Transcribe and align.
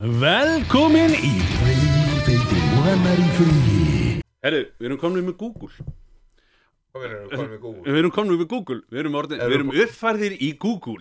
Velkomin 0.00 1.14
í 1.24 1.30
og 2.76 2.88
annar 2.92 3.16
í 3.16 3.28
fríi 3.32 4.10
Herru, 4.44 4.58
við 4.76 4.88
erum 4.90 4.98
komin 5.00 5.24
með 5.24 5.38
Google. 5.40 5.70
Hvað 6.92 7.00
verður 7.06 7.30
það 7.32 7.46
með 7.54 7.62
Google? 7.62 7.84
Við 7.86 8.00
erum 8.02 8.12
komin 8.12 8.36
með 8.42 8.48
Google. 8.50 8.76
Við 8.92 9.00
erum, 9.02 9.16
orðin, 9.22 9.40
við 9.40 9.54
erum 9.56 9.72
uppfærðir 9.86 10.34
í 10.36 10.50
Google. 10.60 11.00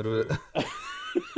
Erum 0.00 0.16
við, 0.16 0.32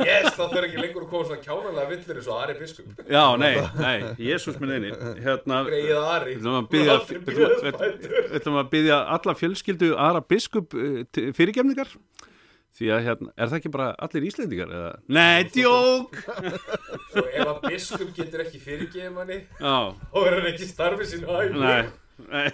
Yes, 0.01 0.31
það 0.33 0.53
þurfa 0.55 0.63
ekki 0.69 0.79
lengur 0.81 1.03
að 1.03 1.09
koma 1.11 1.27
svona 1.27 1.43
kjánalega 1.43 1.89
villir 1.91 2.17
eins 2.21 2.29
og 2.31 2.39
Ari 2.41 2.55
Biskup. 2.57 3.03
Já, 3.11 3.23
nei, 3.37 3.51
nei, 3.77 3.97
Jésús 4.25 4.55
minn 4.63 4.71
eini 4.73 4.89
Hérna, 5.21 5.59
við 5.67 5.75
Greið 5.75 6.07
Ari 6.15 6.37
ætlum 6.39 6.55
að 6.57 6.69
byggja 6.71 6.95
Aldrei 6.95 7.19
Við 7.19 7.19
ætlum- 7.19 7.27
bíðaðspætur. 7.27 8.15
við 8.31 8.39
ætlum 8.39 8.57
að 8.63 8.71
byggja 8.71 8.97
alla 9.17 9.35
fjölskyldu 9.43 9.91
aðra 10.07 10.23
biskup 10.33 10.73
uh, 10.73 11.03
til- 11.13 11.27
fyrirgefningar 11.37 11.91
Því 12.77 12.89
að 12.93 13.07
hérna, 13.07 13.31
er 13.33 13.49
það 13.49 13.57
ekki 13.57 13.69
bara 13.73 13.87
allir 14.05 14.25
Íslendingar? 14.27 14.73
Eða? 14.77 14.89
Nei, 15.17 15.47
djók! 15.49 16.19
Svo 17.09 17.23
ef 17.25 17.47
að 17.47 17.63
Biskup 17.63 18.11
getur 18.13 18.43
ekki 18.43 18.61
fyrirgeðið 18.61 19.15
manni 19.15 19.39
Já, 19.57 19.73
þá 20.13 20.19
er 20.21 20.37
hann 20.37 20.49
ekki 20.51 20.69
starfið 20.69 21.11
sínu 21.15 21.31
hæg 21.39 21.57
nei, 21.57 21.89
nei. 22.27 22.47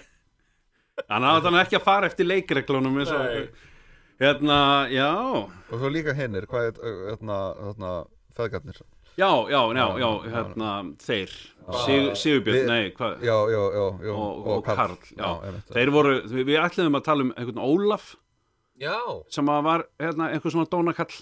Þannig 1.04 1.28
að 1.28 1.48
hann 1.50 1.60
ekki 1.60 1.78
að 1.80 1.86
fara 1.90 2.08
eftir 2.08 2.30
leikreglunum 2.30 2.98
eins 3.02 3.12
og 3.12 3.24
Nei. 3.26 3.70
Hérna, 4.22 4.58
já. 4.94 5.10
Og 5.42 5.72
svo 5.74 5.90
líka 5.90 6.14
hinnir, 6.14 6.46
hvað 6.48 6.68
er 6.70 6.76
hérna, 7.10 7.38
hérna, 7.58 7.94
feðgarnir? 8.38 8.76
Já, 9.18 9.30
já, 9.50 9.60
já, 9.74 9.86
já, 10.00 10.08
hérna, 10.30 10.70
þeir. 11.02 11.32
Sig, 11.84 12.06
Sigurbjörn, 12.18 12.66
nei, 12.70 12.90
hvað? 12.96 13.20
Já, 13.26 13.34
já, 13.50 13.60
já, 13.74 13.84
já. 14.06 14.12
Og, 14.14 14.48
og 14.54 14.64
Karl, 14.66 14.96
þeir 15.74 15.92
voru 15.94 16.14
við 16.30 16.48
við 16.50 16.60
ætluðum 16.62 16.98
að 16.98 17.04
tala 17.08 17.26
um 17.26 17.32
einhvern 17.34 17.62
Ólaf 17.64 18.14
Já, 18.80 18.96
sem 19.30 19.46
var 19.46 19.86
hérna, 20.00 20.30
einhver 20.34 20.50
svona 20.52 20.66
dónakall. 20.70 21.14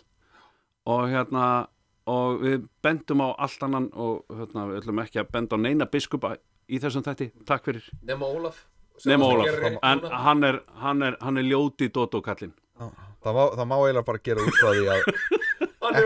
Og 0.89 1.07
hérna 1.13 1.69
og 2.11 2.41
við 2.43 2.65
bendum 2.83 3.21
á 3.23 3.29
allt 3.39 3.63
annan 3.63 3.91
og 3.95 4.25
hérna, 4.33 4.67
við 4.71 4.81
ætlum 4.83 5.03
ekki 5.05 5.21
að 5.23 5.31
benda 5.37 5.55
á 5.55 5.63
neina 5.63 5.87
biskupa 5.87 6.35
í 6.67 6.81
þessum 6.83 7.05
þætti, 7.07 7.31
takk 7.47 7.69
fyrir. 7.69 7.85
Nema 8.03 8.27
Ólaf. 8.27 8.65
Að 9.03 9.25
Ólaf, 9.27 9.79
en 9.83 10.03
hann 10.25 10.45
er, 10.47 10.59
hann 10.83 11.03
er, 11.03 11.17
hann 11.21 11.41
er 11.41 11.47
ljóti 11.49 11.89
dótókallin 11.91 12.53
Já, 12.53 12.87
það, 13.25 13.35
má, 13.37 13.43
það 13.57 13.67
má 13.71 13.75
eiginlega 13.79 14.05
bara 14.07 14.21
gera 14.29 14.45
út 14.45 14.59
frá 14.59 14.69
því 14.77 14.85
að 14.93 15.01
er 15.93 16.05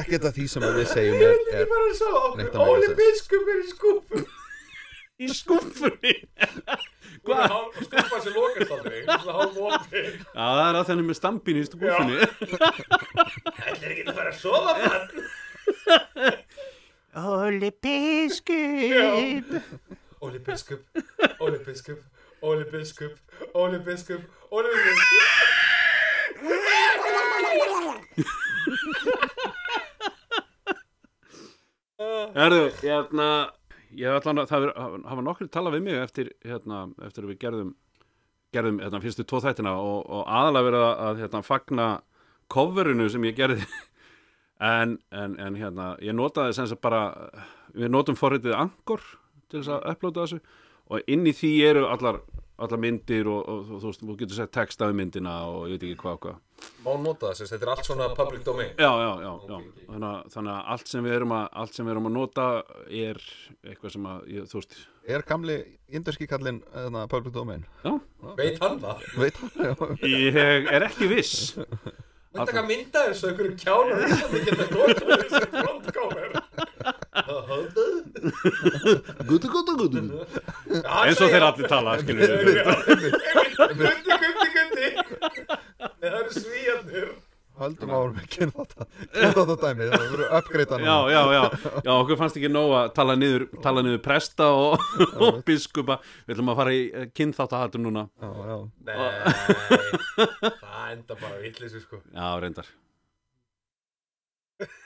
ekkert 0.00 0.28
af 0.28 0.36
því 0.36 0.46
sem 0.52 0.66
við 0.66 0.86
segjum 0.90 1.24
er, 1.24 1.40
Ég 1.50 1.62
er 1.62 1.70
var 1.70 1.86
að 1.86 2.36
Neitt 2.38 2.52
okkur. 2.52 2.60
að 2.60 2.74
Óli 2.74 2.92
Biskup 3.00 3.50
er 3.54 3.62
í 3.64 3.66
skúpu 3.72 4.22
í 5.20 5.28
skúfunni 5.34 6.14
Hvað? 7.26 7.52
Skúpa 7.86 8.20
sem 8.24 8.32
lokast 8.36 8.72
aldrei 8.76 9.00
það 9.04 10.60
er 10.64 10.78
að 10.80 10.86
þenni 10.90 11.04
með 11.10 11.18
stampin 11.20 11.60
í 11.60 11.64
skúfunni 11.68 12.16
Ætlir 12.20 13.90
ekki 13.90 14.04
að 14.06 14.14
fara 14.16 14.30
að 14.30 14.38
sofa 14.40 14.72
mann 14.80 15.04
Óli 17.10 17.72
biskup. 17.82 19.56
Óli 20.22 20.38
Biskup 20.46 20.80
Óli 21.42 21.58
Biskup 21.66 22.00
Óli 22.46 22.64
Biskup 22.70 23.14
Óli 23.58 23.78
Biskup 23.82 24.22
Óli 24.54 24.70
Biskup. 24.70 25.40
Herðu, 32.34 32.70
hérna 32.80 33.26
ég 33.98 34.16
ætla 34.20 34.34
að 34.38 34.50
það 34.50 34.66
hafa 35.08 35.24
nokkri 35.26 35.48
talað 35.50 35.78
við 35.78 35.86
mig 35.88 36.00
eftir, 36.00 36.32
hérna, 36.46 36.88
eftir 37.06 37.26
að 37.26 37.32
við 37.32 37.40
gerðum 37.44 37.70
gerðum 38.54 38.80
hérna, 38.82 39.00
fyrstu 39.02 39.24
tvo 39.26 39.40
þættina 39.44 39.76
og, 39.78 40.00
og 40.10 40.24
aðalega 40.26 40.66
verið 40.66 40.84
að, 40.88 41.22
hérna, 41.22 41.42
fagna 41.46 41.86
coverinu 42.50 43.06
sem 43.10 43.30
ég 43.30 43.38
gerði. 43.38 43.64
En, 44.60 44.98
en, 45.08 45.38
en 45.40 45.54
hérna 45.56 45.84
ég 46.04 46.12
notaði 46.12 46.52
sem 46.52 46.66
sagt 46.68 46.82
bara 46.84 47.14
við 47.72 47.88
notum 47.88 48.12
forritið 48.18 48.52
Angor 48.58 49.00
til 49.48 49.62
þess 49.62 49.70
að 49.72 49.86
upplóta 49.94 50.26
þessu 50.26 50.40
og 50.92 51.08
inn 51.08 51.24
í 51.24 51.32
því 51.32 51.52
eru 51.64 51.84
allar, 51.88 52.18
allar 52.60 52.82
myndir 52.82 53.30
og, 53.32 53.40
og, 53.40 53.62
og 53.70 53.80
þú 53.80 53.86
veist, 53.86 54.04
þú 54.04 54.16
getur 54.20 54.36
sett 54.36 54.52
text 54.52 54.84
af 54.84 54.92
myndina 54.92 55.38
og 55.48 55.70
ég 55.70 55.78
veit 55.78 55.86
ekki 55.88 56.02
hvað 56.02 56.20
hvað 56.26 56.36
Má 56.80 56.92
nota 56.96 57.30
það, 57.34 57.48
þetta 57.50 57.66
er 57.66 57.70
allt 57.74 57.84
svona 57.90 58.06
public 58.16 58.42
domain. 58.46 58.70
Já, 58.80 58.88
já, 58.88 59.10
já, 59.20 59.32
já. 59.50 59.58
Þannig, 59.90 60.06
að, 60.10 60.20
þannig 60.34 60.52
að 60.54 60.70
allt 60.74 60.88
sem 60.94 61.04
við 61.04 61.16
erum 61.18 61.34
að 61.36 61.44
allt 61.62 61.74
sem 61.76 61.84
við 61.88 61.92
erum 61.94 62.08
að 62.10 62.14
nota 62.16 62.46
er 63.04 63.20
eitthvað 63.68 63.94
sem 63.96 64.06
að, 64.12 64.18
ég, 64.32 64.46
þú 64.52 64.56
veist. 64.62 64.72
Er 65.10 65.24
gamli 65.28 65.56
indurski 65.98 66.28
kallinn 66.30 66.60
hérna, 66.74 67.02
public 67.12 67.34
domain? 67.36 67.66
Já, 67.84 67.92
Veit 68.38 68.60
hann 68.64 68.78
það? 68.80 69.04
veit 69.20 69.36
hann, 69.42 69.52
já, 69.60 69.72
ég 70.08 70.40
er 70.76 70.86
ekki 70.88 71.08
viss. 71.10 71.52
Veit 72.30 72.46
taka 72.46 72.62
mynda 72.62 73.00
eins 73.10 73.20
og 73.26 73.32
einhverju 73.32 73.56
kjánar 73.58 74.04
Íslandi 74.06 74.40
geta 74.46 74.64
notað 74.70 75.24
þessi 75.24 75.46
frontcover. 75.50 76.28
Gutu, 79.26 79.48
gutu, 79.50 79.72
gutu. 79.80 80.00
Eins 80.80 81.20
og 81.20 81.28
þeir 81.32 81.44
allir 81.48 81.68
tala, 81.70 81.96
skilur 82.00 82.30
við 82.46 82.60
Nei, 82.60 82.64
það 83.58 84.24
eru 84.28 84.49
svíjarnir 86.36 87.10
höldum 87.60 87.92
árum 87.92 88.16
með 88.16 88.26
kynþátt 88.32 88.74
kynþátt 89.12 89.62
dæmi, 89.62 89.88
það 89.90 90.04
verður 90.04 90.34
uppgreita 90.38 90.78
Já, 90.80 90.94
já, 91.12 91.20
já, 91.34 91.40
já, 91.84 91.90
okkur 91.96 92.18
fannst 92.20 92.38
ekki 92.40 92.50
nóg 92.52 92.74
að 92.78 92.92
tala 92.96 93.16
niður, 93.20 93.46
tala 93.64 93.84
niður 93.84 94.02
presta 94.04 94.48
og, 94.56 94.84
og 95.20 95.40
biskupa. 95.46 95.98
Við 96.24 96.36
ætlum 96.36 96.52
að 96.52 96.60
fara 96.62 96.76
í 96.76 97.08
kynþáttahatur 97.18 97.84
núna. 97.84 98.06
Já, 98.22 98.30
já. 98.50 98.56
Nei, 98.88 98.94
það 100.62 100.94
enda 100.94 101.18
bara 101.20 101.40
vitlis 101.42 101.76
sko. 101.84 102.00
Já, 102.14 102.28
reyndar. 102.40 102.70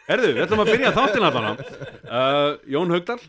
Herðu, 0.08 0.32
við 0.34 0.44
ætlum 0.44 0.62
að 0.64 0.72
byrja 0.74 0.94
þáttina 0.94 1.32
þarna 1.34 1.52
uh, 1.58 2.50
Jón 2.70 2.92
Haugdal 2.94 3.20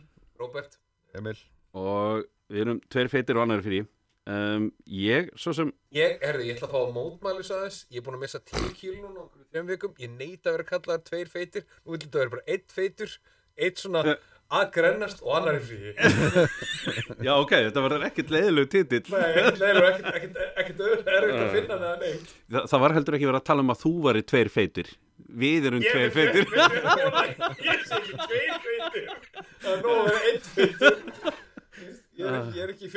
Robert 0.41 0.79
Emil. 1.15 1.37
Og 1.75 2.25
við 2.51 2.65
erum 2.65 2.81
tveir 2.91 3.09
feitir 3.11 3.37
og 3.39 3.45
annar 3.45 3.63
fyrir 3.65 3.85
um, 4.31 4.67
Ég, 4.89 5.29
svo 5.39 5.53
sem 5.57 5.71
Ég, 5.95 6.17
herði, 6.23 6.49
ég 6.49 6.57
ætla 6.57 6.69
að 6.69 6.75
fá 6.75 6.81
að 6.81 6.95
mótmælis 6.97 7.53
að 7.53 7.63
þess. 7.67 7.85
Ég 7.91 8.01
er 8.01 8.07
búin 8.07 8.17
að 8.19 8.25
missa 8.25 8.41
10 8.51 8.73
kíl 8.79 8.97
núna 8.99 9.21
á 9.21 9.25
einhverjum 9.25 9.49
þreim 9.53 9.71
vikum. 9.73 9.95
Ég 10.01 10.13
neita 10.17 10.49
að 10.51 10.57
vera 10.57 10.69
kallaðar 10.73 11.05
tveir 11.09 11.31
feitir. 11.31 11.67
Nú 11.85 11.95
vil 11.95 12.03
þetta 12.03 12.21
vera 12.23 12.35
bara 12.35 12.47
eitt 12.55 12.75
feitur 12.75 13.17
Eitt 13.55 13.79
svona 13.79 14.01
að 14.55 14.65
grennast 14.75 15.21
og 15.23 15.31
annar 15.39 15.55
í 15.57 15.61
frí 15.63 15.93
Já, 17.25 17.31
ok, 17.39 17.53
þetta 17.69 17.83
verður 17.85 18.03
ekkert 18.09 18.33
leiðilegu 18.35 18.69
titill. 18.73 19.07
Nei, 19.13 19.29
ekkert 19.31 19.61
leilur, 19.63 19.87
ekkert, 19.89 20.35
ekkert, 20.61 20.83
erfitt 20.83 21.39
að 21.39 21.55
finna 21.55 21.77
neða 21.79 21.95
neitt. 22.03 22.33
Þa, 22.51 22.63
Það 22.73 22.83
var 22.83 22.95
heldur 22.97 23.17
ekki 23.17 23.29
verið 23.31 23.39
að 23.39 23.47
tala 23.49 23.65
um 23.65 23.73
að 23.73 23.81
þú 23.85 23.93
væri 24.05 24.25
tveir 24.33 24.51
feitir. 24.53 24.91
Við 25.45 25.69
erum 25.71 25.85
Ég 25.85 25.95
tveir 25.95 26.13
feitir. 26.13 26.45
Ég 27.65 27.87
sé 27.87 28.01
ekki 28.01 28.19
tveir 28.19 28.53
feitir. 28.67 29.09
Það 29.63 29.71
er 29.71 29.81
nóg 29.87 29.95
að 29.95 30.11
vera 30.11 30.21
einn 30.29 30.45
feitur. 30.51 31.01
Ég 32.15 32.27
er 32.27 32.37
ekki, 32.41 32.55
ég 32.59 32.63
er 32.67 32.75
ekki 32.75 32.93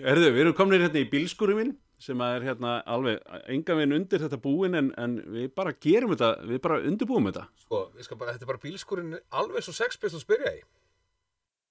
Herðu, 0.00 0.28
við 0.32 0.40
erum 0.46 0.56
komnir 0.56 0.80
hérna 0.86 1.02
í 1.02 1.08
bílskúri 1.12 1.56
minn 1.58 1.74
sem 2.02 2.18
er 2.26 2.42
hérna 2.42 2.78
alveg 2.90 3.20
enga 3.52 3.76
veginn 3.78 3.94
undir 4.00 4.22
þetta 4.24 4.38
búin 4.42 4.74
en, 4.74 4.88
en 4.98 5.18
við 5.34 5.52
bara 5.54 5.74
gerum 5.84 6.10
þetta, 6.16 6.30
við 6.48 6.58
bara 6.64 6.80
undirbúum 6.82 7.28
þetta. 7.30 7.44
Sko, 7.62 8.16
bara, 8.18 8.34
þetta 8.34 8.46
er 8.46 8.50
bara 8.50 8.62
bílskúrin 8.64 9.12
alveg 9.30 9.62
svo 9.66 9.74
Sex 9.76 10.00
Pistols 10.02 10.26
byrja 10.26 10.56
í 10.56 10.62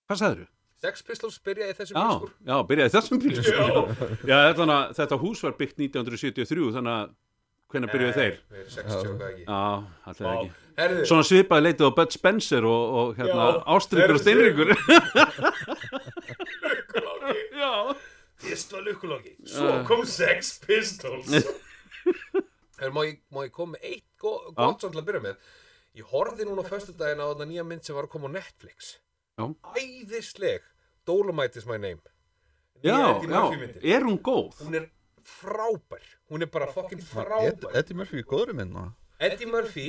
Hvað 0.07 0.21
sagður 0.21 0.47
Sex 0.81 1.03
Pistols 1.05 1.35
byrja 1.45 1.67
í 1.69 1.75
þessum 1.77 1.97
Já, 1.97 2.05
bílskúr. 2.07 2.31
já, 2.47 2.55
byrjaði 2.71 2.93
þessum 2.95 3.19
bílskúri 3.25 3.57
Já. 3.57 3.67
Já, 4.31 4.37
þetta, 4.53 4.77
þetta 5.01 5.19
hús 5.25 5.43
var 5.45 5.57
byggt 5.59 5.77
1973 5.83 6.71
þannig 6.77 6.95
að 6.95 7.11
hvenær 7.71 7.91
byrjuðu 7.93 8.15
þeir? 8.17 8.39
Nei, 8.51 8.63
60 8.67 9.11
hvað 9.11 9.27
ekki. 9.29 9.43
Já, 9.45 9.61
Vá. 10.07 10.31
ekki. 10.31 10.49
Herðu, 10.81 11.03
Svona 11.11 11.27
svipaði 11.27 11.65
leitið 11.67 11.87
á 11.87 11.91
Bud 11.99 12.15
Spencer 12.15 12.63
og, 12.67 12.81
og 13.01 13.07
hérna 13.19 13.45
Já, 13.45 13.59
Ástrikur 13.75 14.15
og 14.15 14.21
Steinríkur. 14.23 14.71
lukkulóki 16.71 17.45
Já 17.61 17.71
Fyrst 18.41 18.73
var 18.75 18.85
lukkulóki 18.87 19.35
Svo 19.47 19.73
kom 19.87 20.05
Sex 20.09 20.55
Pistols. 20.65 21.31
Herðu, 22.81 22.93
má 22.95 23.01
ég, 23.05 23.19
má 23.33 23.43
ég 23.45 23.53
koma 23.53 23.75
með 23.75 23.89
eitt 23.91 24.07
go 24.21 24.37
gott 24.55 24.81
svona 24.81 24.95
til 24.95 25.01
að 25.03 25.09
byrja 25.09 25.23
með? 25.27 25.49
Ég 25.99 26.13
horfði 26.13 26.47
núna 26.47 26.63
á 26.63 26.71
föstudaginn 26.71 27.21
á 27.21 27.29
þarna 27.29 27.49
nýja 27.49 27.65
mynd 27.67 27.85
sem 27.85 27.97
var 27.97 28.07
að 28.07 28.13
koma 28.15 28.31
á 28.31 28.35
Netflix. 28.39 28.95
Já. 29.37 29.45
Æðisleg. 29.77 30.65
Dolomite 31.05 31.59
is 31.59 31.67
my 31.69 31.77
name. 31.81 32.01
Já, 32.81 32.97
já, 33.21 33.41
er 33.83 34.05
hún 34.07 34.17
góð? 34.25 34.57
Hún 34.63 34.77
er 34.79 34.87
frábær. 35.21 36.05
Hún 36.31 36.41
er 36.41 36.49
bara 36.49 36.71
fucking 36.73 37.01
Ed, 37.01 37.07
frábær. 37.11 37.75
Eddie 37.77 37.97
Murphy, 37.97 38.23
góður 38.25 38.55
minn. 38.57 38.73
Eddie 39.21 39.49
Murphy 39.49 39.87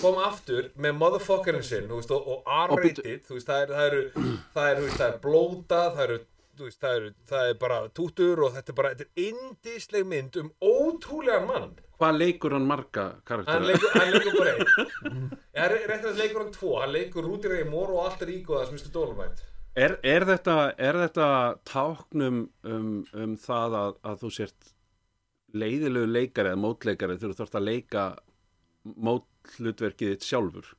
kom 0.00 0.20
aftur 0.22 0.70
með 0.80 0.96
motherfuckerinn 1.00 1.64
sinn 1.66 1.90
og, 1.92 2.06
og 2.10 2.46
R-rated 2.46 3.26
það 3.26 3.64
er, 3.64 3.72
það 3.74 3.86
eru 3.86 4.02
það 4.54 4.68
er, 4.68 4.78
þú 4.78 4.86
veist, 4.86 5.00
það 5.00 5.06
er 5.08 5.18
blóta 5.24 5.80
það 5.96 6.04
eru, 6.06 6.18
veist, 6.66 6.80
það, 6.82 6.96
eru, 6.98 7.12
það 7.30 7.50
er 7.52 7.60
bara 7.60 7.78
tútur 7.96 8.42
og 8.46 8.56
þetta 8.56 8.72
er 8.72 8.78
bara, 8.80 8.90
þetta 8.94 9.06
er 9.08 9.28
indisleg 9.30 10.08
mynd 10.10 10.40
um 10.42 10.50
ótrúlegan 10.60 11.46
mann 11.50 11.70
Hvað 12.00 12.16
leikur 12.16 12.54
hann 12.56 12.66
marga 12.68 13.02
hann 13.10 13.24
karaktera? 13.28 13.66
leikur, 13.68 13.90
hann 13.94 14.12
leikur 14.14 14.38
bara 14.38 14.52
einn 14.56 15.30
er 15.64 15.74
rétt 15.90 16.06
að 16.08 16.20
leikur 16.22 16.44
hann 16.44 16.52
tvo 16.54 16.74
hann 16.80 16.92
leikur 16.94 17.26
Rúdi 17.28 17.52
Ray 17.52 17.64
Moore 17.68 17.96
og 17.96 18.06
allt 18.08 18.24
er 18.24 18.34
ígóða 18.38 18.66
sem 18.68 18.78
Mr. 18.78 18.92
Dolomite 18.94 19.48
Er, 19.78 19.94
er, 20.02 20.24
þetta, 20.26 20.54
er 20.82 20.96
þetta 21.04 21.26
táknum 21.68 22.40
um, 22.66 22.88
um 23.14 23.36
það 23.38 23.76
að, 23.78 23.92
að 24.02 24.16
þú 24.24 24.30
sért 24.34 24.72
leiðilegu 25.54 26.10
leikari 26.10 26.50
eða 26.50 26.58
mótleikari 26.64 27.18
þegar 27.20 27.36
þú 27.36 27.38
þarfst 27.38 27.58
að 27.60 27.68
leika 27.68 28.04
mótlutverkið 29.06 30.14
þitt 30.14 30.26
sjálfur? 30.26 30.72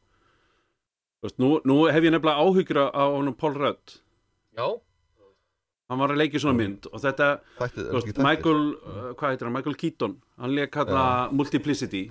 Þú 1.22 1.27
veist, 1.27 1.39
nú, 1.39 1.50
nú 1.69 1.77
hef 1.88 2.04
ég 2.04 2.13
nefnilega 2.13 2.44
áhyggjur 2.44 2.81
á 2.92 3.04
honum 3.13 3.38
Paul 3.38 3.54
Rudd 3.56 3.95
Já, 4.57 4.68
hann 5.92 6.00
var 6.00 6.14
að 6.14 6.22
leikja 6.24 6.42
svona 6.46 6.60
mynd 6.62 6.88
og 6.88 7.04
þetta, 7.04 7.28
Þættið, 7.60 7.90
þú 7.92 8.00
veist, 8.00 8.24
Michael 8.24 8.64
uh, 8.72 9.04
hvað 9.20 9.34
heitir 9.36 9.50
hann, 9.50 9.56
Michael 9.58 9.78
Keaton. 9.84 10.18
Hann 10.40 10.56
leik 10.56 10.80
hérna 10.80 11.06
Multiplicity. 11.36 12.06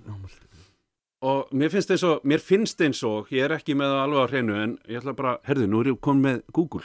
Og 1.21 1.51
mér 1.53 1.73
finnst 1.73 1.91
eins 1.93 2.05
og 2.09 2.23
mér 2.29 2.41
finnst 2.45 2.81
eins 2.85 3.03
og, 3.05 3.29
ég 3.33 3.45
er 3.45 3.57
ekki 3.59 3.77
með 3.77 3.93
það 3.93 4.03
alveg 4.07 4.25
á 4.25 4.31
hreinu 4.33 4.57
en 4.57 4.79
ég 4.89 5.03
ætla 5.03 5.17
bara, 5.17 5.35
herðu, 5.49 5.69
nú 5.69 5.83
er 5.83 5.93
ég 5.93 6.01
komin 6.05 6.27
með 6.29 6.43
Google. 6.57 6.85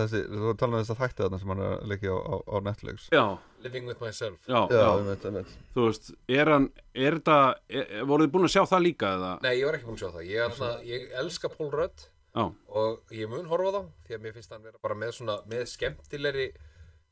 Þessi, 0.00 0.20
þú 0.30 0.52
talar 0.56 0.78
um 0.78 0.84
þess 0.84 0.94
að 0.94 1.00
þætti 1.02 1.24
þarna 1.24 1.40
sem 1.40 1.50
hann 1.52 1.60
er 1.64 1.72
að 1.74 1.90
leikja 1.90 2.14
á, 2.14 2.18
á, 2.20 2.34
á 2.40 2.56
Netflix. 2.64 3.08
Já, 3.12 3.24
Living 3.64 3.90
with 3.90 4.00
myself. 4.00 4.38
Já, 4.48 4.60
Já, 4.72 4.86
ég 4.86 5.08
veit, 5.10 5.26
ég 5.26 5.34
veit. 5.36 5.58
Þú 5.74 5.88
veist 5.88 6.08
er 6.38 6.52
hann, 6.54 6.68
er 6.94 7.18
þetta 7.18 7.38
er, 7.68 7.90
voruð 8.08 8.28
þið 8.28 8.32
búin 8.36 8.48
að 8.48 8.54
sjá 8.54 8.62
það 8.70 8.84
líka 8.86 9.12
eða, 9.18 9.32
Nei, 9.44 9.52
ég 9.58 9.68
var 9.68 9.76
ekki 9.76 9.88
búin 9.90 9.98
að 9.98 10.04
sjá 10.04 10.14
það. 10.14 10.24
Ég, 10.30 10.46
ætla, 10.46 10.70
ég 10.88 11.12
elska 11.24 11.52
Paul 11.52 11.68
Rudd 11.74 12.06
já, 12.36 12.44
og 12.80 13.14
ég 13.14 13.28
mun 13.30 13.46
horfa 13.50 13.70
þá 13.76 13.80
því 14.06 14.16
að 14.16 14.24
mér 14.26 14.34
finnst 14.38 14.52
hann 14.54 14.62
vera 14.66 14.78
bara 14.82 14.94
með 14.98 15.14
svona 15.18 15.38
með 15.50 15.64
skemmtilegri 15.74 16.48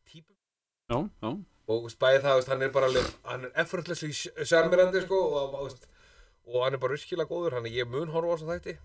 típum 0.08 0.36
já, 0.90 0.98
já. 1.24 1.32
Og 1.68 1.88
bæði 2.00 2.20
það, 2.24 2.46
hann 2.48 2.62
er 2.64 2.70
bara 2.72 2.88
hann 3.28 3.42
er 3.44 3.50
effortlessly 3.60 4.08
sjarmirandi 4.16 5.02
sko, 5.04 5.18
og, 5.36 5.56
og, 5.66 5.74
hann 6.64 6.78
er 6.78 6.80
bara 6.80 6.94
virkilega 6.96 7.28
góður, 7.28 7.58
hann 7.58 7.66
er 7.68 7.74
ég 7.82 7.90
mun 7.92 8.08
horfa 8.14 8.30
á 8.32 8.36
þess 8.38 8.46
að 8.48 8.54
þætti 8.54 8.76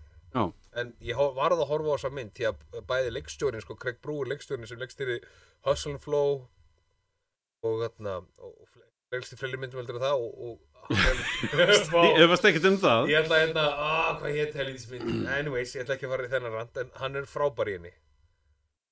en 0.82 0.88
ég 1.06 1.14
ho- 1.16 1.30
varð 1.36 1.62
að 1.62 1.68
horfa 1.70 1.94
á 1.94 1.96
þessa 1.96 2.10
mynd 2.12 2.34
því 2.34 2.48
að 2.50 2.82
bæði 2.90 3.12
leikstjórin, 3.14 3.62
sko, 3.62 3.76
Craig 3.78 4.00
Brewer 4.02 4.26
leikstjórin 4.32 4.66
sem 4.66 4.80
leikstýri 4.82 5.20
Hustle 5.64 5.94
and 5.94 6.02
Flow 6.02 6.42
og 7.64 7.78
þarna 7.84 8.16
og, 8.42 8.52
og 8.66 9.14
leikstýri 9.14 9.38
fleiri 9.40 9.60
myndum 9.62 9.80
heldur 9.80 10.00
það 10.02 10.26
og, 10.26 10.58
ég 10.92 11.54
er 11.54 12.24
efast 12.26 12.44
ekkert 12.48 12.66
um 12.68 12.76
það. 12.82 13.06
Ég 13.10 13.22
ætla 13.22 13.38
hérna, 13.40 13.62
aaa, 13.84 14.10
hvað 14.20 14.34
hétt 14.36 14.56
helvítis 14.58 14.88
mynd 14.90 15.28
Anyways, 15.32 15.72
ég 15.76 15.84
ætla 15.84 15.96
ekki 15.96 16.08
að 16.08 16.12
fara 16.14 16.26
í 16.26 16.32
þennan 16.34 16.56
rand 16.58 16.80
En 16.82 16.90
hann 17.00 17.16
er 17.20 17.28
frábær 17.30 17.70
í 17.72 17.76
henni. 17.78 17.92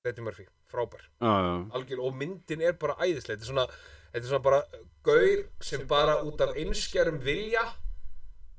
Þetta 0.07 0.25
Murphy, 0.27 0.47
frábær. 0.73 1.05
Já, 1.21 1.33
já, 1.47 1.53
Algjör, 1.79 2.01
Og 2.09 2.17
myndin 2.19 2.65
er 2.65 2.79
bara 2.81 2.97
æðislega 3.05 3.37
Þetta 3.37 3.45
er 3.45 3.51
svona, 3.51 3.67
þetta 4.15 4.23
er 4.25 4.31
svona 4.31 4.47
bara 4.49 4.63
Gaur 5.07 5.45
sem 5.69 5.85
bara 5.91 6.17
út 6.27 6.43
af 6.47 6.57
einskjærum 6.59 7.21
vilja 7.23 7.67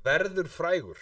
Verður 0.06 0.50
frægur. 0.52 1.02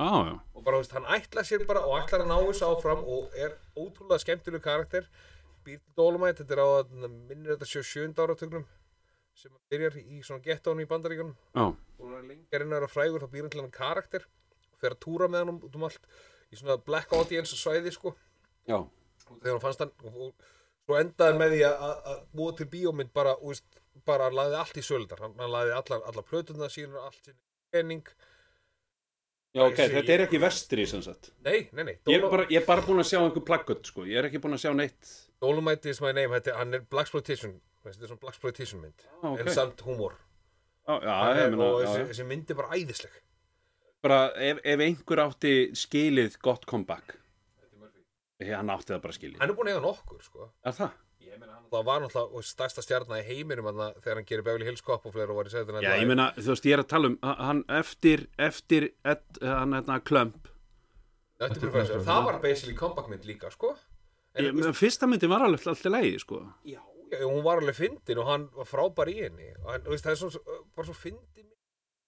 Já, 0.00 0.10
já, 0.10 0.34
Og 0.56 0.64
bara, 0.66 0.80
veist, 0.82 0.92
hann 0.96 1.08
ætla 1.16 1.46
sér 1.46 1.64
bara 1.68 1.84
Og 1.86 1.98
ætlar 2.02 2.26
að 2.26 2.32
ná 2.32 2.38
þessu 2.48 2.66
áfram 2.72 3.06
Og 3.06 3.30
er 3.38 3.54
ótrúlega 3.78 4.20
skemmtileg 4.26 4.64
karakter. 4.64 5.06
Býr 5.64 5.78
til 5.78 5.96
Dolomite, 5.96 6.42
þetta 6.42 6.56
er 6.56 6.62
á 6.64 6.68
að 6.80 6.92
Minnir 7.28 7.54
þetta 7.54 7.68
sjö 7.68 7.82
sjönda 7.84 8.24
áratugnum 8.26 8.66
Sem 9.40 9.52
byrjar 9.72 9.94
í 9.96 10.18
svona 10.20 10.42
gettónu 10.44 10.84
í 10.84 10.88
bandaríkunum 10.88 11.32
já, 11.32 11.62
og 11.64 12.00
hann 12.04 12.16
er 12.18 12.24
lengar 12.28 12.60
inn 12.60 12.74
að 12.74 12.76
vera 12.76 12.88
frægur 12.92 13.22
þá 13.24 13.30
býr 13.32 13.44
hann 13.46 13.52
til 13.54 13.60
hann 13.62 13.70
karakter 13.72 14.24
og 14.26 14.82
fer 14.82 14.92
að 14.92 14.98
túra 15.00 15.28
með 15.32 15.46
hann 15.46 15.60
út 15.64 15.78
um 15.78 15.86
allt 15.88 16.08
í 16.52 16.58
svona 16.58 16.76
black 16.84 17.14
audience 17.16 17.56
svæði 17.56 17.92
sko. 17.94 18.12
Já. 18.68 18.76
og 18.82 19.38
þegar 19.38 19.54
hann 19.54 19.62
fannst 19.62 19.84
hann 19.84 19.94
og, 20.10 20.18
og 20.26 20.50
svo 20.84 20.98
endaði 21.00 21.38
með 21.40 21.54
því 21.54 21.62
að, 21.70 22.10
búa 22.36 22.56
til 22.58 22.66
bíómynd 22.74 23.14
bara, 23.16 23.32
veist, 23.40 23.80
bara 24.04 24.28
hann 24.28 24.36
laði 24.36 24.60
allt 24.60 24.82
í 24.82 24.84
söldar 24.84 25.24
hann, 25.24 25.38
hann 25.40 25.54
laði 25.54 25.72
allar, 25.78 26.04
allar 26.12 26.28
plötuna 26.28 26.68
sína 26.68 27.06
allt 27.06 27.30
sín 27.30 27.38
pening. 27.72 28.12
Já 29.56 29.64
ok, 29.64 29.80
þetta 29.96 30.14
er 30.18 30.26
ekki 30.26 30.42
vestri 30.42 30.84
sem 30.86 31.00
sagt. 31.02 31.32
Nei, 31.46 31.64
nei, 31.72 31.82
nei, 31.88 31.96
ég 32.12 32.20
er 32.20 32.28
bara, 32.28 32.44
ég 32.52 32.60
er 32.60 32.68
bara 32.68 32.84
búin 32.84 33.00
að 33.00 33.08
sjá 33.14 33.22
einhver 33.22 33.46
plakkut 33.48 33.88
sko, 33.88 34.04
ég 34.04 34.20
er 34.20 34.28
ekki 34.28 34.44
búin 34.44 34.58
að 34.58 34.66
sjá 34.66 34.76
neitt. 34.76 35.16
Dolomite 35.40 35.88
is 35.88 36.04
my 36.04 36.12
name 36.12 36.36
hann 36.36 36.76
er 36.76 36.84
black 36.84 37.08
exploitation 37.08 37.56
þetta 37.84 38.04
er 38.06 38.10
svona 38.10 38.20
black 38.24 38.34
exploitation 38.34 38.82
mynd. 38.82 39.04
Já, 39.06 39.26
ok. 39.32 39.40
en 39.40 39.52
samt 39.56 39.84
húmor. 39.86 40.16
Er- 40.90 41.50
meina, 41.50 41.66
og 41.66 41.82
þessi, 41.84 42.06
þessi 42.10 42.26
mynd 42.30 42.50
er 42.50 42.58
bara 42.60 42.78
æðisleg. 42.78 43.18
Bara 44.00 44.20
ef, 44.40 44.62
ef 44.64 44.80
einhver 44.86 45.22
átti 45.26 45.54
skilið 45.76 46.38
gott 46.42 46.66
comeback. 46.66 47.16
Hann 48.40 48.72
átti 48.72 48.94
það 48.94 49.02
bara 49.04 49.16
skilið. 49.16 49.38
Hann 49.42 49.52
er 49.52 49.56
búin 49.58 49.68
að 49.68 49.76
eiga 49.76 49.84
nokkur 49.84 50.22
sko. 50.24 50.50
Er 50.64 50.76
það? 50.76 50.98
það 51.70 51.84
var 51.86 52.02
náttúrulega 52.02 52.38
og 52.38 52.46
stærsta 52.46 52.82
stjarnar 52.82 53.20
í 53.20 53.26
heiminum 53.28 53.68
þarna 53.68 53.88
þegar 54.00 54.18
hann 54.20 54.26
gerir 54.28 54.46
Beverly 54.46 54.66
Hills 54.66 54.82
Cop 54.86 55.04
og 55.06 55.14
fleira 55.14 55.34
og 55.34 55.38
var 55.38 55.50
í 55.50 55.84
Já, 55.84 55.92
ég 56.00 56.08
meina, 56.08 56.30
þú 56.38 56.52
veist, 56.52 56.66
ég 56.66 56.74
er 56.76 56.82
að 56.82 56.88
tala 56.90 57.10
um 57.12 57.18
hann 57.22 57.60
eftir, 57.78 58.24
eftir 58.38 58.88
ed, 59.04 59.22
hann 59.44 59.76
hérna 59.76 60.00
klömp. 60.02 60.50
Er 61.40 61.48
bara 61.48 61.84
fyrir- 61.86 62.04
það 62.04 62.24
var 62.26 62.40
basically 62.42 62.74
comeback 62.76 63.08
mynd 63.08 63.24
líka 63.28 63.52
sko. 63.52 63.76
En 64.34 64.44
ég, 64.44 64.54
menn, 64.54 64.74
fyrsta 64.74 65.06
myndi 65.10 65.28
var 65.30 65.46
alveg 65.46 65.66
alltaf 65.66 65.90
leiði, 65.90 66.18
sko. 66.22 66.42
Já, 66.66 66.80
hún 67.18 67.44
var 67.44 67.60
alveg 67.60 67.76
fyndin 67.78 68.20
og 68.22 68.28
hann 68.30 68.48
var 68.54 68.68
frábær 68.68 69.10
í 69.12 69.18
henni. 69.20 69.50
Og 69.62 69.70
hann, 69.72 69.86
þú 69.86 69.94
veist, 69.94 70.06
það 70.06 70.12
er 70.14 70.20
svo, 70.20 70.58
bara 70.76 70.88
svo 70.88 70.96
fyndin 70.96 71.48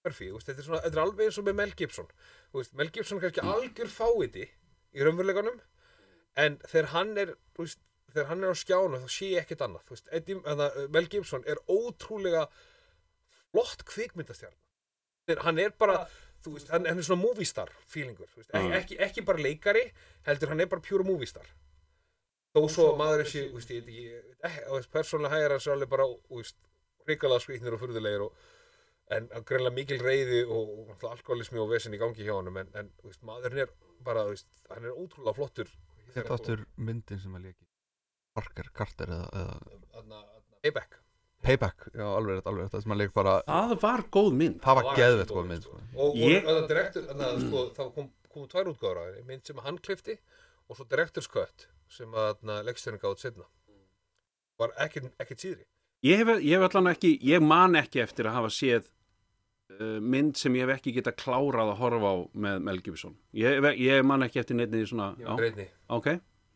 Murphy, 0.03 0.29
þú 0.33 0.39
veist, 0.39 0.49
þetta, 0.49 0.59
er 0.59 0.67
svona, 0.67 0.83
þetta 0.83 0.99
er 0.99 1.05
alveg 1.05 1.29
eins 1.29 1.39
og 1.39 1.47
með 1.47 1.59
Mel 1.61 1.75
Gibson. 1.79 2.11
Þú 2.51 2.59
veist, 2.59 2.75
Mel 2.81 2.91
Gibson 2.95 3.19
er 3.21 3.25
kannski 3.29 3.45
algjör 3.55 3.93
fáiti 3.93 4.49
í 4.93 5.07
raunveruleikanum 5.07 5.61
en 6.43 6.59
þegar 6.65 6.91
hann 6.97 7.13
er 7.23 7.35
þú 7.55 7.67
veist, 7.67 7.83
þegar 8.13 8.29
hann 8.33 8.43
er 8.43 8.51
á 8.51 8.57
skjánu 8.63 9.03
þá 9.05 9.15
sé 9.15 9.31
ég 9.31 9.45
ekkert 9.45 9.63
annað. 9.69 9.87
Þú 9.87 9.97
veist, 9.97 10.11
Eddie, 10.19 10.41
eða, 10.55 10.69
Mel 10.97 11.07
Gibson 11.13 11.47
er 11.47 11.63
ótrúlega 11.71 12.49
flott 13.53 13.87
kvikmyndastjarn 13.89 14.59
Þegar 15.29 15.45
hann 15.47 15.61
er 15.63 15.75
bara 15.79 16.01
þú 16.43 16.57
veist, 16.57 16.71
hann, 16.73 16.87
hann 16.89 16.99
er 16.99 17.07
svona 17.07 17.23
movie 17.23 17.47
star 17.47 17.71
feelingur, 17.89 18.31
þú 18.33 18.43
veist, 18.43 18.55
ekki, 18.59 18.73
ekki, 18.79 18.99
ekki 19.07 19.25
bara 19.27 19.43
leikari 19.43 19.85
heldur 20.27 20.53
hann 20.53 20.65
er 20.65 20.71
bara 20.71 20.83
pure 20.85 21.07
movie 21.07 21.31
star 21.31 21.47
þó 22.53 22.61
svo 22.69 22.89
að 22.93 22.99
maður 23.01 23.23
þessi 23.25 23.45
þú 23.49 23.59
veist, 23.59 23.71
ég, 23.75 24.33
veist, 24.73 24.91
persónulega 24.93 25.37
hægir 25.39 25.55
hans 25.57 25.69
alveg 25.73 25.93
bara, 25.93 26.07
þú 26.29 26.41
veist, 26.43 26.59
hrikalega 27.07 27.45
skrýtnir 27.45 27.77
og 27.77 27.83
furðulegir 27.83 28.27
og 28.27 28.49
en 29.13 29.27
greinlega 29.49 29.75
mikil 29.77 30.01
reyði 30.01 30.43
og, 30.47 30.71
og 30.95 31.07
alkoholismi 31.11 31.61
og 31.61 31.71
vesen 31.73 31.95
í 31.97 32.01
gangi 32.01 32.25
hjá 32.25 32.35
honum 32.37 32.57
en, 32.63 32.71
en 32.79 32.91
þú 33.01 33.11
veist, 33.11 33.23
maðurinn 33.29 33.65
er 33.67 33.73
bara, 34.07 34.25
þú 34.29 34.35
veist, 34.37 34.49
hann 34.71 34.87
er 34.89 34.95
ótrúlega 34.97 35.37
flottur. 35.37 35.73
Þetta 36.13 36.37
áttur 36.37 36.63
myndin 36.77 37.21
sem 37.23 37.35
að 37.39 37.47
leiki 37.49 37.67
Parker, 38.37 38.69
Carter 38.77 39.11
eða, 39.13 39.29
eða 39.43 39.57
Þarna- 39.93 39.93
þarna- 39.97 40.61
Payback. 40.63 40.99
Payback, 41.43 41.89
já 41.99 42.05
alveg 42.07 42.37
rétt, 42.39 42.47
alveg 42.47 42.65
rétt 42.69 42.75
Það 42.77 42.83
sem 42.85 42.93
að 42.95 43.01
leik 43.01 43.13
bara, 43.17 43.33
Það 43.49 43.73
var 43.83 44.03
góð 44.15 44.29
mynd. 44.39 44.59
Það 44.63 44.77
var 44.79 44.85
var 44.87 44.99
geðvett 45.01 45.33
góð 45.33 45.39
góð 45.41 45.49
mynd 45.51 45.65
sko. 45.67 45.79
sko. 45.81 45.99
og, 46.07 46.19
og 46.23 46.49
það 46.49 46.69
direktur, 46.71 47.07
þannig 47.09 47.27
að 47.29 47.41
sko, 47.47 47.63
það 47.79 47.91
kom, 47.97 48.11
kom 48.37 48.47
tvær 48.53 48.71
útgáður 48.73 49.01
á 49.01 49.05
henni, 49.09 49.25
mynd 49.33 49.47
sem 49.51 49.63
hann 49.67 49.81
klifti 49.89 50.19
og 50.69 50.79
svo 50.79 50.87
director's 50.93 51.29
cut 51.33 51.67
sem 51.93 52.17
að 52.17 52.43
leikstjörn 52.67 53.01
gátt 53.03 53.23
setna 53.23 53.49
var 54.63 54.75
ekkert 54.85 55.13
ekkert 55.21 55.45
síðri. 55.45 55.65
Ég 56.03 56.19
hef, 56.19 56.33
ég 56.43 56.59
hef 56.59 56.67
allan 56.67 56.91
ekki, 56.93 57.15
ég 57.23 57.45
man 57.45 57.79
ekki 57.79 58.03
eftir 58.03 58.27
að 58.27 58.39
hafa 58.41 58.51
séð 58.53 58.89
uh, 58.89 60.01
mynd 60.03 60.39
sem 60.39 60.57
ég 60.59 60.67
hef 60.67 60.81
ekki 60.81 60.97
geta 60.97 61.15
klárað 61.15 61.73
að 61.75 61.79
horfa 61.83 62.11
á 62.11 62.17
með 62.47 62.67
Mel 62.67 62.81
Gibson. 62.83 63.15
Ég, 63.39 63.63
ég 63.79 64.03
man 64.07 64.27
ekki 64.27 64.43
eftir 64.43 64.59
neitt 64.59 64.75
svona, 64.91 65.13
ég 65.19 65.27
já, 65.27 65.31
var 65.31 65.45
reyni, 65.47 65.69
ok. 65.99 66.09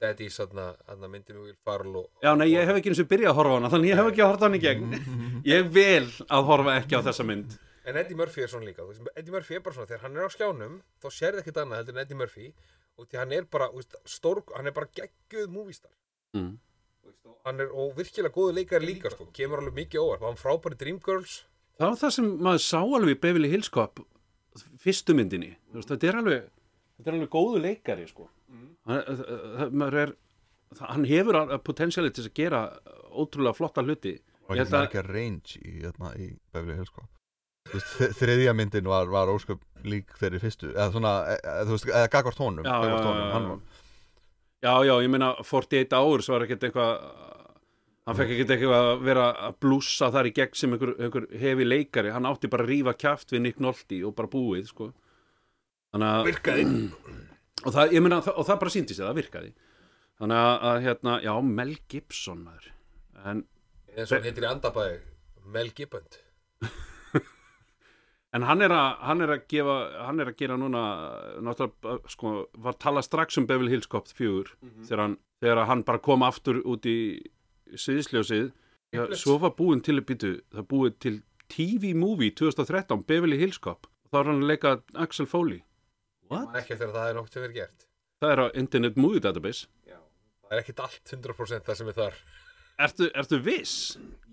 Daddy 0.02 0.26
þarna, 0.28 0.64
þarna 0.88 1.08
myndin 1.12 1.38
við 1.38 1.44
Will 1.46 1.60
Farrell 1.64 1.94
og, 2.02 2.08
Já, 2.20 2.32
nei, 2.36 2.50
ég 2.50 2.66
hef 2.68 2.80
ekki 2.80 2.90
eins 2.92 2.98
og 3.00 3.06
byrjað 3.12 3.30
að 3.30 3.38
horfa 3.38 3.54
á 3.54 3.56
hana, 3.56 3.70
þannig 3.72 3.92
ég 3.92 4.00
hef 4.00 4.10
ekki 4.10 4.24
að 4.24 4.32
horfa 4.32 4.44
á 4.44 4.46
hana 4.46 4.58
í 4.58 4.64
gegn. 4.66 4.98
Ég 5.52 5.70
vil 5.72 6.10
að 6.26 6.50
horfa 6.50 6.74
ekki 6.82 6.98
á 6.98 7.06
þessa 7.06 7.24
mynd. 7.30 7.54
En 7.86 7.96
Eddie 8.00 8.18
Murphy 8.18 8.42
er 8.42 8.50
svona 8.50 8.66
líka, 8.66 8.84
Eddie 9.14 9.32
Murphy 9.32 9.56
er 9.56 9.62
bara 9.62 9.76
svona, 9.78 9.88
þegar 9.88 10.02
hann 10.02 10.18
er 10.18 10.26
á 10.26 10.30
skjánum, 10.34 10.76
þá 11.00 11.06
sérði 11.14 11.44
ekkert 11.44 11.60
annað 11.62 11.80
heldur 11.80 11.96
en 11.96 12.02
Eddie 12.02 12.18
Murphy 12.18 12.48
og 12.98 13.06
því 13.08 13.18
hann 13.20 13.32
er 13.32 13.44
bara, 13.50 13.68
veist, 13.74 13.94
stór, 14.08 14.42
hann 14.56 14.66
er 14.66 14.72
bara 14.76 14.88
geggjuð 14.96 15.48
múvistar. 15.52 15.92
mm. 16.34 16.54
Hann 17.46 17.60
er, 17.62 17.68
og 17.70 17.92
virkilega 17.96 18.34
góðu 18.34 18.54
leikari 18.56 18.86
líka, 18.88 19.10
sko, 19.12 19.28
kemur 19.32 19.60
alveg 19.62 19.76
mikið 19.86 20.00
óvart, 20.02 20.24
hann 20.26 20.38
frábæri 20.40 20.78
Dreamgirls, 20.80 21.44
Það 21.78 21.90
var 21.92 21.98
það 22.00 22.12
sem 22.16 22.28
maður 22.40 22.62
sá 22.64 22.78
alveg 22.80 23.10
í 23.12 23.20
Beverly 23.20 23.48
Hills 23.52 23.68
Cop 23.68 24.00
fyrstu 24.80 25.12
myndinni 25.12 25.50
veist, 25.74 25.90
þetta 25.90 26.08
er 26.08 26.16
alveg 26.22 26.46
þetta 26.96 27.10
er 27.10 27.16
alveg 27.18 27.28
góðu 27.34 27.58
leikari 27.60 28.06
sko. 28.08 28.30
hann, 28.88 29.02
það- 29.04 29.34
það- 29.58 29.74
maður 29.82 29.98
er, 30.06 30.14
það- 30.74 30.88
hann 30.94 31.04
hefur 31.04 31.58
potensiali 31.62 32.10
til 32.16 32.24
að 32.24 32.32
gera 32.34 32.62
ótrúlega 33.12 33.54
flotta 33.58 33.82
hluti 33.84 34.14
Og 34.48 34.56
ekki 34.56 34.70
margir 34.72 35.06
range 35.12 35.58
í, 35.60 35.82
hérna, 35.82 36.14
í 36.16 36.30
Beverly 36.54 36.74
Hills 36.78 36.88
sko. 36.88 37.02
Þriðja 38.20 38.52
myndin 38.56 38.86
var, 38.90 39.08
var 39.10 39.28
ósköp 39.32 39.60
lík 39.86 40.12
þeirri 40.20 40.38
fyrstu 40.42 40.70
Eða 40.74 40.90
svona, 40.94 41.12
e, 41.32 41.36
e, 41.42 41.54
þú 41.66 41.74
veist, 41.76 41.88
eða 41.90 42.10
gagvart 42.12 42.38
honum 42.42 42.66
Já, 42.66 42.74
já, 42.76 42.88
já, 42.90 42.98
honum, 43.02 43.20
já, 43.22 43.32
hann 43.32 43.42
já. 43.42 43.48
var- 43.48 43.82
Já, 44.66 44.72
já, 44.88 44.94
ég 45.04 45.10
meina 45.12 45.30
48 45.44 45.92
hours 45.98 46.28
var 46.32 46.44
ekkert 46.46 46.64
eitthvað 46.66 46.92
hann 48.06 48.16
fekk 48.16 48.30
ekkert 48.36 48.52
eitthvað 48.54 48.86
að 48.92 49.02
vera 49.04 49.26
að 49.48 49.56
blússa 49.62 50.08
þar 50.14 50.28
í 50.30 50.32
gegn 50.38 50.54
sem 50.56 50.72
einhver, 50.76 50.92
einhver 51.02 51.26
hefi 51.42 51.66
leikari 51.66 52.12
hann 52.14 52.26
átti 52.30 52.48
bara 52.50 52.64
að 52.64 52.70
rífa 52.72 52.94
kjaft 52.98 53.34
við 53.34 53.42
Nick 53.44 53.60
Nolte 53.60 53.98
og 54.08 54.14
bara 54.16 54.30
búið, 54.32 54.68
sko 54.70 54.88
þannig 55.92 56.08
að 56.14 56.28
virkaði. 56.30 56.64
og 57.66 57.72
það, 57.76 57.92
ég 57.98 58.02
meina, 58.06 58.20
það- 58.24 58.38
og 58.40 58.46
það 58.48 58.60
bara 58.64 58.74
síndi 58.76 58.94
sig, 58.96 59.04
það 59.04 59.20
virkaði 59.20 59.52
þannig 60.22 60.42
að, 60.46 60.66
að 60.70 60.82
hérna, 60.86 61.16
já, 61.26 61.34
Mel 61.60 61.76
Gibson 61.92 62.44
maður 62.46 62.70
en, 63.26 63.44
eins 63.96 64.12
og 64.16 64.22
heitir 64.30 64.46
í 64.48 64.50
andabæði, 64.54 64.98
Mel 65.52 65.70
Gibbond. 65.76 66.18
en 68.36 68.44
hann 68.48 68.62
er 68.66 68.72
að 68.74 68.98
hann 69.08 69.22
er 69.24 69.32
að 69.36 69.44
gefa, 69.52 69.76
hann 70.06 70.20
er 70.20 70.30
að 70.32 70.36
gera 70.42 70.56
núna 70.60 70.82
náttúrulega, 71.46 71.96
sko, 72.12 72.32
var 72.66 72.76
talað 72.82 73.06
strax 73.08 73.38
um 73.40 73.46
Beverly 73.48 73.72
Hills 73.72 73.88
Cop 73.92 74.08
4 74.12 74.52
þegar, 74.88 75.02
hann, 75.04 75.16
þegar 75.42 75.62
hann 75.70 75.84
bara 75.88 76.02
kom 76.04 76.24
aftur 76.26 76.60
út 76.68 76.84
í 76.90 76.96
sviðsljósið 77.74 78.50
já, 78.94 79.04
svo 79.18 79.38
var 79.42 79.54
búin 79.58 79.80
til 79.84 79.98
að 80.00 80.06
býtu 80.10 80.32
það 80.54 80.68
búið 80.72 80.98
til 81.06 81.16
TV-movie 81.52 82.32
2013 82.34 83.04
Beverly 83.06 83.38
Hills 83.38 83.58
Cop. 83.62 83.86
Þá 84.10 84.16
er 84.20 84.28
hann 84.32 84.40
að 84.42 84.48
leika 84.50 84.72
Axel 84.98 85.26
Foley. 85.30 85.60
What? 86.30 86.48
Man 86.50 86.58
ekki 86.60 86.74
eftir 86.74 86.88
að 86.90 86.96
það 86.98 87.10
er 87.10 87.14
nokkuð 87.20 87.36
sem 87.36 87.44
er 87.46 87.52
gert. 87.54 87.84
Það 88.22 88.32
er 88.34 88.42
á 88.42 88.46
Internet 88.62 88.96
Movie 88.98 89.22
Database. 89.22 89.68
Það 89.86 90.56
er 90.56 90.62
ekkit 90.62 90.82
allt 90.82 91.12
100% 91.14 91.66
það 91.66 91.78
sem 91.80 91.90
er 91.92 91.96
þar. 92.00 92.18
Ertu, 92.86 93.08
ertu 93.22 93.38
viss? 93.46 93.74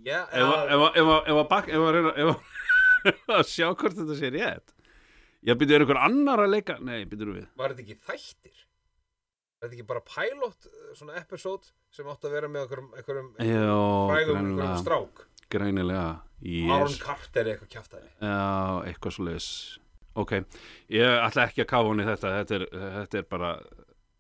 Já, 0.05 0.23
Ef 0.33 0.41
að- 0.41 0.73
ef 0.73 0.81
að- 0.87 0.97
ef 1.01 1.11
að- 1.13 1.29
ef 1.31 1.37
að 1.43 1.47
bak- 1.53 1.69
ef 1.69 1.85
að 1.85 1.93
reyna 1.95 2.09
ef 2.09 2.15
að- 2.15 2.19
ef 2.23 2.35
að 2.35 2.41
sjá 3.53 3.69
hvort 3.71 3.97
þetta 3.99 4.17
sé 4.19 4.31
rétt. 4.33 4.75
Já, 5.43 5.55
byrju, 5.59 5.75
er 5.75 5.85
ykkur 5.85 5.99
annar 5.99 6.43
að 6.45 6.53
leika? 6.55 6.77
Nei, 6.79 7.03
byrju 7.09 7.35
við. 7.35 7.47
Var 7.59 7.73
þetta 7.73 7.83
ekki 7.83 7.97
þættir? 8.07 8.61
Er 9.59 9.67
þetta 9.67 9.77
ekki 9.77 9.87
bara 9.87 10.03
pilot, 10.07 10.67
uh, 10.69 10.89
svona 10.97 11.19
episode 11.19 11.71
sem 11.93 12.07
átti 12.11 12.29
að 12.29 12.35
vera 12.37 12.49
með 12.51 12.65
einhverjum, 12.65 12.89
einhverjum, 12.99 13.29
Já, 13.39 13.69
frægum, 14.11 14.39
einhverjum 14.39 14.81
strák? 14.83 15.23
Greinilega 15.53 16.07
Aaron 16.43 16.91
yes. 16.91 16.99
Carter 16.99 17.47
eitthvað 17.51 17.71
kjaftaði. 17.77 18.09
Já, 18.19 18.39
eitthvað 18.89 19.19
leis 19.27 19.49
Ok, 20.19 20.35
ég 20.93 21.15
ætla 21.25 21.47
ekki 21.47 21.63
að 21.63 21.69
kafa 21.71 21.89
hún 21.89 22.03
í 22.03 22.05
þetta. 22.05 22.33
Þetta 22.39 22.57
er, 22.59 22.65
þetta 22.99 23.17
er 23.17 23.23
bara 23.31 23.47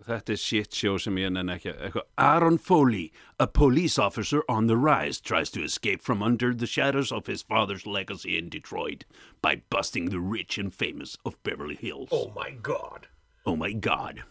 Þetta 0.03 0.33
er 0.33 0.39
shit 0.41 0.75
show 0.75 0.97
sem 0.99 1.17
ég 1.21 1.31
nenni 1.31 1.53
ekki 1.55 1.71
eitthvað. 1.71 2.07
Aaron 2.19 2.57
Foley, 2.57 3.11
a 3.39 3.47
police 3.47 3.97
officer 3.99 4.43
on 4.49 4.67
the 4.67 4.75
rise 4.77 5.21
tries 5.21 5.49
to 5.51 5.63
escape 5.63 6.01
from 6.01 6.21
under 6.21 6.53
the 6.53 6.67
shadows 6.67 7.11
of 7.11 7.27
his 7.27 7.41
father's 7.41 7.85
legacy 7.87 8.37
in 8.37 8.49
Detroit 8.49 9.05
by 9.41 9.61
busting 9.69 10.09
the 10.09 10.19
rich 10.19 10.57
and 10.57 10.73
famous 10.73 11.17
of 11.25 11.41
Beverly 11.43 11.75
Hills. 11.75 12.09
Oh 12.11 12.31
my 12.35 12.51
god. 12.51 13.07
Oh 13.45 13.55
my 13.55 13.71
god. 13.71 14.23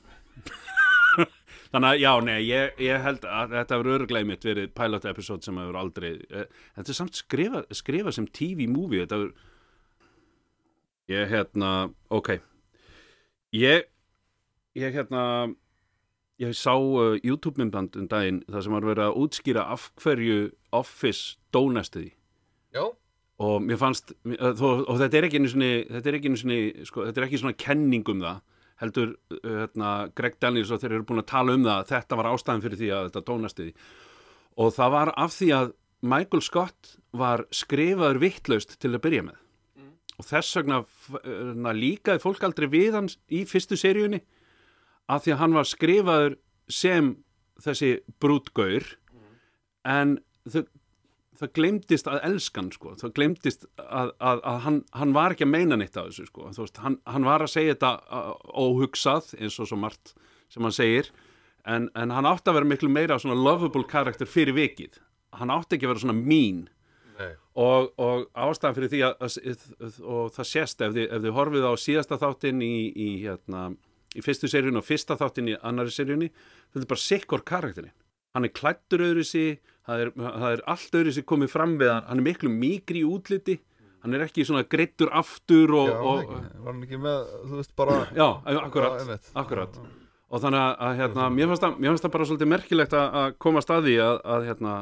Þannig 1.73 1.89
að 1.89 2.03
já, 2.03 2.11
nei, 2.25 2.39
ég, 2.45 2.75
ég 2.85 3.01
held 3.01 3.25
að 3.25 3.55
þetta 3.57 3.79
verður 3.81 4.03
örglega 4.03 4.29
mitt 4.29 4.45
verið 4.45 4.75
pilot 4.77 5.07
episode 5.09 5.47
sem 5.47 5.57
hefur 5.57 5.79
aldrei 5.81 6.11
eh, 6.29 6.51
Þetta 6.77 6.93
er 6.93 6.99
samt 6.99 7.17
skrifa, 7.17 7.63
skrifa 7.73 8.13
sem 8.13 8.27
TV-movie 8.29 9.07
Þetta 9.07 9.21
verður 9.23 9.49
Ég 11.13 11.33
hérna, 11.33 11.71
ok. 12.13 12.35
Ég 13.57 13.89
Ég 14.77 14.97
hérna 14.97 15.23
Ég 16.43 16.57
sá 16.59 16.73
uh, 16.75 17.15
YouTube-myndband 17.23 17.97
um 18.01 18.09
daginn 18.11 18.41
þar 18.51 18.65
sem 18.65 18.75
var 18.75 18.87
verið 18.89 19.09
að 19.09 19.19
útskýra 19.23 19.67
af 19.71 19.91
hverju 20.03 20.39
Office 20.75 21.37
dónasti 21.55 22.01
því. 22.01 22.11
Já, 22.73 22.85
og 23.43 23.59
mér 23.63 23.79
fannst 23.79 24.15
uh, 24.15 24.49
þó, 24.59 24.67
og 24.89 24.97
þetta 25.03 25.19
er 25.19 25.29
ekki 25.29 25.43
einu 25.43 25.53
sinni, 25.53 25.75
þetta 25.91 26.11
er 26.11 26.19
ekki 26.19 26.33
einu 26.33 26.41
sinni 26.41 26.87
sko, 26.89 27.05
þetta 27.09 27.23
er 27.23 27.29
ekki 27.29 27.43
svona 27.43 27.59
kenning 27.59 28.09
um 28.11 28.25
það 28.25 28.41
heldur 28.83 29.13
uh, 29.13 29.53
hérna, 29.61 29.93
Greg 30.19 30.41
Daniels 30.43 30.73
og 30.75 30.83
þeir 30.83 30.97
eru 30.97 31.07
búin 31.13 31.23
að 31.23 31.31
tala 31.31 31.55
um 31.59 31.69
það 31.69 31.87
þetta 31.93 32.19
var 32.19 32.31
ástæðan 32.33 32.65
fyrir 32.65 32.81
því 32.81 32.91
að 32.97 33.07
þetta 33.09 33.25
tónasti 33.29 33.69
því. 33.69 33.77
Og 34.63 34.75
það 34.75 34.93
var 34.97 35.15
af 35.23 35.37
því 35.37 35.53
að 35.61 35.73
Michael 36.03 36.43
Scott 36.43 36.97
var 37.15 37.47
skrifaður 37.55 38.19
vittlaust 38.25 38.77
til 38.83 38.91
að 38.91 39.03
byrja 39.05 39.27
með. 39.29 39.39
Og 40.19 40.27
þess 40.27 40.59
vegna 40.59 40.83
hérna, 41.23 41.73
líkaði 41.77 42.23
fólk 42.23 42.43
aldrei 42.47 42.67
við 42.71 42.97
hans 42.99 43.17
í 43.33 43.45
fyrstu 43.49 43.79
seríunni 43.79 44.21
af 45.13 45.25
því 45.25 45.35
að 45.35 45.41
hann 45.43 45.57
var 45.57 45.69
skrifaður 45.69 46.37
sem 46.73 47.11
þessi 47.63 47.91
brútgaur 48.23 48.87
en 49.89 50.17
þau 50.49 50.63
það 51.43 51.53
glemdist 51.57 52.09
að 52.11 52.21
elskan 52.29 52.69
sko. 52.71 52.93
það 53.01 53.15
glemdist 53.17 53.65
að, 53.81 54.13
að, 54.23 54.43
að 54.47 54.59
hann, 54.67 54.77
hann 54.95 55.15
var 55.17 55.35
ekki 55.35 55.47
að 55.47 55.55
meina 55.57 55.79
neitt 55.81 55.97
af 55.99 56.11
þessu 56.11 56.29
sko. 56.29 56.45
Veist, 56.55 56.79
hann, 56.85 56.99
hann 57.09 57.27
var 57.27 57.43
að 57.43 57.55
segja 57.55 57.75
þetta 57.75 57.93
óhugsað 58.63 59.33
eins 59.41 59.59
og 59.59 59.71
svo 59.71 59.79
margt 59.81 60.13
sem 60.53 60.63
hann 60.63 60.77
segir 60.77 61.11
en, 61.67 61.89
en 61.99 62.15
hann 62.15 62.29
átti 62.29 62.53
að 62.53 62.61
vera 62.61 62.71
miklu 62.75 62.93
meira 62.93 63.19
svona 63.23 63.39
lovable 63.39 63.87
karakter 63.91 64.29
fyrir 64.29 64.57
vikið 64.57 65.01
hann 65.41 65.53
átti 65.55 65.79
ekki 65.79 65.89
að 65.89 65.95
vera 65.95 66.05
svona 66.05 66.19
mean 66.21 66.67
nei 67.19 67.33
og, 67.53 67.93
og 68.01 68.29
ástæðan 68.33 68.77
fyrir 68.79 68.93
því 68.93 69.01
að, 69.07 69.25
að 69.27 69.99
og 70.01 70.35
það 70.37 70.49
sést 70.49 70.85
ef 70.85 70.95
þið, 70.97 71.07
ef 71.09 71.25
þið 71.25 71.35
horfið 71.37 71.67
á 71.69 71.73
síðasta 71.81 72.19
þáttinn 72.23 72.63
í, 72.65 72.77
í, 72.89 73.09
hérna, 73.25 73.65
í 74.17 74.25
fyrstu 74.25 74.51
seríunni 74.51 74.81
og 74.83 74.87
fyrsta 74.87 75.17
þáttinn 75.21 75.53
í 75.53 75.59
annari 75.63 75.93
seríunni 75.95 76.31
þetta 76.33 76.85
er 76.85 76.93
bara 76.95 77.05
sikkur 77.07 77.45
karakterinn. 77.49 77.95
Hann 78.33 78.49
er 78.49 78.55
klættur 78.57 79.05
öðru 79.05 79.25
sig 79.29 79.61
það 79.87 80.07
er, 80.07 80.15
það 80.17 80.49
er 80.51 80.65
allt 80.73 80.97
öðru 81.01 81.13
sig 81.17 81.29
komið 81.29 81.53
fram 81.53 81.77
við 81.81 81.93
hann. 81.93 82.09
Hann 82.09 82.23
er 82.23 82.29
miklu 82.31 82.53
mikri 82.53 83.03
í 83.03 83.09
útliti 83.09 83.59
hann 84.03 84.17
er 84.17 84.25
ekki 84.27 84.45
svona 84.47 84.65
greittur 84.67 85.13
aftur 85.15 85.73
og, 85.79 85.91
Já, 85.91 85.99
og, 86.01 86.23
ekki, 86.25 86.63
var 86.65 86.75
hann 86.75 86.87
ekki 86.87 87.01
með, 87.03 87.35
þú 87.51 87.59
veist, 87.61 87.75
bara 87.79 87.99
já, 88.21 88.27
akkurat, 88.63 89.05
Já, 89.07 89.19
akkurat. 89.43 89.79
Og 90.33 90.41
þannig 90.41 90.63
að, 90.63 90.73
að 90.87 90.99
hérna, 91.03 91.29
mér, 91.37 91.51
fannst 91.51 91.67
það, 91.67 91.77
mér 91.79 91.93
fannst 91.93 92.07
það 92.07 92.15
bara 92.17 92.27
svolítið 92.31 92.51
merkilegt 92.55 92.97
að, 92.97 93.19
að 93.21 93.35
koma 93.45 93.61
að 93.61 93.67
staði 93.67 93.97
að, 94.01 94.21
að, 94.35 94.47
hérna, 94.49 94.77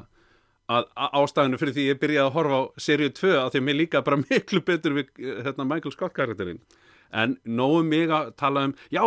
að, 0.71 0.91
ástæðinu 1.21 1.61
fyrir 1.61 1.77
því 1.77 1.87
ég 1.89 2.01
byrjaði 2.05 2.27
að 2.29 2.37
horfa 2.39 2.61
á 2.61 2.63
seríu 2.87 3.15
2 3.19 3.33
að 3.35 3.51
því 3.51 3.61
að 3.61 3.67
mér 3.67 3.79
líka 3.81 4.05
bara 4.07 4.21
miklu 4.25 4.63
betur 4.71 4.97
við 4.97 5.11
hérna, 5.45 5.67
Michael 5.69 5.97
Scott 5.97 6.17
karakterinn 6.17 6.63
en 7.13 7.37
nógu 7.45 7.83
mig 7.87 8.11
að 8.11 8.33
tala 8.39 8.69
um 8.69 8.75
já, 8.93 9.03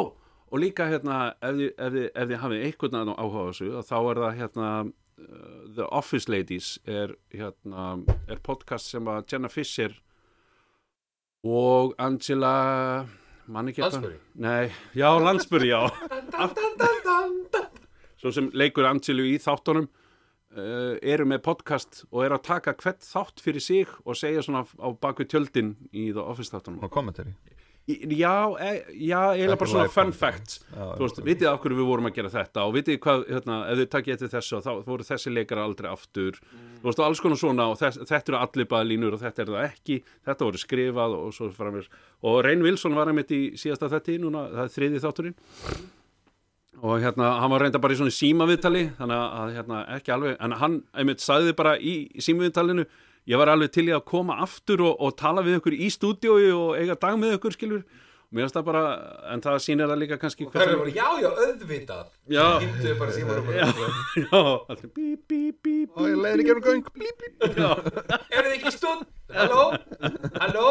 og 0.53 0.61
líka 0.61 0.87
hérna 0.91 1.33
ef 1.41 1.55
þið, 1.57 1.71
ef 1.77 1.93
þið, 1.95 2.07
ef 2.13 2.27
þið 2.29 2.41
hafið 2.43 2.65
einhvern 2.67 2.97
veginn 2.97 3.15
áhuga 3.17 3.41
á 3.41 3.47
þessu 3.49 3.69
að 3.79 3.87
þá 3.89 3.97
er 3.99 4.21
það 4.23 4.37
hérna 4.41 4.69
uh, 4.83 5.63
The 5.77 5.87
Office 5.89 6.31
Ladies 6.31 6.67
er, 6.85 7.15
hérna, 7.33 7.87
er 8.29 8.43
podcast 8.45 8.91
sem 8.93 9.09
að 9.09 9.25
Jenna 9.31 9.49
Fisher 9.51 9.95
og 11.43 11.95
Angela 11.97 12.53
Lansbury? 13.47 14.15
Nei, 14.39 14.71
já, 14.95 15.09
Landsbury, 15.19 15.67
já. 15.67 15.81
Svo 18.21 18.31
sem 18.31 18.47
leikur 18.55 18.87
Angelu 18.87 19.25
í 19.27 19.35
þáttunum 19.41 19.89
uh, 19.89 20.95
eru 21.01 21.25
með 21.27 21.41
podcast 21.43 22.05
og 22.11 22.23
eru 22.23 22.37
að 22.37 22.45
taka 22.47 22.75
hvert 22.77 23.03
þátt 23.03 23.43
fyrir 23.43 23.65
sig 23.65 23.91
og 24.05 24.15
segja 24.15 24.45
svona 24.45 24.63
á 24.63 24.87
baku 24.95 25.27
tjöldin 25.27 25.73
í 25.91 26.13
The 26.13 26.23
Office 26.23 26.53
þáttunum. 26.53 26.79
Svona 26.79 26.93
kommentari 26.93 27.35
Já, 27.85 28.55
e, 28.63 28.85
já, 28.95 29.33
eiginlega 29.35 29.57
bara 29.59 29.67
svona 29.67 29.89
fun 29.91 30.13
Já, 30.15 30.83
Þú 30.95 31.01
veist, 31.03 31.17
vitið 31.25 31.47
af 31.49 31.57
hverju 31.59 31.79
við 31.81 31.87
vorum 31.89 32.05
að 32.07 32.13
gera 32.15 32.29
þetta 32.31 32.63
og 32.63 32.75
vitið 32.77 32.99
hvað, 33.03 33.25
hérna, 33.27 33.57
ef 33.67 33.81
þið 33.81 33.89
takkið 33.95 34.13
eftir 34.13 34.31
þessu 34.31 34.59
þá 34.63 34.69
voru 34.87 35.07
þessi 35.09 35.33
leikara 35.33 35.65
aldrei 35.67 35.89
aftur. 35.91 36.39
Þú 36.79 36.87
veist, 36.87 37.01
og 37.01 37.07
alls 37.09 37.23
konar 37.23 37.41
svona 37.41 37.65
og 37.73 37.75
þess, 37.81 37.99
þetta 38.07 38.31
eru 38.31 38.39
allir 38.39 38.69
baðlínur 38.71 39.17
og 39.17 39.23
þetta 39.25 39.43
er 39.43 39.51
það 39.51 39.67
ekki. 39.67 39.97
Þetta 40.29 40.47
voru 40.47 40.63
skrifað 40.63 41.17
og 41.17 41.35
svo 41.35 41.49
framins 41.57 41.91
og 42.23 42.39
Reyn 42.47 42.63
Wilson 42.63 42.95
var 42.95 43.11
einmitt 43.11 43.35
í 43.35 43.41
síðasta 43.59 43.91
þetti 43.97 44.15
núna, 44.23 44.47
það 44.53 44.63
er 44.63 44.73
þriði 44.77 45.03
þátturinn 45.03 45.37
og 46.81 47.01
hérna, 47.03 47.39
hann 47.39 47.51
var 47.53 47.63
reynda 47.65 47.81
bara 47.81 47.95
í 47.95 47.99
svona 47.99 48.13
símaviðtali 48.13 48.83
þannig 48.97 49.19
að 49.23 49.51
hérna, 49.57 49.81
ekki 49.97 50.13
alveg 50.15 50.37
en 50.43 50.55
hann 50.59 50.79
einmitt 50.97 51.23
sagði 51.23 51.53
bara 51.57 51.75
í 51.77 51.95
símaviðtalinu 52.23 52.85
ég 53.29 53.39
var 53.39 53.51
alveg 53.53 53.71
til 53.75 53.87
í 53.87 53.93
að 53.95 54.05
koma 54.09 54.39
aftur 54.43 54.83
og, 54.83 54.95
og 54.99 55.13
tala 55.19 55.43
við 55.45 55.59
ykkur 55.59 55.77
í 55.77 55.91
stúdiói 55.93 56.49
og 56.55 56.73
eiga 56.79 56.97
dag 56.99 57.19
með 57.19 57.37
ykkur 57.37 57.55
skilur 57.55 57.85
mér 58.33 58.47
finnst 58.47 58.57
það 58.57 58.65
bara, 58.71 58.83
en 59.29 59.43
það 59.45 59.57
sýnir 59.61 59.91
það 59.91 59.99
líka 60.01 60.17
kannski 60.21 60.47
Það 60.49 60.63
er 60.63 60.79
bara, 60.81 60.93
já, 60.97 61.09
já, 61.21 61.29
auðvitað 61.45 62.05
Já. 62.33 62.45
Bara 62.99 63.13
símanum 63.13 63.51
já, 63.53 63.67
já, 64.23 64.39
alltaf 64.41 64.87
bíp, 64.95 65.21
bíp, 65.29 65.59
bíp, 65.61 65.91
Og 65.93 66.09
ég 66.09 66.17
leiði 66.17 66.47
ekki 66.47 66.55
um 66.55 66.63
göng 66.65 66.87
blí, 66.95 67.11
blí. 67.19 67.29
Er 67.53 68.47
þið 68.47 68.55
ekki 68.55 68.71
í 68.71 68.73
stund? 68.73 69.05
Halló? 69.37 69.67
Halló? 70.41 70.65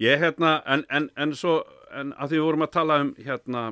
Ég 0.00 0.24
hérna, 0.24 0.54
en, 0.64 0.86
en, 0.88 1.10
en 1.20 1.36
svo, 1.36 1.58
en 1.92 2.14
að 2.16 2.32
því 2.32 2.40
við 2.40 2.46
vorum 2.48 2.64
að 2.64 2.72
tala 2.78 2.98
um, 3.04 3.12
hérna, 3.20 3.64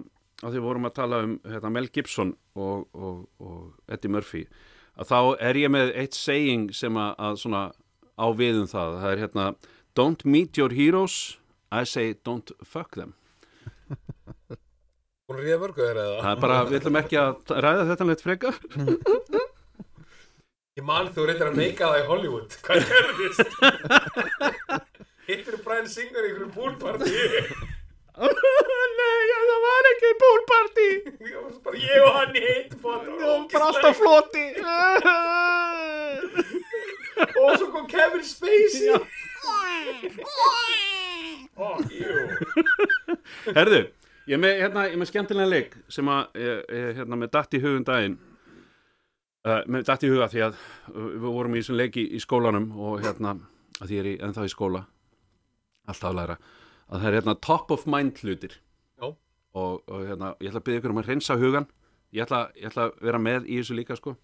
að 0.42 0.54
því 0.54 0.62
vorum 0.64 0.88
að 0.88 0.96
tala 1.00 1.22
um 1.26 1.34
hérna, 1.46 1.72
Mel 1.74 1.88
Gibson 1.92 2.34
og, 2.54 2.86
og, 2.94 3.24
og 3.42 3.90
Eddie 3.90 4.12
Murphy, 4.12 4.44
að 4.98 5.10
þá 5.10 5.18
er 5.50 5.60
ég 5.62 5.72
með 5.74 5.92
eitt 5.98 6.18
saying 6.18 6.70
sem 6.74 6.98
að, 6.98 7.12
að 7.28 7.40
svona 7.42 7.64
á 8.18 8.26
við 8.34 8.62
um 8.62 8.70
það. 8.70 8.96
Það 9.02 9.12
er 9.12 9.22
hérna, 9.24 9.48
don't 9.98 10.24
meet 10.26 10.58
your 10.58 10.74
heroes, 10.74 11.38
I 11.70 11.84
say 11.84 12.14
don't 12.24 12.52
fuck 12.64 12.96
them. 12.98 13.14
Hún 15.28 15.42
ríða 15.42 15.58
mörgu 15.60 15.84
þeirra 15.84 16.04
eða? 16.06 16.20
Það 16.24 16.30
er 16.32 16.42
bara, 16.46 16.58
við 16.64 16.78
ætlum 16.80 16.98
ekki 17.02 17.18
að 17.20 17.54
ræða 17.60 17.88
þetta 17.90 18.08
leitt 18.08 18.24
frekar. 18.24 18.60
Ég 20.78 20.84
man 20.86 21.08
þú 21.10 21.24
reyndar 21.26 21.48
að 21.50 21.56
meika 21.58 21.88
það 21.90 21.98
í 21.98 22.02
Hollywood 22.06 22.52
Hvað 22.62 22.84
gerðist? 22.86 23.48
Hittir 25.28 25.56
Brian 25.64 25.88
Singer 25.90 26.22
í 26.22 26.30
einhverju 26.30 26.50
poolparty 26.54 27.10
Nei, 28.98 29.20
það 29.30 29.60
var 29.64 29.88
ekki 29.92 30.08
poolparty. 30.22 30.86
Ég 31.78 32.02
og 32.02 32.16
hann 32.16 32.38
í 32.38 32.42
heitt 32.42 32.72
Bara 32.82 33.68
alltaf 33.68 33.98
floti. 33.98 34.46
Og 37.18 37.52
svo 37.58 37.68
kom 37.74 37.86
Kevin 37.90 38.24
Spacey. 38.26 38.94
Herðu, 43.54 43.80
ég 44.26 44.34
er 44.36 44.42
með, 44.42 44.54
hérna, 44.62 44.86
ég 44.86 44.94
er 44.94 45.00
með 45.02 45.10
skemmtilega 45.10 45.50
leik 45.50 45.72
sem 45.90 46.10
að, 46.10 46.22
ég, 46.38 46.60
ég, 46.74 46.90
hérna, 47.00 47.18
með 47.18 47.32
datt 47.38 47.54
í 47.54 47.62
hugum 47.62 47.86
daginn. 47.86 48.18
Uh, 49.46 49.62
með 49.70 49.88
datt 49.88 50.04
í 50.06 50.10
huga 50.10 50.26
því 50.30 50.40
að 50.48 50.62
við 50.92 51.26
vorum 51.26 51.54
í 51.54 51.62
þessum 51.62 51.78
leiki 51.78 52.06
í 52.14 52.22
skólanum 52.22 52.70
og 52.74 53.02
hérna, 53.02 53.36
að 53.78 53.86
því 53.86 53.98
ég 53.98 54.02
er 54.04 54.10
í, 54.12 54.14
ennþá 54.26 54.46
í 54.46 54.54
skóla. 54.54 54.86
Alltaf 55.88 56.10
að 56.10 56.18
læra 56.18 56.36
að 56.88 57.02
það 57.02 57.08
er 57.10 57.18
hérna 57.20 57.36
top 57.44 57.72
of 57.74 57.86
mind 57.86 58.20
hlutir. 58.22 58.58
Og, 59.58 59.80
og 59.88 60.06
hérna, 60.06 60.34
ég 60.42 60.50
ætla 60.50 60.60
að 60.60 60.66
byrja 60.68 60.80
ykkur 60.82 60.92
um 60.92 61.02
að 61.02 61.12
reynsa 61.12 61.36
hugan 61.40 61.68
ég 62.14 62.24
ætla, 62.24 62.48
ég 62.56 62.70
ætla 62.70 62.88
að 62.88 62.96
vera 63.04 63.20
með 63.20 63.46
í 63.48 63.60
þessu 63.60 63.76
líka 63.76 63.96
sko. 63.98 64.14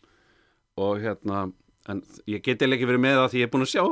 Og 0.80 0.98
hérna, 1.02 1.44
en 1.90 2.02
ég 2.30 2.42
geti 2.44 2.66
ekki 2.66 2.88
verið 2.88 3.02
með 3.04 3.18
það 3.20 3.30
því 3.32 3.40
ég 3.42 3.48
er 3.48 3.52
búin 3.52 3.66
að 3.66 3.72
sjá, 3.72 3.84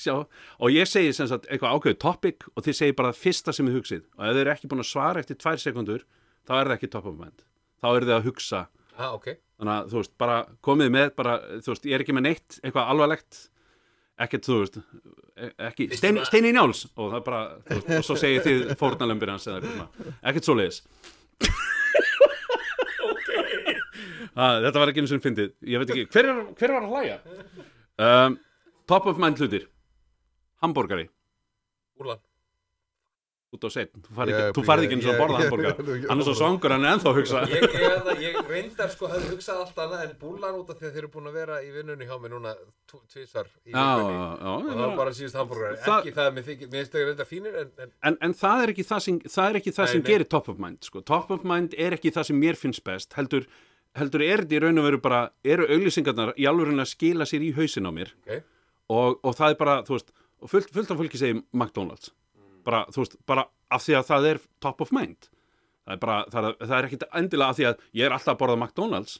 sjá. 0.00 0.14
Og 0.60 0.74
ég 0.74 0.88
segi 0.88 1.12
sem 1.16 1.28
sagt 1.30 1.48
eitthvað 1.50 1.76
ákveðið 1.76 2.00
topic 2.04 2.48
og 2.54 2.66
þið 2.66 2.78
segir 2.78 2.98
bara 2.98 3.12
það 3.12 3.22
fyrsta 3.24 3.54
sem 3.56 3.68
þið 3.68 3.78
hugsið. 3.80 4.02
Og 4.16 4.26
ef 4.26 4.34
þið 4.34 4.42
eru 4.44 4.54
ekki 4.54 4.72
búin 4.72 4.84
að 4.84 4.90
svara 4.90 5.22
eftir 5.22 5.40
tvær 5.40 5.62
sekundur 5.62 6.04
þá 6.46 6.54
er 6.56 6.70
það 6.70 6.76
ekki 6.78 6.92
top 6.94 7.08
of 7.10 7.16
mind. 7.18 7.46
Þá 7.80 7.88
er 7.90 8.06
þið 8.06 8.16
að 8.16 8.28
hugsa. 8.28 8.64
Ah, 8.96 9.14
ok. 9.16 9.30
Þannig 9.60 9.74
að 9.76 9.90
þú 9.90 10.00
veist, 10.00 10.14
bara 10.20 10.36
komið 10.64 10.92
með 10.94 11.14
bara, 11.16 11.38
þú 11.60 11.74
veist, 11.74 11.88
ég 11.88 11.96
er 11.96 12.04
ekki 12.04 12.16
með 12.16 12.26
neitt 12.28 12.60
eitthvað 12.62 12.92
alvarlegt. 12.94 13.42
Ekkert, 14.20 14.46
þú 14.46 14.60
veist 14.62 14.80
e- 15.46 15.52
ekki, 15.70 15.88
stein, 15.96 16.20
steini 16.28 16.52
njáls. 16.56 16.84
Og 16.96 17.14
það 17.14 17.24
bara, 17.26 17.40
þú 17.66 17.78
veist, 17.80 17.96
og 17.98 18.06
svo 18.10 18.18
segir 18.20 18.44
þið 18.46 18.76
fórnalömbir 18.80 19.32
hans 19.32 19.48
eða 19.48 19.60
eitthvað 19.62 20.12
ekkert 20.30 20.48
svo 20.48 20.56
leiðis 20.60 20.82
ah, 24.36 24.60
þetta 24.64 24.78
var 24.80 24.92
ekki 24.92 25.02
eins 25.04 25.14
og 25.14 25.24
fyndið, 25.24 25.52
ég 25.72 25.82
veit 25.82 25.92
ekki 25.94 26.06
hver, 26.14 26.30
er, 26.30 26.40
hver 26.60 26.74
var 26.76 26.86
að 26.88 26.96
hlæja? 26.96 27.20
Um, 28.00 28.38
top 28.88 29.04
of 29.10 29.18
mind 29.20 29.36
hlutir. 29.36 29.66
Hambúrgari 30.64 31.02
Úrlan 32.00 32.16
út 33.50 33.64
á 33.66 33.70
set, 33.74 33.90
þú 33.98 34.12
farið 34.14 34.30
Ég- 34.30 34.40
ekki, 34.46 34.54
þú 34.56 34.62
farið 34.68 34.84
ekki 34.86 34.96
eins 34.96 35.06
og 35.06 35.12
að 35.12 35.20
borða 35.20 35.38
ég- 35.98 36.04
hann 36.10 36.20
er 36.22 36.26
svo 36.28 36.34
svangur, 36.38 36.70
hann 36.74 36.84
er 36.86 36.92
ennþá 36.94 37.08
að 37.10 37.16
hugsa. 37.18 37.40
Ég, 37.50 37.64
ég, 37.66 37.72
ég, 37.80 38.20
ég 38.30 38.50
reyndar 38.50 38.92
sko 38.92 39.08
hefði 39.10 39.30
hugsað 39.32 39.62
allt 39.64 39.80
annað 39.84 40.04
en 40.04 40.12
búlan 40.20 40.58
út 40.60 40.70
af 40.70 40.78
því 40.78 40.86
að 40.86 40.92
þeir 40.94 41.00
eru 41.02 41.10
búin 41.16 41.26
að 41.30 41.38
vera 41.40 41.56
í 41.66 41.70
vinnunni 41.74 42.06
hjá 42.06 42.14
mig 42.22 42.30
núna 42.30 42.52
tv- 42.86 43.02
tvisvar 43.10 43.48
í 43.66 43.72
já, 43.74 43.82
vikunni. 43.82 44.14
já, 44.14 44.28
já, 44.38 44.52
og 44.54 44.68
það 44.70 44.82
var 44.84 44.94
bara 45.00 45.14
síðust 45.18 45.40
hambúrgar 45.40 45.74
ekki 45.80 46.14
það 46.14 46.28
að 46.30 46.36
mér 46.38 46.46
finnst 46.50 46.94
það 46.94 47.08
reyndar 47.10 47.28
fínir 47.32 47.58
en, 47.64 47.72
en 47.82 47.90
En, 48.10 48.18
en 48.28 48.36
það 48.44 48.62
er 48.68 48.72
ekki 48.76 48.86
það 48.92 49.02
sem, 49.08 49.18
það 49.26 49.50
er 49.50 49.58
ekki 49.60 49.74
það 49.80 49.84
Nei, 49.90 49.92
sem 49.96 50.06
gerir 50.06 50.28
top 50.36 50.48
of 50.54 50.62
mind 50.62 50.86
sko. 50.86 51.02
top 51.02 51.30
of 51.34 51.42
mind 51.44 51.74
er 51.74 51.98
ekki 51.98 52.14
það 52.14 52.30
sem 52.30 52.38
mér 52.46 52.54
finnst 52.60 52.84
best 52.86 53.18
heldur, 53.18 53.48
heldur 53.98 54.22
er 54.22 54.44
þetta 54.46 54.54
í 54.56 54.62
raun 54.62 54.78
og 54.78 54.86
veru 54.86 55.02
bara 55.02 55.20
eru 55.42 55.66
auglýsingarnar 55.66 56.32
í 56.38 56.46
alveg 56.46 56.70
að 56.78 56.90
skila 56.94 57.26
sér 57.26 57.42
í 57.42 57.50
hausin 57.58 57.90
á 57.90 57.92
mér. 57.92 58.14
Ok, 58.22 58.42
og, 58.94 59.18
og 59.26 59.34
það 59.38 59.50
er 59.56 59.60
bara, 59.66 59.76
þú 59.82 59.98
veist 59.98 60.14
og 60.40 60.48
fullt, 60.54 60.70
fullt 60.72 60.90
af 62.60 62.64
bara, 62.68 62.84
þú 62.92 63.02
veist, 63.02 63.18
bara 63.28 63.48
af 63.70 63.84
því 63.86 63.98
að 63.98 64.06
það 64.12 64.30
er 64.30 64.40
top 64.62 64.84
of 64.84 64.94
mind. 64.94 65.28
Það 65.86 65.96
er 65.96 66.00
bara, 66.04 66.20
það 66.30 66.46
er, 66.46 66.56
það 66.62 66.76
er 66.76 66.88
ekki 66.88 67.00
endilega 67.18 67.50
af 67.50 67.58
því 67.58 67.68
að 67.70 67.84
ég 67.98 68.06
er 68.06 68.14
alltaf 68.14 68.34
að 68.36 68.40
borða 68.44 68.58
McDonalds. 68.60 69.18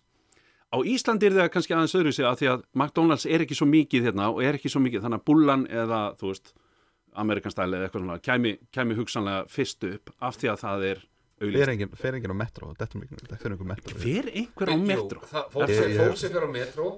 Á 0.71 0.79
Íslandi 0.87 1.27
er 1.27 1.35
það 1.35 1.49
kannski 1.51 1.75
aðeins 1.75 1.97
öðru 1.99 2.13
sig 2.15 2.27
að 2.29 2.37
því 2.39 2.49
að 2.53 2.61
McDonalds 2.79 3.27
er 3.27 3.43
ekki 3.43 3.57
svo 3.59 3.67
mikið 3.67 4.05
hérna 4.07 4.29
og 4.31 4.43
er 4.47 4.59
ekki 4.59 4.71
svo 4.71 4.83
mikið, 4.85 5.03
þannig 5.03 5.23
að 5.23 5.27
bullan 5.27 5.65
eða, 5.67 6.03
þú 6.21 6.31
veist, 6.31 6.53
Amerikan 7.19 7.51
stæli 7.51 7.75
eða 7.75 7.89
eitthvað 7.89 8.05
svona, 8.05 8.19
kæmi, 8.23 8.53
kæmi 8.71 8.99
hugsanlega 8.99 9.49
fyrst 9.51 9.87
upp 9.89 10.13
af 10.23 10.39
því 10.39 10.53
að 10.53 10.61
það 10.63 10.85
er 10.93 11.03
Fer 11.41 11.71
enginn 11.73 11.95
fer 11.97 12.17
enginn 12.19 12.35
á 12.35 12.37
metro, 12.37 12.67
þetta 12.77 12.97
er 12.99 13.01
mikið, 13.01 13.21
þetta 13.31 13.47
er 13.49 13.53
einhver 13.55 13.69
metro. 13.71 13.95
Hver 14.03 14.27
einhver 14.29 14.69
á 14.69 14.77
metro? 14.77 15.21
það, 15.31 15.47
fólk, 15.55 15.71
Ég- 15.71 15.79
sem, 15.81 15.93
ég- 15.97 16.19
fyrir 16.21 16.45
á 16.45 16.51
metro 16.53 16.89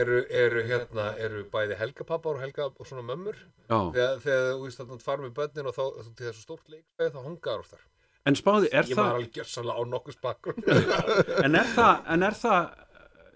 eru, 0.00 0.20
eru 0.30 0.62
hérna 0.70 1.06
eru 1.20 1.42
bæði 1.52 1.76
helgapappar 1.76 2.38
og 2.38 2.40
helga 2.40 2.68
og 2.70 2.86
svona 2.88 3.04
mömmur. 3.04 3.36
Þegar, 3.68 4.16
þegar 4.24 4.48
þú 4.54 4.62
veist 4.64 4.80
þarna 4.80 5.00
far 5.04 5.18
með 5.20 5.34
börnin 5.36 5.68
og 5.68 5.76
þá 5.76 5.82
til 6.16 6.26
þessu 6.30 6.44
stórt 6.46 6.72
leikstæði 6.72 7.12
þá 7.12 7.20
hongar 7.26 7.60
oftar. 7.66 7.84
En 8.28 8.36
spáði, 8.36 8.68
er 8.72 8.84
ég 8.88 8.96
það 8.96 9.04
var 9.04 9.18
alveg 9.18 9.36
gjörsanlega 9.36 9.76
á 9.76 9.82
nokkuð 9.92 10.16
spakkur 10.16 10.54
en 11.44 11.54
er 11.60 11.68
það, 11.76 12.00
en 12.16 12.22
er 12.30 12.36
það 12.40 12.72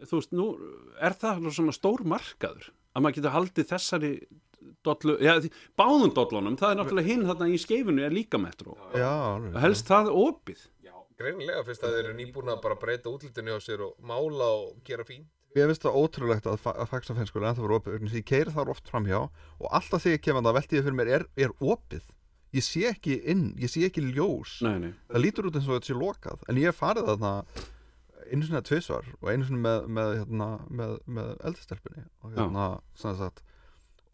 þú 0.05 0.19
veist, 0.21 0.33
nú, 0.37 0.49
er 1.01 1.15
það 1.21 1.47
svona 1.57 1.73
stór 1.77 2.03
markaður 2.05 2.67
að 2.95 3.03
maður 3.05 3.17
getur 3.21 3.33
haldið 3.37 3.71
þessari 3.73 4.11
dollu, 4.85 5.17
já, 5.23 5.35
því- 5.41 5.53
báðum 5.79 6.13
dollunum, 6.17 6.57
það 6.61 6.71
er 6.75 6.79
náttúrulega 6.81 7.11
hinn 7.13 7.27
þarna 7.29 7.49
í 7.51 7.59
skeifinu 7.63 8.05
er 8.07 8.11
líka 8.15 8.39
metro, 8.41 8.77
Já, 8.95 9.11
alveg. 9.37 9.59
Helst 9.65 9.87
það 9.91 10.11
opið. 10.13 10.67
Greinilega 11.15 11.63
fyrst 11.63 11.85
að 11.87 11.93
þeir 11.95 12.05
eru 12.09 12.15
nýbúin 12.19 12.49
að 12.51 12.63
bara 12.65 12.75
breyta 12.75 13.07
útlitinu 13.13 13.55
á 13.55 13.61
sér 13.63 13.85
og 13.87 13.93
mála 14.03 14.49
og 14.51 14.81
gera 14.85 15.05
fín 15.07 15.23
Ég 15.55 15.69
veist 15.71 15.85
það 15.87 15.95
ótrúlegt 16.01 16.47
að, 16.51 16.57
fa- 16.59 16.73
að 16.75 16.89
faxafenn 16.91 17.29
skuli 17.31 17.47
ennþá 17.47 17.63
voru 17.63 17.77
opið 17.79 17.95
að 18.09 18.17
ég 18.19 18.25
keiri 18.27 18.51
þar 18.51 18.73
oft 18.73 18.89
framhjá 18.91 19.21
og 19.31 19.69
alltaf 19.71 20.03
þegar 20.03 20.17
ég 20.19 20.23
kemur 20.27 20.43
það 20.43 20.57
velti 20.59 20.77
ég 20.81 20.83
fyrir 20.89 20.97
mér 20.99 21.11
er, 21.15 21.27
er 21.39 21.53
opið? 21.63 22.03
Ég 22.59 22.67
sé 22.67 22.83
ekki 22.91 23.21
inn, 23.31 23.45
ég 23.63 23.71
sé 23.71 23.85
ekki 23.87 24.03
ljós. 24.11 24.57
Nei, 24.67 24.75
nei. 24.83 24.91
það 25.07 25.23
lítur 25.23 25.47
út 25.47 25.55
eins 25.61 25.69
og 25.71 25.77
þetta 25.79 25.87
sé 25.93 25.95
lokað 26.03 26.43
en 26.51 26.59
ég 26.59 26.67
hef 26.73 26.83
farið 26.83 27.07
þarna 27.13 27.33
einu 28.33 28.43
sinni 28.49 28.59
að 28.59 28.67
tvisvar 28.73 29.07
og 29.21 29.31
einu 29.31 29.47
sinni 29.47 29.63
með, 29.63 29.87
með, 29.87 30.13
hérna, 30.19 30.49
með, 30.75 30.93
með 31.07 31.31
eldistelpunni 31.47 32.05
og, 32.25 32.35
hérna, 32.35 32.67
sem 32.99 33.15
sagt, 33.23 33.45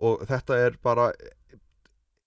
og 0.00 0.24
þetta 0.28 0.58
er 0.66 0.78
bara 0.82 1.10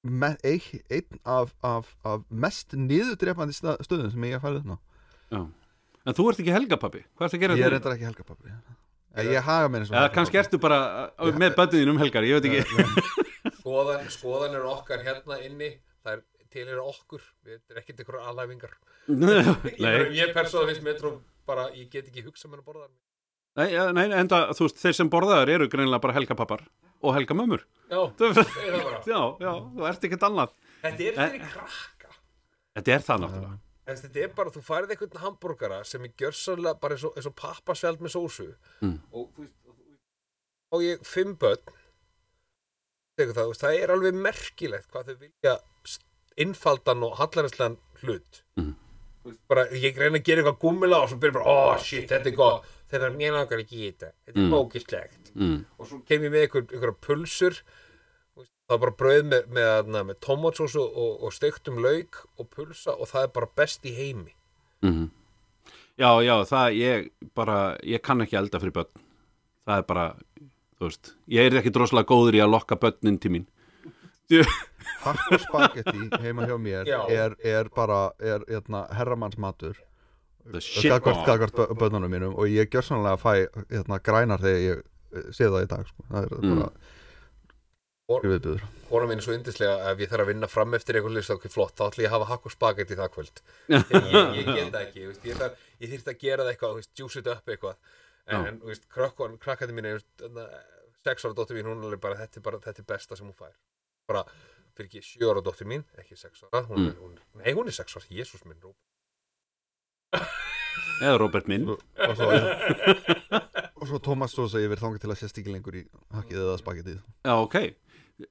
einn 0.03 1.19
af, 1.23 1.53
af, 1.63 1.91
af 2.03 2.23
mest 2.29 2.75
niðurdrepandi 2.75 3.55
stað- 3.55 3.83
stöðum 3.85 4.11
sem 4.11 4.25
ég 4.27 4.35
hef 4.35 4.43
farið 4.43 4.63
þarna 4.63 4.77
Já. 5.31 5.41
en 6.03 6.17
þú 6.17 6.25
ert 6.29 6.41
ekki 6.43 6.55
helgapappi, 6.57 7.03
hvað 7.15 7.27
ert 7.29 7.37
að 7.37 7.43
gera 7.45 7.55
ég 7.57 7.63
er 7.63 7.77
þetta? 7.77 7.77
reyndar 7.77 7.95
ekki 7.95 8.09
helgapappi 8.09 8.51
ég, 8.51 9.31
ég 9.31 9.47
haga 9.47 9.71
mér 9.71 9.85
eins 9.85 9.93
og 9.93 9.99
eða 10.01 10.13
kannski 10.17 10.41
ertu 10.41 10.59
bara 10.61 10.79
uh, 11.15 11.31
með 11.39 11.55
bönniðin 11.59 11.93
um 11.93 12.01
helgar, 12.01 12.27
ég 12.27 12.41
veit 12.41 12.49
ekki. 12.49 13.03
skoðan, 13.61 14.07
skoðan 14.11 14.57
er 14.59 14.67
okkar 14.67 15.03
hérna 15.05 15.39
inni 15.45 15.75
það 16.03 16.17
er 16.17 16.23
til 16.53 16.67
er 16.69 16.81
okkur. 16.83 17.23
Við 17.47 17.55
erum 17.57 17.79
ekkert 17.81 18.01
ykkur 18.03 18.19
alhæfingar. 18.21 18.73
Ég, 19.09 19.79
nei, 19.81 19.95
ég 20.19 20.29
persóða 20.35 20.69
finnst 20.69 20.83
metro 20.85 21.15
bara, 21.47 21.65
ég 21.75 21.89
get 21.91 22.07
ekki 22.07 22.23
hugsa 22.27 22.47
mér 22.47 22.61
að 22.61 22.67
borða 22.69 22.85
það 22.85 22.93
nei, 23.59 23.73
ja, 23.73 23.87
nei, 23.95 24.05
enda 24.15 24.45
þú 24.55 24.67
veist, 24.67 24.79
þeir 24.79 24.95
sem 24.95 25.09
borðaður 25.11 25.51
eru 25.57 25.67
greinilega 25.71 26.03
bara 26.05 26.15
helgapappar 26.15 26.63
og 27.03 27.15
helgamömmur 27.17 27.65
já, 27.93 27.99
já, 28.19 28.83
bara. 28.83 29.01
Já, 29.05 29.51
þú 29.75 29.85
ert 29.89 30.07
ekkert 30.07 30.25
annað. 30.27 30.55
Þetta 30.83 31.05
er 31.07 31.19
fyrir 31.19 31.45
krakka. 31.53 32.15
Þetta 32.73 32.95
er 32.95 33.05
það 33.07 33.23
náttúrulega. 33.23 33.59
En 33.83 33.99
þetta 33.99 34.21
er 34.23 34.35
bara, 34.37 34.53
þú 34.53 34.63
færið 34.63 34.93
einhvern 34.95 35.23
hambúrgara 35.25 35.79
sem 35.87 36.05
er 36.07 36.13
gjörsanlega 36.19 36.79
bara 36.79 36.95
eins 36.95 37.05
og, 37.07 37.17
eins 37.19 37.27
og 37.27 37.35
pappasveld 37.39 38.03
með 38.03 38.15
sósu. 38.15 38.49
Mm. 38.81 38.99
og 39.11 39.43
og, 40.73 40.81
ég 40.81 41.03
fimm 41.05 41.35
börn. 41.37 41.73
Það, 43.19 43.51
það 43.59 43.75
er 43.77 43.91
alveg 43.93 44.15
merkilegt 44.17 44.87
hvað 44.89 45.11
þau 45.11 45.19
vilja 45.19 45.57
innfaldan 46.41 47.03
og 47.05 47.19
hallaræslegan 47.19 47.75
hlut. 48.01 48.39
Mm. 48.57 48.71
Bara, 49.51 49.67
ég 49.77 49.99
reyna 49.99 50.17
að 50.17 50.25
gera 50.25 50.41
eitthvað 50.41 50.57
gummila 50.63 51.03
og 51.03 51.11
svo 51.11 51.19
byrja 51.21 51.35
bara, 51.37 51.51
oh 51.53 51.75
shit, 51.83 52.07
þetta 52.09 52.31
er 52.31 52.39
gott 52.39 52.72
þetta 52.93 53.07
er 53.09 53.15
mér 53.17 53.33
langar 53.35 53.63
ekki 53.63 53.79
í 53.79 53.87
þetta, 53.89 54.11
þetta 54.25 54.37
er 54.39 54.43
Mm. 54.43 54.53
bókislegt 54.53 55.31
mm. 55.35 55.57
og 55.79 55.89
svo 55.89 55.99
kem 56.07 56.23
ég 56.27 56.31
með 56.33 56.45
einhver, 56.45 56.67
einhverja 56.69 56.99
pulsur. 57.07 57.59
Það 58.63 58.77
er 58.77 58.81
bara 58.85 58.95
brauð 59.01 59.25
með, 59.27 59.49
með, 59.53 59.89
með, 59.91 60.05
með 60.07 60.19
tomatsósu 60.23 60.79
og, 60.81 61.11
og 61.27 61.33
steiktum 61.35 61.81
lauk 61.83 62.21
og 62.39 62.47
pulsa 62.53 62.95
og 62.95 63.09
það 63.11 63.27
er 63.27 63.33
bara 63.35 63.49
best 63.59 63.85
í 63.89 63.93
heimi. 63.97 64.33
Mm 64.85 65.11
Já, 65.93 66.09
já, 66.25 66.33
það 66.49 66.75
ég 66.79 67.09
bara, 67.37 67.57
ég 67.85 68.01
kann 68.01 68.23
ekki 68.23 68.37
elda 68.39 68.57
fyrir 68.57 68.73
börn. 68.73 69.01
Það 69.67 69.77
er 69.77 69.83
bara, 69.91 70.05
þú 70.79 70.87
veist 70.87 71.11
ég 71.29 71.45
er 71.51 71.57
ekki 71.59 71.73
droslega 71.75 72.09
góður 72.09 72.37
í 72.39 72.41
að 72.41 72.49
lokka 72.55 72.79
börnin 72.81 73.19
til 73.21 73.31
mín. 73.35 73.45
Hakk 75.03 75.27
og 75.35 75.41
spagetti 75.43 76.07
heima 76.23 76.47
hjá 76.49 76.55
mér 76.57 76.89
er, 77.11 77.35
er 77.45 77.69
bara 77.75 78.07
er, 78.17 78.41
hérna, 78.49 78.87
herramanns 78.97 79.37
matur 80.43 80.51
The 80.57 80.61
shit 80.61 80.91
gagvart, 80.91 81.17
on. 81.17 81.25
gagvart 81.25 81.53
bö- 81.55 81.77
börnunum 81.79 82.11
mínum 82.11 82.35
og 82.37 82.47
ég 82.51 82.69
gjör 82.73 82.83
sannlega 82.83 83.15
að 83.17 83.23
fæ 83.23 83.33
hérna, 83.71 83.99
grænar 84.03 84.43
þegar 84.43 84.61
ég 84.67 84.83
sé 85.33 85.47
það 85.47 85.63
í 85.63 85.71
dag 85.71 85.87
sko. 85.87 86.03
það 86.11 86.23
er 86.23 86.35
Mm. 86.43 86.59
bara 86.59 86.71
ekki 88.13 88.29
viðbjöður 88.33 88.63
Kona 88.89 89.07
mín 89.09 89.17
er 89.21 89.25
svo 89.25 89.33
yndislega 89.33 89.91
ef 89.91 90.01
ég 90.03 90.09
þarf 90.11 90.25
að 90.25 90.29
vinna 90.33 90.47
fram 90.51 90.73
eftir 90.77 90.97
eitthvað 90.99 91.13
list 91.17 91.31
okkur 91.33 91.49
flott, 91.53 91.75
þá 91.79 91.83
ætlum 91.87 92.03
ég 92.03 92.09
að 92.11 92.15
hafa 92.17 92.27
hakk 92.33 92.45
og 92.45 92.51
spagetti 92.53 92.97
það 92.99 93.11
kvöld. 93.15 93.41
ég, 93.73 93.93
ég 94.37 94.45
get 94.45 94.73
það 94.73 94.81
ekki, 94.83 94.99
ég, 95.07 95.21
ég, 95.29 95.37
þarf, 95.39 95.63
ég 95.81 95.89
þyrft 95.93 96.11
að 96.11 96.19
gera 96.21 96.43
það 96.43 96.51
eitthvað, 96.51 96.81
juice 96.99 97.19
it 97.23 97.27
up 97.31 97.47
eitthvað. 97.49 97.75
En, 98.27 98.59
krakkandi 98.93 99.73
mín, 99.73 99.87
er, 99.89 100.03
sex 101.03 101.25
ára 101.25 101.33
dóttir 101.39 101.57
mín, 101.57 101.71
hún 101.71 101.89
er 101.89 101.97
bara, 102.03 102.19
þetta 102.21 102.37
er 102.37 102.45
bara, 102.45 102.59
þetta 102.67 102.83
er 102.83 102.89
besta 102.93 103.17
sem 103.17 103.25
hún 103.25 103.33
fær. 103.39 103.55
Bara, 104.11 104.21
fyrir 104.77 104.91
ekki, 104.91 105.01
sjö 105.07 105.31
ára 105.33 105.41
dóttir 105.43 105.67
mín, 105.71 105.83
ekki 105.97 106.15
sex 106.19 106.43
ára, 106.51 106.61
hún 106.69 106.85
er, 106.91 106.93
hún, 107.01 107.17
nei, 107.41 107.53
hún 107.57 107.67
er 107.71 107.75
sex 107.79 107.97
ára, 107.97 108.05
jésús 108.13 108.45
minn. 108.45 108.61
Eða 111.03 111.17
Robert 111.21 111.47
minn. 111.51 111.65
Og, 111.73 111.77
og 112.07 112.13
svo, 112.17 112.27
og 113.81 113.85
svo 113.89 113.97
Thomas 114.05 114.31
Sosa 114.35 114.57
yfir 114.63 114.79
þangað 114.81 115.01
til 115.05 115.11
að 115.13 115.19
sést 115.23 115.39
ekki 115.41 115.53
lengur 115.53 115.75
í 115.79 115.81
hakkið 116.15 116.37
eða 116.45 116.57
spagettið. 116.61 116.99
Já, 117.27 117.33
ok, 117.43 117.57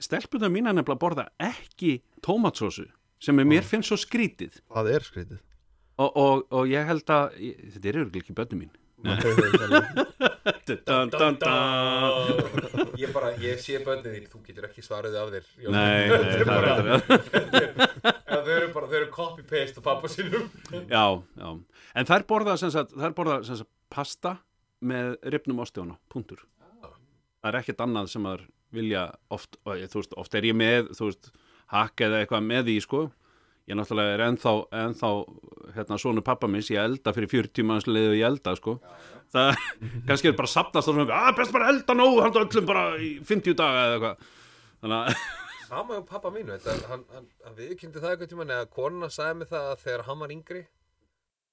stelpuna 0.03 0.49
mín 0.53 0.69
er 0.71 0.75
nefnilega 0.79 0.97
að 0.99 1.03
borða 1.07 1.25
ekki 1.53 1.93
tómatsósu 2.25 2.87
sem 3.23 3.35
er 3.43 3.47
mér 3.49 3.65
finnst 3.67 3.89
svo 3.93 3.99
skrítið. 4.01 4.53
Það 4.73 4.87
er 4.97 5.03
skrítið. 5.09 5.41
Og, 6.03 6.11
og, 6.19 6.37
og 6.57 6.65
ég 6.73 6.83
held 6.89 7.07
að 7.15 7.25
ég, 7.45 7.55
þetta 7.77 7.87
er 7.93 7.99
örugglega 8.01 8.23
ekki 8.25 8.39
börnum 8.39 8.61
mín. 8.65 8.73
Dun, 9.03 9.19
dun, 11.11 11.11
dun. 11.11 11.35
Ég 13.03 13.11
bara, 13.15 13.29
ég 13.43 13.59
sé 13.63 13.75
bönnið 13.83 14.13
þín, 14.15 14.27
þú 14.31 14.39
getur 14.47 14.65
ekki 14.69 14.83
svaraði 14.85 15.17
af 15.19 15.29
þér. 15.33 15.45
Jón. 15.65 15.73
Nei, 15.75 16.03
það 16.13 16.23
er 16.31 16.45
bara- 16.47 17.01
Þau 18.33 18.51
eru 18.57 18.69
bara, 18.75 18.87
þau 18.91 18.97
eru 19.01 19.09
copy-paste 19.15 19.79
á 19.83 19.85
pappa 19.85 20.07
sínum. 20.11 20.45
Já, 20.91 21.05
já, 21.19 21.49
en 21.95 22.09
þær 22.09 22.27
borða 22.29 22.57
sagt, 22.61 22.95
þær 22.97 23.15
borða 23.17 23.39
sagt 23.47 23.69
pasta 23.93 24.37
með 24.83 25.17
ripnum 25.33 25.63
ostjóna, 25.63 25.99
punktur. 26.13 26.43
Það 27.43 27.49
er 27.51 27.59
ekkert 27.61 27.83
annað 27.85 28.13
sem 28.13 28.27
þær 28.27 28.45
vilja 28.73 29.07
oft, 29.35 29.59
og 29.67 29.83
þú 29.93 30.01
veist, 30.01 30.15
oft 30.23 30.37
er 30.39 30.47
ég 30.49 30.57
með 30.57 30.93
þú 30.97 31.11
veist, 31.11 31.33
hakk 31.73 32.05
eða 32.07 32.23
eitthvað 32.23 32.47
með 32.49 32.71
því, 32.71 32.77
sko. 32.87 33.03
Ég 33.71 33.79
náttúrulega 33.79 34.17
er 34.17 34.25
ennþá, 34.27 34.53
ennþá 34.75 35.11
hérna, 35.77 35.99
sonu 36.03 36.25
pappa 36.27 36.49
minns, 36.51 36.71
ég 36.73 36.83
elda 36.83 37.13
fyrir 37.15 37.31
40 37.31 37.67
manns 37.69 37.87
leiðu 37.87 38.17
ég 38.19 38.27
elda, 38.27 38.57
sko. 38.59 38.79
Það, 39.33 39.53
kannski 40.09 40.33
er 40.33 40.39
bara 40.39 40.51
sapnast 40.51 40.91
og 40.91 40.97
svona, 40.97 41.21
að 41.29 41.39
best 41.39 41.55
bara 41.55 41.71
elda 41.71 41.97
nóg, 41.99 42.19
hann 42.25 42.41
öllum 42.43 42.69
bara 42.69 42.89
í 42.99 43.15
50 43.29 43.59
daga 43.59 43.87
eða 43.87 43.99
eitthvað. 43.99 44.29
Þannig 44.83 44.99
að, 44.99 45.23
Sama 45.73 45.97
hjá 45.97 46.03
pappa 46.05 46.29
mínu, 46.29 46.59
þetta, 46.61 46.89
hann, 46.91 47.05
hann, 47.15 47.29
hann 47.47 47.55
viðkynnti 47.57 48.01
það 48.03 48.11
eitthvað 48.11 48.33
tíma 48.35 48.45
eða 48.45 48.67
konuna 48.77 49.09
sagði 49.13 49.39
mig 49.39 49.49
það 49.49 49.69
að 49.71 49.79
þegar 49.87 50.03
hann 50.09 50.19
var 50.21 50.35
yngri 50.35 50.65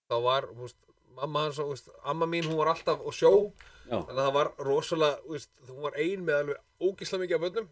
þá 0.10 0.16
var, 0.26 0.50
þú 0.54 0.66
veist, 0.66 0.80
mamma 1.20 1.46
hans 1.46 1.60
og, 1.62 1.74
veist, 1.74 1.92
amma 2.08 2.28
mín, 2.30 2.48
hún 2.50 2.60
var 2.60 2.74
alltaf 2.74 3.02
á 3.04 3.10
sjó 3.16 3.34
þannig 3.90 4.14
að 4.14 4.22
það 4.24 4.34
var 4.38 4.52
rosalega, 4.68 5.22
þú 5.26 5.36
veist, 5.36 5.52
hún 5.70 5.82
var 5.86 6.00
ein 6.04 6.26
með 6.26 6.42
alveg 6.44 6.90
ógislega 6.90 7.24
mikið 7.24 7.38
af 7.38 7.46
börnum. 7.46 7.70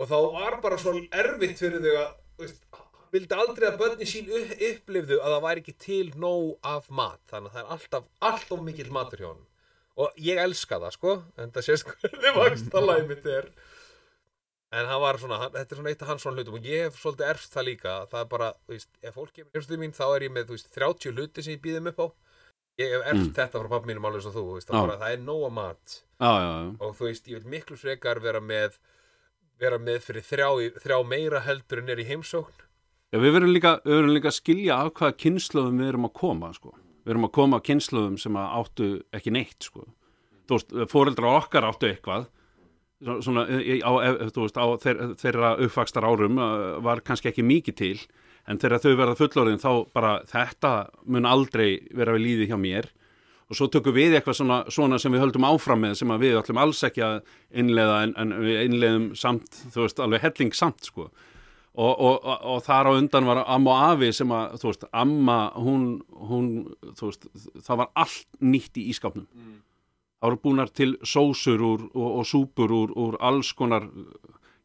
Og 0.00 0.08
þá 0.10 0.16
var 0.34 0.56
bara 0.64 0.78
svo 0.80 0.94
erfitt 0.96 1.60
fyrir 1.60 1.84
þau 1.84 1.94
að, 2.00 2.10
þú 2.36 2.44
veist, 2.44 2.64
vildi 3.10 3.36
aldrei 3.36 3.68
að 3.68 3.78
börni 3.80 4.08
sín 4.08 4.28
upp, 4.30 4.52
upplifðu 4.70 5.20
að 5.20 5.34
það 5.34 5.46
væri 5.46 5.64
ekki 5.64 5.76
til 5.84 6.10
nóg 6.20 6.50
af 6.72 6.90
mat, 6.94 7.22
þannig 7.32 7.50
að 7.50 7.56
það 7.56 7.62
er 7.64 7.72
alltaf, 7.76 8.10
alltaf 8.30 8.62
mikill 8.66 8.92
matur 8.94 9.24
hjá 9.24 9.30
hann 9.32 9.46
og 10.00 10.22
ég 10.22 10.38
elska 10.40 10.78
það, 10.80 10.94
sko, 10.96 11.14
en 11.40 11.50
það 11.54 11.66
sést 11.66 11.88
hvernig 11.90 12.36
vakstalæmi 12.38 13.16
þetta 13.16 13.32
er 13.40 13.48
En 14.72 14.86
hann 14.86 15.00
var 15.02 15.16
svona, 15.18 15.36
hann, 15.42 15.50
þetta 15.56 15.74
er 15.74 15.78
svona 15.80 15.90
eitt 15.90 16.02
af 16.04 16.08
hans 16.12 16.22
svona 16.22 16.38
hlutum 16.38 16.54
og 16.60 16.66
ég 16.70 16.84
hef 16.86 16.98
svolítið 17.02 17.26
erft 17.32 17.54
það 17.56 17.64
líka, 17.66 17.94
það 18.12 18.20
er 18.20 18.28
bara, 18.30 18.50
þú 18.68 18.74
veist, 18.76 18.90
ef 19.02 19.16
fólk 19.18 19.32
kemur 19.34 19.56
hjálpstuð 19.56 19.80
mín 19.82 19.94
þá 19.96 20.04
er 20.14 20.24
ég 20.28 20.34
með, 20.36 20.44
þú 20.46 20.54
veist, 20.54 20.68
30 20.76 21.14
hluti 21.16 21.42
sem 21.42 21.56
ég 21.56 21.62
býðum 21.64 21.88
upp 21.90 21.98
á. 21.98 22.06
Ég 22.78 22.92
hef 22.94 23.08
erft 23.10 23.32
þetta 23.40 23.60
frá 23.64 23.68
pappa 23.72 23.90
mínum 23.90 24.06
alveg 24.06 24.22
svo 24.22 24.30
þú, 24.36 24.44
þú 24.46 24.54
veist, 24.60 24.70
það, 24.70 24.84
bara, 24.86 24.98
það 25.02 25.16
er 25.16 25.24
nóga 25.26 25.50
mat 25.56 25.96
já, 25.98 26.30
já, 26.30 26.52
já 26.54 26.70
og 26.86 26.94
þú 27.00 27.08
veist, 27.08 27.26
ég 27.34 27.40
vil 27.42 27.50
miklu 27.56 27.76
frekar 27.82 28.22
vera 28.22 28.40
með, 28.40 28.78
vera 29.60 29.78
með 29.82 29.98
fyrir 30.06 30.24
þrjá, 30.30 30.48
í- 30.62 30.72
þrjá 30.86 30.98
meira 31.10 31.42
heldur 31.44 31.82
en 31.82 31.90
er 31.96 32.00
í 32.00 32.06
heimsókn. 32.08 32.62
Já, 33.10 33.18
við 33.18 33.34
verðum 33.34 33.52
líka, 33.58 33.72
við 33.84 33.96
verðum 33.98 34.14
líka 34.14 34.30
að 34.30 34.38
skilja 34.38 34.78
af 34.86 34.92
hvaða 35.00 35.18
kynnslöðum 35.24 35.82
við 35.82 35.88
erum 35.90 36.06
að 36.06 36.14
koma, 36.22 36.52
sko. 36.54 36.76
Við 37.02 37.10
erum 37.16 37.26
að 37.26 37.32
koma 37.40 37.58
að 37.58 37.66
kynnslöðum 37.72 38.18
sem 38.22 38.38
áttu 38.38 38.88
ekki 39.18 39.32
neitt, 39.34 39.66
sko. 39.66 39.82
Þú 40.46 40.56
veist, 40.60 40.76
fóreldra 40.94 41.34
okkar 41.40 41.66
áttu 41.66 41.90
eitthvað, 41.90 42.28
svona, 43.24 43.46
í- 43.60 43.80
á, 43.80 43.90
þú 44.34 44.44
veist, 44.46 44.58
á 44.60 44.66
þeir, 44.82 45.02
þeirra 45.20 45.50
uppvakstar 45.66 46.04
árum 46.04 46.38
uh, 46.40 46.78
var 46.84 47.00
kannski 47.06 47.30
ekki 47.32 47.44
mikið 47.46 47.76
til, 47.80 47.94
en 48.50 48.58
þegar 48.60 48.82
þau 48.82 48.94
verða 48.98 49.18
fullorðin 49.20 49.62
þá 49.62 49.70
bara 49.94 50.14
þetta 50.28 50.72
mun 51.06 51.28
aldrei 51.28 51.78
vera 51.96 52.12
við 52.16 52.24
líði 52.26 52.50
hjá 52.50 52.58
mér. 52.60 52.90
Og 53.50 53.56
svo 53.58 53.66
tökum 53.66 53.96
við 53.96 54.12
eitthvað 54.14 54.36
svona, 54.38 54.58
svona 54.70 54.98
sem 55.02 55.10
við 55.10 55.24
höldum 55.24 55.46
áfram 55.48 55.80
með 55.82 55.96
sem 55.98 56.12
við 56.22 56.36
ætlum 56.38 56.60
alls 56.62 56.84
ekki 56.86 57.02
að 57.02 57.16
innleiða 57.58 57.96
en, 58.04 58.12
en 58.22 58.34
við 58.44 58.60
innleiðum 58.68 59.08
samt, 59.18 59.48
þú 59.74 59.82
veist, 59.88 59.98
alveg 60.04 60.22
helling 60.22 60.52
samt, 60.54 60.84
sko. 60.86 61.08
Og, 61.80 61.90
og, 62.02 62.16
og, 62.26 62.36
og 62.50 62.62
þar 62.66 62.90
á 62.90 62.92
undan 62.98 63.26
var 63.26 63.40
amma 63.46 63.72
og 63.74 63.82
afi 63.96 64.12
sem 64.14 64.30
að, 64.34 64.54
þú 64.62 64.68
veist, 64.70 64.86
amma 65.02 65.38
hún, 65.58 65.84
hún, 66.30 66.48
þú 66.98 67.10
veist 67.10 67.26
það 67.66 67.82
var 67.82 67.90
allt 68.04 68.26
nýtt 68.42 68.78
í 68.82 68.88
ískapnum 68.90 69.26
það 70.20 70.28
voru 70.28 70.40
búnar 70.44 70.72
til 70.76 70.96
sósur 71.00 71.62
úr, 71.64 71.86
og, 71.94 72.10
og 72.20 72.26
súpur 72.28 72.72
úr, 72.76 72.92
úr 72.92 73.16
alls 73.24 73.52
konar 73.56 73.88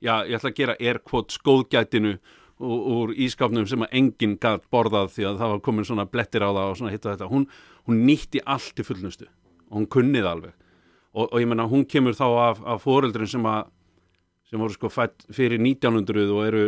já, 0.04 0.26
ég 0.28 0.36
ætla 0.38 0.52
að 0.52 0.58
gera 0.60 0.76
airquotes 0.80 1.40
góðgætinu 1.46 2.18
úr, 2.60 2.82
úr 2.98 3.14
ískapnum 3.16 3.68
sem 3.70 3.86
að 3.86 3.96
enginn 4.00 4.36
gæt 4.42 4.68
borðað 4.74 5.14
því 5.16 5.30
að 5.30 5.40
það 5.42 5.54
var 5.54 5.64
komin 5.68 5.88
svona 5.88 6.08
blettir 6.10 6.46
á 6.46 6.50
það 6.50 6.68
og 6.68 6.78
svona 6.80 6.94
hitt 6.94 7.06
og 7.06 7.16
þetta. 7.16 7.32
Hún, 7.32 7.48
hún 7.88 8.04
nýtti 8.08 8.44
allt 8.44 8.80
í 8.80 8.88
fullnustu. 8.88 9.30
Og 9.72 9.80
hún 9.80 9.90
kunnið 9.92 10.30
alveg. 10.30 10.58
Og, 11.16 11.30
og 11.30 11.40
ég 11.40 11.48
menna 11.48 11.68
hún 11.72 11.88
kemur 11.88 12.18
þá 12.18 12.28
af, 12.50 12.62
af 12.68 12.84
foreldrin 12.84 13.32
sem 13.32 13.48
að 13.48 13.72
sem 14.46 14.62
voru 14.62 14.76
sko 14.76 14.92
fætt 14.94 15.24
fyrir 15.34 15.58
1900 15.58 16.28
og 16.30 16.44
eru, 16.46 16.66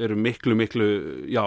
eru 0.00 0.14
miklu, 0.16 0.54
miklu, 0.56 0.86
já, 1.28 1.44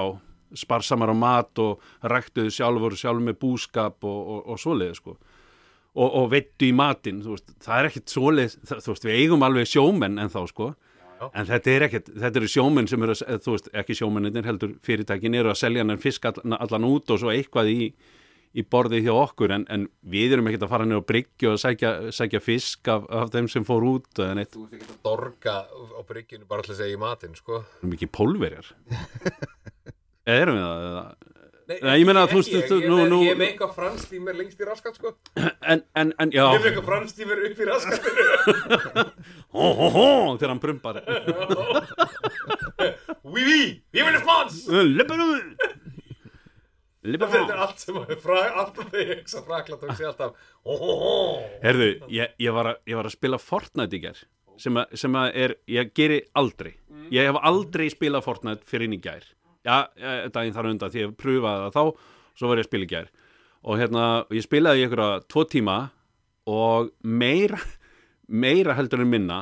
sparsamar 0.53 1.09
á 1.09 1.17
mat 1.17 1.57
og 1.63 1.81
ræktuðu 2.05 2.51
sjálfur 2.53 2.93
sjálf 2.99 3.23
með 3.25 3.39
búskap 3.41 4.05
og, 4.05 4.43
og 4.45 4.59
svoleiði 4.61 4.99
sko. 4.99 5.15
Og, 5.91 6.07
og 6.21 6.29
veittu 6.31 6.69
í 6.69 6.71
matinn, 6.71 7.17
það 7.59 7.73
er 7.81 7.87
ekkit 7.89 8.11
svoleið, 8.13 8.53
þú 8.69 8.93
veist, 8.93 9.03
við 9.09 9.17
eigum 9.25 9.41
alveg 9.43 9.65
sjómenn 9.67 10.21
en 10.23 10.29
þá 10.31 10.37
sko, 10.47 10.69
já. 11.19 11.25
en 11.35 11.49
þetta 11.49 11.71
er 11.73 11.83
ekkit, 11.89 12.11
þetta 12.21 12.39
eru 12.39 12.47
sjómenn 12.53 12.87
sem 12.87 13.03
eru, 13.03 13.15
að- 13.25 13.41
þú 13.43 13.55
veist, 13.57 13.67
ekki 13.81 13.97
sjómenninir 13.99 14.47
heldur 14.47 14.71
fyrirtækin 14.87 15.35
eru 15.35 15.51
að 15.51 15.59
selja 15.59 15.83
hann 15.83 15.99
fisk 15.99 16.29
allan, 16.31 16.55
allan 16.63 16.87
út 16.87 17.11
og 17.11 17.19
svo 17.19 17.33
eitthvað 17.35 17.73
í, 17.73 17.89
í 18.55 18.63
borðið 18.71 19.03
hjá 19.09 19.11
okkur 19.19 19.51
en, 19.57 19.65
en 19.67 19.83
við 20.15 20.37
erum 20.37 20.47
ekkert 20.47 20.63
að 20.69 20.71
fara 20.77 20.87
niður 20.87 21.03
á 21.03 21.09
bryggju 21.11 21.51
og 21.51 21.59
sækja, 21.65 21.91
sækja 22.15 22.41
fisk 22.47 22.87
af, 22.95 23.09
af 23.11 23.33
þeim 23.35 23.51
sem 23.51 23.67
fór 23.67 23.83
út 23.91 24.07
Þú 24.15 24.29
veist 24.31 24.55
ekki 24.79 24.87
að 24.95 25.03
dorga 25.09 25.57
á 25.67 26.01
bryggjunu 26.07 26.47
bara 26.47 26.63
alltaf 26.63 26.79
segja 26.79 26.95
í 26.95 27.01
matinn, 27.03 27.35
sko. 27.35 27.65
ekki 27.91 28.07
pólverjar 28.15 28.71
erum 30.39 30.55
við 30.55 30.71
það? 30.71 31.30
Nei, 31.71 31.77
Nei, 31.87 31.93
ég 32.01 32.05
meina 32.09 32.21
að 32.25 32.31
þú 32.33 32.37
veist, 32.41 32.51
ég, 32.51 32.55
ég, 32.67 32.71
nú- 32.91 32.99
ég, 33.01 33.07
nú- 33.11 33.21
ég 33.23 33.37
með 33.39 33.47
eitthvað 33.51 33.71
franstímer 33.77 34.35
lengst 34.35 34.59
í 34.59 34.65
raskat, 34.67 34.95
sko. 34.99 35.09
en, 35.39 35.79
en, 35.95 36.09
en, 36.19 36.29
já. 36.35 36.43
Ég 36.51 36.59
með 36.65 36.69
eitthvað 36.71 36.87
franstímer 36.89 37.37
upp 37.47 37.61
í 37.61 37.63
raskatinu. 37.69 38.23
hó, 39.55 39.65
hó, 39.79 39.87
hó, 39.95 40.07
þegar 40.35 40.51
hann 40.55 40.63
prumbar 40.63 40.95
Oui, 43.31 43.41
oui, 43.45 43.61
við 43.93 44.01
viljum 44.09 44.23
spons! 44.25 44.55
Leppanu 44.97 45.27
Þetta 47.01 47.25
er 47.55 47.61
allt 47.63 47.79
sem 47.81 47.95
að 47.97 48.11
fra, 48.21 48.35
alltaf 48.61 48.91
þegar 48.91 49.07
ég 49.09 49.17
hugsa 49.23 49.39
frakland 49.47 49.81
og 49.87 49.91
sé 49.97 50.03
alltaf. 50.05 50.35
Ó, 50.61 50.69
ó, 50.75 50.91
ó. 50.93 51.15
Herðu, 51.63 51.87
ég, 52.13 52.29
ég, 52.37 52.51
var 52.53 52.65
að, 52.75 52.77
ég 52.91 52.95
var 52.99 53.07
að 53.09 53.15
spila 53.15 53.39
Fortnite 53.41 53.97
í 53.97 54.01
gær 54.03 54.19
sem, 54.61 54.75
að, 54.77 54.85
sem 55.01 55.13
að 55.17 55.27
er, 55.45 55.51
ég 55.73 55.89
geri 55.97 56.19
aldrei. 56.37 56.75
Ég 57.09 57.25
hef 57.31 57.39
aldrei 57.41 57.87
spilað 57.89 58.21
Fortnite 58.27 58.61
fyrir 58.69 58.85
inn 58.85 58.93
í 58.99 59.01
gær 59.01 59.25
já, 59.65 59.77
eh, 59.97 60.27
daginn 60.33 60.53
þar 60.55 60.69
undan 60.71 60.91
því 60.93 61.03
ég 61.05 61.15
pröfaði 61.19 61.65
það 61.67 61.75
þá, 61.77 61.83
svo 62.39 62.47
var 62.51 62.57
ég 62.61 62.65
að 62.65 62.69
spila 62.71 62.87
í 62.87 62.91
gær 62.93 63.11
og 63.61 63.77
hérna, 63.81 64.05
ég 64.33 64.45
spilaði 64.45 64.81
í 64.81 64.85
einhverja 64.87 65.21
tvo 65.29 65.43
tíma 65.45 65.77
og 66.49 66.89
meira 67.03 67.59
meira 68.31 68.73
heldur 68.77 69.03
en 69.03 69.11
minna 69.11 69.39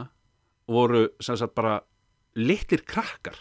voru 0.70 1.06
sem 1.24 1.38
sagt 1.40 1.56
bara 1.56 1.80
litlir 2.36 2.84
krakkar 2.86 3.38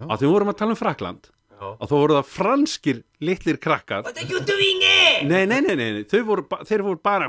að 0.00 0.16
því 0.22 0.26
við 0.28 0.32
vorum 0.32 0.52
að 0.52 0.58
tala 0.62 0.76
um 0.76 0.80
Frakland 0.80 1.28
Já. 1.60 1.66
og 1.76 1.88
þá 1.90 1.94
voru 1.98 2.14
það 2.16 2.30
franskir 2.32 3.02
litlir 3.20 3.58
krakkar 3.60 4.06
What 4.06 4.16
are 4.16 4.28
you 4.30 4.40
doing 4.40 4.80
here? 4.80 5.26
Nei, 5.28 5.42
nei, 5.44 5.60
nei, 5.60 5.74
nei, 5.76 5.90
nei. 5.98 6.04
Þau 6.08 6.22
voru, 6.24 6.46
ba- 6.48 6.62
þeir 6.64 6.80
voru 6.86 6.96
bara 7.04 7.26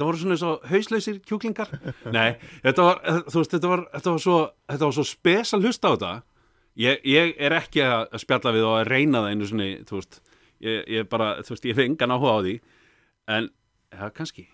Þetta 0.00 0.08
voru 0.08 0.18
svona 0.22 0.36
svo 0.40 0.50
hauslausir 0.64 1.16
kjúklingar. 1.28 1.72
Nei, 2.16 2.38
þetta 2.64 2.84
var, 2.86 3.00
eh, 3.04 3.18
þú 3.26 3.40
veist, 3.42 3.50
þetta 3.52 3.68
var, 3.68 3.80
þetta 3.92 4.14
var 4.14 4.22
svo 4.24 4.36
þetta 4.72 4.86
var 4.86 4.94
svo 4.96 5.02
spes 5.04 5.50
að 5.52 5.66
hlusta 5.66 5.90
á 5.90 5.92
þetta. 5.92 6.12
Ég, 6.80 7.02
ég 7.04 7.34
er 7.36 7.54
ekki 7.58 7.82
að 7.84 8.14
spjalla 8.22 8.54
við 8.56 8.64
og 8.64 8.76
að 8.78 8.88
reyna 8.88 9.20
það 9.20 9.34
einu 9.34 9.48
svona, 9.50 9.66
þú 9.90 9.98
veist. 9.98 10.16
Ég, 10.64 10.78
ég 10.94 11.10
bara, 11.12 11.28
þú 11.44 11.52
veist, 11.52 11.68
ég 11.68 11.76
hef 11.76 11.84
engan 11.84 12.14
áhuga 12.16 12.32
á 12.32 12.40
því. 12.46 12.54
En, 13.36 13.50
ja, 13.92 14.08
kannski. 14.16 14.46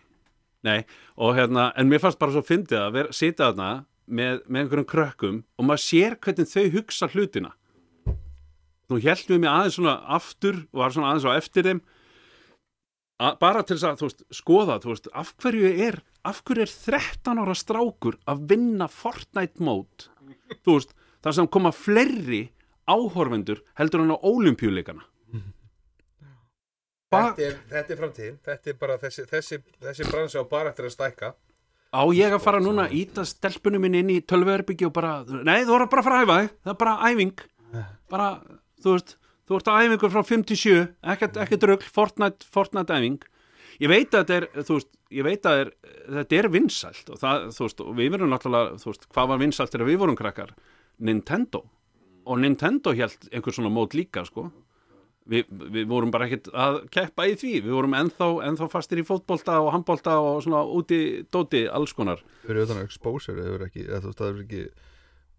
Nei, 0.67 0.81
og 1.15 1.39
hérna, 1.39 1.69
en 1.79 1.95
mér 1.95 2.03
fannst 2.03 2.19
bara 2.19 2.35
svo 2.35 2.43
fyndið 2.43 2.83
að 2.83 2.99
vera, 2.99 3.15
sita 3.15 3.53
þarna 3.53 3.71
með, 4.03 4.43
með 4.51 4.65
einhverjum 4.65 4.91
krökkum 4.97 5.43
og 5.55 5.69
maður 5.69 5.85
sér 5.85 6.19
hvernig 6.27 6.51
þau 6.51 6.65
hugsa 6.75 7.13
hlutina. 7.15 7.55
Nú 8.91 8.99
heldum 8.99 9.37
við 9.37 9.45
mig 9.47 9.53
aðeins 9.53 9.79
svona 9.79 10.01
aftur 10.19 10.65
og 10.73 10.83
var 10.83 10.99
svona 10.99 11.15
aðeins 11.15 11.31
á 11.31 11.39
eftir 11.39 11.71
þeim 11.71 11.87
að, 13.21 13.39
bara 13.41 13.63
til 13.65 13.77
þess 13.79 13.89
að 13.89 14.05
veist, 14.07 14.23
skoða 14.35 14.79
veist, 14.85 15.09
af 15.17 15.35
hverju 15.43 15.71
er 15.89 16.01
af 16.27 16.43
hverju 16.45 16.65
er 16.67 16.73
13 16.75 17.39
ára 17.43 17.55
strákur 17.57 18.17
að 18.29 18.47
vinna 18.51 18.89
Fortnite 18.91 19.63
mót? 19.63 20.09
Þar 20.67 21.33
sem 21.35 21.49
koma 21.51 21.73
fleiri 21.75 22.45
áhorfendur 22.87 23.63
heldur 23.79 24.03
hann 24.05 24.15
á 24.15 24.19
olimpíuleikana 24.23 25.07
Ba- 27.11 27.31
Þetta 27.37 27.45
er, 27.47 27.59
þetta 27.71 27.93
er 27.95 27.99
framtíðin, 28.01 28.39
þetta 28.47 28.71
er 28.73 28.79
bara 28.81 28.97
þessi, 28.99 29.25
þessi, 29.31 29.59
þessi 29.85 30.07
bransi 30.11 30.41
á 30.43 30.45
bara 30.51 30.73
eftir 30.73 30.89
að 30.89 30.95
stækka. 30.97 31.29
Á 31.95 32.03
ég 32.13 32.35
að 32.35 32.43
fara 32.43 32.59
núna 32.61 32.89
að 32.89 32.97
íta 32.99 33.23
stelpunum 33.25 33.85
minn 33.87 33.95
inn 34.01 34.11
í 34.11 34.17
tölvuherbyggi 34.27 34.89
og 34.89 34.95
bara, 34.97 35.13
nei 35.47 35.61
þú 35.63 35.71
voru 35.71 35.87
bara 35.93 36.03
að 36.03 36.09
fara 36.09 36.19
að 36.19 36.25
æfa 36.27 36.39
þig. 36.41 36.51
Það 36.67 36.73
er 36.75 36.81
bara 36.83 36.97
æfing. 37.13 37.45
Bara, 38.11 38.27
þú 38.83 38.97
veist, 38.97 39.15
þú 39.47 39.59
ert 39.59 39.71
að 39.71 39.87
æfingur 39.87 40.13
frá 40.13 40.23
5 40.27 40.45
til 40.51 40.61
7 40.63 40.77
ekkert, 41.15 41.41
ekkert 41.45 41.67
rugl, 41.71 41.89
Fortnite, 41.97 42.49
Fortnite 42.53 42.99
æfing. 42.99 43.25
Ég 43.83 43.93
veit 43.93 44.15
að 44.15 44.23
þetta 44.25 44.37
er, 44.41 44.47
veist 44.57 44.93
ég 45.13 45.27
veit 45.27 45.47
að 45.47 45.63
er, 45.63 45.73
þetta 46.19 46.39
er 46.41 46.49
vinsælt 46.53 47.11
og 47.13 47.21
það, 47.21 47.49
veist, 47.61 47.83
og 47.83 47.97
við 47.99 48.13
verum 48.15 48.31
náttúrulega 48.33 48.79
veist, 48.83 49.09
hvað 49.13 49.33
var 49.33 49.43
vinsælt 49.43 49.75
þegar 49.75 49.91
við 49.91 49.99
vorum 50.03 50.19
krakkar? 50.19 50.55
Nintendo. 51.07 51.63
Og 52.27 52.41
Nintendo 52.43 52.95
held 52.97 53.29
einhver 53.31 53.55
svona 53.55 53.71
mót 53.71 53.95
líka, 53.95 54.25
sko. 54.27 54.49
Vi, 55.27 55.43
við 55.47 55.87
vorum 55.91 56.13
bara 56.15 56.27
ekkert 56.29 56.49
að 56.55 56.81
keppa 56.95 57.27
í 57.27 57.37
því. 57.39 57.53
Við 57.67 57.75
vorum 57.75 57.95
ennþá, 57.99 58.29
ennþá 58.49 58.69
fastir 58.71 59.03
í 59.03 59.07
fótbolta 59.07 59.59
og 59.63 59.73
handbolta 59.75 60.17
og 60.23 60.41
svona 60.47 60.63
úti 60.67 61.01
dóti 61.35 61.65
alls 61.67 61.95
konar. 61.99 62.23
Fyrir 62.47 62.67
utan 62.67 62.81
að 62.81 62.89
exposure 62.89 63.43
eða, 63.43 63.71
þú 63.71 64.11
veist, 64.11 64.21
það 64.21 64.29
er 64.29 64.43
ekki 64.45 64.63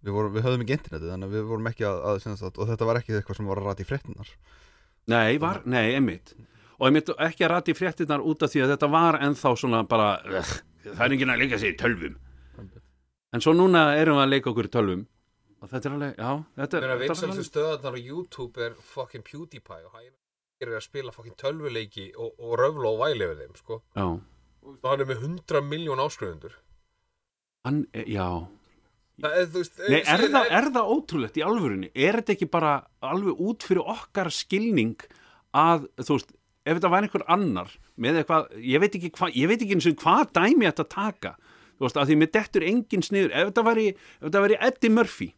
við, 0.08 0.16
vorum, 0.18 0.34
við 0.36 0.46
höfðum 0.48 0.64
ekki 0.66 0.78
internetið 0.78 1.12
þannig 1.14 1.30
að 1.30 1.36
við 1.38 1.50
vorum 1.52 1.70
ekki 1.72 1.88
að, 1.88 2.00
að 2.12 2.38
sagt, 2.42 2.58
og 2.58 2.72
þetta 2.72 2.88
var 2.90 3.00
ekki 3.02 3.18
eitthvað 3.20 3.40
sem 3.40 3.52
var 3.52 3.62
að 3.62 3.70
rata 3.72 3.84
í 3.84 3.90
fréttinar 3.90 4.32
Nei, 5.08 5.38
var, 5.40 5.62
nei, 5.64 5.94
einmitt. 5.96 6.34
Og 6.78 6.90
einmitt 6.90 7.10
ekki 7.16 7.46
að 7.48 7.52
rati 7.54 7.74
fréttinnar 7.78 8.24
út 8.28 8.44
af 8.44 8.52
því 8.52 8.66
að 8.66 8.74
þetta 8.74 8.90
var 8.92 9.18
ennþá 9.24 9.52
svona 9.56 9.80
bara 9.88 10.08
ugh, 10.28 10.50
það 10.84 11.04
er 11.06 11.16
enginn 11.16 11.32
að 11.32 11.44
leika 11.44 11.60
sér 11.62 11.72
í 11.72 11.78
tölvum. 11.80 12.18
En 13.36 13.44
svo 13.44 13.54
núna 13.56 13.86
erum 13.96 14.20
við 14.20 14.26
að 14.26 14.34
leika 14.34 14.52
okkur 14.52 14.68
í 14.68 14.74
tölvum. 14.74 15.06
Og 15.58 15.72
þetta 15.72 15.90
er 15.90 15.96
alveg, 15.96 16.20
já 16.20 16.32
þetta, 16.60 16.82
er 16.84 17.00
vinsalstu 17.02 17.28
alveg 17.32 17.48
stöðarnar 17.48 17.96
á 17.98 18.00
YouTube 18.04 18.62
er 18.68 18.76
fucking 18.92 19.24
PewDiePie 19.26 19.88
og 19.88 19.96
hann 19.96 20.12
er 20.62 20.76
að 20.76 20.84
spila 20.86 21.14
fucking 21.16 21.40
tölvuleiki 21.40 22.12
og, 22.14 22.36
og 22.38 22.54
röfla 22.60 22.92
og 22.92 23.00
væli 23.02 23.26
við 23.32 23.42
þeim, 23.46 23.56
sko. 23.64 23.80
já, 23.96 24.06
Og 24.68 24.84
hann 24.92 25.02
er 25.02 25.08
með 25.10 25.24
100 25.24 25.64
miljón 25.66 26.04
áskrifundur. 26.04 26.60
hann, 27.66 27.86
já 27.96 28.28
Það 28.36 28.44
er, 28.44 28.46
þú 28.46 28.46
veist, 28.46 29.07
Nei, 29.18 30.02
er 30.04 30.24
það, 30.30 30.50
er 30.54 30.68
það 30.76 30.92
ótrúlegt 30.94 31.38
í 31.40 31.44
alvörunni? 31.46 31.88
Er 31.98 32.20
þetta 32.20 32.36
ekki 32.36 32.48
bara 32.54 32.74
alveg 33.02 33.40
út 33.50 33.66
fyrir 33.66 33.88
okkar 33.96 34.30
skilning 34.34 35.08
að, 35.58 35.88
þú 36.04 36.20
veist, 36.20 36.36
ef 36.68 36.78
þetta 36.78 36.92
væri 36.94 37.10
einhver 37.10 37.26
annar 37.34 37.72
með 37.98 38.20
eitthvað, 38.22 38.52
ég 38.62 38.84
veit 38.84 38.98
ekki 39.00 39.12
hvað, 39.16 39.38
ég 39.40 39.50
veit 39.50 39.64
ekki 39.64 39.78
eins 39.78 39.90
og 39.90 39.98
hvað 40.04 40.34
dæmi 40.38 40.68
þetta 40.70 40.88
taka, 40.94 41.34
þú 41.80 41.88
veist, 41.88 41.98
að 41.98 42.12
því 42.12 42.20
mér 42.22 42.32
dettur 42.38 42.68
engin 42.68 43.06
sniður, 43.08 43.34
ef 43.34 43.50
þetta 43.50 43.66
væri, 43.72 43.88
ef 43.96 44.28
þetta 44.28 44.44
væri 44.46 44.60
Eddie 44.70 44.94
Murphy, 44.94 45.30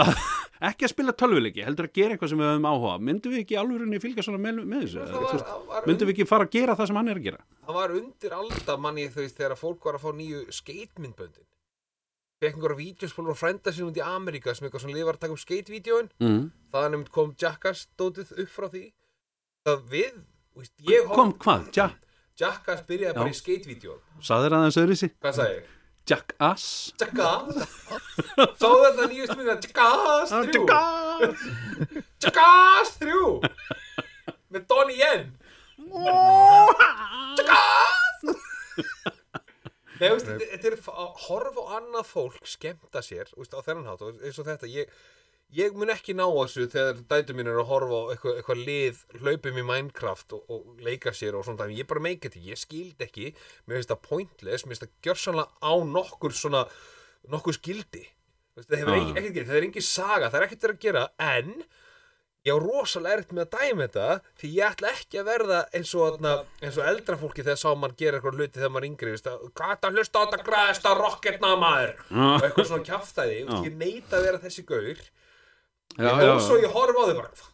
að, 0.00 0.12
ekki 0.70 0.88
að 0.88 0.94
spila 0.94 1.16
tölvuleiki, 1.20 1.66
heldur 1.66 1.90
að 1.90 1.94
gera 2.00 2.16
eitthvað 2.16 2.32
sem 2.32 2.40
við 2.40 2.50
höfum 2.54 2.70
áhuga, 2.70 2.96
myndum 3.10 3.36
við 3.36 3.44
ekki 3.44 3.60
alvörunni 3.60 4.00
fylgja 4.00 4.24
svona 4.24 4.40
með, 4.40 4.64
með 4.72 4.88
þessu? 4.88 5.44
Myndum 5.84 6.08
við 6.08 6.16
ekki 6.16 6.30
fara 6.32 6.48
að 6.48 6.56
gera 6.56 6.78
það 6.80 6.90
sem 6.92 7.00
hann 7.02 7.12
er 7.12 7.20
að 7.20 7.28
gera? 7.28 7.44
það 7.66 7.76
var 7.82 7.96
undir 8.00 8.32
alda 8.40 8.80
manni 8.88 9.08
þú 9.12 9.24
veist 9.26 9.36
þegar 9.38 9.58
fólk 9.60 9.84
var 9.90 10.00
að 10.00 10.04
fá 10.06 10.10
nýju 10.16 10.44
skatemyndböndin 10.54 11.46
fekk 12.40 12.56
einhverja 12.56 12.78
vídeospólur 12.80 13.34
og 13.34 13.38
frænda 13.38 13.72
sín 13.74 13.88
út 13.90 13.98
í 14.00 14.04
Amerika 14.04 14.54
sem 14.54 14.66
eitthvað 14.66 14.84
svona 14.86 14.96
lifar 14.96 15.18
að 15.18 15.24
taka 15.26 15.36
um 15.36 15.40
skatevídeóin. 15.42 16.08
Mm. 16.24 16.44
þaðan 16.72 17.04
kom 17.12 17.34
Jackass 17.40 17.88
dótið 18.00 18.32
upp 18.44 18.54
frá 18.54 18.68
því. 18.72 18.84
Það 19.68 19.82
við, 19.92 20.14
ég 20.88 21.10
Kom, 21.12 21.34
hvað? 21.36 21.68
Ja, 21.76 21.90
Jackass 22.40 22.86
byrjaði 22.88 23.14
bara 23.18 23.28
Já. 23.28 23.34
í 23.36 23.40
skatevídeón 23.42 24.00
saður 24.24 24.56
aðeins 24.56 24.78
öðru 24.80 24.96
sig? 24.96 25.12
hvað 25.20 25.36
sagði 25.36 25.58
ég? 25.58 25.68
Jackass. 26.10 26.64
Jackass? 26.98 27.74
Sáðu 28.58 28.78
þetta 28.86 29.08
nýjust 29.12 29.36
mynda 29.36 29.56
Jackass 29.60 30.32
3 30.32 30.40
Jackass. 30.56 31.44
Jackass 32.24 32.96
3 33.04 33.20
með 34.50 34.64
Donnie 34.72 34.96
Yen. 34.96 35.28
Jackass 37.36 38.24
Nei, 40.00 40.10
veist, 40.16 40.28
þetta 40.54 40.68
er 40.70 40.76
að 40.80 41.24
horfa 41.28 41.64
á 41.64 41.72
annað 41.78 42.06
fólk 42.10 42.46
skemmta 42.48 43.02
sér, 43.04 43.30
veist, 43.36 43.52
á 43.56 43.60
þennan 43.66 43.88
hátt 43.90 44.04
og 44.06 44.20
eins 44.24 44.38
og 44.40 44.46
þetta, 44.48 44.70
ég, 44.72 44.94
ég 45.58 45.74
mun 45.76 45.90
ekki 45.92 46.14
ná 46.16 46.24
þessu 46.28 46.66
þegar 46.72 47.02
dætu 47.10 47.34
mín 47.36 47.50
er 47.50 47.58
að 47.60 47.68
horfa 47.72 47.98
á 48.00 48.04
eitthvað, 48.14 48.38
eitthvað 48.40 48.62
lið, 48.68 49.02
hlaupum 49.20 49.60
í 49.60 49.66
Minecraft 49.72 50.36
og, 50.38 50.44
og 50.56 50.80
leika 50.86 51.12
sér 51.16 51.36
og 51.38 51.44
svona, 51.48 51.66
ég 51.74 51.88
bara 51.90 52.04
meika 52.06 52.28
þetta, 52.30 52.44
ég 52.52 52.60
skildi 52.62 53.06
ekki, 53.08 53.32
mér 53.66 53.80
finnst 53.80 53.92
það 53.92 54.02
pointless, 54.08 54.64
mér 54.66 54.74
finnst 54.76 54.86
það 54.86 54.96
gjörsanlega 55.08 55.60
á 55.60 55.72
nokkur 55.90 56.36
svona, 56.38 56.64
nokkur 57.34 57.58
skildi, 57.58 58.06
það 58.60 58.80
hefur 58.82 58.96
Ah. 58.96 59.12
ekkert 59.16 59.34
gerð, 59.36 59.48
það 59.52 59.60
er 59.60 59.68
engin 59.70 59.86
saga, 59.90 60.30
það 60.30 60.40
er 60.40 60.46
ekkert 60.48 60.68
að 60.70 60.80
gera, 60.86 61.04
en 61.18 61.52
ég 62.46 62.56
á 62.56 62.58
rosalega 62.62 63.18
erfitt 63.18 63.34
með 63.36 63.46
að 63.46 63.54
dæma 63.58 63.86
þetta 63.86 64.06
því 64.40 64.50
ég 64.56 64.72
ætla 64.74 64.92
ekki 64.94 65.20
að 65.20 65.28
verða 65.28 65.60
eins 65.76 65.92
og, 65.92 66.16
þarna, 66.16 66.34
eins 66.64 66.80
og 66.80 66.88
eldra 66.88 67.18
fólki 67.20 67.44
þegar 67.44 67.60
sá 67.60 67.70
mann 67.76 67.96
gera 68.00 68.18
eitthvað 68.20 68.40
hluti 68.40 68.62
þegar 68.62 68.80
er 68.80 68.88
yngri 68.88 69.14
veist, 69.14 69.28
að, 69.28 69.46
hvað 69.60 69.74
er 69.74 69.80
það 69.82 69.90
að 69.90 70.00
hlusta 70.00 70.20
á 70.20 70.24
þetta 70.24 70.48
græðsta 70.48 70.96
rocketna 70.96 71.54
maður. 71.60 71.94
Og 72.16 72.48
eitthvað 72.48 72.70
svona 72.72 72.88
kjaftaði 72.88 73.38
Já. 73.44 73.54
ég 73.68 73.78
neita 73.84 74.18
að 74.18 74.28
vera 74.28 74.42
þessi 74.46 74.66
gaur. 74.68 75.06
Já, 75.98 76.10
og 76.30 76.44
svo 76.46 76.60
ég 76.62 76.70
horfa 76.70 77.02
á 77.02 77.08
þau 77.10 77.16
bara 77.18 77.48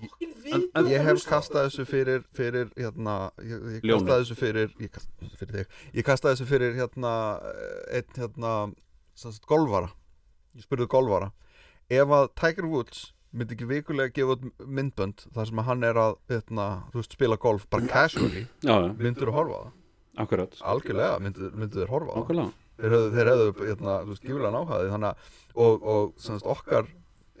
fokkin 0.00 0.34
viðbjóður 0.40 0.90
Ég 0.90 1.02
að 1.02 1.08
hef 1.08 1.24
kastað 1.28 1.66
þessu 1.68 1.86
fyrir, 1.88 2.24
fyrir 2.36 2.70
hérna, 2.76 3.16
ég, 3.44 3.64
ég 3.76 3.84
kastaði 3.84 4.24
þessu 4.24 4.36
fyrir, 4.38 4.74
ég 4.80 4.92
kastaði 4.94 5.28
þessu 5.28 5.40
fyrir 5.40 5.56
þig, 5.56 5.78
ég 5.98 6.06
kastaði 6.08 6.36
þessu 6.36 6.48
fyrir 6.50 6.76
hérna, 6.78 7.14
einn 7.98 8.20
hérna, 8.20 8.52
sem 9.20 9.34
sagt, 9.34 9.48
golfara, 9.50 9.90
ég 10.56 10.66
spurði 10.66 10.88
golfara, 10.90 11.30
ef 11.92 12.14
að 12.16 12.28
Tiger 12.40 12.70
Woods 12.70 13.02
myndi 13.30 13.54
ekki 13.56 13.68
vikulega 13.70 14.14
gefa 14.14 14.36
myndbönd 14.66 15.26
þar 15.34 15.50
sem 15.50 15.60
að 15.62 15.68
hann 15.70 15.86
er 15.86 16.00
að, 16.02 16.16
hérna, 16.32 16.70
þú 16.90 17.02
veist, 17.02 17.12
spila 17.18 17.36
golf 17.40 17.68
bara 17.70 17.86
casually, 17.90 18.46
já, 18.62 18.74
já, 18.74 18.88
myndur 18.98 19.30
þú 19.30 19.36
horfa 19.36 19.58
á 19.58 19.62
það? 19.64 19.76
akkurat. 20.20 20.56
Algjörlega, 20.72 21.18
myndur, 21.22 21.52
myndur 21.56 21.84
þér 21.84 21.92
horfa 21.94 22.16
á 22.16 22.20
það? 22.26 22.56
Þeir 22.80 22.96
þeir 23.14 23.28
höfðu 23.30 23.68
hérna, 23.68 23.94
gífulega 24.24 24.52
náhaði 24.54 24.90
þannig 24.94 25.10
að, 25.10 25.36
og, 25.54 25.86
og 25.92 26.12
sem 26.20 26.38
sagt, 26.38 26.48
okkar 26.54 26.88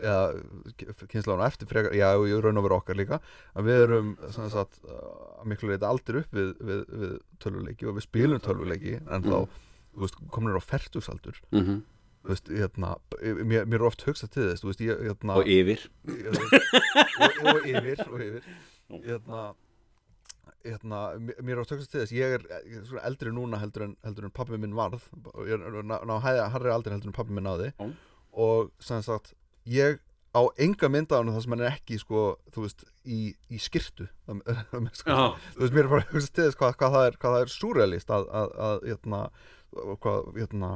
eða 0.00 1.06
kynslána 1.12 1.48
eftir 1.48 1.68
frekar, 1.68 1.96
já, 1.96 2.08
og 2.16 2.26
ég 2.28 2.42
raun 2.44 2.60
og 2.60 2.66
vera 2.66 2.78
okkar 2.80 2.96
líka 2.96 3.18
að 3.52 3.66
við 3.68 3.82
erum, 3.84 4.12
sagt 4.32 4.78
að 4.88 5.48
miklu 5.50 5.72
leita 5.72 5.90
aldir 5.90 6.22
upp 6.22 6.36
við, 6.36 6.52
við, 6.60 6.84
við 7.02 7.16
tölvuleiki 7.42 7.88
og 7.88 7.98
við 7.98 8.06
spilum 8.06 8.44
tölvuleiki 8.44 8.94
en 9.00 9.26
þá, 9.26 9.36
þú 9.92 10.04
veist, 10.04 10.22
komin 10.32 10.56
á 10.56 10.62
fertugsaldur 10.64 11.40
mm 11.50 11.60
-hmm. 11.60 11.82
Veist, 12.26 12.50
hérna, 12.52 12.96
mér, 13.22 13.64
mér 13.64 13.80
er 13.80 13.88
oft 13.88 14.04
hugsað 14.06 14.34
til 14.34 14.46
þess, 14.50 14.66
veist, 14.66 14.84
ég, 14.84 15.00
hérna 15.08 15.38
Og 15.40 15.48
yfir. 15.48 15.86
Og, 16.10 17.40
og 17.54 17.66
yfir 17.68 18.04
og 18.06 18.22
yfir. 18.26 18.46
Hérna 19.06 19.50
hérna, 20.64 21.00
mér 21.40 21.54
er 21.56 21.62
oft 21.62 21.72
hugsað 21.72 21.88
til 21.92 22.02
þess 22.02 22.14
ég 22.16 22.36
er, 22.36 22.44
ég 22.68 22.84
er 22.84 23.02
eldri 23.08 23.32
núna 23.32 23.60
heldur 23.62 23.86
en, 23.88 23.96
heldur 24.04 24.28
en 24.28 24.34
pappi 24.36 24.60
minn 24.60 24.76
varð. 24.76 25.06
Ég 25.48 25.56
er 25.56 25.80
ná, 25.86 25.96
ná 26.04 26.16
hæða, 26.20 26.50
harri 26.54 26.72
aldrei 26.74 26.96
heldur 26.96 27.12
en 27.12 27.16
pappi 27.16 27.36
minn 27.36 27.48
náði. 27.48 27.72
Já. 27.78 27.90
og 28.30 28.70
sem 28.78 29.00
sagt 29.02 29.32
ég 29.66 29.98
á 30.30 30.42
enga 30.62 30.88
mynda 30.88 31.18
á 31.18 31.20
hann 31.20 31.32
þar 31.34 31.42
sem 31.42 31.54
hann 31.56 31.64
er 31.64 31.72
ekki 31.72 31.98
sko, 31.98 32.20
þú 32.54 32.66
veist, 32.66 32.84
í, 33.02 33.32
í 33.50 33.58
skirtu 33.58 34.06
sko, 35.00 35.10
Já, 35.10 35.24
þú 35.56 35.64
veist, 35.64 35.74
mér 35.74 35.88
er 35.88 35.90
bara 35.90 36.06
hugsað 36.12 36.34
til 36.36 36.46
þess 36.46 36.60
hvað, 36.60 36.76
hvað 36.78 36.94
það 36.96 37.08
er, 37.08 37.18
er 37.40 37.52
súrealist 37.54 38.14
að, 38.14 38.28
að, 38.40 38.54
að 38.68 38.86
hérna, 38.86 39.22
hvað, 40.04 40.30
hérna 40.38 40.70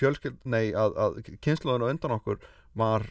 fjölskyld, 0.00 0.40
nei, 0.48 0.70
að, 0.72 0.96
að 1.04 1.20
kynsluðin 1.44 1.84
og 1.86 1.92
undan 1.94 2.16
okkur 2.18 2.40
var 2.78 3.06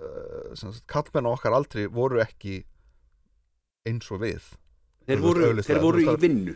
uh, 0.00 0.52
sem 0.58 0.72
sagt, 0.72 0.86
kallmenn 0.90 1.28
á 1.28 1.34
okkar 1.34 1.56
aldri 1.56 1.86
voru 1.92 2.22
ekki 2.24 2.62
eins 3.88 4.10
og 4.14 4.22
við. 4.22 4.52
Þeir 5.08 5.22
voru, 5.22 5.48
veist, 5.56 5.68
þeir 5.68 5.82
voru 5.82 6.02
í 6.04 6.16
vinnu. 6.22 6.54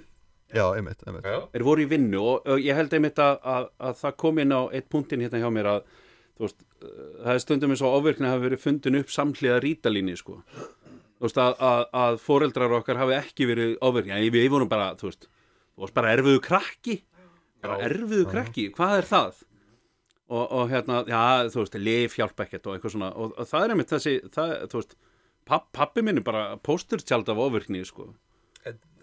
Já, 0.54 0.62
einmitt, 0.78 1.00
einmitt. 1.02 1.26
Já, 1.26 1.40
Þeir 1.52 1.64
voru 1.66 1.82
í 1.82 1.88
vinnu 1.90 2.20
og, 2.22 2.44
og 2.46 2.60
ég 2.62 2.78
held 2.78 2.92
einmitt 2.94 3.18
að, 3.18 3.38
að, 3.42 3.64
að 3.82 3.96
það 3.98 4.18
kom 4.22 4.42
inn 4.42 4.54
á 4.54 4.62
eitt 4.70 4.86
punktin 4.92 5.24
hérna 5.24 5.40
hjá 5.42 5.48
mér 5.52 5.70
að 5.72 5.80
þú 6.36 6.46
veist, 6.46 6.60
uh, 6.84 6.92
það 7.24 7.32
er 7.32 7.42
stundum 7.42 7.74
eins 7.74 7.82
og 7.82 7.96
ávirkni 7.98 8.30
hafi 8.30 8.44
verið 8.46 8.62
fundin 8.62 9.00
upp 9.00 9.10
samhliða 9.12 9.58
rítalíni 9.64 10.14
sko. 10.20 10.38
þú 11.16 11.26
veist 11.26 11.40
að, 11.42 11.58
að, 11.70 11.82
að 12.04 12.20
foreldrar 12.22 12.76
okkar 12.78 13.02
hafi 13.02 13.18
ekki 13.18 13.50
verið 13.50 13.74
ávirkni 13.82 14.22
við, 14.28 14.38
við 14.38 14.48
vorum 14.54 14.70
bara, 14.70 14.92
þú 15.00 15.10
veist, 15.10 15.28
þú 15.74 15.86
veist 15.86 15.98
bara 15.98 16.14
erfiðu 16.14 16.44
krakki. 16.46 16.96
Bara 17.66 17.80
erfiðu 17.88 18.30
krakki, 18.30 18.68
hvað 18.76 19.00
er 19.00 19.10
það? 19.10 19.42
Og, 20.26 20.42
og 20.50 20.70
hérna, 20.72 21.04
já, 21.06 21.20
þú 21.54 21.60
veist, 21.62 21.76
lif 21.78 22.16
hjálpa 22.18 22.46
ekkert 22.48 22.64
og 22.66 22.74
eitthvað 22.76 22.94
svona. 22.96 23.10
Og, 23.14 23.34
og 23.38 23.46
það 23.46 23.64
er 23.66 23.74
einmitt 23.74 23.92
þessi, 23.94 24.14
það, 24.34 24.54
þú 24.72 24.80
veist 24.80 24.96
papp, 25.46 25.68
pappi 25.76 26.02
minn 26.02 26.18
er 26.18 26.24
bara 26.26 26.40
pósturtjald 26.66 27.28
af 27.30 27.42
ávirkni 27.44 27.84
sko. 27.86 28.08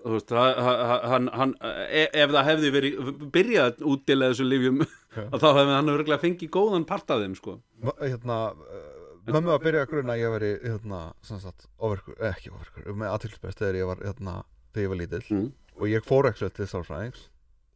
Þú 0.03 0.17
veist, 0.17 0.33
ha- 0.35 0.65
ha- 0.67 0.97
hann, 1.13 1.29
hann, 1.31 1.53
e- 1.87 2.09
ef 2.11 2.33
það 2.33 2.47
hefði 2.49 2.71
verið 2.75 2.97
byrjað 3.31 3.69
að 3.69 3.85
útdela 3.93 4.27
þessu 4.33 4.47
lifjum 4.49 4.81
þá 5.39 5.47
hefði 5.47 5.77
hann 5.77 5.93
örgulega 5.93 6.19
fengið 6.25 6.51
góðan 6.57 6.87
part 6.89 7.13
af 7.15 7.23
þeim 7.23 7.37
sko. 7.39 7.55
Hérna 8.01 8.39
uh, 8.51 8.83
mömmu 9.31 9.53
að 9.55 9.63
byrja 9.69 9.85
að 9.85 9.91
gruna 9.93 10.17
að 10.17 10.23
ég 10.25 10.33
veri 10.35 10.51
hérna, 10.65 11.01
sem 11.23 11.39
sagt, 11.39 11.69
ofirkur, 11.79 12.17
eh, 12.19 12.33
ekki 12.35 12.51
ofirkur 12.51 12.99
með 12.99 13.13
aðtilsbest 13.15 13.63
þegar 13.63 13.79
ég 13.79 13.91
var, 13.93 14.03
hérna, 14.09 14.35
þegar 14.75 14.83
ég 14.89 14.91
var 14.97 15.01
lítill. 15.05 15.23
Mm. 15.31 15.47
og 15.79 15.87
ég 15.89 16.03
fór 16.11 16.27
ekki 16.33 16.51
til 16.59 16.67
sálfræðings. 16.75 17.23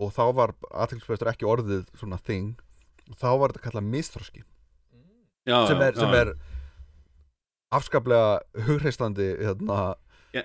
Og 0.04 0.12
þá 0.14 0.24
var 0.36 0.52
aðtilsbestur 0.84 1.32
ekki 1.32 1.48
orðið 1.48 1.88
svona 1.98 2.20
thing 2.28 2.58
þá 3.15 3.30
var 3.39 3.54
þetta 3.54 3.65
kallað 3.70 3.89
misþroski. 3.93 4.43
Já, 5.48 5.62
sem 5.70 5.82
er, 5.82 5.96
sem 5.96 6.13
er 6.17 6.34
afskaplega 7.72 8.65
hugreistandi 8.67 9.30
hérna, 9.39 9.96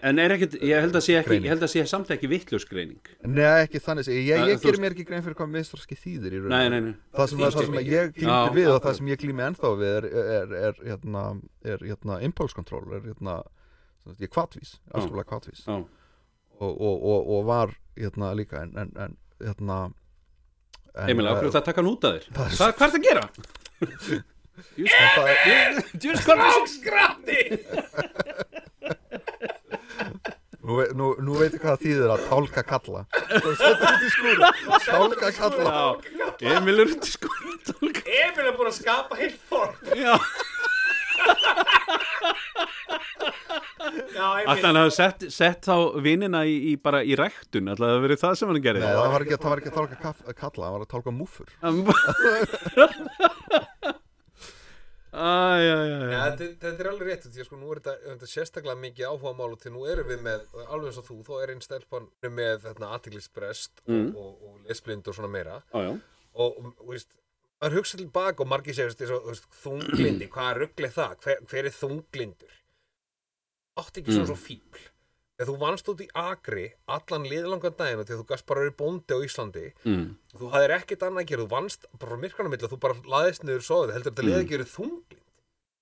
en 0.01 0.21
er 0.23 0.35
ekkert, 0.37 0.55
ég 0.63 0.83
held 0.85 0.97
að 0.97 1.05
sé 1.05 1.17
ekki 1.19 1.37
ég 1.43 1.49
held 1.51 1.65
að 1.67 1.71
sé 1.73 1.83
samt 1.91 2.11
ekki 2.15 2.29
vittljusgreining 2.31 3.11
Nei, 3.27 3.65
ekki 3.65 3.81
þannig 3.83 4.09
ég, 4.11 4.21
ég 4.29 4.43
gerir 4.43 4.61
veist- 4.63 4.83
mér 4.83 4.95
ekki 4.95 5.07
grein 5.09 5.25
fyrir 5.25 5.37
hvað 5.39 5.51
misþroski 5.57 5.99
þýðir 5.99 6.37
nei, 6.51 6.69
nei, 6.71 6.81
nei, 6.87 6.93
Það 7.17 7.33
sem, 7.33 7.43
það 7.43 7.57
sem 7.59 7.79
ég 7.81 8.13
glýmdi 8.19 8.55
við 8.57 8.71
og 8.73 8.79
það 8.87 8.99
sem 8.99 9.11
ég 9.11 9.23
glými 9.23 9.47
ennþá 9.49 9.73
við 9.83 9.97
er, 9.99 10.07
er, 10.23 10.55
er, 10.69 10.79
hérna, 10.87 11.25
er 11.67 11.85
hérna, 11.89 12.21
er 12.23 13.09
hérna, 13.09 13.37
ég 14.19 14.29
er 14.29 14.33
kvatvís 14.33 14.77
afskaplega 14.93 15.29
kvatvís 15.31 15.65
já, 15.67 15.75
og, 16.63 16.73
og, 16.73 16.97
og, 17.03 17.33
og 17.37 17.45
var 17.51 17.75
hérna 17.99 18.33
líka 18.39 18.63
en, 18.63 18.77
en, 18.79 18.95
en 18.97 19.19
hérna 19.43 19.83
en, 19.91 19.99
Emil, 21.09 21.27
okkur 21.33 21.49
eh, 21.49 21.53
það 21.57 21.65
taka 21.69 21.81
hann 21.83 21.91
út 21.93 22.05
af 22.05 22.11
þér 22.13 22.25
er- 22.29 22.33
hvað, 22.37 22.69
er 22.69 22.75
það 22.79 22.97
að 22.99 23.05
gera? 23.09 23.25
en 24.77 24.89
það 25.17 25.27
er- 25.33 25.43
er 25.49 26.41
það? 26.43 26.53
Skratti 26.73 27.41
nú, 30.63 30.77
nú, 30.95 31.07
nú 31.27 31.33
veit 31.41 31.55
ég 31.57 31.63
hvað 31.65 31.81
þýðir 31.83 32.13
að 32.15 32.27
tálka 32.29 32.63
kalla 32.69 33.01
Svo 33.33 33.53
setja 33.59 33.87
út 33.97 34.05
í 34.07 34.11
skúru 34.15 34.39
tálka 34.87 35.29
kalla 35.39 35.73
Emil 36.53 36.77
er 36.85 36.93
út 36.93 37.09
í 37.09 37.11
sko 37.17 37.29
Emil 37.83 38.47
er 38.47 38.55
búin 38.59 38.71
að 38.71 38.79
skapa 38.83 39.19
heilt 39.19 39.41
Já, 39.49 39.59
Já, 40.03 40.15
alltaf 43.83 44.65
hann 44.67 44.79
hafi 44.81 44.95
sett, 44.97 45.25
sett 45.35 45.67
þá 45.69 45.77
vinnina 46.05 46.41
í, 46.49 46.55
í 46.73 46.75
bara 46.83 47.01
í 47.05 47.15
ræktun? 47.19 47.69
Alltaf 47.73 47.89
það 47.93 48.03
verið 48.07 48.19
það 48.23 48.35
sem 48.41 48.49
hann 48.53 48.63
gerði? 48.67 48.85
Nei, 48.85 48.95
það 48.99 49.13
var 49.17 49.23
ekki, 49.27 49.39
það 49.43 49.53
var 49.55 49.61
ekki 49.63 49.73
að 49.73 49.79
tálka 49.81 49.97
kaf, 50.07 50.19
kalla, 50.43 50.65
það 50.67 50.75
var 50.77 50.83
að 50.87 50.93
tálka 50.95 51.13
múfur 51.17 51.49
þetta, 56.33 56.71
er 56.73 56.89
alveg 56.89 57.09
rétt 57.11 57.25
því 57.29 57.43
að 57.43 57.47
sko 57.51 57.57
nú 57.61 57.69
er 57.75 57.79
þetta, 57.85 58.27
sérstaklega 58.31 58.79
mikið 58.81 59.09
áhuga 59.11 59.33
mál 59.37 59.51
og 59.53 59.59
til 59.61 59.73
nú 59.75 59.83
erum 59.93 60.09
við 60.09 60.21
með, 60.25 60.41
alveg 60.65 60.87
eins 60.89 61.01
og 61.03 61.07
þú 61.11 61.17
þá 61.27 61.33
er 61.43 61.49
einn 61.53 61.61
stelpan 61.65 62.07
með 62.33 62.57
þetta 62.69 62.87
aðtiklisbrest 62.97 63.75
Mm. 63.93 64.09
og, 64.17 64.23
og, 64.23 64.35
og 64.49 64.55
lesblind 64.71 65.05
og 65.11 65.15
svona 65.17 65.29
meira. 65.33 65.57
Já, 65.75 65.81
já. 65.85 65.93
og 66.39 66.51
og, 66.63 66.67
þú 66.81 66.87
veist, 66.95 67.11
maður 67.61 67.77
hugsa 67.81 67.95
til 68.01 68.09
bak 68.15 68.37
og 68.41 68.47
margir 68.49 68.75
veist, 68.79 69.03
þunglindi, 69.61 70.27
hvað 70.33 70.51
ruggli 70.63 70.89
það? 70.97 71.13
Hver, 71.27 71.39
hver 71.51 71.65
er 71.69 71.75
þunglindur 71.77 72.55
átti 73.81 74.01
ekki 74.03 74.13
svona 74.13 74.27
Mm. 74.27 74.33
svo 74.33 74.37
fíbl 74.37 74.83
þegar 75.39 75.49
þú 75.49 75.59
vannst 75.59 75.89
út 75.89 76.01
í 76.05 76.09
Akri 76.15 76.73
allan 76.87 77.25
liðlangan 77.27 77.77
daginn 77.77 78.01
og 78.03 78.07
þegar 78.07 78.21
þú 78.23 78.27
gast 78.29 78.47
bara 78.47 78.61
verið 78.61 78.77
bóndi 78.77 79.13
á 79.17 79.19
Íslandi 79.25 79.73
Mm. 79.85 80.17
þú 80.37 80.51
hafðir 80.53 80.75
ekkert 80.77 81.03
annað 81.09 81.23
að 81.25 81.27
gera, 81.33 81.43
þú 81.43 81.49
vannst 81.57 81.87
bara 81.99 82.13
frá 82.13 82.21
myrkana 82.23 82.51
milli, 82.53 82.69
þú 82.69 82.79
bara 82.81 82.95
laðist 82.95 83.43
niður 83.45 83.65
sofið, 83.71 83.93
heldur 83.95 84.13
þetta 84.13 84.23
Mm. 84.23 84.29
liði 84.29 84.45
ekki 84.45 84.57
verið 84.59 84.73
þunglind 84.77 85.19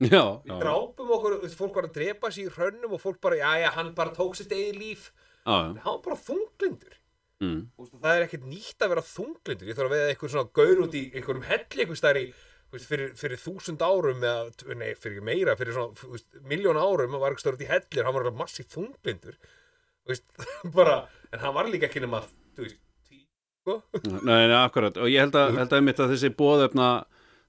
Já, 0.01 0.41
Við 0.49 0.61
drápum 0.63 1.11
okkur, 1.13 1.35
fólk 1.53 1.75
var 1.75 1.85
að 1.85 1.93
drepa 1.93 2.31
sig 2.33 2.47
í 2.47 2.51
hrönnum 2.55 2.93
og 2.95 3.03
fólk 3.03 3.21
bara, 3.21 3.37
já, 3.37 3.53
já, 3.61 3.71
hann 3.75 3.93
bara 3.93 4.15
tók 4.17 4.35
sitt 4.35 4.49
eigið 4.49 4.79
líf. 4.81 5.11
já, 5.45 5.53
já. 5.53 5.77
Hann 5.77 5.85
var 5.85 5.99
bara 6.01 6.17
þunglindur. 6.17 6.95
Mm. 7.43 7.69
Þú 7.77 7.85
veist, 7.85 8.01
Það 8.01 8.17
er 8.17 8.25
ekkert 8.27 8.47
nýtt 8.49 8.79
að 8.81 8.89
vera 8.89 9.03
þunglindur. 9.03 9.69
Ég 9.69 9.77
þarf 9.77 9.91
að 9.91 9.93
veða 9.93 10.09
eitthvað 10.15 10.31
svona 10.33 10.53
gaur 10.57 10.81
út 10.87 10.95
í 10.97 11.13
einhverjum 11.13 11.45
helli 11.45 11.85
þú 11.85 12.33
veist, 12.77 12.89
fyrir, 12.91 13.15
fyrir 13.19 13.41
þúsund 13.41 13.83
árum 13.83 14.23
eða, 14.25 14.51
nei, 14.79 14.93
fyrir 14.99 15.19
ekki 15.19 15.27
meira, 15.27 15.57
fyrir 15.59 15.77
svona, 15.77 16.21
miljón 16.51 16.81
árum 16.81 17.17
var 17.23 17.37
stær 17.41 17.57
út 17.57 17.65
í 17.65 17.71
hellir, 17.71 18.05
hann 18.07 18.17
var 18.17 18.27
alveg 18.27 18.39
massið 18.39 18.69
þunglindur. 18.77 19.39
Þú 19.41 20.13
veist, 20.13 20.27
bara, 20.79 21.01
en 21.31 21.45
hann 21.45 21.57
var 21.57 21.71
líka 21.71 21.89
ekki 21.91 22.05
nema, 22.05 22.23
þú 22.57 22.67
veist, 22.67 22.81
tí, 23.09 23.23
sko. 23.63 23.81
Nei, 24.21 24.45
nei, 24.51 24.59
akkurat. 24.61 25.01
Og 25.01 25.11
ég 25.11 25.25
held 25.25 25.39
að, 25.41 25.57
held 25.59 25.67
að, 25.71 25.79
einmitt 25.81 26.05
að 26.05 26.15
þessi 26.15 26.33
bóðefna, 26.39 26.91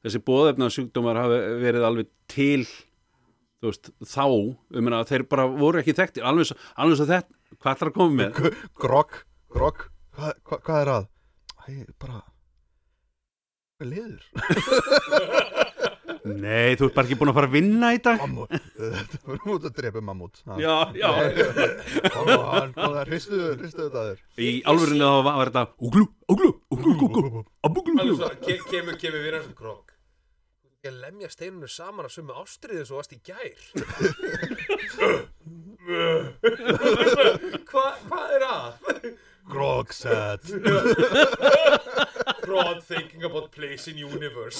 þessi 0.05 0.23
bóðefna 0.31 0.71
sjúkdómar 0.73 1.21
hafi 1.21 1.41
verið 1.61 1.87
alveg 1.91 2.11
til, 2.31 2.65
þú 3.61 3.71
veist, 3.73 3.93
þá, 4.15 4.25
ég 4.73 4.87
meina, 4.89 5.05
þeir 5.09 5.27
bara 5.29 5.47
voru 5.53 5.83
ekki 5.83 5.97
þekktir, 6.01 6.25
alveg 6.25 6.49
svo, 6.49 7.05
þetta, 7.05 7.41
hvað 7.59 7.73
ætlar 7.75 7.93
að 7.93 7.97
koma 7.99 8.17
með? 8.23 8.43
Grogg, 8.81 9.23
grogg, 9.53 9.87
hvað 10.17 10.37
hva, 10.49 10.59
hvað 10.65 10.77
er 10.81 10.93
að? 10.97 11.09
Æ, 11.61 11.71
bara 12.01 12.21
Liður? 13.87 14.21
Nei, 16.21 16.77
þú 16.77 16.85
ert 16.85 16.93
bara 16.97 17.07
ekki 17.07 17.15
búin 17.17 17.31
að 17.31 17.37
fara 17.39 17.47
að 17.49 17.55
vinna 17.55 17.87
í 17.95 17.97
dag. 18.05 18.17
Mammút 18.21 18.51
Þetta 18.77 19.17
var 19.25 19.39
út 19.55 19.63
að 19.65 19.73
drepa 19.79 20.01
mammút 20.05 20.35
Ha. 20.45 20.53
Já, 20.61 20.75
já. 21.01 21.09
Og 22.21 22.29
hann 22.51 22.69
kom 22.75 22.91
það 22.93 23.07
hristu, 23.09 23.39
hristu 23.57 23.81
þetta 23.87 24.01
þér 24.11 24.19
Í 24.45 24.47
alvörinu 24.69 25.05
þá 25.07 25.17
var 25.31 25.49
þetta, 25.49 25.63
Alveg 27.65 27.89
úglu. 27.95 28.13
svo, 28.19 28.29
ke 28.45 28.53
kemur, 28.69 28.95
kemur 29.01 29.21
við 29.25 29.33
hans 29.39 29.49
krok. 29.57 29.87
Ég 30.81 30.89
lemja 30.97 31.27
steinunum 31.29 31.69
saman 31.69 32.07
að 32.07 32.13
sumu 32.15 32.33
ástriðin 32.41 32.87
svo 32.89 32.97
varst 32.97 33.11
í 33.13 33.19
gær. 33.21 33.53
Hvað 37.69 37.93
hva 38.07 38.21
er 38.37 38.43
að? 38.47 38.71
Grogg 39.51 39.91
set 39.93 40.41
Broad 42.45 42.83
thinking 42.83 43.23
about 43.23 43.51
place 43.51 43.87
in 43.87 43.97
universe. 43.97 44.59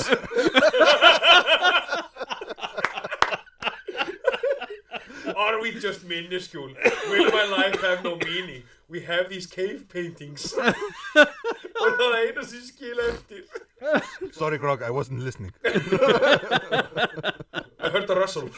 Are 5.36 5.62
we 5.62 5.72
just 5.80 6.04
minuscule? 6.04 6.74
Will 7.10 7.32
my 7.32 7.46
life 7.58 7.82
have 7.82 8.04
no 8.04 8.16
meaning? 8.18 8.64
We 8.90 9.00
have 9.02 9.30
these 9.30 9.48
cave 9.48 9.88
paintings. 9.88 10.54
Og 11.82 11.92
það 11.98 12.12
er 12.12 12.16
eina 12.22 12.44
sem 12.46 12.62
skila 12.68 13.04
eftir. 13.16 13.44
Sorry 14.32 14.58
Grogg, 14.58 14.84
I 14.84 14.92
wasn't 14.92 15.22
listening 15.22 15.52
I 17.80 17.90
heard 17.90 18.10
a 18.10 18.16
rustle 18.16 18.50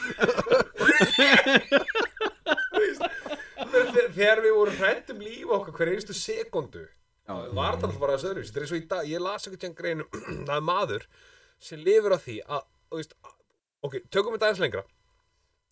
Veist, 0.78 1.58
þegar- 4.16 4.42
við 4.44 4.54
vorum 4.58 4.76
hrætt 4.80 5.10
um 5.14 5.20
líf 5.24 5.52
okkar 5.58 5.76
hver 5.78 5.92
einstu 5.94 6.14
sekundu 6.16 6.84
var 7.26 7.76
það 7.78 7.86
alltaf 7.88 7.98
bara 8.00 8.16
þessu 8.18 8.30
öðruvísi. 8.32 8.52
Þetta 8.52 8.60
er 8.60 8.64
eins 8.66 8.72
og 8.74 8.80
í 8.82 8.88
dag, 8.88 9.06
ég 9.08 9.20
las 9.24 9.46
eitthvað 9.46 9.62
tján 9.64 9.76
greinu 9.78 10.04
það 10.12 10.56
er 10.58 10.66
maður 10.68 11.06
sem 11.64 11.80
lifir 11.80 12.12
á 12.12 12.18
því 12.20 12.36
að, 12.44 12.62
þú 12.90 12.98
veist, 13.00 13.14
að- 13.24 13.38
ok, 13.88 13.94
tökum 14.12 14.34
þetta 14.36 14.48
aðeins 14.50 14.62
lengra. 14.64 14.84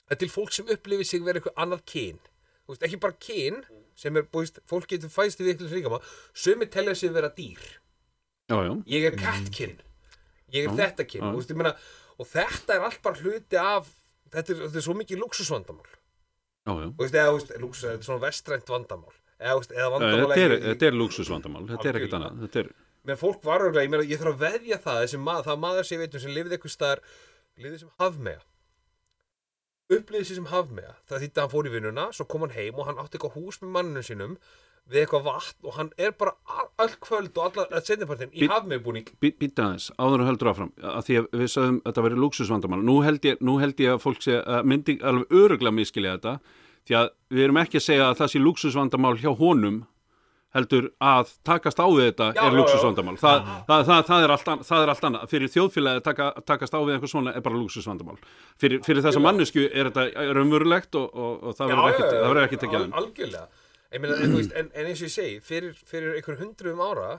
Það 0.09 0.16
er 0.16 0.20
til 0.22 0.31
fólk 0.33 0.52
sem 0.57 0.72
upplifir 0.72 1.09
sig 1.09 1.24
vera 1.26 1.40
eitthvað 1.40 1.61
annað 1.66 1.85
kyn 1.92 2.18
þú 2.22 2.72
veist, 2.74 2.83
ekki 2.88 3.00
bara 3.05 3.18
kyn 3.26 3.62
sem 4.02 4.16
er, 4.16 4.24
þú 4.33 4.40
veist, 4.42 4.61
fólk 4.70 4.88
getur 4.88 5.12
fæst 5.12 5.40
í 5.42 5.46
viklis 5.50 5.72
líka 5.76 5.92
sumi 6.33 6.66
telja 6.72 6.94
sig 6.96 7.12
vera 7.12 7.28
dýr. 7.37 7.61
Já, 8.48 8.57
já. 8.66 8.72
ég 8.88 9.05
er 9.11 9.16
kattkinn 9.20 9.76
ég 10.52 10.66
er 10.66 10.72
þetta 10.76 11.05
já. 11.20 11.28
og, 11.28 11.37
veist, 11.40 11.52
ég 11.52 11.57
meina, 11.61 11.74
og 12.18 12.26
þetta 12.33 12.74
er 12.78 12.87
allt 12.88 13.02
bara 13.05 13.20
hluti 13.20 13.57
af 13.61 13.88
þetta 14.33 14.52
er, 14.57 14.62
þetta 14.66 14.81
er 14.81 14.85
svo 14.88 14.96
mikið 14.98 15.20
luxusvandamál 15.22 15.92
Já, 16.62 16.72
já. 16.79 16.88
veist, 17.01 17.14
eða, 17.18 17.35
veist, 17.37 17.53
luxus, 17.62 17.85
þetta 17.88 17.98
er 18.05 18.09
svona 18.09 18.22
vestrænt 18.22 18.68
vandamál 18.70 19.16
eða, 19.40 19.57
veist, 19.59 19.75
eða 19.75 19.90
vandamál 19.96 20.22
Þetta 20.22 20.44
er, 20.46 20.57
ekki- 20.59 20.87
er 20.87 20.96
luxusvandamál, 21.01 21.66
þetta 21.72 21.88
er 21.90 21.98
ekkert 21.98 22.16
annað. 22.18 22.57
Er, 22.62 22.70
menn 23.03 23.18
fólk 23.18 23.42
var 23.42 23.64
örgulega, 23.66 23.87
ég, 23.88 23.90
meina, 23.90 24.07
ég 24.07 24.20
þarf 24.22 24.37
að 24.37 24.44
veðja 24.46 24.79
það 24.85 25.18
maður, 25.18 25.48
það 25.48 25.62
maður 25.64 25.88
sem 25.88 25.96
ég 25.98 26.05
veitum 26.05 26.22
sem 26.22 26.35
lifði 26.37 26.57
eitthvað 26.59 26.75
staðar 26.77 27.05
lifði 27.59 27.79
sem 27.83 27.94
hafmega 27.98 28.42
upplifði 29.92 30.29
sér 30.29 30.38
sem 30.40 30.51
hafmega 30.53 30.94
það 31.09 31.25
þýtti 31.25 31.38
að 31.40 31.42
hann 31.44 31.53
fór 31.53 31.68
í 31.68 31.72
vinnuna, 31.75 32.05
svo 32.16 32.27
kom 32.31 32.44
hann 32.46 32.55
heim 32.57 32.79
og 32.79 32.88
hann 32.88 33.01
átti 33.03 33.18
eitthvað 33.18 33.37
hús 33.37 33.59
með 33.62 33.75
manninu 33.77 34.05
sínum 34.07 34.37
við 34.90 35.05
eitthvað 35.05 35.27
vatn 35.29 35.68
og 35.68 35.77
hann 35.79 35.90
er 36.01 36.14
bara 36.18 36.35
all, 36.81 36.90
kvöld 37.03 37.37
og 37.38 37.61
allar 37.61 37.85
setnipartin 37.87 38.33
í 38.35 38.49
hafmegbúning 38.51 39.12
býta 39.23 39.68
aðeins, 39.68 39.92
áður 39.97 40.25
og 40.25 40.31
heldur 40.31 40.51
áfram 40.53 40.73
að 40.81 41.07
því 41.07 41.21
að 41.21 41.29
við 41.38 41.53
sagðum 41.55 41.79
að 41.79 41.87
þetta 41.87 42.05
væri 42.07 42.21
luxusvandamál 42.25 42.83
nú 42.83 42.97
nú 43.47 43.57
held 43.62 43.81
ég 43.85 43.95
að 43.95 44.03
fólk 44.03 44.25
sé 44.25 44.40
að 44.42 44.68
myndi 44.73 44.99
alveg 44.99 45.38
öruglega 45.42 45.79
miskilja 45.79 46.18
þetta 46.18 46.37
því 46.88 46.99
að 46.99 47.09
við 47.31 47.47
erum 47.47 47.62
ekki 47.62 47.79
að 47.79 47.87
segja 47.87 48.11
að 48.11 48.21
það 48.21 48.33
sé 48.33 48.42
luxusvandamál 48.42 49.16
hjá 49.23 49.33
honum 49.38 49.83
heldur 50.53 50.90
að 51.01 51.33
takast 51.47 51.81
á 51.81 51.87
við 51.88 52.11
þetta 52.11 52.29
Já, 52.37 52.42
er 52.45 52.57
luxusvandamál 52.59 53.16
það, 53.21 53.47
það, 53.68 53.85
það, 53.88 54.03
það, 54.11 54.25
er 54.27 54.35
allt, 54.35 54.51
það 54.68 54.83
er 54.83 54.92
allt 54.92 55.07
annað. 55.09 55.25
Fyrir 55.33 55.53
þjóðfélagi 55.55 56.03
að 56.03 56.07
taka, 56.11 56.29
takast 56.51 56.77
á 56.77 56.81
við 56.83 56.92
eitthvað 56.97 57.12
svona 57.14 57.33
er 57.33 57.47
bara 57.47 57.61
luxusvandamál 57.61 58.18
fyrir, 58.61 58.83
fyrir 58.85 59.07
þessa 59.07 59.23
mannesku 59.25 59.64
er 59.71 59.88
þetta 59.88 60.27
raunverulegt 60.37 61.01
og, 61.01 61.09
og, 61.09 61.47
og 61.49 61.57
það 61.57 61.73
verður 61.79 62.42
ekki 62.45 62.61
Ég 62.73 63.62
meina, 64.00 64.16
en, 64.24 64.37
veist, 64.38 64.55
en, 64.57 64.70
en 64.72 64.88
eins 64.88 65.02
og 65.02 65.09
ég 65.09 65.14
segi, 65.14 65.40
fyrir, 65.44 65.76
fyrir 65.88 66.16
einhver 66.16 66.38
hundruðum 66.40 66.81
ára 66.85 67.11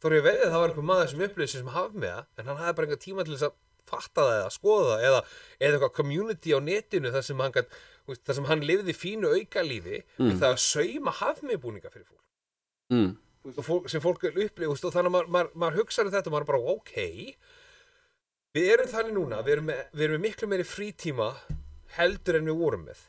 þó 0.00 0.08
er 0.10 0.16
ég 0.18 0.26
veið 0.26 0.40
að 0.42 0.50
það 0.50 0.62
var 0.62 0.72
einhver 0.72 0.88
maður 0.90 1.12
sem 1.12 1.24
upplýði 1.26 1.52
sem 1.52 1.70
hafmiða, 1.76 2.24
en 2.36 2.50
hann 2.50 2.60
hafði 2.60 2.76
bara 2.78 2.88
einhver 2.88 3.02
tíma 3.02 3.26
til 3.26 3.36
þess 3.36 3.48
að 3.48 3.54
fatta 3.86 4.24
það 4.24 4.38
eða 4.40 4.54
skoða 4.54 4.88
það 4.88 5.04
eða, 5.08 5.20
eða 5.60 5.76
eitthvað 5.76 5.94
community 6.00 6.56
á 6.56 6.60
netinu 6.66 7.12
þar 7.14 7.26
sem 7.28 7.42
hann, 7.44 7.54
gat, 7.54 7.76
veist, 8.10 8.22
þar 8.26 8.38
sem 8.38 8.48
hann 8.50 8.64
lifði 8.66 8.96
fínu 8.96 9.30
aukalífi 9.36 10.00
mm. 10.02 10.32
það 10.40 10.48
að 10.50 10.58
sauma 10.64 11.14
hafmiðbúninga 11.20 11.92
fyrir 11.92 12.08
fólk 12.08 12.96
mm. 12.96 13.14
Fólk, 13.62 13.84
sem 13.86 14.02
fólk 14.02 14.24
upplýði 14.26 14.66
og 14.66 14.80
þannig 14.82 15.06
að 15.06 15.14
maður, 15.14 15.28
maður, 15.36 15.50
maður 15.54 15.80
hugsaði 15.84 16.14
þetta 16.16 16.30
og 16.32 16.34
maður 16.34 16.46
er 16.46 16.50
bara 16.50 16.72
ok 16.74 16.96
við 18.56 18.72
erum 18.72 18.90
þannig 18.90 19.14
núna 19.14 19.42
við 19.46 19.54
erum, 19.54 19.68
með, 19.70 19.84
við 19.92 20.06
erum 20.08 20.18
með 20.18 20.24
miklu 20.26 20.48
meiri 20.50 20.66
frítíma 20.66 21.28
heldur 21.94 22.40
en 22.40 22.50
við 22.50 22.58
vorum 22.58 22.88
með 22.88 23.04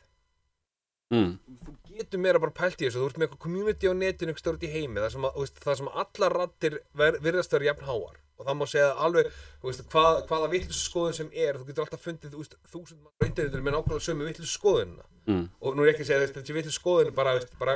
Mm. 1.08 1.34
þú 1.64 1.74
getur 1.98 2.20
meira 2.20 2.40
bara 2.42 2.52
pælt 2.52 2.82
í 2.82 2.86
þessu 2.86 3.00
þú 3.00 3.06
ert 3.08 3.18
með 3.18 3.26
eitthvað 3.28 3.44
community 3.46 3.88
á 3.88 3.94
netinu 3.96 4.32
eitthvað 4.32 4.42
stórt 4.44 4.64
í 4.66 4.72
heimi 4.72 5.00
það 5.00 5.12
sem, 5.14 5.28
að, 5.28 5.52
það 5.64 5.78
sem 5.80 5.92
allar 6.04 6.34
rattir 6.42 6.80
virðast 7.24 7.54
vera 7.56 7.70
jafn 7.70 7.86
háar 7.88 8.18
og 8.38 8.46
það 8.46 8.58
má 8.58 8.64
segja 8.70 8.90
alveg 9.06 9.30
veist, 9.64 9.86
hvað, 9.90 10.18
hvaða 10.28 10.50
vittlis 10.52 10.82
skoðun 10.86 11.16
sem 11.16 11.30
er 11.32 11.58
þú 11.58 11.68
getur 11.70 11.86
alltaf 11.86 12.04
fundið 12.04 12.36
þúsund 12.36 13.00
mann 13.00 13.30
internetinu 13.30 13.64
með 13.64 13.76
nákvæmlega 13.78 14.06
sömu 14.08 14.28
vittlis 14.28 14.56
skoðunina 14.58 15.06
Mm. 15.28 15.50
og 15.60 15.74
nú 15.76 15.84
er 15.84 15.90
ekki 15.92 16.06
að 16.06 16.08
segja 16.08 16.20
veist, 16.22 16.36
þessi 16.38 16.54
vittlis 16.56 16.76
skoðun 16.78 17.10
bara, 17.12 17.34
bara 17.60 17.74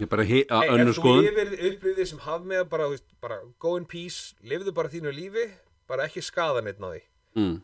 ég 0.00 0.08
bara 0.10 0.24
he, 0.26 0.40
hey, 0.50 0.70
önnur 0.72 0.90
ef 0.90 0.96
þú 0.96 1.02
skoðun 1.02 1.26
lifir 1.28 1.52
upplýðið 1.68 2.08
sem 2.10 2.22
haf 2.24 2.42
með 2.42 2.64
bara, 2.72 2.88
bara 3.22 3.36
go 3.62 3.76
in 3.78 3.86
peace 3.86 4.34
lifðu 4.42 4.74
bara 4.74 4.90
þínu 4.90 5.12
lífi 5.14 5.44
bara 5.86 6.08
ekki 6.08 6.24
skada 6.26 6.64
neitt 6.66 6.82
á 6.82 6.90
því 6.90 7.02
mm. 7.38 7.54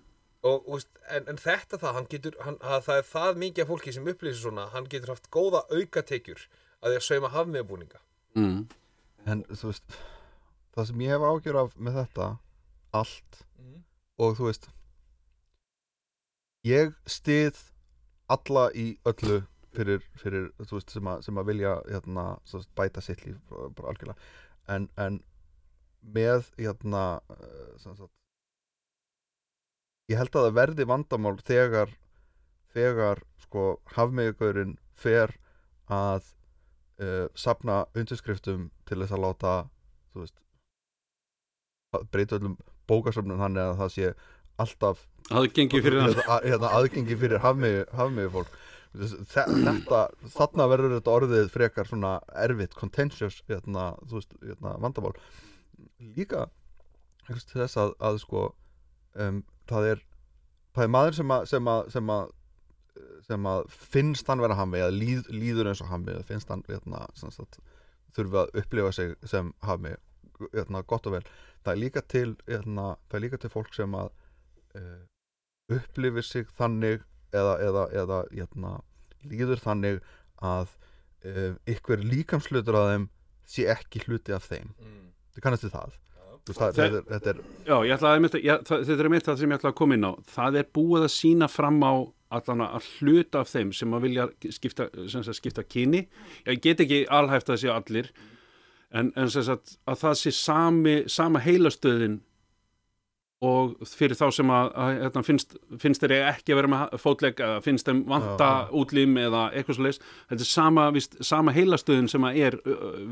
Og, 0.43 0.67
veist, 0.67 0.91
en, 1.09 1.29
en 1.31 1.39
þetta 1.41 1.79
það, 1.79 1.97
hann 1.99 2.09
getur, 2.11 2.39
hann, 2.43 2.59
að, 2.61 2.85
það 2.89 3.01
er 3.01 3.09
það 3.11 3.43
mikið 3.43 3.65
af 3.65 3.73
fólki 3.73 3.95
sem 3.95 4.09
upplýsir 4.13 4.43
svona, 4.43 4.69
hann 4.75 4.89
getur 4.91 5.15
haft 5.15 5.31
góða 5.35 5.63
aukatekjur 5.71 6.47
að 6.83 6.95
því 6.95 6.99
að 6.99 7.07
sauma 7.07 7.31
hafmiðbúninga. 7.33 8.03
Mm. 8.39 8.63
En 9.29 9.45
þú 9.53 9.71
veist 9.71 9.99
Það 10.73 10.87
sem 10.89 11.03
ég 11.05 11.13
hef 11.13 11.25
ágjör 11.29 11.59
af 11.61 11.75
með 11.77 11.99
þetta 12.01 12.29
Allt 12.97 13.43
Og 14.23 14.37
þú 14.39 14.47
veist 14.49 14.69
Ég 16.65 16.95
stið 17.11 17.59
alla 18.33 18.69
í 18.79 18.87
öllu 19.05 19.43
fyrir, 19.75 20.05
fyrir 20.21 20.47
þú 20.63 20.77
veist, 20.79 20.93
sem, 20.95 21.09
að, 21.11 21.25
sem 21.27 21.41
að 21.41 21.49
vilja 21.51 21.73
hérna, 21.89 22.25
sagt, 22.49 22.71
bæta 22.79 23.03
sitt 23.05 23.25
líf 23.27 23.41
bara, 23.51 23.91
algjörlega. 23.91 24.29
En, 24.71 24.87
en 25.01 25.19
með 26.15 26.47
hérna 26.61 27.03
sem 27.83 27.97
sagt, 27.99 28.13
ég 30.11 30.19
held 30.19 30.35
að 30.37 30.47
það 30.49 30.57
verði 30.59 30.87
vandamál 30.91 31.37
þegar 31.47 31.93
þegar 32.73 33.23
sko 33.45 33.65
hafmeigurinn 33.95 34.77
fer 34.97 35.35
að 35.93 36.25
uh, 37.03 37.27
sapna 37.39 37.83
undirskriftum 37.95 38.71
til 38.89 39.01
þess 39.03 39.15
að 39.17 39.25
láta 39.27 39.55
veist 40.17 40.39
að 41.97 42.07
breyta 42.13 42.39
öllum 42.39 42.57
bókasöfnum 42.89 43.41
þannig 43.41 43.63
að 43.67 43.79
það 43.83 43.93
sé 43.97 44.13
alltaf 44.63 45.07
Það 45.29 45.47
gengið 45.57 45.85
fyrir 45.87 46.03
hérna, 46.03 46.37
hérna 46.43 46.71
aðgengi 46.77 47.17
fyrir 47.21 47.43
hafmiðu 47.45 48.31
fólk 48.35 48.57
Þe- 48.93 49.47
þetta, 49.65 50.01
þarna 50.35 50.65
verður 50.69 50.95
þetta 50.99 51.13
orðið 51.17 51.47
frekar 51.55 51.89
svona 51.89 52.11
erfitt, 52.37 52.75
contentious 52.77 53.39
hérna, 53.49 53.87
veist, 54.11 54.35
hérna, 54.43 54.75
vandamál. 54.83 55.15
Líka 56.13 56.43
þess 57.25 57.79
að, 57.81 57.95
að 58.05 58.19
sko 58.21 58.43
um, 59.17 59.39
það 59.73 59.89
er 59.93 60.07
það 60.77 60.87
er 60.87 60.95
maður 60.95 61.19
sem 61.19 61.35
að 61.35 61.45
sem 61.51 61.71
að, 61.73 61.83
sem 61.95 62.13
að, 62.15 62.33
sem 63.29 63.51
að 63.53 63.77
finnst 63.93 64.31
hann 64.31 64.43
vera 64.45 64.57
hafmi 64.59 64.81
eða 64.81 64.95
líð, 64.95 65.29
líður 65.33 65.73
eins 65.73 65.83
og 65.85 65.91
hafmi 65.93 66.15
eða 66.15 66.27
finnst 66.29 66.53
hann 66.53 66.65
hérna, 66.69 67.05
þurfi 68.17 68.41
að 68.43 68.59
upplifa 68.63 68.93
sig 68.97 69.15
sem 69.29 69.53
hafmi 69.65 69.95
hérna, 70.53 70.83
gott 70.89 71.07
og 71.09 71.17
vel. 71.17 71.25
Það 71.63 71.73
er 71.73 71.81
líka 71.81 72.03
til, 72.11 72.29
hérna, 72.49 72.93
það 73.09 73.19
er 73.19 73.25
líka 73.27 73.41
til 73.41 73.53
fólk 73.53 73.75
sem 73.77 73.95
að 73.97 74.11
uh, 74.79 75.03
upplifir 75.73 76.27
sig 76.27 76.49
þannig 76.59 77.05
eða, 77.33 77.57
eða, 77.63 77.87
eða 78.03 78.23
hérna, 78.33 78.77
líður 79.29 79.63
þannig 79.63 80.01
að 80.43 80.73
uh, 81.29 81.55
ykkur 81.71 82.03
líkamslutur 82.03 82.81
að 82.81 82.93
þeim 82.93 83.09
sé 83.53 83.69
ekki 83.71 84.03
hluti 84.07 84.35
af 84.35 84.49
þeim. 84.51 84.73
Mm. 84.81 85.13
þú 85.33 85.45
kannast 85.45 85.67
við 85.67 85.77
það 85.77 86.02
Það, 86.43 86.73
Þe- 86.75 87.03
þetta, 87.07 87.31
er, 87.31 87.37
Já, 87.69 87.77
ætla 88.27 88.41
ég, 88.43 88.65
það, 88.67 88.81
þetta 88.89 89.05
er 89.05 89.09
mitt 89.13 89.27
það 89.29 89.37
sem 89.39 89.53
ég 89.53 89.61
ætla 89.61 89.71
að 89.71 89.77
koma 89.79 89.95
inn 89.95 90.07
á. 90.11 90.13
Það 90.35 90.57
er 90.59 90.67
búið 90.75 91.05
að 91.07 91.13
sína 91.15 91.49
fram 91.53 91.79
á 91.87 91.93
allan 92.33 92.65
að 92.67 92.89
hluta 92.99 93.43
af 93.45 93.51
þeim 93.53 93.71
sem 93.77 93.95
að 93.95 94.03
vilja 94.09 94.27
skipta, 94.57 94.89
sagt, 95.13 95.37
skipta 95.39 95.63
kyni. 95.63 96.01
Ég 96.49 96.63
get 96.65 96.83
ekki 96.83 97.03
alhæft 97.13 97.47
að 97.47 97.55
það 97.55 97.63
séu 97.63 97.73
allir 97.77 98.11
en, 98.91 99.13
en 99.15 99.31
sagt 99.31 99.77
að 99.87 100.01
það 100.03 100.19
sé 100.23 100.33
sami, 100.35 100.97
sama 101.07 101.43
heilastöðin 101.45 102.19
og 103.43 103.73
fyrir 103.91 104.15
þá 104.15 104.27
sem 104.37 104.51
að, 104.55 104.69
að 104.79 104.91
hérna, 105.01 105.23
finnst, 105.27 105.55
finnst 105.83 106.05
þeir 106.05 106.15
ekki 106.29 106.55
að 106.55 106.61
vera 106.61 106.71
með 106.71 106.97
fótlegg 107.03 107.41
finnst 107.65 107.89
þeim 107.89 108.05
vanta 108.11 108.51
Já, 108.53 108.75
útlim 108.79 109.17
eða 109.19 109.47
eitthvað 109.51 109.79
svo 109.79 109.87
leis 109.89 109.99
þetta 110.03 110.39
er 110.45 110.51
sama, 110.51 110.85
víst, 110.95 111.17
sama 111.27 111.55
heilastöðin 111.57 112.11
sem 112.13 112.29
að 112.29 112.39
er 112.47 112.59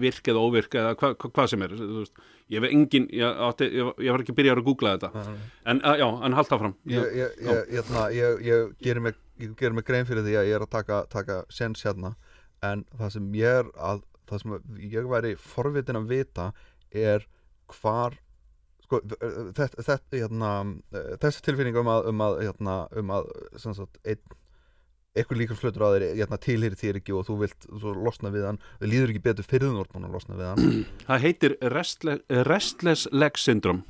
virk 0.02 0.30
eða 0.30 0.44
óvirk 0.44 0.76
eða 0.78 0.92
hva, 0.94 1.12
hva, 1.16 1.32
hvað 1.34 1.50
sem 1.54 1.66
er 1.66 1.74
ég 2.50 2.66
engin, 2.66 3.06
ég, 3.14 3.40
átti, 3.46 3.68
ég, 3.78 3.90
ég 4.02 4.14
var 4.14 4.24
ekki 4.24 4.34
byrjar 4.34 4.60
að 4.60 4.66
googla 4.66 4.94
þetta. 4.96 5.24
En 5.70 5.82
uh, 5.86 5.94
já, 6.00 6.06
en 6.26 6.34
halda 6.34 6.58
fram 6.58 6.76
ég, 6.90 7.04
ég, 7.14 7.36
ég, 7.46 7.90
ég, 8.16 8.40
ég 8.46 8.72
gerir 8.82 9.04
mig, 9.04 9.20
mig 9.38 9.86
grein 9.86 10.08
fyrir 10.08 10.26
því 10.26 10.38
að 10.40 10.48
ég 10.50 10.58
er 10.58 10.66
að 10.66 10.72
taka, 10.74 11.02
taka 11.12 11.42
sens 11.54 11.84
hérna. 11.86 12.16
En 12.66 12.82
það 12.98 13.14
sem 13.16 13.28
ég 13.38 13.60
er 13.62 13.70
að 13.78 14.02
það 14.30 14.42
sem 14.42 14.56
ég 14.90 15.10
væri 15.10 15.36
forvitin 15.42 15.98
að 16.00 16.10
vita 16.10 16.50
er 16.90 17.26
hvar 17.80 18.18
sko, 18.90 19.00
þetta, 19.06 19.86
þetta, 19.86 19.96
hérna, 20.18 20.52
þessi 21.22 21.44
tilfinning 21.46 21.78
um 21.78 21.90
að, 21.94 22.10
um 22.10 22.22
að, 22.26 22.38
hérna, 22.48 22.76
um 22.98 23.12
að 23.14 23.30
eitthvað 25.10 25.40
líkam 25.40 25.58
slutur 25.58 25.82
á 25.86 25.88
þér 25.94 26.04
hérna, 26.20 26.38
tilhýri 26.42 26.78
þér 26.78 26.98
ekki 27.00 27.14
og 27.18 27.24
þú 27.26 27.36
vilt 27.40 27.66
þú 27.66 27.94
losna 27.98 28.30
við 28.34 28.44
hann, 28.46 28.60
það 28.78 28.92
líður 28.92 29.12
ekki 29.14 29.22
betur 29.24 29.48
fyrir 29.50 29.72
þú 29.72 29.86
búin 29.94 30.06
að 30.06 30.14
losna 30.14 30.36
við 30.38 30.50
hann. 30.50 30.68
Það 31.08 31.24
heitir 31.24 31.56
restless, 31.74 32.22
restless 32.50 33.08
leg 33.10 33.40
syndrome. 33.42 33.82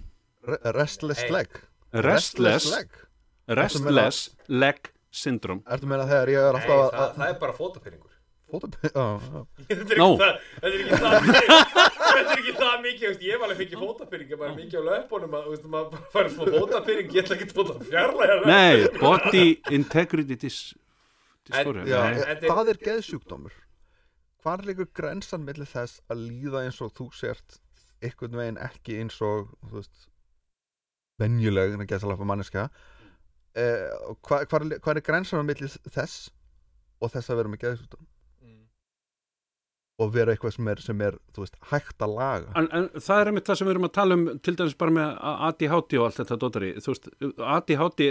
Re- 0.48 0.62
restless 0.76 1.24
Hey. 1.26 1.32
leg? 1.34 1.58
Restless, 2.06 2.70
leg? 2.72 3.00
restless 3.58 4.22
leg 4.48 4.92
syndrome. 5.12 5.64
Ertu 5.66 5.88
að 5.88 5.92
meina 5.92 6.06
þegar 6.08 6.32
ég 6.32 6.46
er 6.46 6.56
Nei, 6.56 6.62
alltaf 6.62 6.80
það, 6.80 7.00
að 7.04 7.16
það 7.18 7.34
er 7.34 7.38
bara 7.44 7.56
fótapyrringur 7.58 8.09
fóta 8.50 8.70
já. 8.82 9.04
Þetta 9.70 9.94
er 9.94 10.00
No. 10.00 10.08
ekki 10.10 10.20
það 10.20 10.34
Þetta 10.60 10.66
er 10.66 10.74
ekki 10.80 10.96
það 11.00 11.14
Þetta 12.10 12.20
er 12.20 12.40
ekki 12.40 12.54
það 12.60 12.76
mikið 12.84 13.04
þú 13.04 13.10
veist, 13.10 13.24
Ég 13.26 13.32
hef 13.36 13.44
alveg 13.46 13.60
fengið 13.62 13.82
fótapyrring 13.84 14.30
Ég 14.34 14.40
bara 14.42 14.54
mikið 14.58 14.76
á 14.76 14.84
löpunum 14.90 15.36
að, 15.38 15.46
þú 15.46 15.54
veist, 15.54 15.66
maður 15.74 15.90
bara 15.94 16.10
fara 16.14 16.32
smá 16.34 16.44
fótapyrring 16.56 17.14
Ég 17.16 17.24
ætla 17.24 17.38
ekki 17.38 17.48
að 17.48 17.56
tóta 17.60 17.88
fjarlæga 17.90 18.38
nei, 18.50 18.76
body 19.00 19.46
integrity 19.78 20.36
dis, 20.44 20.60
dysphoria 21.48 21.86
Já, 21.88 22.00
Nei. 22.10 22.20
e- 22.34 22.38
það 22.50 22.72
er 22.74 22.80
geðsjúkdómur 22.90 23.56
Hvar 24.40 24.62
liggur 24.64 24.88
grensan 24.96 25.42
millir 25.44 25.68
þess 25.68 26.00
að 26.10 26.22
líða 26.30 26.62
eins 26.66 26.78
og 26.80 26.94
þú 26.96 27.10
sért 27.12 27.58
einhvern 28.00 28.38
veginn 28.40 28.60
ekki 28.64 28.94
eins 29.02 29.18
og 29.20 29.50
þú 29.68 29.74
veist 29.82 30.06
venjuleg 31.20 31.74
en 31.76 31.82
að 31.84 31.90
geta 31.92 32.08
lafa 32.08 32.24
manneska 32.24 32.62
eh, 33.52 33.84
og 34.08 34.16
hvar, 34.24 34.46
hvar, 34.48 34.64
hvar 34.80 34.96
er 34.96 35.04
grensan 35.04 35.44
millir 35.44 35.68
þess 35.92 36.30
og 37.04 37.12
þess 37.12 37.28
að 37.32 37.42
vera 37.42 37.52
með 37.52 37.62
geðsjúkdóm 37.66 38.06
og 40.00 40.12
vera 40.14 40.32
eitthvað 40.34 40.54
sem 40.56 40.68
er, 40.72 40.80
sem 40.84 41.02
er 41.04 41.16
veist, 41.36 41.56
hægt 41.70 42.04
að 42.04 42.14
laga 42.16 42.54
En, 42.58 42.68
en 42.76 42.86
það 42.96 43.22
er 43.22 43.30
einmitt 43.30 43.50
það 43.50 43.58
sem 43.60 43.68
við 43.68 43.74
erum 43.74 43.86
að 43.88 43.92
tala 43.98 44.16
um 44.18 44.24
til 44.46 44.54
dæmis 44.58 44.76
bara 44.80 44.94
með 44.96 45.12
ADHD 45.48 45.96
og 46.00 46.06
allt 46.06 46.20
þetta 46.20 46.38
dótari 46.44 46.70
þú 46.80 46.94
veist, 46.94 47.10
ADHD 47.56 48.02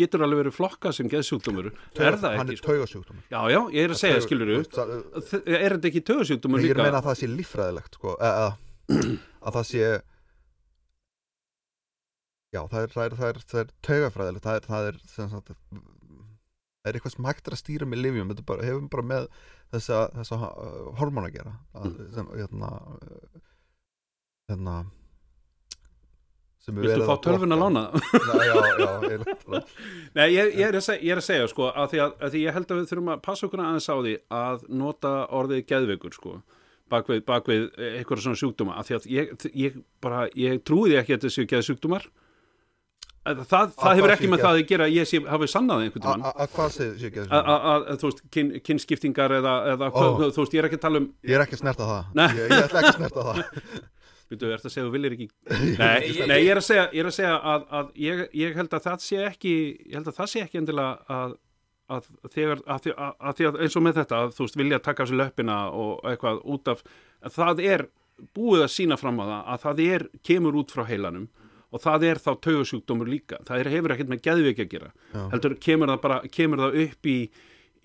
getur 0.00 0.26
alveg 0.26 0.42
verið 0.44 0.56
flokka 0.58 0.92
sem 0.96 1.10
geðsjúkdómur 1.12 1.70
er 1.70 2.18
það 2.20 2.38
hann 2.38 2.44
ekki, 2.44 2.58
er 2.58 2.62
sko? 2.62 2.72
taugasjúkdómur 2.72 3.24
Já, 3.32 3.40
já, 3.54 3.60
ég 3.78 3.88
er 3.88 3.96
að 3.96 4.02
segja, 4.02 4.22
skilur 4.26 4.54
Þú 4.68 5.42
er 5.46 5.76
þetta 5.76 5.90
ekki 5.92 6.04
tögasjúkdómur 6.12 6.64
Ég 6.64 6.72
að 6.72 6.76
líka? 6.76 6.88
meina 6.88 7.02
að 7.02 7.10
það 7.10 7.20
sé 7.22 7.30
líffræðilegt 7.32 8.00
sko, 8.00 8.16
að, 8.18 8.40
að, 8.44 9.12
að 9.48 9.58
það 9.58 9.68
sé 9.72 9.84
já, 12.54 12.62
það 12.64 12.80
er, 12.82 12.90
er, 13.04 13.16
það 13.18 13.30
er, 13.32 13.40
það 13.52 13.62
er 13.62 13.72
taugafræðilegt 13.88 14.48
það 14.48 14.60
er, 14.60 14.68
það 14.68 15.38
er 15.38 15.56
það 16.88 16.94
er 16.94 17.00
eitthvað 17.00 17.16
sem 17.16 17.28
hægt 17.28 17.48
er 17.48 17.56
að 17.56 17.62
stýra 17.62 17.88
með 17.88 18.04
livjum 18.06 18.30
þetta 18.32 18.46
bara, 18.48 18.68
hefur 18.68 18.86
bara 18.92 19.08
með 19.12 19.26
þessa, 19.74 20.04
þessa 20.16 20.38
uh, 20.48 20.78
hormón 20.98 21.28
að 21.28 21.34
gera 21.36 21.56
að, 21.76 21.98
sem, 22.14 22.30
hérna 22.38 22.70
uh, 22.96 23.42
hérna 24.48 24.78
Viltu 26.68 27.04
fá 27.08 27.14
að 27.14 27.22
tölvun 27.24 27.54
að 27.54 27.62
lána? 27.62 27.82
Nei, 27.96 28.42
já, 28.44 28.52
já, 28.52 28.88
eiginlega. 29.08 29.60
Nei, 30.18 30.26
ég, 30.34 30.50
ég, 30.52 30.64
er 30.66 30.76
að 30.76 30.82
segja, 30.84 31.00
ég 31.00 31.14
er 31.14 31.20
að 31.22 31.24
segja 31.24 31.46
sko, 31.48 31.68
að 31.72 31.94
því, 31.94 32.00
að, 32.04 32.16
að 32.20 32.34
því 32.34 32.42
ég 32.42 32.56
held 32.58 32.66
að 32.68 32.80
við 32.80 32.90
þurfum 32.90 33.08
að 33.14 33.22
passa 33.24 33.46
okkur 33.48 33.62
aðeins 33.64 33.88
á 33.88 33.96
því 33.96 34.12
að 34.36 34.66
nota 34.82 35.12
orðið 35.38 35.62
geðveikur 35.70 36.16
sko, 36.18 36.34
bakvið, 36.92 37.22
bakvið 37.30 37.64
eitthvað 37.88 38.22
svona 38.26 38.40
sjúkdóma, 38.42 38.76
að 38.76 38.90
því 38.90 38.98
að 38.98 39.08
ég, 39.14 39.32
ég 39.62 39.80
bara, 40.04 40.26
ég 40.36 40.60
trúi 40.68 40.90
því 40.90 41.00
ekki 41.00 41.16
að 41.16 41.22
þetta 41.22 41.34
séu 41.38 41.48
geðsjúkdómar 41.54 42.10
það, 43.28 43.44
það, 43.50 43.72
það 43.82 43.96
hefur 43.98 44.12
ekki 44.14 44.28
með 44.32 44.42
það 44.44 44.56
að 44.58 44.62
gera 44.70 44.86
að 44.88 44.94
ég 44.96 45.08
sé, 45.10 45.20
hafi 45.32 45.48
sannað 45.52 45.84
einhvern 45.84 46.24
a- 46.28 46.32
að 46.44 46.48
hvað 46.56 46.72
sé, 46.74 46.86
ekki 47.08 47.22
að, 47.24 47.34
að, 47.38 47.68
að, 47.72 47.86
þú 48.02 48.08
veist, 48.10 48.22
kyn, 48.36 48.50
kynskiptingar 48.68 49.34
eða, 49.38 49.54
eða 49.74 49.88
Ó. 49.88 49.92
hvað, 49.98 50.24
þú 50.36 50.42
veist, 50.44 50.56
ég 50.56 50.62
er 50.62 50.68
ekki 50.70 50.78
að 50.80 50.84
tala 50.86 51.02
um 51.02 51.08
ég 51.28 51.34
er 51.38 51.44
ekki 51.44 51.58
að 51.58 51.62
snerta 51.62 51.88
það. 51.92 52.10
Ég, 52.18 52.42
ég 52.48 52.64
ætla 52.68 52.82
ekki 52.82 52.92
að 52.94 52.98
snerta 53.00 53.26
það. 53.28 53.42
Býtu, 54.28 54.44
er 54.52 54.58
þetta 54.60 54.68
að 54.68 54.72
segja 54.74 54.84
að 54.84 54.88
þú 54.88 54.94
viljir 54.98 55.14
ekki? 55.16 55.26
Nei, 55.48 55.76
Nei, 55.78 56.08
ég- 56.12 56.26
nei 56.28 56.38
ég 56.44 56.50
er 56.52 56.58
að 56.60 56.66
segja, 56.68 56.86
ég 56.92 57.00
er 57.04 57.10
að 57.10 57.14
segja 57.16 57.36
að, 57.52 57.62
að 57.78 57.92
ég, 58.04 58.24
ég 58.42 58.56
held 58.60 58.74
að 58.76 58.82
það 58.88 59.04
sé 59.06 59.20
ekki 59.28 59.52
ég 59.88 59.94
held 59.96 60.10
að 60.12 60.18
það 60.18 60.28
sé 60.34 60.42
ekki 60.44 60.60
endilega 60.60 61.16
að, 61.18 61.36
að 61.96 62.10
þegar, 62.34 62.60
að 62.68 62.90
að, 62.92 63.14
að 63.30 63.40
að 63.48 63.60
eins 63.64 63.78
og 63.80 63.86
með 63.86 64.00
þetta, 64.02 64.18
að 64.26 64.34
þú 64.36 64.44
veist, 64.44 64.58
vilja 64.60 64.80
taka 64.84 65.06
af 65.06 65.08
sér 65.12 65.20
löppina 65.22 65.56
og 65.72 66.04
eitthvað 66.12 66.42
út 66.44 66.68
af 66.74 66.82
að 67.24 67.38
það 67.38 67.64
er 67.72 67.86
búið 68.36 68.66
að 68.66 68.72
sína 68.74 68.96
fram 69.00 69.20
á 69.22 69.24
það 69.24 69.40
að 69.54 69.64
það 69.64 69.80
er, 69.88 70.04
kemur 70.28 70.56
út 70.60 70.72
frá 70.76 70.84
heilanum 70.90 71.24
og 71.68 71.82
það 71.84 72.08
er 72.08 72.20
þá 72.22 72.30
taugasjúkdómur 72.46 73.10
líka. 73.10 73.42
Það 73.48 73.62
er, 73.62 73.70
hefur 73.76 73.94
ekkert 73.94 74.12
með 74.12 74.24
geðveik 74.24 74.64
að 74.64 74.72
gera. 74.72 74.90
Já. 75.12 75.22
heldur 75.34 75.54
kemur 75.60 75.92
það 75.92 76.02
bara, 76.06 76.18
kemur 76.32 76.64
það 76.64 76.82
upp 76.86 77.08
í 77.12 77.18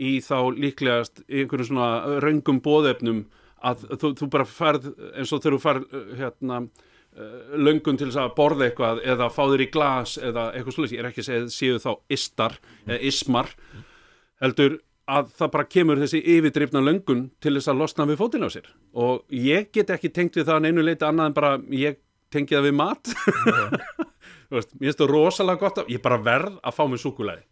í 0.01 0.17
þá 0.23 0.37
líklegast 0.57 1.21
einhverjum 1.27 1.69
svona 1.69 2.19
röngum 2.23 2.61
bóðefnum 2.63 3.23
að 3.63 3.85
þú, 3.99 4.13
þú 4.19 4.29
bara 4.33 4.47
farð 4.49 4.89
eins 5.13 5.31
og 5.31 5.43
þegar 5.43 5.55
þú 5.55 5.61
farð 5.63 5.83
uh, 5.93 6.07
hérna 6.19 6.61
uh, 6.63 7.35
löngun 7.59 7.99
til 7.99 8.09
að 8.09 8.33
borða 8.37 8.67
eitthvað 8.67 9.03
eða 9.13 9.29
fá 9.33 9.43
þér 9.45 9.65
í 9.65 9.69
glas 9.73 10.15
eða 10.17 10.47
eitthvað 10.51 10.77
slúðis, 10.77 10.95
ég 10.95 11.03
er 11.03 11.11
ekki 11.11 11.23
að 11.23 11.29
segja 11.29 11.51
séu 11.53 11.83
þá 11.83 11.91
istar 12.17 12.57
eða 12.87 12.99
ismar. 13.11 13.53
Heldur 14.43 14.79
að 15.13 15.31
það 15.37 15.53
bara 15.53 15.69
kemur 15.75 15.99
þessi 15.99 16.23
yfirdrifna 16.33 16.83
löngun 16.83 17.27
til 17.43 17.55
þess 17.57 17.71
að 17.71 17.79
losna 17.81 18.07
við 18.07 18.19
fótinn 18.21 18.47
á 18.47 18.49
sér. 18.51 18.69
Og 18.95 19.23
ég 19.35 19.69
get 19.75 19.91
ekki 19.93 20.11
tengt 20.15 20.39
við 20.39 20.47
það 20.47 20.59
að 20.59 20.65
neinu 20.67 20.85
leiti 20.85 21.07
annað 21.07 21.29
en 21.29 21.37
bara 21.37 21.53
ég 21.75 21.99
tengi 22.33 22.57
það 22.57 22.69
við 22.69 22.77
mat 22.81 23.13
Þú 24.53 24.59
veist, 24.59 24.75
mér 24.77 24.89
finnst 24.91 25.01
það 25.01 25.11
rosalega 25.13 25.63
gott 25.63 25.81
að 25.81 25.91
ég 25.93 26.01
bara 26.03 26.19
verð 26.21 26.59
að 26.61 26.77
fá 26.77 26.83
mér 26.89 27.01
súkulæði 27.01 27.45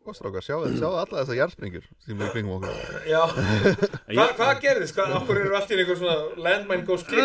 sjáu, 0.00 0.64
sjáu 0.78 0.94
alla 0.96 1.20
þessar 1.20 1.36
jarðspringur 1.36 1.84
sem 2.06 2.20
er 2.24 2.30
kringum 2.32 2.56
okkur 2.56 3.08
Já, 3.08 3.20
Hva, 4.16 4.26
hvað 4.38 4.60
gerðist? 4.64 4.96
Hvað, 4.96 5.14
okkur 5.20 5.40
eru 5.42 5.56
allt 5.58 5.70
í 5.70 5.78
einhver 5.78 5.98
svona 6.00 6.16
landmine 6.40 6.86
goes 6.88 7.04
kick? 7.04 7.20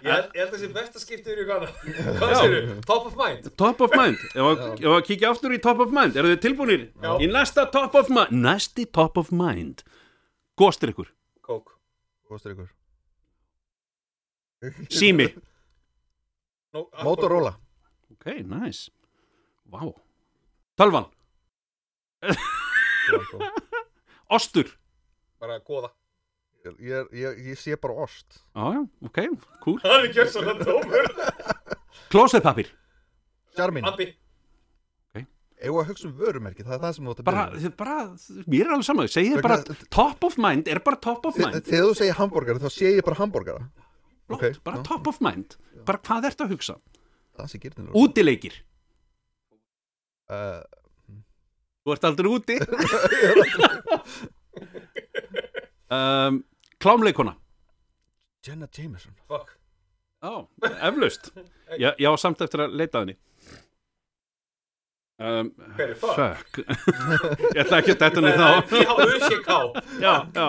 Ég 0.00 0.10
ég 0.34 0.38
held 0.40 0.46
að 0.46 0.54
þessi 0.54 0.70
besta 0.74 1.02
skipti 1.02 1.32
yfir 1.32 1.42
ykkur 1.44 1.56
annað 1.56 1.72
Hvað 2.20 2.34
Já. 2.34 2.38
segirðu? 2.42 2.76
Top 2.88 3.08
of 3.08 3.16
mind? 3.20 3.50
Top 3.60 3.84
of 3.86 3.96
mind, 3.96 4.26
ef 4.34 4.50
að, 4.50 4.64
ef 4.80 4.96
að 4.96 5.06
kíkja 5.08 5.32
aftur 5.34 5.56
í 5.56 5.60
top 5.64 5.84
of 5.84 5.94
mind, 5.96 6.16
eru 6.20 6.34
þið 6.34 6.42
tilbúinir? 6.46 6.88
Já. 7.00 7.14
Í 7.20 7.30
næsta 7.32 7.66
top 7.72 7.96
of 8.00 8.12
mind, 8.12 8.36
næsti 8.44 8.88
top 8.88 9.20
of 9.20 9.32
mind 9.32 9.84
Góstir 10.60 10.92
ykkur, 10.92 11.08
Kók 11.44 11.76
og 12.30 12.79
sími. 14.92 15.28
Nó, 16.74 16.84
Motorola. 17.04 17.54
Ok, 18.12 18.26
nice. 18.44 18.90
Vá. 19.70 19.80
Tölvan, 20.80 21.06
ostur. 24.36 24.68
Bara 25.40 25.58
góða 25.64 25.90
ég, 26.64 26.74
ég, 26.84 27.12
ég, 27.16 27.38
ég 27.50 27.58
sé 27.58 27.76
bara 27.80 27.94
ost. 28.04 28.40
Já, 28.54 28.64
já, 28.76 28.80
ok, 29.08 29.20
cool. 29.64 29.78
Það 29.80 29.94
er 29.96 30.08
ekki 30.10 30.26
svona 30.32 30.54
dómur. 30.60 31.08
Klósettpapir 32.12 32.68
Charmin 33.56 33.86
Ambi 33.88 34.10
Egu 35.60 35.76
að 35.76 35.90
hugsa 35.90 36.06
um 36.08 36.12
vörumerki, 36.16 36.64
það 36.64 36.74
er 36.78 36.80
það 36.80 36.92
sem 36.96 37.04
þú 37.04 37.12
átt 37.12 37.18
að 37.20 37.26
bara, 37.28 37.40
byrja 37.50 37.60
þið 37.66 37.72
bara, 37.76 37.96
mér 38.48 38.62
er 38.62 38.70
alveg 38.72 38.86
saman 38.86 39.08
Vegna- 39.10 39.42
bara, 39.44 39.74
top 39.92 40.24
of 40.24 40.38
mind. 40.40 40.70
Er 40.72 40.78
bara 40.86 40.96
top 41.04 41.26
of 41.28 41.36
mind. 41.36 41.58
Þegar 41.66 41.84
þú 41.90 41.96
segir 41.98 42.16
hambúrgari, 42.16 42.62
þá 42.62 42.70
sé 42.72 42.92
ég 42.94 43.04
bara 43.04 43.18
hambúrgara 43.18 43.66
Flott, 44.30 44.42
ok, 44.46 44.62
bara 44.66 44.80
já. 44.80 44.86
top 44.88 45.10
of 45.10 45.20
mind. 45.24 45.58
Bara 45.88 46.00
hvað 46.06 46.30
ertu 46.30 46.46
að 46.46 46.54
hugsa? 46.56 46.78
Útileikir, 47.96 48.56
uh, 50.30 50.60
þú 51.82 51.94
ert 51.96 52.04
aldrei 52.10 52.30
úti. 52.30 52.58
Um, 55.90 56.44
klámleikona. 56.78 57.34
Jenna 58.46 58.68
Jameson. 58.78 59.12
Fuck. 59.28 59.56
Já, 60.22 60.46
eflaust. 60.80 61.32
Já, 61.78 61.94
já, 61.98 62.16
samt 62.16 62.40
eftir 62.44 62.62
að 62.62 62.76
leita 62.78 63.00
að 63.00 63.08
henni. 63.08 63.16
Um, 65.20 65.50
Hver 65.76 65.90
er 65.90 65.98
fuck? 65.98 66.14
Fuck. 66.14 66.60
Ég 67.56 67.58
ætla 67.64 67.80
ekki 67.82 67.96
að 67.96 68.04
þetta 68.04 68.22
niður 68.24 68.38
þá. 68.38 68.50
P-H-U-C-K 68.70 69.56
Já, 70.00 70.14
já. 70.38 70.46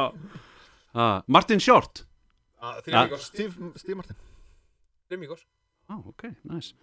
Ah, 0.93 1.23
Martin 1.25 1.59
Short 1.63 2.03
Steve, 2.61 3.95
Martin. 3.95 4.17
Þrjumíkos 5.09 5.45
Já, 5.89 5.95
ok, 5.97 6.27
nice. 6.47 6.75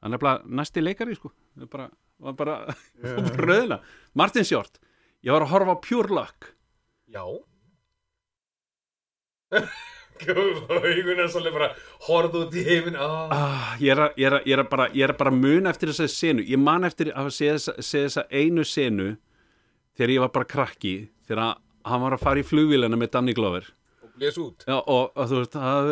Það 0.00 0.08
er 0.08 0.12
nefnilega 0.14 0.56
næsti 0.60 0.82
leikari, 0.82 1.16
sko. 1.16 1.30
Það 1.54 1.66
er 1.66 1.72
bara, 1.72 1.88
var 2.24 2.38
bara, 2.38 2.54
bara 3.02 3.44
röðina 3.44 3.78
Martin 4.16 4.46
Short. 4.48 4.80
Ég 5.24 5.34
var 5.34 5.44
að 5.44 5.52
horfa 5.52 5.76
á 5.76 5.84
Pure 5.84 6.16
Luck. 6.16 6.48
Já. 7.12 7.22
Haugun 10.16 11.20
er 11.20 11.28
svolítið 11.28 11.54
bara 11.58 11.68
Horfðu 12.06 12.46
út 12.46 12.54
í 12.56 12.64
heiminn. 12.64 12.96
Ah. 12.96 13.28
ah, 13.36 13.70
ég, 13.76 13.92
er 13.92 14.00
að, 14.06 14.16
ég, 14.16 14.26
er 14.26 14.38
að, 14.38 14.48
ég, 14.48 14.56
er 14.56 14.62
að 14.64 14.70
bara, 14.72 14.88
er 15.04 15.14
bara 15.20 15.32
mun 15.36 15.68
eftir 15.68 15.92
þessa 15.92 16.08
senu. 16.08 16.44
Ég 16.48 16.60
man 16.60 16.88
eftir 16.88 17.12
að 17.12 17.28
sé 17.36 17.52
þessa, 17.52 18.24
einu 18.32 18.64
senu 18.64 19.12
Þegar 19.96 20.12
ég 20.14 20.24
var 20.24 20.32
bara 20.32 20.48
krakki 20.48 20.94
Þegar 21.28 21.58
hann 21.86 22.02
var 22.02 22.16
að 22.16 22.24
fara 22.24 22.40
í 22.40 22.46
flugvélina 22.48 22.96
með 22.98 23.12
Danny 23.12 23.36
Glover 23.36 23.68
Les 24.20 24.38
út. 24.40 24.64
Já, 24.64 24.78
og, 24.78 25.10
og 25.12 25.28
þú 25.28 25.40
veist, 25.42 25.56
það 25.56 25.90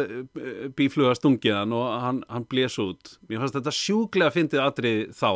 bífluga 0.79 1.13
stungið 1.19 1.59
hann 1.59 1.75
og 1.77 1.91
hann, 2.01 2.23
hann 2.31 2.47
blés 2.49 2.79
út. 2.81 3.17
Mér 3.29 3.43
fannst 3.43 3.59
þetta 3.59 3.75
sjúklega 3.77 4.33
fyndið 4.33 4.63
atrið 4.65 5.03
þá. 5.19 5.31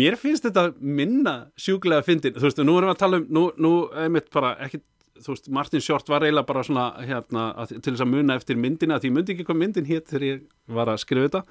Mér 0.00 0.14
finnst 0.20 0.46
þetta 0.46 0.68
minna 0.78 1.34
sjúklega 1.58 2.06
fyndið, 2.06 2.38
þú 2.38 2.46
veist, 2.46 2.62
nú 2.62 2.76
erum 2.78 2.92
við 2.92 2.94
að 2.94 3.00
tala 3.00 3.18
um, 3.18 3.26
nú, 3.34 3.42
nú 3.58 3.72
einmitt 3.98 4.28
bara 4.30 4.52
ekki, 4.62 4.78
þú 5.18 5.34
veist, 5.34 5.50
Martin 5.56 5.82
Short 5.82 6.12
var 6.12 6.22
eiginlega 6.22 6.46
bara 6.52 6.62
svona, 6.66 6.84
hérna, 7.02 7.48
að, 7.58 7.74
til 7.80 7.96
þess 7.96 8.04
að 8.06 8.12
muna 8.12 8.36
eftir 8.38 8.60
myndina, 8.60 9.00
því 9.02 9.10
myndi 9.16 9.34
ekki 9.34 9.48
hvað 9.48 9.58
myndin 9.64 9.90
hétt 9.90 10.06
þegar 10.12 10.26
ég 10.28 10.44
var 10.78 10.92
að 10.92 11.02
skrifa 11.02 11.26
þetta, 11.26 11.42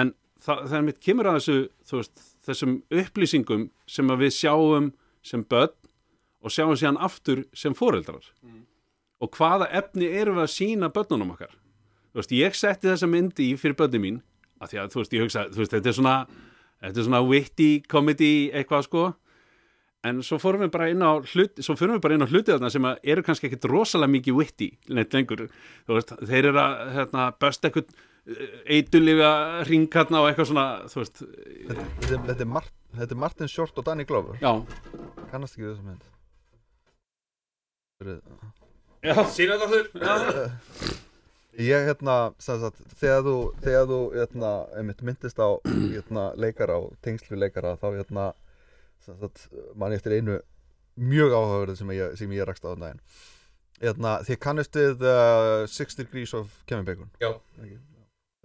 en 0.00 0.14
það, 0.40 0.64
það 0.64 0.78
einmitt 0.80 1.02
kemur 1.04 1.28
að 1.28 1.36
þessu, 1.42 1.58
þú 1.90 2.00
veist, 2.00 2.24
þessum 2.48 2.74
upplýsingum 3.02 3.68
sem 3.98 4.14
að 4.14 4.24
við 4.24 4.34
sjáum 4.38 4.88
sem 5.28 5.44
börn 5.52 5.76
og 6.40 6.54
sjáum 6.54 6.76
síðan 6.78 7.02
aftur 7.04 7.44
sem 7.52 7.76
foreldrar 7.76 8.24
og 9.22 9.30
hvaða 9.34 9.70
efni 9.80 10.10
erum 10.20 10.38
við 10.38 10.46
að 10.46 10.52
sína 10.54 10.90
börnunum 10.94 11.32
okkar? 11.34 11.54
Þú 12.12 12.20
veist, 12.20 12.34
ég 12.34 12.58
setti 12.58 12.88
þessa 12.90 13.08
myndi 13.10 13.52
í 13.52 13.56
fyrir 13.60 13.76
börnum 13.78 14.04
mín 14.04 14.20
af 14.62 14.72
því 14.72 14.82
að, 14.82 14.92
þú 14.92 15.02
veist, 15.02 15.16
ég 15.16 15.24
hugsa, 15.26 15.46
þú 15.52 15.62
veist, 15.62 15.74
þetta 15.74 15.90
er 15.90 15.96
svona 15.98 16.18
þetta 16.82 17.00
er 17.00 17.08
svona 17.08 17.22
witty 17.26 17.70
comedy 17.90 18.32
eitthvað 18.54 18.86
sko. 18.86 19.06
En 20.06 20.20
svo 20.22 20.38
fórum 20.38 20.62
við 20.62 20.70
bara 20.76 20.90
inn 20.92 21.02
á 21.02 21.18
hlut 21.18 21.58
svo 21.64 21.74
fórum 21.78 21.96
við 21.96 22.04
bara 22.04 22.14
inn 22.14 22.22
á 22.22 22.30
hluti 22.30 22.52
þarna 22.52 22.70
sem 22.70 22.86
að 22.86 23.00
eru 23.14 23.24
kannski 23.26 23.48
ekkit 23.48 23.66
rosalega 23.70 24.14
mikið 24.14 24.36
witty 24.38 24.68
neitt 24.94 25.16
lengur, 25.16 25.48
þú 25.88 25.96
veist, 25.98 26.14
þeir 26.22 26.52
eru 26.52 26.60
að 26.62 26.76
hérna, 26.94 27.24
bösta 27.42 27.68
eitthvað 27.68 27.90
eituliga 28.68 29.30
ringarna 29.66 30.22
og 30.22 30.30
eitthvað 30.30 30.50
svona 30.52 30.68
þú 30.92 31.02
veist, 31.02 31.24
Þetta, 31.68 32.20
þetta, 32.28 32.38
er 32.44 32.50
Mart, 32.52 32.72
þetta 32.94 33.16
er 33.16 33.20
Martin 33.24 33.50
Short 33.50 33.80
og 33.80 33.88
Danny 33.88 34.06
Glover. 34.08 34.38
Já. 34.40 34.52
Kannast 35.32 35.58
ekki 35.58 35.66
þessa 35.66 35.84
mynd 35.90 36.06
Sýna 39.34 39.58
þetta 39.62 40.50
Ég 41.58 41.88
hérna, 41.88 42.16
sem 42.38 42.58
sagt, 42.62 42.78
þegar 43.00 43.24
þú, 43.26 43.34
þegar 43.64 43.88
þú, 43.90 43.96
hérna, 44.14 44.50
einmitt 44.78 45.00
myndist 45.02 45.40
á, 45.42 45.58
hérna, 45.66 46.28
leikara 46.38 46.76
og 46.78 46.92
tengslu 47.02 47.34
leikara, 47.34 47.72
þá, 47.80 47.88
hérna, 47.96 48.26
sem 49.02 49.16
sagt, 49.18 49.48
man 49.74 49.90
ég 49.90 49.98
eftir 49.98 50.14
einu 50.14 50.36
mjög 50.98 51.34
áhugaverð 51.34 51.80
sem 51.80 51.90
ég, 51.96 52.14
sem 52.20 52.36
ég 52.36 52.46
rakst 52.46 52.62
á 52.62 52.70
þann 52.70 52.84
daginn. 52.84 53.02
Hérna, 53.82 54.14
þið 54.26 54.38
kannist 54.46 54.78
við 54.78 55.02
uh, 55.10 55.66
Six 55.70 55.98
Degrees 55.98 56.34
of 56.38 56.54
Kevin 56.70 56.86
Bacon. 56.86 57.10
Já. 57.18 57.32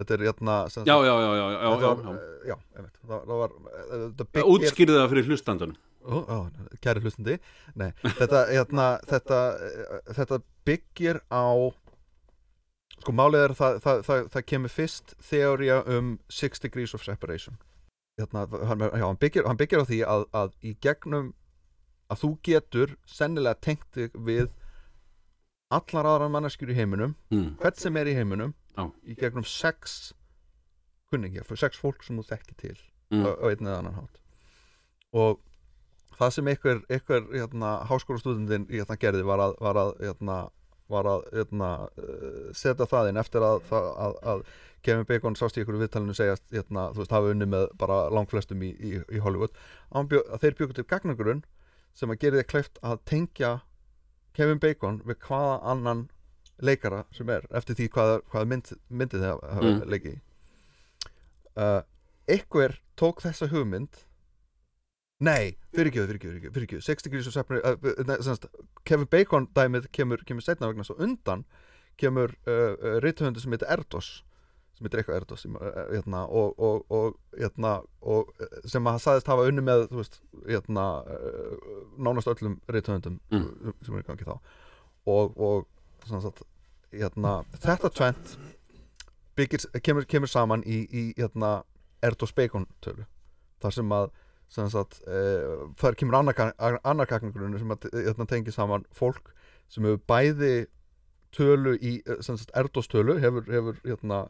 Þetta 0.02 0.16
er, 0.18 0.26
hérna, 0.26 0.58
sem 0.74 0.90
já, 0.90 0.96
já, 1.06 1.14
já, 1.14 1.30
já, 1.38 1.46
já, 1.54 1.70
þetta 1.70 1.86
já, 1.86 1.94
var, 1.94 2.02
já. 2.02 2.14
eh, 2.18 2.46
já, 2.50 2.56
einmitt, 2.74 2.98
það, 2.98 3.26
það 3.30 3.42
var, 3.44 3.56
eh, 3.70 3.82
þetta 3.94 4.26
já. 4.26 4.30
byggir, 4.34 4.52
útskýrðu 4.56 4.98
það 4.98 5.10
fyrir 5.14 5.30
hlustandunum 5.30 5.78
ó, 6.04 6.16
ó, 6.28 6.38
kæri 6.84 7.02
hlustandi, 7.04 7.38
nei, 7.80 7.90
þetta, 8.04 8.44
hérna, 8.50 8.88
þetta, 9.08 9.40
þetta 10.16 10.40
byggir 10.68 11.20
á, 11.32 11.44
sko 12.98 13.14
málið 13.16 13.46
er 13.46 13.54
að 13.54 13.60
það, 13.60 13.78
það, 13.84 14.02
það, 14.08 14.26
það 14.34 14.46
kemur 14.52 14.74
fyrst 14.74 15.14
þeória 15.30 15.78
um 15.96 16.16
Six 16.32 16.62
Degrees 16.64 16.94
of 16.96 17.04
Separation 17.06 17.56
hérna, 18.20 18.46
hann, 18.68 18.84
já, 18.86 19.06
hann, 19.06 19.20
byggir, 19.20 19.48
hann 19.48 19.60
byggir 19.60 19.82
á 19.82 19.88
því 19.88 20.02
að, 20.08 20.26
að 20.42 20.54
í 20.62 20.74
gegnum 20.84 21.32
að 22.12 22.20
þú 22.20 22.32
getur 22.46 22.96
sennilega 23.08 23.58
tengt 23.64 23.98
við 24.14 24.50
allar 25.74 26.06
aðra 26.06 26.28
manneskjur 26.30 26.70
í 26.70 26.76
heiminum 26.78 27.16
mm. 27.32 27.54
hvert 27.62 27.80
sem 27.80 27.96
er 27.98 28.12
í 28.12 28.14
heiminum 28.14 28.52
Já. 28.76 28.90
í 29.08 29.16
gegnum 29.18 29.46
sex 29.48 30.12
kunningja, 31.10 31.42
sex 31.58 31.80
fólk 31.80 32.04
sem 32.04 32.18
þú 32.20 32.26
þekki 32.28 32.58
til 32.60 32.76
Mm. 33.12 33.26
á, 33.26 33.30
á 33.36 33.44
einn 33.52 33.68
eða 33.68 33.78
annan 33.78 33.98
hátt 33.98 34.20
og 35.12 35.42
það 36.18 36.34
sem 36.36 36.50
einhver, 36.52 36.82
einhver 36.92 37.24
hérna, 37.32 37.72
háskólastúdendin 37.90 38.68
hérna, 38.70 38.98
gerði 39.00 39.24
var 39.26 39.42
að, 39.48 39.56
var 39.64 39.80
að, 39.80 39.90
hérna, 40.02 40.38
var 40.92 41.08
að 41.10 41.26
hérna, 41.32 41.72
uh, 41.98 42.38
setja 42.56 42.88
það 42.90 43.10
inn 43.10 43.20
eftir 43.22 43.46
að, 43.46 43.60
að, 43.70 43.90
að, 44.06 44.16
að 44.34 44.46
Kevin 44.84 45.06
Bacon 45.08 45.36
sást 45.38 45.56
í 45.56 45.62
ykkur 45.64 45.78
viðtalinu 45.80 46.14
segjast 46.16 46.44
hérna, 46.52 46.90
þú 46.92 47.02
veist, 47.02 47.14
hafa 47.16 47.30
unni 47.32 47.48
með 47.48 47.70
bara 47.80 48.02
langflestum 48.12 48.62
í, 48.66 48.72
í, 48.76 48.96
í 49.16 49.22
Hollywood 49.24 49.54
að, 49.90 50.10
bjó, 50.12 50.24
að 50.28 50.42
þeir 50.44 50.58
bjöku 50.58 50.76
til 50.76 50.88
gagnagrunn 50.90 51.44
sem 51.96 52.10
að 52.12 52.20
gera 52.24 52.40
þið 52.42 52.50
kleift 52.50 52.82
að 52.84 53.00
tengja 53.08 53.52
Kevin 54.34 54.60
Bacon 54.60 55.00
við 55.06 55.20
hvaða 55.24 55.56
annan 55.72 56.04
leikara 56.62 57.04
sem 57.14 57.30
er 57.32 57.46
eftir 57.54 57.78
því 57.78 57.88
hvaða, 57.96 58.20
hvaða 58.30 58.50
mynd, 58.52 58.72
myndi 58.90 59.18
þið 59.20 59.30
hafa 59.30 59.62
Mm. 59.64 59.80
leikið 59.90 60.20
uh, 61.56 61.82
einhver 62.30 62.76
tók 62.98 63.22
þessa 63.24 63.48
hugmynd 63.52 64.04
nei, 65.24 65.54
fyrirgjöðu, 65.76 66.10
fyrirgjöðu, 66.12 66.52
fyrirgjöðu 66.54 66.84
60 66.86 67.08
degrees 67.08 67.28
of 67.30 67.34
separation 67.36 68.04
uh, 68.04 68.20
semast, 68.24 68.46
Kevin 68.88 69.08
Bacon 69.10 69.48
dæmið 69.56 69.88
kemur, 69.94 70.22
kemur 70.28 70.44
setna 70.44 70.68
vegna 70.70 70.86
svo 70.86 70.96
undan 71.02 71.44
kemur 72.00 72.34
uh, 72.48 72.54
uh, 72.74 72.96
rithöfundur 73.04 73.42
sem 73.44 73.54
heitir 73.54 73.70
Erdos 73.70 74.08
sem 74.74 74.88
heitir 74.88 75.00
eitthvað 75.04 75.20
Erdos 75.20 75.44
sem, 75.46 75.54
uh, 75.54 75.76
hérna, 75.92 76.24
og, 76.26 76.56
og, 76.58 76.82
og, 76.90 77.18
hérna, 77.38 77.76
og 78.02 78.32
uh, 78.42 78.56
sem 78.66 78.90
að 78.90 78.98
sagðist 79.04 79.30
hafa 79.30 79.46
unni 79.50 79.62
með 79.62 79.84
veist, 79.94 80.18
hérna, 80.48 80.86
uh, 81.06 81.76
nánast 82.02 82.30
öllum 82.32 82.58
rithöfundum 82.74 83.20
Mm. 83.30 83.74
sem 83.86 83.94
er 83.94 84.02
í 84.02 84.08
gangi 84.08 84.26
þá. 84.26 84.34
Og, 85.10 85.38
sagt, 86.10 86.42
hérna, 86.90 87.36
þetta 87.62 87.90
tvent 87.94 88.34
byggir, 89.38 89.64
kemur, 89.82 90.06
kemur 90.10 90.30
saman 90.30 90.66
í, 90.66 90.82
í 90.90 91.04
hérna, 91.18 91.56
Erdos 92.04 92.34
Bacon 92.34 92.66
tölu. 92.84 93.06
Þar 93.62 93.78
sem 93.78 93.94
að 93.96 94.10
sagt, 94.52 95.00
uh, 95.08 95.68
þar 95.80 95.96
kemur 95.98 96.18
annar 96.20 97.08
gagnagrunni 97.10 97.58
sem 97.58 97.74
að 97.74 97.88
hérna, 97.92 98.26
tengi 98.30 98.54
saman 98.54 98.86
fólk 98.94 99.32
sem 99.72 99.86
hefur 99.86 100.02
bæði 100.08 100.66
tölu 101.34 101.74
í 101.80 101.96
eh, 102.04 102.20
sagt, 102.22 102.52
Erdos 102.56 102.90
tölu 102.90 103.16
hefur, 103.22 103.46
hefur 103.50 103.80
hérna, 103.84 104.24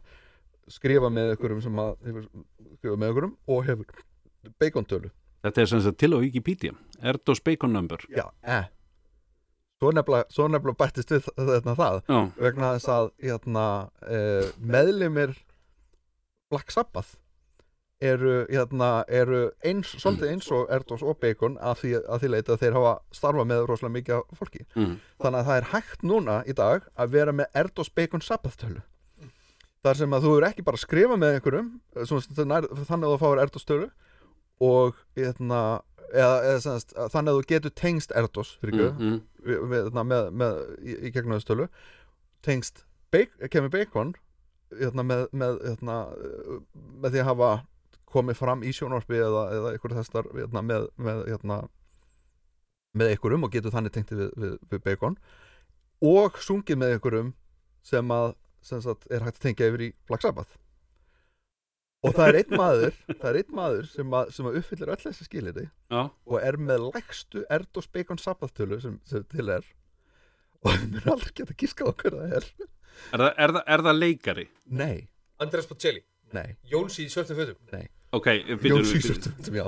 skrifað 0.72 1.12
með 1.18 1.34
ykkurum 1.34 1.60
sem 1.64 1.80
að 1.82 1.92
hefur 2.06 2.28
skrifað 2.78 3.02
með 3.02 3.12
ykkurum 3.12 3.34
og 3.52 3.66
hefur 3.68 4.04
Bacon 4.60 4.88
tölu 4.88 5.12
Þetta 5.44 5.60
er 5.60 5.68
sem 5.68 5.82
sagt 5.84 5.98
til 6.00 6.14
á 6.16 6.18
Wikipedia 6.22 6.72
Erdos 7.04 7.42
Bacon 7.44 7.74
Number. 7.76 8.00
Já, 8.08 8.30
eh. 8.48 8.70
Svo 9.82 9.90
nefnilega, 9.92 10.24
svo 10.32 10.46
nefnilega 10.48 10.80
bættist 10.80 11.12
við 11.12 11.26
þarna 11.36 11.74
það 11.76 11.98
Já, 12.08 12.20
vegna 12.46 12.70
þess 12.78 12.92
að 12.94 13.10
hérna, 13.26 13.66
uh, 14.08 14.48
meðlimir 14.64 15.34
Black 16.52 16.72
Sabbath 16.72 17.18
eru, 18.02 18.32
hérna, 18.50 18.88
eru 19.08 19.44
eins, 19.64 19.92
svolítið 20.00 20.32
eins 20.32 20.48
og 20.54 20.70
Erdos 20.72 21.04
og 21.06 21.18
Bacon 21.22 21.58
að 21.62 21.76
því, 21.82 21.92
að 22.02 22.22
því 22.22 22.30
leita 22.32 22.54
að 22.54 22.64
þeir 22.64 22.78
hafa 22.78 22.94
starfað 23.14 23.48
með 23.50 23.66
rosalega 23.68 23.94
mikið 23.98 24.34
fólki 24.38 24.64
mm. 24.74 24.96
þannig 25.22 25.38
að 25.40 25.48
það 25.48 25.60
er 25.60 25.68
hægt 25.70 26.04
núna 26.06 26.40
í 26.46 26.56
dag 26.58 26.88
að 26.94 27.14
vera 27.14 27.34
með 27.36 27.60
Erdos 27.62 27.92
Bacon 27.94 28.24
Sabbath 28.24 28.58
tölu 28.60 28.82
þar 29.84 30.00
sem 30.00 30.16
að 30.16 30.26
þú 30.26 30.34
eru 30.38 30.48
ekki 30.48 30.64
bara 30.66 30.80
að 30.80 30.86
skrifa 30.86 31.18
með 31.20 31.36
einhverjum 31.38 31.70
þannig 32.08 33.06
að 33.06 33.14
þú 33.14 33.18
fáir 33.22 33.42
Erdos 33.44 33.68
tölu 33.68 33.90
og 34.64 34.98
hérna, 35.18 35.60
eða, 36.10 36.34
eða 36.48 36.58
semast, 36.64 36.96
þannig 37.12 37.30
að 37.30 37.38
þú 37.38 37.46
getur 37.52 37.76
tengst 37.78 38.14
fyrir 38.14 38.90
mm, 38.90 38.98
mm. 38.98 39.20
við, 39.44 39.62
við, 39.70 39.92
na, 39.94 40.04
með, 40.08 40.28
með, 40.42 40.60
í, 40.82 40.98
í 41.08 41.14
gegnum 41.14 41.38
þessu 41.38 41.52
tölu 41.52 41.68
tengst 42.44 42.84
Kevin 43.14 43.70
Bacon 43.70 44.14
hérna, 44.74 45.04
með, 45.06 45.28
með, 45.32 45.60
hérna, 45.68 45.98
með 46.74 47.14
því 47.14 47.22
að 47.22 47.30
hafa 47.30 47.52
komið 48.14 48.38
fram 48.38 48.62
í 48.64 48.72
sjónvarpi 48.74 49.18
eða, 49.18 49.46
eða 49.56 49.72
einhverju 49.74 49.98
þessar 49.98 50.30
hérna, 50.36 50.62
með, 50.62 50.86
með, 50.96 51.24
hérna, 51.32 51.58
með 52.94 53.14
einhverjum 53.14 53.46
og 53.48 53.54
getur 53.54 53.74
þannig 53.74 53.94
tengt 53.96 54.14
við, 54.14 54.30
við, 54.38 54.56
við 54.70 54.84
bacon. 54.86 55.18
Og 56.04 56.38
sungið 56.42 56.80
með 56.80 56.96
einhverjum 56.96 57.34
sem 57.84 58.14
að 58.14 58.34
sem 58.64 58.80
sagt, 58.84 59.08
er 59.12 59.24
hægt 59.24 59.40
að 59.40 59.48
tengja 59.48 59.68
yfir 59.70 59.88
í 59.88 59.90
Black 60.08 60.24
Sabbath. 60.24 60.56
Og 62.04 62.14
það 62.16 62.30
er 62.30 62.38
einn 62.40 62.58
maður 62.62 62.98
það 63.08 63.28
er 63.30 63.38
einn 63.40 63.56
maður 63.56 63.88
sem 63.92 64.16
að, 64.18 64.30
sem 64.36 64.48
að 64.48 64.58
uppfyllir 64.60 64.92
öll 64.92 65.00
þessi 65.00 65.26
skilirði 65.28 65.64
Já, 65.66 66.00
og 66.04 66.36
er 66.40 66.58
með 66.60 66.88
lægstu 66.90 67.44
Erdos 67.52 67.88
Bacon 67.92 68.20
Sabbath 68.20 68.56
tölu 68.56 68.80
sem, 68.82 68.98
sem 69.08 69.24
til 69.32 69.48
er. 69.52 69.66
Og 70.64 70.70
það 70.70 70.86
mér 70.94 71.10
aldrei 71.14 71.34
geta 71.40 71.58
gískað 71.60 71.92
hver 72.00 72.18
það 72.18 72.38
er. 72.40 72.48
Er 73.10 73.24
það, 73.24 73.30
er 73.30 73.54
það, 73.56 73.62
er 73.74 73.84
það 73.88 74.00
leikari? 74.00 74.46
nei, 74.70 74.96
Andreas 75.42 75.66
Bocelli, 75.68 76.04
nei, 76.36 76.54
Jónsi 76.70 77.08
í 77.08 77.12
svörtum 77.12 77.40
fötum. 77.40 77.58
Nei 77.74 77.88
Ok, 78.14 78.28
Jón 78.62 78.84
Sísurt 78.86 79.28
já. 79.50 79.66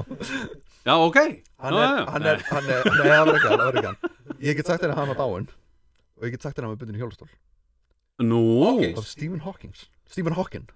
Já, 0.87 0.95
ok. 1.03 1.19
Hann 1.59 1.75
er, 1.75 2.05
hann 2.13 2.27
er, 2.31 2.43
hann 2.47 2.69
er, 2.71 2.85
nei 2.87 3.09
það 3.11 3.27
var 3.27 3.39
ekki 3.39 3.49
hann, 3.51 3.59
það 3.59 3.67
var 3.67 3.79
ekki 3.81 3.89
hann 3.91 4.17
ég 4.45 4.59
get 4.59 4.69
sagt 4.69 4.85
þér 4.85 4.93
að 4.93 5.01
hann 5.01 5.11
var 5.11 5.19
dáinn 5.23 5.49
og 6.17 6.27
ég 6.27 6.35
get 6.37 6.45
sagt 6.47 6.57
þér 6.57 6.65
að 6.65 6.69
hann 6.69 6.75
var 6.75 6.81
bundin 6.83 6.99
í 6.99 7.03
hjólastól. 7.03 7.31
Nú, 8.23 8.43
af 8.97 9.09
Stephen 9.09 9.43
Hawking 9.45 9.75
Stephen 10.07 10.37
Hawking. 10.37 10.69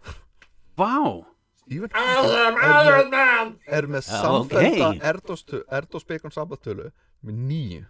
Vá. 0.77 1.25
Stephen 1.63 1.95
Hawking 1.95 3.15
er 3.71 3.87
með, 3.89 4.11
er 4.11 4.27
ok. 4.35 4.57
Erdos, 5.71 6.05
Bacon 6.09 6.35
Sabbath 6.35 6.65
tölu 6.67 6.91
með 7.23 7.39
nýju 7.47 7.85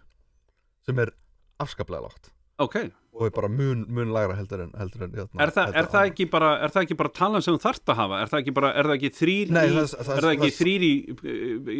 sem 0.85 1.01
er 1.01 1.13
afskaplega 1.61 2.05
lágt. 2.05 2.31
Ok, 2.61 2.77
og 3.21 3.27
er 3.29 3.33
bara 3.37 3.49
mun, 3.53 3.85
mun 3.93 4.09
lægra 4.15 4.33
heldur 4.39 4.63
en 4.65 4.71
heldur 4.81 5.05
en 5.05 5.11
hérna, 5.19 5.43
er, 5.45 5.51
það, 5.53 5.67
heldur 5.69 5.79
er, 5.83 5.89
það 5.93 6.09
ekki 6.11 6.25
bara, 6.33 6.49
er 6.65 6.73
það 6.73 6.85
ekki 6.87 6.97
bara 7.03 7.11
talan 7.21 7.43
sem 7.45 7.53
þú 7.57 7.61
þarft 7.67 7.91
að 7.93 7.99
hafa? 8.01 8.19
Er 8.25 8.31
það 8.33 8.41
ekki, 8.43 8.53
bara, 8.57 8.71
er 8.81 8.89
það 8.89 8.95
ekki 8.97 9.11
þrýr 9.21 9.51
Nei, 9.55 9.63
í, 9.67 9.73
það- 9.77 9.95
það- 10.07 10.13
er 10.17 10.25
það 10.27 10.35
ekki 10.37 10.51
þrýr 10.57 10.85
í, 10.87 10.93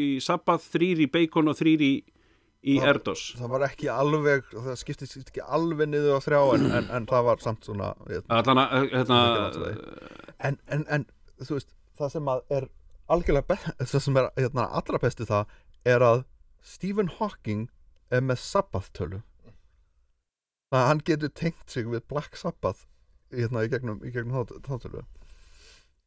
í 0.06 0.08
Sabbath, 0.22 0.68
þrýr 0.76 1.02
í 1.06 1.08
Bacon 1.18 1.50
og 1.52 1.58
þrýr 1.60 1.86
í, 1.88 1.92
í 2.62 2.76
Erdos? 2.92 3.24
það 3.40 3.54
var 3.56 3.66
ekki 3.72 3.90
alveg 3.90 4.52
það 4.54 4.76
skiptist 4.84 5.18
ekki 5.24 5.42
alveg 5.42 5.90
niður 5.90 6.20
á 6.20 6.26
þrjá 6.28 6.42
en, 6.60 6.68
en, 6.78 6.92
en 7.00 7.08
það 7.10 7.26
var 7.32 7.42
samt 7.42 7.66
svona 7.66 7.88
hérna, 8.06 8.38
Allan 8.38 8.62
að, 8.62 8.92
hérna, 8.94 9.22
en, 10.46 10.58
en, 10.78 10.86
en 11.00 11.06
þú 11.42 11.58
veist 11.58 11.72
það 11.98 12.14
sem 12.16 12.30
er 12.38 12.68
algjörlega 13.12 13.58
það 13.92 13.98
sem 14.06 14.20
er 14.22 14.30
hérna, 14.38 14.68
allra 14.78 15.02
besti 15.02 15.26
það 15.26 15.58
er 15.96 16.06
að 16.06 16.24
Stephen 16.62 17.10
Hawking 17.18 17.66
er 18.14 18.22
með 18.22 18.38
Sabbath 18.44 18.92
tölu 18.94 19.24
það 20.72 20.82
að 20.82 20.88
hann 20.92 21.04
getur 21.08 21.34
tengt 21.36 21.74
sig 21.74 21.90
við 21.92 22.06
Black 22.12 22.38
Sabbath 22.40 22.86
hérna, 23.32 23.66
í 23.66 23.72
gegnum, 23.72 24.00
í 24.04 24.12
gegnum 24.14 24.38
þá, 24.40 24.56
þá 24.66 24.86
tölu 24.86 25.04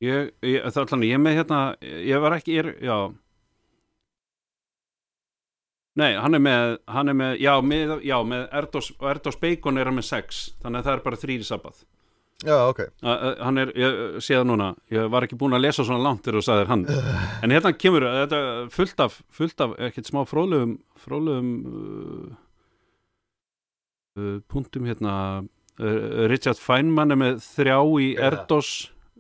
ég, 0.05 0.33
ég, 0.45 0.65
það 0.65 0.81
er 0.81 0.87
allan, 0.89 1.07
ég 1.09 1.21
með 1.23 1.39
hérna, 1.41 1.61
ég 2.05 2.25
var 2.25 2.37
ekki, 2.39 2.57
ég 2.59 2.71
já. 2.85 2.97
Nei, 5.95 6.11
hann 6.19 6.35
er 6.35 6.43
með, 6.43 6.77
hann 6.91 7.13
er 7.13 7.15
með, 7.15 7.37
já, 7.39 7.53
með, 7.63 7.93
já, 8.03 8.17
með 8.27 8.47
Erdos, 8.61 8.89
Erdos 8.99 9.39
Bacon 9.39 9.79
er 9.79 9.87
hann 9.87 9.99
með 10.01 10.09
sex, 10.09 10.47
þannig 10.65 10.81
að 10.81 10.89
það 10.89 10.97
er 10.97 11.05
bara 11.05 11.21
þrýr 11.23 11.45
í 11.45 11.51
Sabbath. 11.51 11.85
já 12.45 12.57
ok 12.67 12.81
Uh, 13.05 13.09
uh, 13.09 13.35
hann 13.47 13.61
er, 13.63 13.71
ég 13.79 14.17
sé 14.25 14.35
það 14.35 14.49
núna 14.51 14.67
ég 14.93 15.07
var 15.13 15.25
ekki 15.25 15.37
búin 15.39 15.55
að 15.55 15.63
lesa 15.65 15.85
svona 15.87 16.03
langt 16.03 16.25
þegar 16.25 16.41
þú 16.41 16.43
sagðir 16.45 16.71
hann 16.73 16.83
en 17.47 17.55
hérna 17.55 17.71
kemur 17.79 18.05
þetta 18.11 18.41
er 18.41 18.67
fullt 18.75 19.01
af, 19.05 19.21
fullt 19.33 19.63
af 19.65 19.77
ekkert 19.87 20.11
smá 20.11 20.25
fróðlegum 20.29 20.75
fróðlegum 21.05 21.53
uh, 21.71 22.35
punktum 24.49 24.87
hérna. 24.89 25.15
Uh, 25.75 26.29
Richard 26.31 26.59
Feynman 26.63 27.11
er 27.11 27.19
með 27.19 27.41
þrjá 27.43 27.79
í 27.99 28.09
er 28.15 28.21
það? 28.21 28.41
Erdos. 28.45 28.69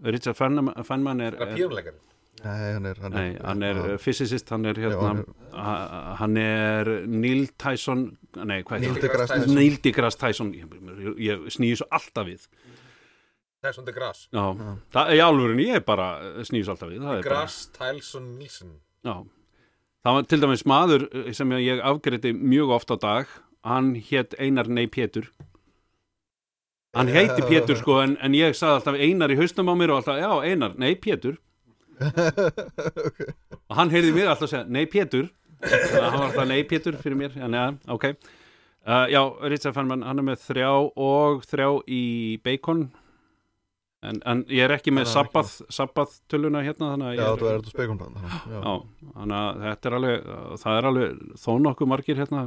Richard 0.04 0.36
Feynman, 0.38 0.68
Feynman 0.86 1.20
er, 1.24 1.34
Það 1.38 1.48
er 1.48 1.50
er 1.54 1.58
píónuleikari 1.58 2.00
Nei, 2.44 2.72
hann 2.74 2.86
er, 2.90 2.98
hann 3.00 3.12
nei, 3.14 3.28
hann 3.40 3.62
er 3.64 3.74
já, 3.78 3.84
uh, 3.94 3.98
physicist 4.02 4.50
hann 4.52 4.66
er 4.68 4.74
já, 4.76 4.88
hérna. 4.90 5.06
hann 5.08 5.18
er- 5.22 5.58
ha- 5.64 6.14
hann 6.20 6.36
er 6.36 6.90
Neil 7.08 7.46
Tyson 7.58 8.02
nei, 8.36 8.62
hvað 8.62 8.84
deGrasse 9.00 9.30
Tyson. 9.32 9.40
Tyson. 9.40 9.54
Neil 9.54 9.76
deGrasse 9.82 10.18
Tyson. 10.20 10.50
Ég, 10.52 11.14
ég, 11.24 11.44
snýði 11.54 11.78
svo 11.80 11.86
alltaf 11.90 12.26
við. 12.28 12.44
Það 13.64 13.70
er 13.70 13.76
svona 13.78 13.94
gras 13.96 14.20
Já, 14.28 14.44
Já. 14.60 14.76
það 14.92 15.08
er 15.08 15.14
í 15.16 15.22
álfurinn, 15.24 15.62
ég 15.64 15.74
er 15.80 15.84
bara 15.88 16.08
snýðis 16.44 16.68
alltaf 16.74 16.90
við. 16.92 17.00
Það 17.00 17.18
er 17.18 17.30
bara, 17.30 17.46
Tælson, 17.78 18.26
Nilsson 18.38 18.74
já. 19.04 19.14
það 20.04 20.18
var 20.18 20.22
til 20.34 20.40
dæmis 20.44 20.66
maður 20.68 21.08
eh, 21.14 21.32
sem 21.32 21.50
ég 21.64 21.80
afgreiti 21.82 22.34
mjög 22.36 22.74
oft 22.76 22.90
á 22.92 22.96
dag 23.00 23.26
hann 23.64 23.94
hétt 23.96 24.36
Einar 24.38 24.68
Nei 24.68 24.86
Pétur. 24.86 25.30
Hann 26.94 27.10
heiti 27.10 27.42
Pétur 27.48 27.78
sko 27.80 27.98
en, 28.04 28.14
en 28.22 28.34
ég 28.36 28.54
sagði 28.54 28.78
alltaf 28.78 28.98
Einar 29.02 29.32
í 29.34 29.38
haustum 29.38 29.70
á 29.70 29.74
mér 29.74 29.94
og 29.94 30.02
alltaf, 30.02 30.20
já 30.20 30.30
Einar, 30.50 30.76
Nei 30.78 30.94
Pétur. 30.94 31.40
Ok. 33.04 33.20
Og 33.70 33.76
hann 33.78 33.90
heyrði 33.92 34.10
mig 34.14 34.28
alltaf 34.28 34.50
segja, 34.50 34.66
Nei 34.68 34.84
Pétur. 34.90 35.30
Þannig 35.64 35.94
að 35.98 36.08
hann 36.10 36.20
var 36.20 36.26
alltaf 36.28 36.48
Nei 36.50 36.62
Pétur 36.68 36.98
fyrir 37.00 37.18
mér. 37.18 37.36
Já, 37.38 37.48
ja, 37.48 37.68
ok. 37.90 38.10
Uh, 38.84 39.06
já, 39.08 39.20
Richard 39.48 39.72
Feynman, 39.74 40.04
hann 40.04 40.20
er 40.20 40.26
með 40.26 40.42
þrjá 40.44 40.70
og 41.00 41.46
þrjá 41.48 41.68
í 41.88 42.02
Bacon. 42.44 42.84
En, 44.04 44.18
en 44.28 44.42
ég 44.52 44.66
er 44.66 44.74
ekki 44.74 44.92
með 44.92 45.06
er 45.06 45.12
Sabbath, 45.14 45.54
Sabbath 45.72 46.18
töluna 46.28 46.60
hérna 46.64 46.90
þannig 46.92 47.06
að 47.08 47.14
Já, 47.16 47.22
ég 47.24 47.38
þú 47.40 47.46
er 47.48 47.54
þetta 47.54 47.72
spekulband 47.72 48.18
Já, 48.20 48.58
Já, 48.58 48.74
þannig 49.14 49.36
að 49.38 49.62
þetta 49.62 49.88
er 49.88 49.96
alveg 49.98 50.26
það 50.60 50.76
er 50.80 50.88
alveg 50.90 51.22
þó 51.40 51.48
nokkuð 51.64 51.90
margir 51.94 52.20
hérna 52.20 52.42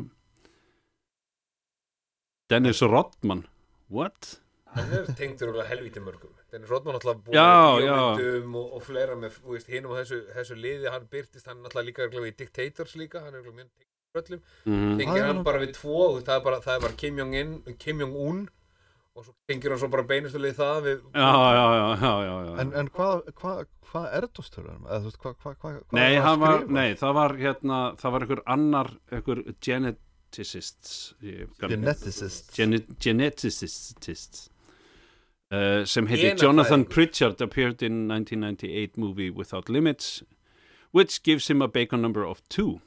Dennis 2.49 2.81
Rodman 2.81 3.43
What? 3.91 4.37
Hann 4.75 4.91
er 4.93 5.07
tengdur 5.17 5.51
úr 5.53 5.65
helvíti 5.67 5.99
mörgum 6.03 6.31
Dennis 6.51 6.69
Rodman 6.71 6.95
alltaf 6.95 7.19
búin 7.25 7.35
Já, 7.35 7.75
með 7.75 7.85
já. 7.85 7.95
bíómyndum 7.97 8.55
og, 8.61 8.73
og 8.77 8.83
fleira 8.87 9.15
með 9.19 9.39
hinum 9.67 9.95
á 9.95 9.99
þessu, 10.01 10.19
þessu 10.35 10.57
liði 10.59 10.91
hann 10.93 11.07
byrtist 11.11 11.49
hann 11.49 11.63
alltaf 11.65 11.83
líka 11.87 12.07
í 12.07 12.33
Dictators 12.39 12.95
líka 12.99 13.23
hann 13.25 13.35
er 13.35 13.41
örugglega 13.41 13.65
mjög 13.65 13.73
tengdur 13.75 14.21
öllum 14.23 14.43
Mm 14.67 15.01
tengir 15.01 15.27
hann 15.27 15.43
bara 15.43 15.63
við 15.63 15.73
tvo 15.79 15.97
það 16.21 16.35
er 16.37 16.45
bara, 16.47 16.61
það 16.63 16.75
er 16.77 16.85
bara 16.87 16.99
Kim 17.03 17.19
Jong-un 17.23 17.51
Kim 17.83 18.05
Jong-un 18.05 18.45
og 19.17 19.25
svo 19.25 19.35
tengir 19.49 19.73
hann 19.73 19.81
svo 19.83 19.91
bara 19.91 20.07
beinustu 20.07 20.39
lið 20.39 20.55
það 20.61 20.81
við 20.87 21.03
Já, 21.11 21.31
já, 21.57 21.65
já, 21.81 21.85
já, 22.05 22.13
já, 22.29 22.35
já. 22.47 22.55
En, 22.63 22.73
en 22.81 22.91
hvað 22.95 23.29
hva, 23.41 23.53
hva 23.91 24.07
er 24.13 24.31
hvað 24.31 25.19
hva, 25.19 25.35
hva, 25.43 25.55
hva 25.59 25.77
Nei, 25.99 26.11
nei, 26.71 26.89
það 26.95 27.15
var 27.19 27.37
hérna 27.43 27.79
það 27.99 28.15
var 28.15 28.27
einhver 28.27 28.43
annar, 28.55 28.93
einhver 29.11 29.43
geneticists 30.31 31.13
ég- 31.21 31.47
Geneticist 31.59 32.55
Gene- 32.55 32.85
geneticists 32.99 34.49
uh, 35.51 35.85
sem 35.85 36.07
heiti 36.07 36.21
Genafræðingur. 36.23 36.41
Jonathan 36.43 36.85
Pritchard 36.85 37.41
appeared 37.41 37.81
in 37.81 38.07
1998 38.07 38.97
movie 38.97 39.29
Without 39.31 39.69
Limits 39.69 40.23
which 40.91 41.21
gives 41.23 41.47
him 41.49 41.61
a 41.61 41.67
bacon 41.67 42.01
number 42.01 42.23
of 42.25 42.41
two. 42.49 42.79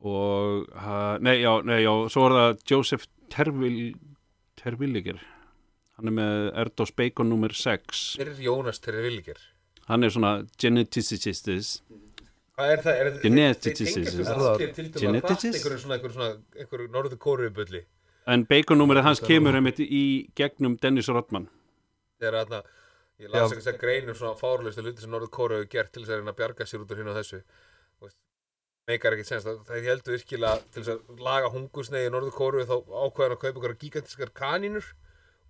Og 0.00 0.66
uh, 0.74 1.18
nei, 1.20 1.40
já, 1.42 1.52
nei, 1.66 1.80
já, 1.82 1.92
svo 2.12 2.26
er 2.28 2.34
það 2.36 2.60
Joseph 2.70 3.06
Tervil 3.30 3.94
Tervilliger 4.58 5.18
hann 5.98 6.06
er 6.10 6.14
með 6.14 6.36
Erdos 6.62 6.92
Bacon 6.94 7.28
nummer 7.32 7.50
6 7.50 8.02
Hver 8.18 8.28
er 8.30 8.38
Jónas 8.44 8.78
Terri 8.82 9.02
Vilger? 9.08 9.38
hann 9.88 10.04
er 10.06 10.12
svona 10.14 10.44
geneticist 10.60 11.82
Hvað 12.58 12.72
er 12.74 12.80
það? 12.82 12.96
Er, 12.98 13.08
Geneticist. 13.22 13.78
Þeir 13.78 13.94
tengjast 13.94 14.16
Er 14.18 14.24
þessu 14.24 14.38
það- 14.40 14.48
allir 14.54 14.72
til 14.74 14.86
dæmis 14.88 15.02
Geneticist? 15.04 15.58
einhverju 15.58 15.78
svona, 15.84 15.94
einhverju 15.98 16.14
svona, 16.16 16.30
einhverju 16.58 16.88
norðu 16.96 17.18
kóruubulli 17.22 17.82
en 18.28 18.42
Bacon 18.50 18.78
nummerið 18.82 19.06
hans 19.06 19.20
kemur 19.24 19.54
einmitt 19.56 19.78
í 19.80 20.02
gegnum 20.36 20.74
Dennis 20.82 21.08
Rodman 21.08 21.46
þegar 22.20 22.42
þarna 22.42 22.62
ég 23.22 23.30
las 23.32 23.52
ekki 23.52 23.62
þess 23.62 23.70
að 23.72 23.78
greinum 23.84 24.18
svona 24.18 24.34
fárlöstu 24.40 24.82
hluti 24.82 25.00
sem 25.04 25.10
Norður 25.14 25.30
Kóru 25.38 25.54
hefur 25.60 25.70
gert 25.76 25.92
til 25.94 26.02
þess 26.02 26.10
að 26.12 26.18
reyna 26.20 26.34
að 26.34 26.40
bjarga 26.42 26.66
sér 26.66 26.82
út 26.84 26.90
úr 26.92 26.98
hinn 27.00 27.08
og 27.08 27.16
þessu 27.16 27.40
meikar 28.88 29.12
ekki 29.16 29.26
sens 29.28 29.44
það, 29.44 29.56
það 29.68 29.86
heldur 29.88 30.14
virkilega 30.16 30.60
til 30.72 30.82
þess 30.82 30.92
að 30.96 31.22
laga 31.28 31.50
hungusneið 31.54 32.06
í 32.08 32.12
Norður 32.14 32.36
Kóru 32.36 32.66
þá 32.68 32.76
ákveðan 33.06 33.34
að 33.36 33.40
kaupa 33.42 33.58
ykkur 33.62 33.74
gigantiskar 33.84 34.30
kanínur 34.34 34.86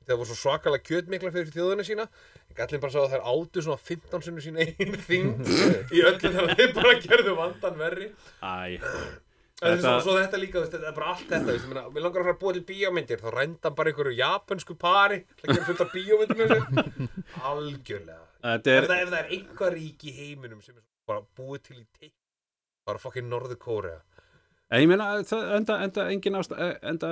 það 0.09 0.19
voru 0.23 0.31
svo 0.33 0.39
svakalega 0.43 0.87
kjötmikla 0.89 1.31
fyrir 1.37 1.53
þjóðuna 1.55 1.85
sína. 1.87 2.09
En 2.49 2.59
gallin 2.59 2.83
bara 2.83 2.95
sá 2.95 3.01
að 3.05 3.15
þær 3.15 3.25
áttu 3.33 3.65
svona 3.67 3.83
15 3.89 4.27
sinni 4.27 4.45
sín 4.49 4.61
einn 4.65 4.99
þyngd 5.07 5.51
í 5.97 6.03
öllu 6.09 6.21
þegar 6.33 6.53
þeir 6.59 6.75
bara 6.81 6.95
gerðu 7.07 7.35
vandan 7.39 7.81
verri. 7.81 8.11
Æ, 8.43 8.83
Þetta- 9.59 9.75
þetta... 9.75 9.93
svo 10.07 10.13
þetta 10.15 10.39
líka, 10.39 10.61
þetta 10.71 10.87
er 10.87 10.95
bara 10.95 11.07
allt 11.11 11.31
þetta 11.33 11.55
Við 11.91 12.03
langar 12.05 12.21
að 12.23 12.27
fara 12.29 12.35
að 12.37 12.43
búa 12.45 12.53
til 12.55 12.61
bíómyndir 12.69 13.19
Þá 13.19 13.31
rænda 13.35 13.73
bara 13.75 13.91
einhverju 13.91 14.13
japansku 14.15 14.77
pari 14.79 15.17
Það 15.41 15.49
gerir 15.51 15.65
fullt 15.67 15.83
af 15.83 15.97
þessu. 15.97 17.07
Algjörlega. 17.51 18.21
Er 18.47 18.63
það, 18.63 18.93
ef 19.03 19.11
það 19.11 19.17
er 19.19 19.33
einhver 19.35 19.75
rík 19.75 20.05
í 20.07 20.13
heiminum 20.15 20.61
Sem 20.63 20.77
er 20.79 20.85
bara 21.11 21.25
búið 21.41 21.65
til 21.67 21.81
í 21.81 21.87
teik 21.99 22.15
er 22.89 23.01
fokkin 23.03 23.27
Norður 23.33 23.59
Kórea 23.59 23.99
En 24.71 24.85
ég 24.85 24.89
meina, 24.93 25.11
enda, 25.19 25.81
enda, 25.89 26.07
engin 26.13 26.39
ástæð, 26.39 26.63
enda, 26.93 27.11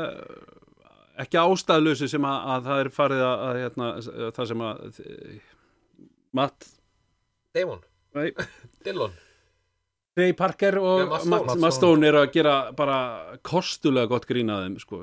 ekki 1.24 1.40
ástæðlösi 1.40 2.08
sem 2.12 2.24
að, 2.28 2.48
að 2.54 2.66
það 2.70 2.80
er 2.82 2.90
farið 2.96 3.22
að, 3.26 3.44
að 3.46 3.60
hérna, 3.62 3.92
það 4.36 4.50
sem 4.50 4.64
að, 4.66 4.82
Matt, 6.36 6.66
Damon, 7.56 7.86
nei, 8.16 8.26
Dillon? 8.84 9.14
Trey 10.16 10.32
Parker 10.32 10.78
og 10.80 11.02
Nei, 11.02 11.08
Matt 11.10 11.22
Stone. 11.22 11.30
Matt, 11.36 11.46
Matt 11.50 11.60
Matt 11.60 11.76
Stone. 11.76 12.08
Eru 12.08 12.20
að 12.22 12.30
gera 12.32 12.52
bara 12.76 12.98
kostulega 13.44 14.08
gott 14.08 14.24
grín 14.28 14.52
að 14.52 14.62
þeim, 14.64 14.76
sko. 14.80 15.00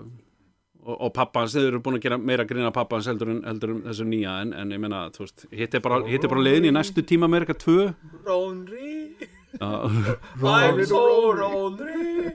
og, 0.82 0.95
og 0.95 1.11
pappa 1.14 1.43
hans, 1.43 1.53
þeir 1.53 1.70
eru 1.70 1.82
búin 1.86 1.99
að 1.99 2.07
gera 2.07 2.18
meira 2.18 2.47
grína 2.49 2.74
pappa 2.74 2.97
hans 2.97 3.09
heldur 3.11 3.30
en, 3.36 3.43
heldur 3.45 3.76
en 3.76 3.84
þessu 3.86 4.07
nýja 4.09 4.39
en, 4.41 4.55
en 4.57 4.74
ég 4.74 4.82
meina, 4.82 5.05
þú 5.14 5.28
veist, 5.28 5.45
hitt 5.53 5.78
er 5.78 5.86
bara, 5.86 6.01
hitt 6.09 6.26
er 6.26 6.34
bara 6.34 6.45
leiðin 6.47 6.72
í 6.72 6.74
næstu 6.74 7.05
tíma 7.05 7.30
Amerika 7.30 7.53
2 7.61 7.78
Rónri. 8.26 9.30
Já, 9.53 9.70
I'm 10.49 10.82
so 10.89 11.05
Rónri. 11.38 12.34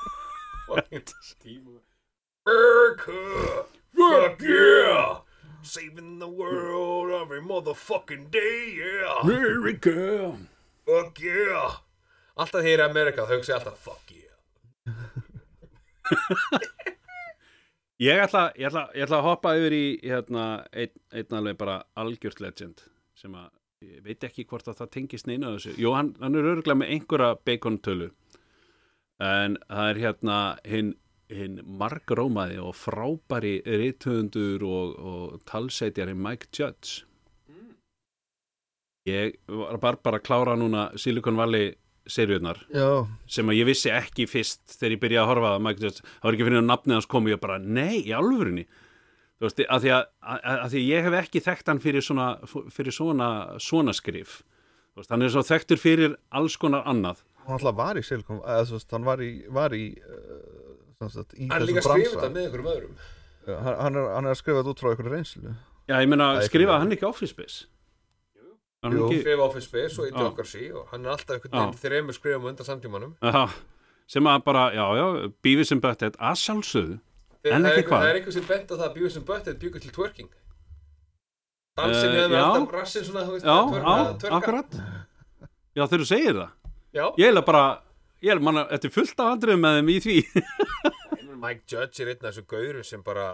Fucking 0.70 1.14
tíma 1.42 1.80
America. 2.46 3.66
Fuck 3.96 4.42
yeah. 4.42 5.18
Saving 5.62 6.18
the 6.18 6.28
world 6.28 7.10
every 7.22 7.40
motherfucking 7.40 8.30
day 8.30 8.74
yeah. 8.76 9.20
America. 9.22 10.38
Fuck 10.86 11.20
yeah. 11.20 11.76
Alltaf 12.38 12.64
þegar 12.64 12.78
er 12.78 12.84
Amerika 12.88 13.26
þá 13.28 13.34
hugsa 13.36 13.58
alltaf 13.58 13.76
fuck 13.84 14.12
yeah. 14.14 14.36
Ég 18.00 18.16
ætla, 18.16 18.46
ég, 18.56 18.70
ætla, 18.70 18.86
ég 18.96 19.04
ætla 19.04 19.18
að 19.18 19.26
hoppa 19.26 19.50
yfir 19.58 19.74
í 19.76 19.84
hérna, 20.00 20.44
einn, 20.72 20.94
einn 21.12 21.34
alveg 21.36 21.58
bara 21.60 21.82
algjört 22.00 22.40
legend 22.40 22.80
sem 23.20 23.34
að, 23.36 23.50
ég 23.84 24.00
veit 24.06 24.24
ekki 24.24 24.46
hvort 24.48 24.70
að 24.72 24.78
það 24.78 24.92
tengist 24.94 25.28
neina 25.28 25.50
þessu. 25.52 25.74
Jú, 25.76 25.92
hann, 25.92 26.14
hann 26.22 26.38
er 26.40 26.48
örgulega 26.54 26.80
með 26.80 26.94
einhverja 26.94 27.36
bacontölu. 27.44 28.08
En 29.20 29.58
það 29.68 29.90
er 29.90 30.00
hérna 30.06 30.38
hinn 30.64 30.94
hin 31.34 31.60
margrómaði 31.80 32.58
og 32.62 32.74
frábæri 32.78 33.60
rithöfundur 33.64 34.64
og, 34.66 34.96
og 34.98 35.38
talsetjari 35.48 36.14
Mike 36.14 36.50
Judge. 36.56 37.04
Ég 39.08 39.38
var 39.48 39.78
bara, 39.80 39.96
bara 40.02 40.20
að 40.20 40.26
klára 40.26 40.58
núna 40.60 40.90
Silicon 41.00 41.38
Valley 41.40 41.72
seriunar 42.10 42.58
sem 43.30 43.48
að 43.48 43.60
ég 43.60 43.68
vissi 43.68 43.90
ekki 43.92 44.26
fyrst 44.28 44.74
þegar 44.74 44.94
ég 44.96 45.00
byrjaði 45.02 45.22
að 45.22 45.30
horfa 45.30 45.50
að 45.54 45.64
Michael 45.64 45.86
Judge, 45.86 46.04
það 46.04 46.28
var 46.28 46.36
ekki 46.36 46.46
fyrir 46.48 46.60
að 46.60 46.68
nafnið 46.68 46.96
hans 46.98 47.10
kom 47.10 47.26
og 47.28 47.32
ég 47.32 47.42
bara, 47.42 47.58
nei, 47.60 48.00
í 48.02 48.14
alvörinni 48.16 48.66
þú 49.40 49.48
veist, 49.48 49.62
að 49.64 49.84
því 49.84 49.92
að, 49.96 50.06
að, 50.20 50.46
að 50.52 50.72
því 50.74 50.84
ég 50.84 51.06
hef 51.06 51.18
ekki 51.22 51.42
þekkt 51.46 51.72
hann 51.72 51.82
fyrir 51.82 52.04
svona 52.04 52.28
fyrir 52.76 52.94
svona, 52.94 53.28
svona 53.62 53.94
skrif. 53.96 54.40
Þú 54.92 55.00
veist, 55.00 55.12
hann 55.14 55.24
er 55.24 55.32
svo 55.32 55.44
þekktur 55.48 55.80
fyrir 55.80 56.16
alls 56.36 56.58
konar 56.60 56.84
annað. 56.90 57.22
Hann 57.46 57.56
alltaf 57.56 57.78
var 57.78 57.96
í 57.96 58.04
Silicon 58.04 58.42
veist, 58.44 58.90
hann 58.92 59.08
var 59.08 59.22
í, 59.24 59.30
var 59.48 59.76
í, 59.76 59.86
uh, 59.96 60.59
sagt, 61.08 61.32
í 61.34 61.48
Hann 61.48 61.62
er 61.62 61.66
líka 61.66 61.80
að 61.80 61.88
skrifa 61.88 62.10
þetta 62.20 62.30
með 62.34 62.44
einhverjum 62.44 62.70
öðrum 62.74 62.94
Já, 63.48 63.56
hann, 63.56 63.76
hann, 63.80 63.96
er, 63.96 64.08
hann 64.14 64.24
er 64.26 64.30
að 64.30 64.36
skrifa 64.42 64.58
þetta 64.60 64.70
út 64.74 64.80
frá 64.84 64.90
einhverju 64.92 65.12
reynslu 65.14 65.54
Já, 65.88 65.94
ég 66.04 66.08
meina, 66.08 66.26
það. 66.40 66.78
hann 66.78 66.92
ekki 66.92 67.06
Office 67.08 67.30
Space? 67.32 67.66
Hann 68.84 68.92
Jú. 68.96 69.06
ekki, 69.08 69.20
Skrifa 69.24 69.42
Office 69.46 69.66
Space 69.68 69.98
og 70.00 70.06
Já. 70.06 70.12
Idiocracy 70.14 70.70
og 70.72 70.86
hann 70.92 71.04
er 71.04 71.10
alltaf 71.10 71.36
einhvern 71.36 71.56
veginn 71.56 71.80
þreymur 71.80 72.12
skrifum 72.16 72.44
undan 72.52 72.66
samtímanum 72.68 73.14
aha, 73.22 73.46
sem 74.08 74.24
að 74.24 74.44
bara, 74.44 74.66
já, 74.76 74.84
já, 75.00 75.06
Beavis 75.42 75.72
and 75.72 75.82
Butthead 75.82 76.16
að 76.20 76.36
sjálfsögðu 76.44 76.98
En 77.44 77.64
ekki 77.64 77.80
einhver- 77.80 77.88
hvað? 77.88 78.00
það 78.04 78.10
er 78.12 78.16
einhver 78.20 78.32
sem 78.36 78.44
bent 78.48 78.68
á 78.70 78.74
það 78.76 78.86
að 78.90 78.94
Beavis 78.94 79.16
and 79.16 79.26
Butthead 79.26 79.58
bjúkur 79.60 79.80
til 79.80 79.90
twerking 79.96 80.30
Dansin 81.76 82.10
Eh, 82.10 82.16
hefur 82.20 82.36
já. 82.36 82.44
alltaf 82.44 82.72
rassin 82.74 83.04
svona, 83.04 83.24
þú 83.26 83.32
veist, 83.36 83.44
Já, 83.46 83.56
að 83.56 83.70
twerka- 83.70 84.28
já, 84.28 84.36
akkurat 84.36 84.70
Já, 85.76 85.82
þegar 85.86 86.00
þú 86.00 86.06
segir 86.06 86.34
það 86.34 86.50
Já, 86.92 87.04
Ég 87.16 87.36
er 87.36 87.42
bara, 87.42 87.80
ég 88.24 88.32
er 88.34 88.42
manna, 88.44 88.66
þetta 88.70 88.88
er 88.88 88.94
fullt 88.94 89.22
af 89.22 89.30
andriðum 89.34 89.64
með 89.64 89.78
þeim 89.78 89.92
í 89.92 90.00
því. 90.04 90.16
Mike 91.40 91.64
Judge 91.70 92.02
er 92.04 92.12
einn 92.12 92.20
af 92.20 92.26
þessu 92.28 92.44
gaurum 92.50 92.84
sem 92.84 93.02
bara 93.04 93.30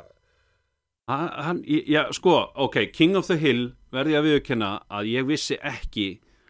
hann, 1.10 1.28
hann, 1.46 1.64
já, 1.66 2.04
sko, 2.14 2.36
ok, 2.66 2.86
King 2.94 3.16
of 3.18 3.26
the 3.30 3.38
Hill 3.40 3.72
verði 3.94 4.18
að 4.18 4.28
viðurkenna 4.28 4.70
að 4.90 5.10
ég 5.12 5.26
vissi 5.28 5.58
ekki 5.58 6.06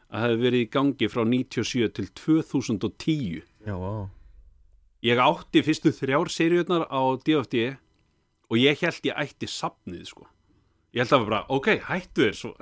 að 0.06 0.20
það 0.20 0.26
hefði 0.26 0.44
verið 0.44 0.64
í 0.64 0.68
gangi 0.76 1.08
frá 1.12 1.22
97 1.24 1.90
til 1.96 2.06
2010 2.20 3.42
Já, 3.66 3.74
vá. 3.74 4.06
Ég 5.06 5.20
átti 5.22 5.62
fyrstu 5.66 5.92
þrjár 5.94 6.30
seriurnar 6.32 6.86
á 6.88 7.00
DFD 7.20 7.76
og 8.46 8.60
ég 8.60 8.80
held 8.80 9.08
ég 9.08 9.18
ætti 9.18 9.48
safnið, 9.50 10.06
sko. 10.12 10.28
Ég 10.94 11.02
held 11.02 11.10
að 11.10 11.12
það 11.12 11.24
var 11.24 11.32
bara, 11.32 11.42
ok, 11.56 11.68
hættu 11.88 12.24
þér 12.26 12.38
svo. 12.38 12.52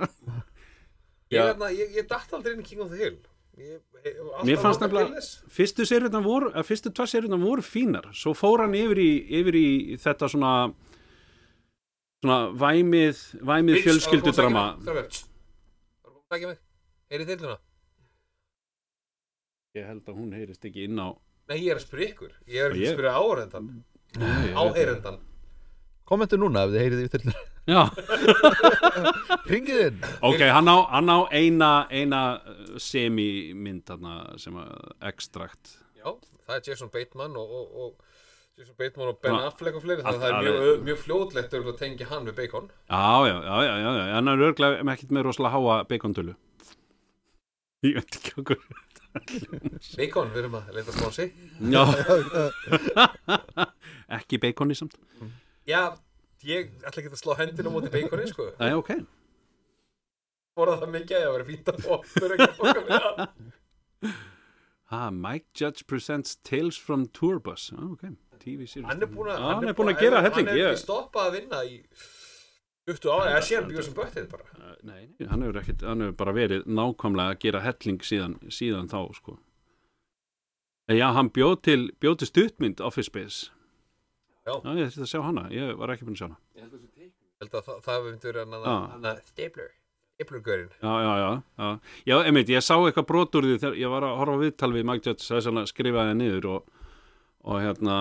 Ég, 1.33 1.39
hérna, 1.41 1.69
ég, 1.73 1.93
ég 1.95 2.09
datt 2.09 2.33
aldrei 2.35 2.53
inn 2.53 2.61
í 2.61 2.67
King 2.67 2.83
of 2.85 2.91
the 2.91 2.99
Hill 3.01 3.17
Mér 3.55 4.57
fannst 4.59 4.81
notað 4.81 4.89
nefnilega- 4.89 5.15
til 5.15 5.51
fyrstu 5.55 5.85
seriurnar 5.87 6.23
voru, 6.23 6.49
að 6.51 6.65
fyrstu 6.67 6.91
tvær 6.91 7.07
seriurnar 7.07 7.39
voru 7.39 7.61
fínar. 7.63 8.05
Svo 8.13 8.33
fór 8.35 8.59
hann 8.65 8.73
yfir 8.75 8.99
í, 8.99 9.11
yfir 9.41 9.55
í 9.55 9.97
þetta 9.97 10.29
svona 10.29 10.73
svona 12.23 12.39
væmið 12.57 13.21
væmið 13.45 13.81
fjölskyldudrama. 13.85 14.65
Það 14.81 14.95
að 15.05 16.23
sækja 16.31 16.47
mig 16.47 16.57
Heyrið 17.11 17.27
þilluna? 17.35 17.57
ég 19.75 19.85
held 19.85 20.05
að 20.07 20.15
hún 20.17 20.31
heyrist 20.33 20.65
ekki 20.65 20.83
inn 20.87 20.97
á 20.99 21.13
Nei, 21.47 21.59
ég 21.61 21.71
er 21.71 21.77
að 21.77 21.83
spyrja 21.85 22.07
ykkur. 22.13 22.31
Ég 22.47 22.61
er 22.65 22.71
ekki 22.71 22.87
að 22.89 22.95
spyrja 22.95 23.11
veit 23.13 23.75
Áheyrendan 24.55 25.19
Kommentu 26.07 26.37
núna 26.41 26.63
ef 26.65 26.71
þið 26.73 26.81
heyrið 26.85 27.11
til 27.11 27.21
Já, 27.25 27.33
Ringið 29.51 29.79
inn. 29.87 30.03
Ok, 30.21 30.43
hann 30.53 30.69
á, 30.69 30.77
hann 30.93 31.09
á 31.09 31.19
eina, 31.33 31.69
eina 31.89 32.21
uh, 32.37 32.75
semi-mynd 32.81 33.89
sem 34.41 34.59
að 34.61 34.73
ekstrakt 35.09 35.79
Já, 35.97 36.11
það 36.45 36.59
er 36.59 36.69
Jason 36.69 36.91
Bateman 36.93 37.39
og, 37.41 37.55
og, 37.57 37.79
og 37.81 38.59
Jason 38.59 38.77
Bateman 38.77 39.09
og 39.11 39.19
Ben. 39.19 39.35
Affleck 39.49 39.75
og 39.79 39.83
fleiri 39.83 40.05
þannig 40.05 40.21
að 40.21 40.25
það 40.25 40.31
er 40.31 40.45
mjög, 40.45 40.83
mjög 40.87 40.99
fljótlegt 41.01 41.57
að 41.57 41.71
tengja 41.81 42.09
hann 42.11 42.29
við 42.29 42.37
Bacon. 42.37 42.69
Já, 42.87 43.07
já, 43.27 43.35
já, 43.35 43.55
já, 43.65 43.73
já, 43.81 43.91
já, 43.97 44.05
hann 44.13 44.31
er 44.31 44.47
örglega 44.49 44.85
með 44.85 44.93
ekkert 44.95 45.15
með 45.17 45.25
rosalega 45.27 45.57
háa 45.57 45.79
bacontölu 45.89 46.35
Ég 47.85 47.97
veit 47.99 48.15
ekki 48.17 48.31
okkur. 48.41 48.61
Bacon, 49.95 50.31
við 50.33 50.39
erum 50.41 50.55
að 50.59 50.71
leita 50.75 50.93
sponsi 50.95 51.27
Já. 51.71 51.83
Ekki 54.17 54.39
baconi 54.43 54.77
samt. 54.77 54.95
Já, 55.67 55.95
ég 56.43 56.71
ætla 56.83 57.01
ekki 57.01 57.11
að 57.11 57.21
slá 57.21 57.35
hendina 57.39 57.71
á 57.71 57.75
móti 57.75 57.91
Baconi 57.93 58.27
sko. 58.31 58.49
Nei, 58.59 58.73
ok. 58.75 58.91
Fóra 60.55 60.77
það 60.79 60.91
mikið 60.95 61.17
að 61.17 61.25
það 61.25 61.35
verið 61.35 61.51
fínt 61.51 61.71
að 61.71 61.85
fyrir 62.13 62.35
ekki 62.35 62.49
að 62.51 62.59
baka 62.61 62.83
með 62.85 63.05
það. 63.05 64.17
Ah, 64.95 65.09
Mike 65.09 65.49
Judge 65.57 65.87
presents 65.87 66.35
Tales 66.45 66.77
from 66.77 67.07
Tour 67.07 67.39
Bus. 67.39 67.71
Ah, 67.75 67.87
ok, 67.91 68.03
TV 68.39 68.67
series. 68.67 68.85
Hann 68.87 69.01
er 69.01 69.09
búin 69.09 69.31
að, 69.33 69.39
Já, 69.41 69.47
hann 69.55 69.71
er 69.71 69.77
búin 69.79 69.91
að 69.91 70.03
gera 70.03 70.21
helling 70.21 70.51
Hann 70.51 70.59
er 70.61 70.69
ekki 70.69 70.83
stoppað 70.83 71.31
að 71.31 71.37
vinna 71.39 71.63
í 71.65 71.79
20 72.85 73.09
ára, 73.09 73.31
eða 73.31 73.41
síðan 73.47 73.71
bjóð 73.71 73.87
sem 73.87 73.95
böttið 73.97 74.27
bara. 74.29 74.45
Uh, 74.59 74.75
Nei, 74.85 75.01
hann 75.25 75.41
hefur 75.41 75.57
ekkert, 75.63 75.87
hann 75.89 76.05
hefur 76.05 76.17
bara 76.21 76.35
verið 76.37 76.67
nákvæmlega 76.69 77.33
að 77.33 77.41
gera 77.41 77.63
helling 77.65 78.05
síðan, 78.05 78.37
síðan 78.53 78.91
þá, 78.91 78.99
sko. 79.17 79.37
En 80.85 80.99
já, 80.99 81.07
hann 81.17 81.31
bjóð 81.33 81.55
til, 81.65 81.79
bjóð 81.97 82.19
til 82.21 82.29
stuttmynd 82.29 82.83
Office 82.85 83.09
Space. 83.09 83.49
Já. 84.45 84.53
ég 84.77 84.91
þurfti 84.91 85.05
að 85.05 85.09
sjá 85.13 85.21
hana, 85.25 85.43
ég 85.53 85.71
var 85.79 85.89
ekki 85.95 86.05
búin 86.05 86.15
að 86.15 86.21
sjá 86.21 86.27
hana. 86.27 86.37
Ég 86.55 87.11
held 87.41 87.55
að 87.59 87.65
það, 87.65 87.79
það 87.87 88.03
myndi 88.05 88.29
verið 88.29 88.43
hann 88.45 88.57
að 88.59 88.67
að 89.09 89.21
Stapler 89.31 89.71
Stapler-görinn 90.15 90.69
Já, 90.79 90.91
já, 91.03 91.13
já, 91.19 91.29
já. 91.59 91.69
Já, 92.07 92.15
einmitt, 92.29 92.51
ég 92.53 92.63
sá 92.63 92.75
eitthvað 92.77 93.07
brot 93.09 93.35
úr 93.35 93.47
því 93.49 93.55
þegar 93.63 93.79
ég 93.81 93.91
var 93.91 94.05
að 94.07 94.13
horfa 94.21 94.37
viðtal 94.43 94.69
við 94.75 94.85
Mike 94.87 95.09
Judge, 95.09 95.25
þess 95.27 95.49
að 95.51 95.65
skrifa 95.71 96.05
það 96.07 96.13
niður 96.21 96.47
og, 96.53 96.69
og 97.51 97.59
hérna, 97.65 97.97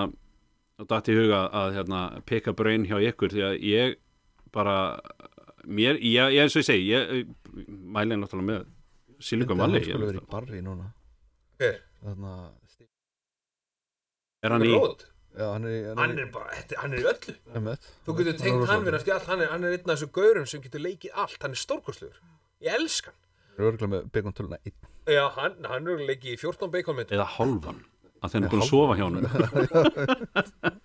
og 0.79 0.89
datt 0.93 1.11
í 1.11 1.17
huga 1.19 1.41
að 1.63 1.79
hérna, 1.81 2.03
pick 2.29 2.47
a 2.47 2.55
brain 2.55 2.85
hjá 2.87 3.01
ykkur 3.11 3.35
því 3.35 3.43
að 3.49 3.57
ég 3.67 3.97
bara, 4.55 4.77
mér, 5.67 5.99
ég, 5.99 6.37
ég 6.37 6.45
eins 6.45 6.55
og 6.55 6.63
ég 6.63 6.69
segi, 6.69 6.85
ég 6.93 7.25
mæli 7.67 8.21
náttúrulega 8.21 8.51
með 8.53 8.69
Silicon 9.25 9.59
Valley. 9.59 9.81
Ég- 9.81 9.89
skulle 9.91 10.13
verið 10.13 10.23
í 10.23 10.31
barri 10.31 10.61
núna 10.63 10.93
Hver? 11.59 11.81
Þannig 12.05 12.31
að 12.37 12.53
Er 14.45 14.53
hann 14.53 14.65
í, 14.67 14.71
Rót? 14.77 15.07
Já, 15.35 15.47
hann 15.51 15.65
er 15.67 15.73
í 15.75 15.79
Hann 15.99 16.19
er 16.19 16.27
bara, 16.31 16.51
þetta- 16.55 16.79
hann 16.83 16.93
er 16.95 16.99
í 17.03 17.07
öllu. 17.11 17.35
Einmitt. 17.59 17.87
Þú 18.07 18.15
getur 18.19 18.33
er 18.35 18.39
tengt 18.39 18.69
hann 18.71 18.85
við 18.87 18.93
næstu 18.95 19.11
allt. 19.15 19.27
Hann 19.27 19.41
er, 19.43 19.49
hann 19.51 19.65
er 19.65 19.73
einn 19.75 19.91
af 19.91 19.97
þessu 19.99 20.09
gaurum 20.15 20.47
sem 20.47 20.61
getur 20.63 20.81
leikið 20.85 21.11
allt. 21.25 21.39
Hann 21.43 21.51
er 21.57 21.61
stórkostlegur. 21.63 22.19
Ég 22.63 22.71
elska 22.79 23.11
hann. 23.11 23.19
Hann 23.55 23.59
er 23.59 23.67
örgulega 23.73 23.93
með 23.97 24.01
byggjum 24.15 24.35
töluna 24.39 24.59
einn. 24.63 24.79
Já, 25.11 25.25
hann, 25.35 25.57
hann 25.69 25.89
er 25.91 26.05
leikið 26.09 26.31
í 26.37 26.39
14 26.39 26.71
beikonmyndum 26.71 27.17
eða 27.19 27.27
hálfan, 27.35 27.81
að 28.23 28.31
þeir 28.31 28.41
eru 28.41 28.51
búin 28.55 28.63
að 28.65 28.71
sofa 28.71 28.95
hjá 28.99 29.05
hann. 29.05 29.19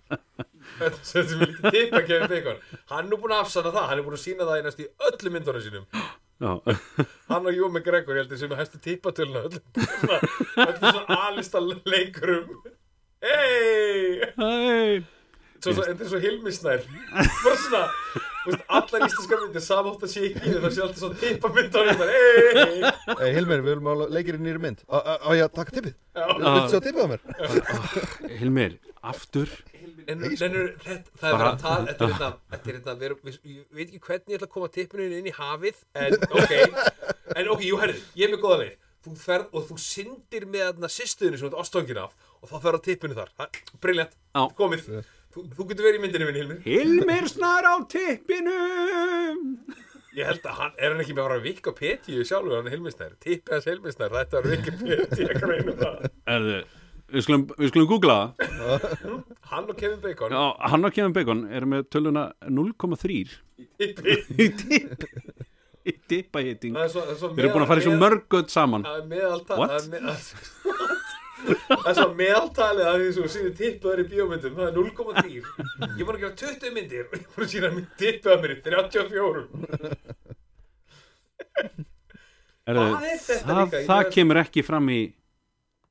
Þetta 0.80 1.00
sem 1.04 1.26
við 1.30 1.40
lítið 1.50 1.74
tippa 1.74 2.00
Kevin 2.08 2.30
Bacon. 2.30 2.58
Hann 2.90 3.10
er 3.12 3.18
búin 3.20 3.34
að 3.36 3.42
afsanna 3.44 3.72
það, 3.74 3.86
hann 3.90 3.98
er 4.00 4.04
búin 4.06 4.16
að 4.18 4.22
sína 4.24 4.46
það 4.48 4.60
í 4.60 4.64
næstu 4.66 4.82
í 4.84 4.90
öllu 5.08 5.32
myndunum 5.34 5.64
sínum. 5.64 5.86
Hann 7.30 7.44
og 7.50 7.52
Jú 7.52 7.66
McGregor, 7.68 8.16
ég 8.16 8.22
held 8.24 8.30
ég 8.32 8.38
sem 8.40 8.52
er 8.54 8.60
hæstu 8.62 8.78
tippatöluna 8.80 9.42
öllum 9.46 9.60
svona, 9.84 10.18
öllum 10.64 11.44
svona 11.44 11.80
Hei! 13.20 14.20
Hei. 14.40 15.00
Svo, 15.60 15.74
svo, 15.76 15.82
þetta 15.84 16.04
er 16.06 16.08
svo 16.08 16.18
hilmisnær 16.22 16.84
Bara 17.12 17.56
svona, 17.60 17.80
þú 18.46 18.52
veist, 18.54 18.62
allar 18.72 19.02
íslenskar 19.04 19.42
myndir 19.42 19.60
Samótt 19.64 20.06
að 20.06 20.12
sé 20.14 20.22
ekki, 20.30 20.52
það 20.62 20.72
sé 20.72 20.84
alltaf 20.86 21.02
svona 21.02 21.18
tippamyndunum 21.20 22.00
Hei! 22.00 22.92
Hey, 23.20 23.34
Hilmir, 23.36 23.60
við 23.60 23.74
viljum 23.74 23.90
að 23.92 24.04
leikir 24.16 24.38
í 24.38 24.42
nýri 24.46 24.62
mynd 24.64 24.80
Á 24.88 24.96
á- 25.04 25.20
á 25.20 25.28
ég 25.36 25.44
að 25.44 25.52
taka 25.58 25.76
tippið? 25.76 25.98
Já. 26.16 26.24
Viltu 26.40 26.72
sjá 26.72 26.80
tippið 26.86 27.04
á 27.04 27.08
mér? 27.12 27.20
Hilmir, 28.40 28.78
aftur 29.12 29.52
En, 30.08 30.24
en 30.24 30.32
þetta, 30.32 30.96
það 31.20 31.28
er 31.28 31.36
Bara- 31.36 31.50
að 31.52 31.60
tala, 31.66 31.84
þetta 31.92 32.06
er 32.08 32.14
hérna, 32.14 32.30
þetta 32.54 32.70
er 32.72 32.78
hérna, 32.78 32.94
erum- 33.10 33.24
við, 33.28 33.36
ég 33.44 33.60
veit 33.76 33.84
ekki 33.90 34.00
hvernig 34.08 34.32
ég 34.32 34.40
ætla 34.40 34.48
að 34.48 34.54
koma 34.56 34.70
tippinu 34.74 35.10
inn 35.20 35.28
í 35.28 35.34
hafið, 35.36 35.84
en 36.00 36.16
ok, 36.24 36.54
en 37.36 37.50
ok, 37.52 37.62
jú 37.68 37.78
herri, 37.84 38.00
ég 38.18 38.26
er 38.26 38.32
með 38.34 38.42
góða 38.42 38.58
leið, 38.64 38.74
þú 39.04 39.14
ferð 39.20 39.54
og 39.60 39.68
þú 39.68 39.76
syndir 39.84 40.48
með 40.50 40.64
þarna 40.70 40.90
sýstuðinu 40.96 41.38
sem 41.38 41.46
þú 41.46 41.52
ert 41.52 41.60
ástöngin 41.62 42.00
af 42.02 42.16
og 42.40 42.48
þá 42.50 42.56
ferð 42.64 42.80
á 42.80 42.86
tippinu 42.88 43.16
þar, 43.18 43.30
briljant, 43.84 44.14
Já. 44.36 44.42
komið, 44.58 44.88
þú, 45.34 45.44
þú 45.56 45.66
getur 45.70 45.86
verið 45.88 46.00
í 46.00 46.02
myndinni 46.06 46.26
minn, 46.30 46.40
Hilmir 46.40 46.60
Hilmir 46.66 47.28
snar 47.30 47.68
á 47.68 47.74
tippinum 47.92 49.46
Ég 50.16 50.26
held 50.26 50.42
að 50.50 50.56
hann, 50.58 50.72
er 50.74 50.90
hann 50.90 51.00
ekki 51.04 51.14
með 51.14 51.28
að 51.36 51.44
vikka 51.46 51.70
Petju 51.78 52.24
sjálfur, 52.26 52.56
hann 52.58 52.66
er 52.66 52.72
Hilmisnær, 52.74 53.12
tippið 53.22 53.52
hans 53.54 53.68
Hilmisnær, 53.70 54.10
þetta 54.16 54.40
greina 55.38 55.74
það. 55.78 56.08
Erðu, 56.34 56.56
við 57.14 57.24
skulum, 57.28 57.44
við 57.60 57.70
skulum 57.70 57.86
googla 57.92 58.16
það. 58.42 58.88
Hann 59.52 59.70
og 59.70 59.78
Kevin 59.78 60.00
Bacon, 60.02 60.34
Já, 60.34 60.42
hann 60.72 60.86
og 60.90 60.96
Kevin 60.98 61.14
Bacon 61.14 61.44
eru 61.54 61.68
með 61.70 61.86
töluna 61.94 62.24
0,3 62.50 63.22
tippið, 63.78 64.28
í 64.34 64.48
tipp 64.64 65.06
í 65.90 65.94
tippahitting. 66.10 66.74
Það 66.76 66.84
er 66.84 66.90
það 66.92 67.06
er 67.10 67.34
Við 67.38 67.44
erum 67.44 67.54
búin 67.54 67.64
að 67.64 67.70
fara 67.70 67.80
í 67.80 67.86
svo 67.86 67.94
meðal- 67.94 68.02
mörg 68.04 68.26
gödd 68.34 68.50
saman. 68.52 68.82
Það 68.86 68.98
er 68.98 69.06
meðaltal, 69.14 69.56
What? 69.62 70.90
það 71.70 71.88
er 71.90 71.96
svo 71.98 72.06
meðaltalið 72.18 72.86
að 72.90 72.96
því 73.02 73.10
sem 73.16 73.28
sýnir 73.34 73.54
tippaður 73.60 74.02
í 74.02 74.06
bíómyndum, 74.12 74.56
það 74.58 74.66
er 74.68 74.74
0,3. 74.76 75.34
Ég 75.98 76.04
búin 76.08 76.16
að 76.16 76.24
gera 76.24 76.38
20 76.42 76.74
myndir 76.76 77.04
og 77.06 77.14
ég 77.16 77.26
búin 77.34 77.46
að 77.46 77.52
sína 77.54 77.70
tippaður 78.02 78.42
mér 78.44 78.52
í 78.54 78.60
34. 78.66 79.44
Erðu, 82.70 82.84
Hvað 82.90 83.06
er 83.10 83.20
þetta 83.24 83.46
það, 83.48 83.62
líka? 83.64 83.84
Það 83.88 84.00
er- 84.04 84.10
kemur 84.14 84.40
ekki 84.44 84.64
fram 84.66 84.90
í 84.94 85.00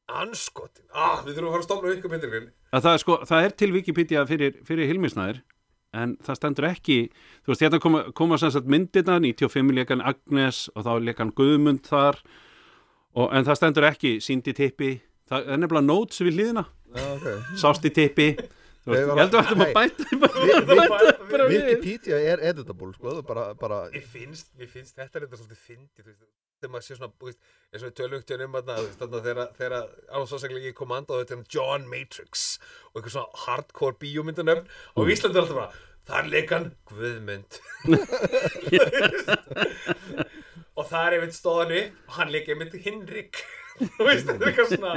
Anskotin. 0.09 0.85
Ah, 0.93 1.19
við 1.25 1.35
þurfum 1.37 1.49
að 1.49 1.53
fara 1.53 1.61
að 1.61 1.67
stofna 1.67 1.93
ykkur 1.95 2.11
myndir. 2.13 2.45
Það, 2.73 2.87
er 2.93 3.01
sko, 3.03 3.17
það 3.29 3.43
er 3.45 3.51
til 3.61 3.71
Wikipedia 3.75 4.23
fyrir, 4.25 4.55
fyrir 4.65 4.89
Hilmisnæður 4.89 5.41
en 5.93 6.15
það 6.21 6.37
stendur 6.37 6.67
ekki 6.69 6.95
þú 7.09 7.49
veist, 7.51 7.61
hérna 7.65 7.79
koma, 7.81 8.01
koma 8.13 8.37
sem 8.37 8.51
sagt 8.53 8.67
myndirna 8.69 9.19
95 9.21 9.71
leikan 9.73 10.01
Agnes 10.05 10.67
og 10.75 10.85
þá 10.85 10.91
leikan 11.01 11.31
Guðmund 11.33 11.81
þar 11.89 12.19
og, 13.17 13.31
en 13.33 13.45
það 13.47 13.57
stendur 13.57 13.87
ekki 13.89 14.11
síndi 14.21 14.53
tippi 14.53 14.91
það 15.29 15.39
er 15.53 15.61
nefnilega 15.63 15.85
notes 15.89 16.21
við 16.25 16.33
hlýðina 16.39 16.65
Já, 16.95 17.05
ok 17.15 17.27
sást 17.61 17.85
í 17.85 17.91
tippi 17.93 18.29
Ég 18.89 18.95
ég 18.95 19.07
var- 19.09 19.19
held 19.19 19.33
að 19.35 19.41
þetta 19.43 19.57
maður 19.59 19.69
Nei. 19.69 19.75
bæta 19.77 20.01
við 21.29 21.51
Wikipedia 21.51 22.17
er 22.31 22.39
editable, 22.49 22.93
sko, 22.95 23.05
það 23.11 23.17
er 23.21 23.25
bara, 23.27 23.43
bara 23.59 23.79
Mér 23.93 24.05
finnst, 24.09 24.47
finnst 24.71 24.95
þetta 24.97 25.19
reynda 25.21 25.37
svolítið 25.37 25.59
fyndið, 25.67 26.07
þegar 26.59 26.71
maður 26.73 26.85
sé 26.87 26.95
svona, 26.97 27.11
þú 27.19 27.25
veist, 27.29 27.39
eins 27.69 27.83
og 27.83 27.85
við 27.85 27.91
ekki 27.91 27.99
um 28.47 28.55
þegar, 29.59 29.83
alveg 30.09 30.31
svo 30.31 30.39
seglega 30.41 30.71
ég 30.71 30.77
kom 30.79 30.91
anda 30.95 31.13
á 31.13 31.19
þetta, 31.21 31.37
John 31.53 31.85
Matrix 31.91 32.47
og 32.89 32.97
eitthvað 33.03 33.13
svona 33.19 33.43
hardcore 33.45 33.99
bíómyndanöfn 34.01 34.65
og 34.95 35.03
Mm. 35.05 35.11
Íslandi 35.13 35.37
er 35.37 35.43
alltaf 35.43 35.59
bara, 35.59 35.71
þar 36.09 36.31
leik 36.33 36.49
hann 36.55 36.67
Guðmund. 36.89 37.51
og 40.79 40.87
það 40.87 41.05
er 41.05 41.15
einmitt 41.19 41.35
stóðan 41.37 41.73
upp 41.77 42.09
og 42.09 42.13
hann 42.17 42.31
leik 42.33 42.49
einmitt 42.49 42.75
Hinrik. 42.85 43.43
Þú 43.79 44.07
veist, 44.07 44.27
þetta 44.27 44.39
er 44.39 44.49
eitthvað 44.51 44.71
svona, 44.73 44.93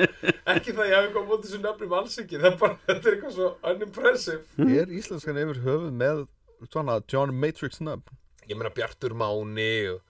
ekki 0.55 0.75
það 0.77 0.89
ég 0.91 0.97
hafi 0.99 1.11
komið 1.17 1.35
út 1.37 1.45
þessu 1.47 1.61
nöfnum 1.63 1.97
alls 1.99 2.17
ekki, 2.23 2.39
það 2.43 2.49
er 2.51 2.57
bara, 2.63 2.79
þetta 2.89 3.09
er 3.11 3.17
eitthvað 3.17 3.35
svo 3.37 3.51
unimpressive. 3.73 4.69
Er 4.81 4.95
íslenskan 5.01 5.43
yfir 5.43 5.61
höfuð 5.67 5.93
með 6.03 6.25
svona 6.69 6.99
John 7.13 7.35
Matrix 7.43 7.83
nöfn? 7.85 8.19
Ég 8.51 8.59
meina 8.59 8.73
Bjartur 8.75 9.15
Máni 9.15 9.73
og 9.93 10.01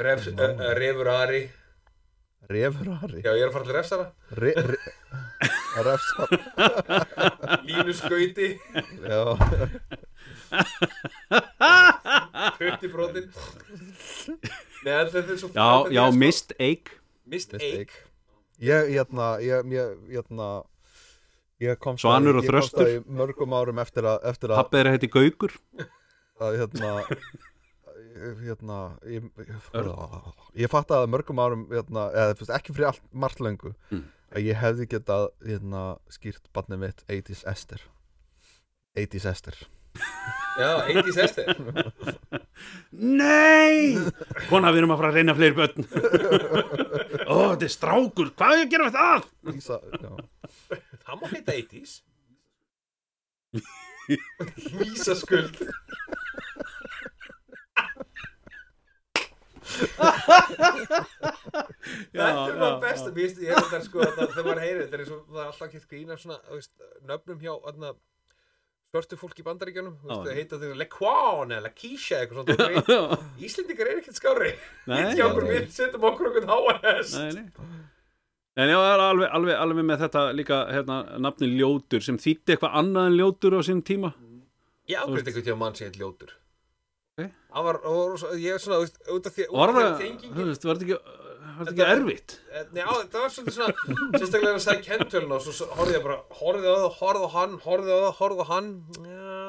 Ref, 0.00 0.28
uh, 0.34 0.68
Refur 0.78 1.10
Ari. 1.14 1.42
Refrari 2.50 3.20
Já, 3.22 3.30
ég 3.36 3.44
er 3.44 3.50
að 3.50 3.52
fara 3.54 3.66
til 3.68 3.76
refsara. 3.76 4.06
Re, 4.40 4.52
re, 4.56 4.78
Refsar. 5.86 6.28
Línu 7.68 7.94
skauti. 7.94 8.48
Já, 9.04 9.20
Putti 12.58 12.88
brotin 12.90 13.28
Nei, 14.84 14.96
þetta 15.12 15.20
er 15.20 15.38
svo 15.38 15.50
já, 15.54 15.68
já, 15.94 16.02
mist 16.16 16.54
eik 16.58 16.90
Mist 17.30 17.54
Mist 17.54 17.64
Eik. 17.66 17.94
Ég, 18.60 18.90
hérna, 18.94 19.30
ég, 19.44 19.70
ég, 19.72 19.94
hérna 20.10 20.50
Ég 21.60 21.76
komst 21.80 22.00
Svanur 22.06 22.38
og 22.40 22.44
ég 22.46 22.50
komst 22.50 22.72
Þröstur. 22.72 22.86
að 22.88 22.94
í 22.96 23.16
mörgum 23.20 23.52
árum 23.56 23.80
eftir 23.82 24.06
að, 24.08 24.22
eftir 24.30 24.52
að, 24.52 24.60
pappi 24.62 24.78
er 24.80 24.88
að 24.88 24.94
heiti 24.96 25.10
Gaukur. 25.12 25.56
Að 26.40 26.54
hérna 26.56 26.90
hérna 28.40 28.76
ég, 29.08 29.26
ég, 29.44 29.66
ég 30.64 30.70
fatt 30.72 30.90
að 30.92 31.06
mörgum 31.12 31.40
árum 31.40 31.66
hérna, 31.70 32.06
eða 32.16 32.56
ekki 32.56 32.74
fyrir 32.74 32.88
allt 32.90 33.02
margt 33.12 33.40
löngu 33.44 33.74
Mm. 33.92 34.06
að 34.32 34.46
ég 34.46 34.58
hefði 34.60 34.86
getað 34.94 35.26
hérna, 35.46 35.82
skýrt 36.12 36.48
barnið 36.54 36.80
mitt 36.84 37.04
80s 37.08 37.42
Esther 37.50 37.82
80s 38.96 39.26
Esther 39.30 39.56
Já, 40.60 40.70
80s 40.90 41.18
Ester 41.24 41.46
Nei! 42.90 43.96
Kona, 44.50 44.72
við 44.74 44.82
erum 44.82 44.92
að 44.94 45.00
fara 45.00 45.10
að 45.12 45.16
reyna 45.20 45.34
fleiri 45.38 45.56
börn. 45.56 45.86
Ó, 47.30 47.36
þetta 47.54 47.64
er 47.64 47.72
strákur. 47.72 48.32
Hvað 48.36 48.56
er 48.56 48.64
að 48.66 48.72
gera 48.74 48.88
við 48.88 48.98
það? 48.98 49.20
Ísa, 49.54 49.78
já. 49.94 50.10
Það 51.06 51.22
má 51.22 51.26
heita 51.32 51.56
80s 51.56 51.92
Vísaskuld. 54.80 55.56
Þetta 62.10 62.26
er 62.26 62.58
bara 62.58 62.78
besta. 62.82 63.12
ég 63.14 63.50
er 63.50 63.58
þetta 63.60 63.80
sko 63.84 64.02
að 64.04 64.16
þegar 64.20 64.46
maður 64.46 64.62
heyrir 64.64 64.82
þetta 64.84 64.96
er 64.98 65.02
eins 65.04 65.12
og 65.14 65.20
það 65.30 65.44
alltaf 65.46 65.72
gett 65.74 65.88
grína 65.90 66.16
svona 66.20 66.38
þú 66.46 66.58
veist, 66.58 66.72
nöfnum 67.10 67.42
hjá 67.44 67.52
aðna, 67.70 67.92
svörtu 68.90 69.16
fólk 69.18 69.38
í 69.38 69.44
bandaríkjunum 69.46 69.98
það 70.02 70.30
heita 70.34 70.58
þeir 70.58 70.78
Lequan 70.80 71.52
eða 71.54 71.64
Lakeisha 71.68 72.24
eitthvað 72.24 72.50
svona 72.56 73.18
Íslendingar 73.46 73.90
er 73.90 74.00
ekkert 74.00 74.18
skári 74.18 74.50
við 75.46 75.68
setjum 75.76 76.06
okkur 76.10 76.30
okkur 76.32 76.48
nei. 77.36 77.44
En 78.58 78.66
já, 78.66 78.74
það 78.82 78.90
er 78.90 79.04
alveg, 79.04 79.28
alveg, 79.38 79.54
alveg 79.62 79.86
með 79.86 80.02
þetta 80.02 80.24
líka 80.34 80.58
hérna, 80.74 80.96
nafni 81.22 81.52
ljótur 81.54 82.02
sem 82.02 82.18
þýtti 82.18 82.56
eitthvað 82.56 82.74
annað 82.82 83.06
en 83.12 83.18
ljótur 83.20 83.54
á 83.56 83.60
sínum 83.62 83.84
tíma. 83.86 84.10
Ég 84.90 84.98
ákveðt 84.98 85.30
einhvern 85.30 85.46
tíma 85.46 85.60
mann 85.62 85.78
sem 85.78 85.86
heit 85.86 86.00
ljótur. 86.00 86.34
Það 87.20 87.66
var, 87.68 87.78
ég 88.40 88.56
er 88.56 88.62
svona, 88.62 88.80
út 89.14 89.28
af 89.30 89.36
því 89.36 89.46
Var 89.54 89.72
það, 89.76 89.86
að 89.86 90.02
þú 90.34 90.48
veist, 90.48 90.66
var 90.66 90.80
þetta 90.80 90.86
ekki, 90.88 91.19
var 91.40 91.54
þetta 91.60 91.70
ekki 91.70 91.80
Þetta- 91.80 91.94
erfitt? 91.96 92.34
Eh, 92.52 92.64
Nei, 92.76 92.82
á, 92.84 92.92
það 93.12 93.20
var 93.24 93.32
svolítið 93.34 93.56
svona 93.56 93.74
Sérstaklega 94.18 94.54
að 94.56 94.64
sagði 94.64 94.84
kentölun 94.88 95.34
og 95.36 95.40
svo 95.46 95.68
horfði 95.78 95.94
ég 95.96 96.04
bara 96.06 96.18
Horfði 96.40 96.68
á 96.70 96.76
það, 96.80 96.90
horfði 97.00 97.24
á 97.24 97.30
hann, 97.36 97.54
horfði 97.66 97.90
á 97.90 97.98
það, 98.00 98.12
horfði 98.20 98.40
á 98.40 98.48
hann. 98.50 98.68
Já. 99.10 99.40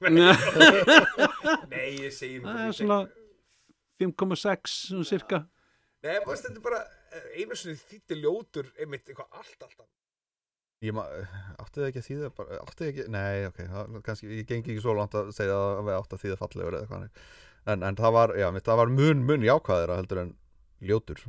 Nei, 1.72 1.86
ég 2.04 2.12
segi 2.14 2.40
Það 2.44 2.60
er 2.66 2.76
svona 2.80 2.98
5,6 4.00 4.76
svona 4.90 5.08
cirka. 5.10 5.42
Nei, 6.00 6.16
bara, 6.24 6.36
þetta 6.40 6.56
er 6.56 6.64
bara 6.64 6.80
eh, 7.12 7.26
einu 7.42 7.56
sinni 7.58 7.76
þýtti 7.76 8.16
ljótur 8.22 8.70
einmitt 8.80 9.08
eitthvað 9.10 9.28
allt, 9.36 9.56
allt 9.60 9.74
annað. 9.74 9.88
Ég 10.80 10.94
ma, 10.96 11.02
átti 11.60 11.76
það 11.82 11.88
ekki 11.90 12.00
að 12.00 12.06
þýða 12.06 12.28
bara, 12.38 12.58
átti 12.64 12.80
það 12.80 12.90
ekki, 12.94 13.04
nei, 13.12 13.42
ok, 13.50 13.58
það, 13.68 13.98
kannski, 14.06 14.30
ég 14.38 14.46
gengi 14.48 14.72
ekki 14.72 14.80
svo 14.80 14.94
langt 14.96 15.16
að 15.20 15.28
segja 15.36 15.58
að 15.60 15.82
við 15.90 15.96
átti 15.98 16.16
að 16.16 16.22
þýða 16.24 16.38
fallegur 16.40 16.76
eða 16.78 16.88
hvað 16.88 17.02
en, 17.68 17.82
en 17.84 17.98
það 17.98 18.14
var, 18.16 18.32
já, 18.40 18.46
mitt, 18.56 18.64
það 18.64 18.80
var 18.80 18.92
mun, 18.94 19.20
mun 19.28 19.44
jákvæðira 19.44 19.98
heldur 20.00 20.22
en 20.22 20.30
ljótur. 20.80 21.20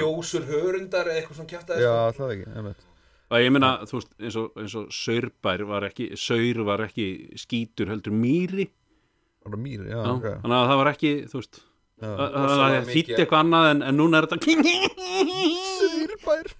Ljósur 0.00 0.46
hörundar 0.48 1.08
eða 1.10 1.20
eitthvað 1.20 1.40
svona 1.40 1.50
kjæftaði 1.52 1.84
Já, 1.84 1.92
alltaf 2.08 2.34
ekki, 2.34 2.46
einmitt. 2.56 2.86
Og 3.30 3.38
ég 3.44 3.52
meina, 3.54 3.70
þú 3.86 3.98
veist, 4.00 4.12
eins 4.18 4.36
og, 4.40 4.46
eins 4.58 4.76
og 4.80 4.86
Saurbær 4.94 5.62
var 5.68 5.86
ekki, 5.86 6.08
Saur 6.18 6.62
var 6.66 6.82
ekki 6.88 7.06
skítur 7.38 7.92
heldur 7.92 8.14
mýri. 8.16 8.66
Það 9.40 9.54
var 9.54 9.60
mýr, 9.62 9.84
já, 9.86 9.98
Já, 10.00 10.06
ok. 10.16 10.26
Þannig 10.42 10.56
að 10.56 10.70
það 10.72 10.80
var 10.80 10.90
ekki, 10.94 11.12
þú 11.30 11.42
veist 11.42 11.60
já. 11.60 12.08
Það 12.10 12.90
þýtti 12.90 13.18
eitthvað 13.20 13.44
annað 13.44 13.68
en, 13.70 13.84
en 13.86 14.00
núna 14.00 14.18
er 14.20 14.26
þetta 14.26 14.42
Sýrbær 16.30 16.50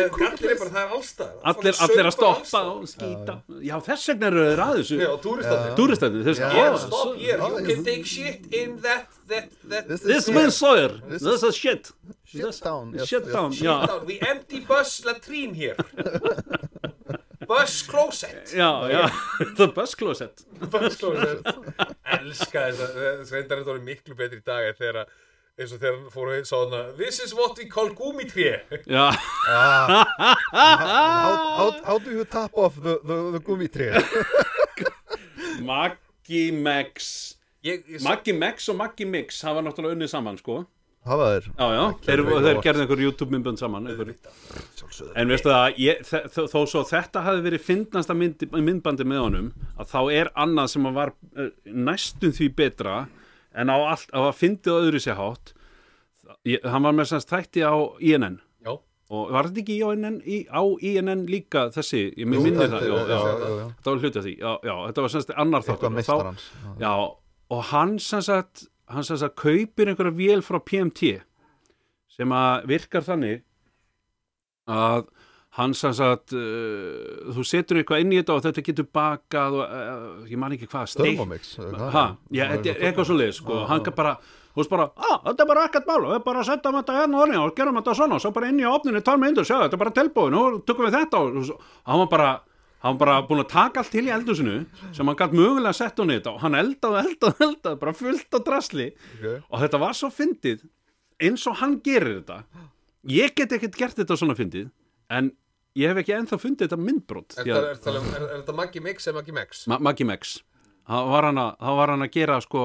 En 0.00 0.10
gallir 0.14 0.52
er 0.52 0.58
bara, 0.60 0.70
það 0.70 0.82
er 0.82 0.94
allstað 0.96 1.30
allir, 1.52 1.74
allir 1.86 2.08
að 2.10 2.14
stoppa 2.16 2.60
og 2.74 2.84
skýta 2.90 3.34
Já, 3.66 3.74
þess 3.88 4.08
vegna 4.12 4.26
eru 4.30 4.44
þeir 4.50 4.62
að 4.64 4.74
þessu. 4.80 4.98
"Oh, 5.00 6.76
stop 6.84 7.16
here, 7.16 7.38
you 7.38 7.66
can 7.66 7.84
take 7.84 8.04
shit 8.06 8.46
in 8.54 8.76
that, 8.86 9.06
that, 9.28 9.48
that 9.68 9.88
This 9.88 10.00
This 10.02 10.28
is 10.28 10.34
means 10.34 10.56
Sawyer, 10.56 10.90
This 11.08 11.42
is 11.42 11.56
shit. 11.56 11.90
Shit 12.24 12.60
down, 12.62 12.92
we 14.06 14.20
empty 14.20 14.60
bus 14.60 15.00
latrine 15.04 15.54
here. 15.54 15.76
Bus 17.48 17.82
closet. 17.82 18.52
Já, 18.54 18.88
já, 18.90 19.10
the 19.56 19.66
bus 19.68 19.94
closet. 19.94 20.44
Bus 20.70 20.96
closet. 20.96 21.42
Elska 22.06 22.68
þess 22.70 23.32
að 23.32 23.32
þetta 23.32 23.58
voru 23.66 23.82
miklu 23.82 24.14
betri 24.18 24.38
í 24.38 24.44
dag 24.46 24.70
þegar 24.78 25.00
að- 25.02 25.10
eins 25.58 25.72
og 25.74 25.80
þegar 25.80 25.96
hann 25.96 26.12
fór 26.14 26.30
að 26.34 26.44
svona 26.48 26.82
This 26.98 27.20
is 27.24 27.34
what 27.36 27.58
we 27.58 27.66
call 27.70 27.90
gúmitré 27.96 28.60
Já, 28.86 29.10
Ah, 29.50 30.04
how, 30.52 31.34
how, 31.58 31.70
how 31.84 31.98
do 31.98 32.10
you 32.14 32.24
tap 32.24 32.54
off 32.54 32.76
the, 32.80 32.98
the, 33.04 33.18
the 33.36 33.40
gummitree? 33.40 33.90
Maggi 35.60 36.50
Max. 36.52 37.36
Ég, 37.62 37.84
ég 37.88 38.02
Maggi 38.04 38.32
Max 38.36 38.68
og 38.72 38.78
Maggi 38.80 39.06
Mix 39.08 39.42
hafa 39.44 39.62
náttúrulega 39.64 39.98
unnið 39.98 40.12
saman, 40.12 40.38
sko. 40.40 40.62
Hafa 41.08 41.26
þeir? 41.32 41.46
Já, 41.56 41.66
já, 41.72 41.82
þeir, 42.04 42.22
gerðu 42.64 42.82
einhver 42.84 43.02
YouTube-myndbönd 43.06 43.60
saman 43.60 43.88
einhver. 43.88 44.10
En 45.16 45.32
veistu 45.32 45.48
það, 45.48 45.78
ég, 45.80 46.02
þó, 46.04 46.42
þó 46.52 46.58
svo 46.68 46.82
þetta 46.88 47.22
hafi 47.24 47.44
verið 47.46 47.64
fyndnasta 47.64 48.16
mynd, 48.16 48.44
myndbandi 48.52 49.06
með 49.08 49.22
honum 49.24 49.48
að 49.80 49.94
þá 49.94 50.00
er 50.18 50.32
annað 50.44 50.74
sem 50.74 50.90
að 50.90 50.98
var 51.00 51.14
uh, 51.16 51.48
næstum 51.88 52.34
því 52.36 52.50
betra 52.58 52.98
en 53.54 53.68
á, 53.72 53.76
allt, 53.90 54.10
á 54.14 54.20
að 54.30 54.36
fyndið 54.38 54.72
á 54.72 54.80
öðru 54.84 55.00
sér 55.02 55.16
hátt 55.18 55.52
ég, 56.46 56.62
hann 56.64 56.82
var 56.86 56.92
með 56.94 57.08
semst 57.10 57.30
þætti 57.32 57.64
á 57.66 57.74
INN 57.98 58.38
Já, 58.64 58.72
og 59.10 59.30
var 59.34 59.48
þetta 59.48 59.62
ekki 59.64 59.76
í 59.78 59.86
INN, 59.90 60.20
í, 60.22 60.38
á 60.46 60.62
INN 60.86 61.24
líka 61.26 61.64
þessi, 61.74 62.02
ég 62.16 62.26
minni 62.30 62.52
þetta- 62.54 62.78
það. 62.78 62.86
já, 62.86 62.98
já, 63.10 63.70
þetta 63.74 63.90
var 63.90 63.98
hluti 64.04 64.18
af 64.20 64.24
því. 64.24 64.34
Já, 64.38 64.52
já, 64.68 64.74
þetta 64.86 65.02
var 65.06 65.08
semst 65.16 65.32
annar 65.36 65.62
þáttur. 65.66 65.88
Og 65.90 66.04
þá- 66.04 67.16
og 67.50 67.62
hann 67.72 67.98
sem 67.98 68.20
sagt, 68.22 68.66
hann 68.88 69.02
sem 69.04 69.16
sagt 69.16 69.34
kaupir 69.36 69.88
einhverja 69.90 70.14
vél 70.14 70.42
frá 70.46 70.58
PMT 70.62 71.22
sem 72.14 72.28
að 72.30 72.66
virkar 72.70 73.02
þannig 73.02 73.42
að 74.70 75.08
hann 75.58 75.72
sem 75.74 75.94
sagt 75.96 76.34
uh, 76.36 77.30
þú 77.34 77.44
setur 77.46 77.80
eitthvað 77.80 78.04
inn 78.04 78.12
í 78.14 78.20
þetta 78.20 78.36
og 78.36 78.44
þetta 78.44 78.66
getur 78.68 78.86
bakað 78.94 79.56
og 79.58 79.64
uh, 79.64 80.28
ég 80.30 80.38
man 80.38 80.54
ekki 80.54 80.68
hvað? 80.70 80.92
Thermomix 81.00 81.56
er 81.58 82.84
eitthvað 82.90 83.08
svo 83.08 83.16
leið 83.18 83.32
sko, 83.40 83.64
hann 83.70 83.82
kan 83.86 83.96
bara 83.96 84.12
þú 84.50 84.62
veist 84.62 84.70
bara, 84.70 84.86
að 84.94 85.16
þetta 85.26 85.44
er 85.44 85.50
bara 85.50 85.64
ekkert 85.66 85.90
mál 85.90 86.04
við 86.06 86.22
bara 86.26 86.44
að 86.44 86.52
setja 86.52 86.74
þetta 86.76 87.00
hérna 87.00 87.24
orðin 87.24 87.42
og 87.42 87.56
gerum 87.58 87.80
þetta 87.80 87.96
svona 87.98 88.18
og 88.18 88.22
svo 88.24 88.32
bara 88.36 88.50
inn 88.50 88.62
í 88.62 88.68
opninu, 88.70 89.02
tala 89.06 89.22
með 89.22 89.34
indur, 89.34 89.48
sjá 89.50 89.56
þetta 89.64 89.76
er 89.78 89.82
bara 89.82 89.96
tilbúin 89.98 90.38
og 90.38 90.62
tökum 90.68 90.86
við 90.86 90.96
þetta 90.98 91.20
og 91.26 91.52
hann 91.90 92.02
var 92.04 92.10
bara 92.14 92.30
hann 92.80 92.96
var 92.96 93.00
bara 93.02 93.16
búin 93.28 93.42
að 93.42 93.50
taka 93.52 93.82
allt 93.82 93.92
til 93.92 94.06
í 94.06 94.12
eldusinu 94.14 94.56
sem 94.96 95.06
hann 95.06 95.18
gætt 95.18 95.36
mögulega 95.36 95.72
að 95.74 95.78
setja 95.82 96.04
hún 96.04 96.14
í 96.14 96.18
þetta 96.18 96.32
og 96.32 96.42
hann 96.44 96.58
eldaði, 96.58 97.02
eldaði, 97.04 97.46
eldaði, 97.46 97.80
bara 97.82 97.96
fullt 97.98 98.38
af 98.38 98.44
drasli. 98.46 98.86
Ok. 99.18 99.26
og 99.50 99.64
þetta 99.64 99.80
var 99.82 99.98
svo 99.98 100.10
fyndið 100.14 100.64
eins 101.20 101.44
og 101.50 101.58
hann 101.60 101.76
gerir 101.84 102.20
þetta. 102.20 102.38
Ég 103.10 103.34
get 103.36 103.52
ekkert 103.56 103.76
gert 103.76 104.00
þetta 104.00 104.16
svona 104.16 104.36
fyndið 104.38 104.70
en 105.12 105.30
ég 105.78 105.90
hef 105.92 106.00
ekki 106.02 106.14
ennþá 106.16 106.38
fundið 106.42 106.68
þetta 106.68 106.80
myndbrot 106.86 107.36
Er 107.38 107.48
er 107.50 107.68
er- 107.70 108.24
er 108.30 108.38
þetta 108.40 108.56
Maggi 108.58 108.80
Mix 108.82 109.06
eða 109.06 109.20
Maggi 109.20 109.32
Mex? 109.36 109.66
Ma 109.70 109.78
Maggi 109.78 110.04
Mex. 110.08 110.38
Þá 110.90 110.96
var, 111.06 111.28
hann 111.30 111.38
að, 111.38 111.52
var 111.78 111.88
hann 111.94 112.02
að 112.02 112.10
gera 112.16 112.40
sko 112.42 112.64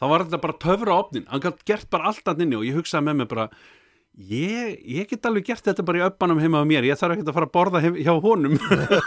þá 0.00 0.04
var 0.10 0.24
þetta 0.26 0.40
bara 0.42 0.58
töfra 0.60 0.98
opnin 1.00 1.24
hann 1.30 1.40
gætt 1.40 1.64
gert 1.64 1.88
bara 1.90 2.10
allt 2.10 2.26
að 2.28 2.42
inni 2.44 2.58
og 2.58 2.66
ég 2.66 2.76
hugsaði 2.76 3.08
með 3.08 3.16
mig 3.22 3.28
bara 3.30 3.48
ég, 4.14 4.76
ég 4.86 5.08
get 5.10 5.26
alveg 5.26 5.46
gert 5.48 5.64
þetta 5.66 5.82
bara 5.86 5.98
í 5.98 6.04
öppanum 6.06 6.38
heima 6.38 6.60
á 6.62 6.64
mér. 6.68 6.86
Ég 6.86 6.98
þarf 7.00 7.16
ekki 7.16 7.24
að 7.26 7.34
fara 7.34 7.48
að 7.48 7.54
borða 7.56 7.80
heim, 7.82 7.96
hjá 7.98 8.12
honum. 8.22 8.54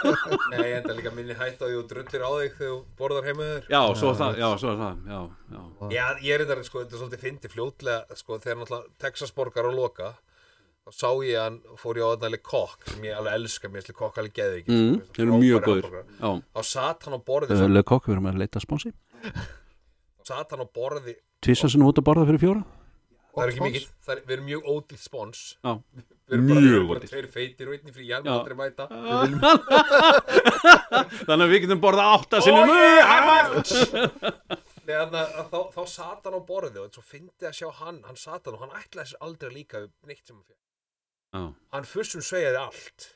Nei, 0.52 0.66
enda 0.76 0.96
líka 0.98 1.12
minni 1.16 1.36
hætt 1.38 1.62
á 1.62 1.64
því 1.64 1.78
og 1.80 1.86
drullir 1.88 2.24
á 2.28 2.30
þig 2.42 2.58
þegar 2.58 2.74
þú 2.74 2.78
borðar 3.00 3.28
heima 3.30 3.46
þér. 3.48 3.68
Já, 3.72 3.80
svo 3.96 4.10
er 4.12 4.18
það, 4.20 4.40
já, 4.42 4.48
svo 4.60 4.72
er 4.74 4.78
það 4.82 4.98
já, 5.08 5.20
já, 5.54 5.62
Já, 5.96 6.04
ég 6.26 6.34
er 6.36 6.44
þetta, 6.44 6.66
sko, 6.68 6.82
þetta 6.84 6.96
er 6.98 7.02
svolítið 7.02 7.24
fyndi 7.24 7.52
fljótlega, 7.54 8.18
sko, 8.20 8.38
þegar 8.44 8.60
náttúrulega 8.60 8.92
Texas 9.06 9.32
borgar 9.38 9.68
á 9.68 9.72
loka 9.72 10.10
þá 10.88 10.96
sá 10.96 11.10
ég 11.28 11.36
hann, 11.42 11.60
fór 11.76 12.00
ég 12.00 12.08
á 12.08 12.10
alveg 12.16 12.42
kokk 12.48 12.88
sem 12.88 13.06
ég 13.06 13.20
alveg 13.20 13.32
elska, 13.42 13.68
mér 13.68 13.84
finnst 13.84 13.98
kokk 13.98 14.18
alveg 14.22 14.34
geði 14.40 14.54
ekki 14.62 14.74
mm, 14.74 14.98
þeir 15.12 15.24
eru 15.26 15.32
mjög 15.44 15.60
góður 15.68 16.02
Þá 16.18 16.60
satt 16.72 17.06
hann 17.06 17.16
á 17.16 17.20
borði 17.20 17.62
Le 17.68 17.82
Coq, 17.86 18.08
við 18.08 18.18
erum 18.18 18.30
að 18.32 18.42
leita 18.42 18.64
spónsi 18.64 18.90
satt 20.28 20.52
hann 20.52 20.64
á 20.64 20.68
borði 20.68 21.14
tvisa 21.44 21.68
sinni 21.70 21.86
út 21.88 21.98
að 22.00 22.06
borða 22.08 22.28
fyrir 22.28 22.42
fjóra. 22.42 22.62
Það 23.38 23.44
er 23.44 23.50
ekki 23.52 23.62
mikið, 23.62 23.84
það 24.02 24.12
er, 24.14 24.20
við 24.26 24.34
erum 24.34 24.46
mjög 24.48 24.62
ódýrt 24.72 25.02
spons. 25.04 25.40
Já, 25.62 25.72
við 26.26 26.34
erum 26.34 26.46
Mjög 26.48 26.58
við 26.58 26.72
erum 26.72 26.90
bara 26.90 27.02
tveir 27.04 27.28
feitir 27.30 27.66
og 27.68 27.72
einnig 27.76 27.94
frí, 27.94 28.04
ég 28.08 28.14
aldrei 28.32 28.56
mæta. 28.58 28.84
Þannig 31.28 31.44
að 31.44 31.52
við 31.52 31.62
getum 31.64 31.82
borðað 31.84 32.08
átta 32.16 32.36
að 34.88 35.12
þá, 35.52 35.60
þá 35.76 35.82
satt 35.92 36.22
hann 36.26 36.38
á 36.40 36.42
borði 36.48 36.78
og 36.82 36.88
svo 36.96 37.02
fyndi 37.04 37.44
að 37.46 37.58
sjá 37.60 37.68
hann, 37.82 37.98
hann 38.08 38.18
satt 38.18 38.42
hann 38.48 38.56
og 38.58 38.62
hann 38.64 38.78
ætlaði 38.80 39.08
sér 39.12 39.22
aldrei 39.28 39.48
að 39.52 39.58
líka 39.60 39.76
við 39.84 39.90
neitt 40.08 40.24
sem 40.24 40.34
hann 40.34 40.46
fyrir 40.48 40.62
já, 41.34 41.44
hann 41.74 41.88
fyrstum 41.88 42.24
svegiði 42.24 42.60
allt. 42.60 43.08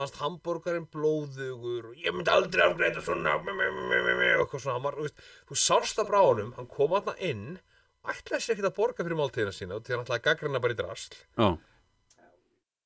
Fannst 0.00 0.16
hambúrgarinn 0.18 0.88
blóðugur 0.90 1.90
og 1.90 1.98
ég 2.00 2.14
myndi 2.14 2.32
aldrei 2.32 2.64
afgreita 2.64 3.02
svona 3.04 3.36
og 3.36 4.54
svona. 4.56 4.78
Hann 4.78 4.86
var, 4.86 4.96
þú, 5.48 5.58
sást 5.58 5.98
það 5.98 6.08
frá 6.08 6.20
honum, 6.22 6.54
hann 6.56 6.70
kom 6.70 6.94
hann 6.96 7.12
inn 7.22 7.44
ætlaði 8.02 8.42
sér 8.42 8.56
ekkert 8.56 8.70
að 8.72 8.78
borga 8.80 9.04
fyrir 9.04 9.20
máltíðina 9.20 9.52
sína 9.54 9.76
og 9.78 9.84
til 9.86 9.94
hann 9.94 10.06
ætlaði 10.06 10.22
að 10.22 10.26
gaggrina 10.26 10.62
bara 10.64 10.74
í 10.74 10.78
drasl. 10.80 11.18
Já, 11.38 11.50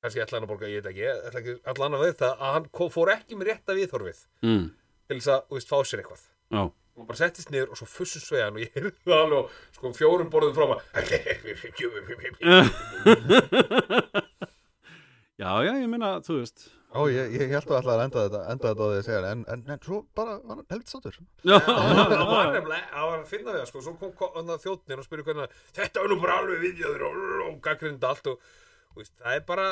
kannski 0.03 0.21
ætlaði 0.25 0.37
hann 0.37 0.49
að 0.49 0.51
borga, 0.51 0.73
ég 0.73 0.83
veit 0.83 0.91
ekki 0.91 1.55
ætlaði 1.57 1.85
hann 1.87 1.97
að 1.97 2.05
veita 2.05 2.33
að 2.35 2.57
hann 2.57 2.67
kom, 2.79 2.91
fór 2.93 3.13
ekki 3.15 3.39
með 3.39 3.53
rétta 3.53 3.77
viðþorfið 3.79 4.19
mm, 4.45 4.67
til 5.07 5.17
þess 5.17 5.31
að, 5.33 5.47
þú 5.47 5.57
veist, 5.57 5.71
fá 5.73 5.79
sér 5.81 6.03
eitthvað. 6.03 6.27
Já 6.53 6.61
og 6.97 7.05
bara 7.07 7.19
settist 7.19 7.51
niður 7.53 7.73
og 7.73 7.77
svo 7.79 7.87
fussum 7.89 8.23
svegan 8.25 8.57
og 8.57 8.63
ég 8.63 8.73
heyrði 8.75 8.93
það 9.05 9.19
alveg 9.23 9.37
og 9.43 9.47
sko 9.77 9.91
fjórum 9.97 10.31
borðum 10.33 10.55
frá 10.57 10.65
maður 10.71 10.85
já, 15.37 15.51
já, 15.67 15.71
ég 15.77 15.87
meina, 15.91 16.15
þú 16.25 16.39
veist. 16.41 16.59
Ó, 16.97 17.03
ég, 17.11 17.33
ég 17.35 17.51
held 17.51 17.67
að 17.67 17.77
ætla 17.81 17.93
að 17.97 18.03
enda 18.05 18.21
þetta, 18.25 18.39
enda 18.53 18.69
þetta 18.71 18.85
á 18.87 18.89
því 18.89 18.97
að 18.97 19.05
segja 19.05 19.31
en, 19.35 19.41
en, 19.53 19.63
en 19.75 19.81
svo 19.83 19.97
bara 20.17 20.37
var 20.39 20.55
hann 20.61 20.69
heldur 20.71 20.89
sáttur. 20.93 21.17
Já, 21.45 21.57
það 21.67 22.23
var 22.31 22.47
nefnilega, 22.55 22.87
það 22.93 23.09
var 23.11 23.17
að 23.19 23.27
finna 23.33 23.51
við 23.53 23.59
það 23.59 23.67
sko, 23.71 23.83
svo 23.85 23.93
kom, 24.21 24.53
þjóttnir 24.63 25.01
og 25.03 25.05
spurði 25.07 25.25
hvernig 25.27 25.57
þetta 25.77 26.01
er 26.05 26.09
nú 26.13 26.17
bara 26.23 26.37
alveg 26.41 26.63
viðjöður 26.63 27.03
og, 27.09 27.19
og 27.49 27.59
gaggrinda 27.67 28.13
allt 28.15 28.31
og, 28.31 28.47
og 28.95 29.11
það 29.11 29.35
er 29.35 29.43
bara, 29.51 29.67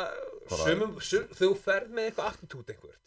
Bara- 0.52 0.68
sumum, 0.68 0.94
sum, 1.10 1.26
þú 1.40 1.50
ferð 1.64 1.96
með 1.98 2.12
eitthvað 2.12 2.30
attitút 2.34 2.76
einhvert 2.76 3.02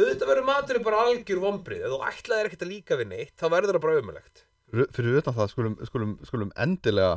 auðvitað 0.00 0.30
verður 0.32 0.46
maturinn 0.50 0.86
bara 0.86 1.02
algjör 1.06 1.42
vombrið 1.44 1.84
ef 1.86 1.92
þú 1.94 2.00
ætlaðir 2.10 2.48
ekkert 2.50 2.64
að 2.66 2.72
líka 2.74 2.98
við 3.00 3.08
neitt 3.12 3.34
þá 3.40 3.46
verður 3.54 3.76
það 3.78 3.84
bara 3.86 4.00
ömulegt 4.02 4.44
Fyrir- 4.70 5.16
utan 5.20 5.34
það 5.34 5.48
skulum, 5.54 5.72
skulum, 5.88 6.12
skulum 6.28 6.52
endilega 6.66 7.14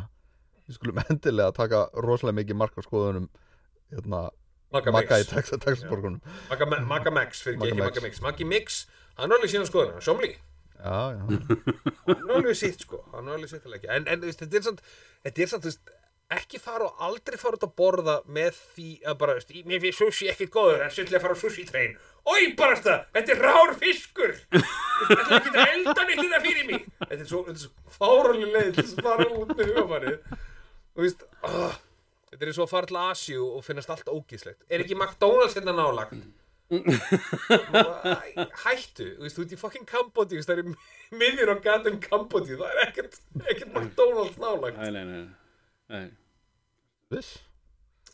skulum 0.73 1.01
endilega 1.09 1.51
taka 1.57 1.83
rosalega 2.05 2.39
mikið 2.41 2.57
mark 2.63 2.77
á 2.79 2.81
skoðunum 2.85 3.27
hérna, 3.93 4.23
Magga 4.73 4.89
í 4.89 4.95
Mix 4.97 5.11
Me- 6.71 6.81
Magga 6.89 7.11
Max, 7.13 7.43
fyrir 7.45 7.59
ekki. 7.61 7.83
Magga 7.83 8.01
Mix 8.07 8.21
Maggi 8.25 8.47
Mix, 8.49 8.79
hann 9.19 9.29
er 9.29 9.37
alveg 9.37 9.51
síðan 9.53 9.69
skoðuna, 9.69 10.01
sjómli 10.01 10.31
Já, 10.83 11.13
já, 11.13 11.19
hann 12.09 12.23
er 12.27 12.31
alveg 12.35 12.57
sitt 12.59 12.81
sko. 12.83 12.97
Hann 13.13 13.29
er 13.29 13.37
alveg 13.37 13.51
sitt 13.53 13.63
að 13.63 13.71
leggja. 13.77 13.93
En, 13.95 14.03
en 14.11 14.23
þetta 14.25 14.57
er 14.59 14.63
samt, 14.65 14.81
þetta 15.23 15.43
er 15.45 15.51
samt 15.53 15.63
þú 15.63 15.69
veist, 15.69 15.93
ekki 16.31 16.59
fara 16.61 16.87
og 16.87 17.03
aldrei 17.03 17.37
fara 17.37 17.57
út 17.59 17.65
að 17.67 17.75
borða 17.77 18.15
með 18.25 18.57
því 18.73 18.89
að 19.05 19.17
bara, 19.21 19.35
veist, 19.37 19.53
mér 19.67 19.83
finnst 19.83 20.01
sushi 20.01 20.29
ekkert 20.31 20.53
góður 20.53 20.83
en 20.85 20.93
svolítið 20.93 21.19
að 21.19 21.25
fara 21.27 21.37
á 21.37 21.43
sushi 21.43 21.65
trein 21.69 21.95
Ói 22.23 22.53
bara 22.55 22.77
þetta, 22.79 22.93
þetta 23.11 23.33
er 23.33 23.41
rár 23.43 23.73
fiskur. 23.75 24.31
Þetta 24.53 25.15
er 25.17 25.33
ekki 25.35 25.49
að 25.51 25.71
elda 25.73 26.05
neitt 26.07 26.21
þetta 26.21 26.37
fyrir 26.45 26.67
mig. 26.69 26.85
Þetta 27.01 27.17
er 27.17 27.27
svo, 27.27 27.41
svo 27.59 27.95
fáraleg 27.97 28.53
leið 28.53 28.69
til 28.77 28.85
að 28.85 29.01
fara 29.09 29.25
út 29.27 29.51
með 29.51 29.73
hugafarið 29.73 30.37
þú 30.93 31.03
veist, 31.03 31.25
oh, 31.49 31.75
þetta 32.31 32.47
er 32.47 32.53
og 32.53 32.63
að 32.63 32.71
fara 32.71 32.89
til 32.91 33.01
Asíu 33.01 33.49
og 33.57 33.67
finnast 33.67 33.91
allt 33.91 34.13
ógíslegt. 34.13 34.63
Er 34.69 34.85
ekki 34.85 34.95
McDonalds 34.95 35.57
hérna 35.57 35.75
nálagt 35.75 36.15
hættu, 38.63 39.05
þú 39.17 39.25
veist, 39.25 39.35
þú 39.35 39.43
ert 39.43 39.53
í 39.53 39.59
fucking 39.59 39.87
Kambodí 39.89 40.39
það 40.41 40.55
er 40.55 40.61
í 40.63 40.75
miðjun 41.19 41.51
á 41.53 41.57
gatum 41.65 41.99
Kambodí 42.01 42.57
það 42.57 42.69
er 42.71 42.79
ekkert, 42.87 43.19
ekkert 43.43 43.73
McDonalds 43.75 44.39
nálagt 44.41 44.79
nei, 44.79 44.91
nei, 44.95 45.03
nei. 45.09 45.23
Viss 47.13 47.33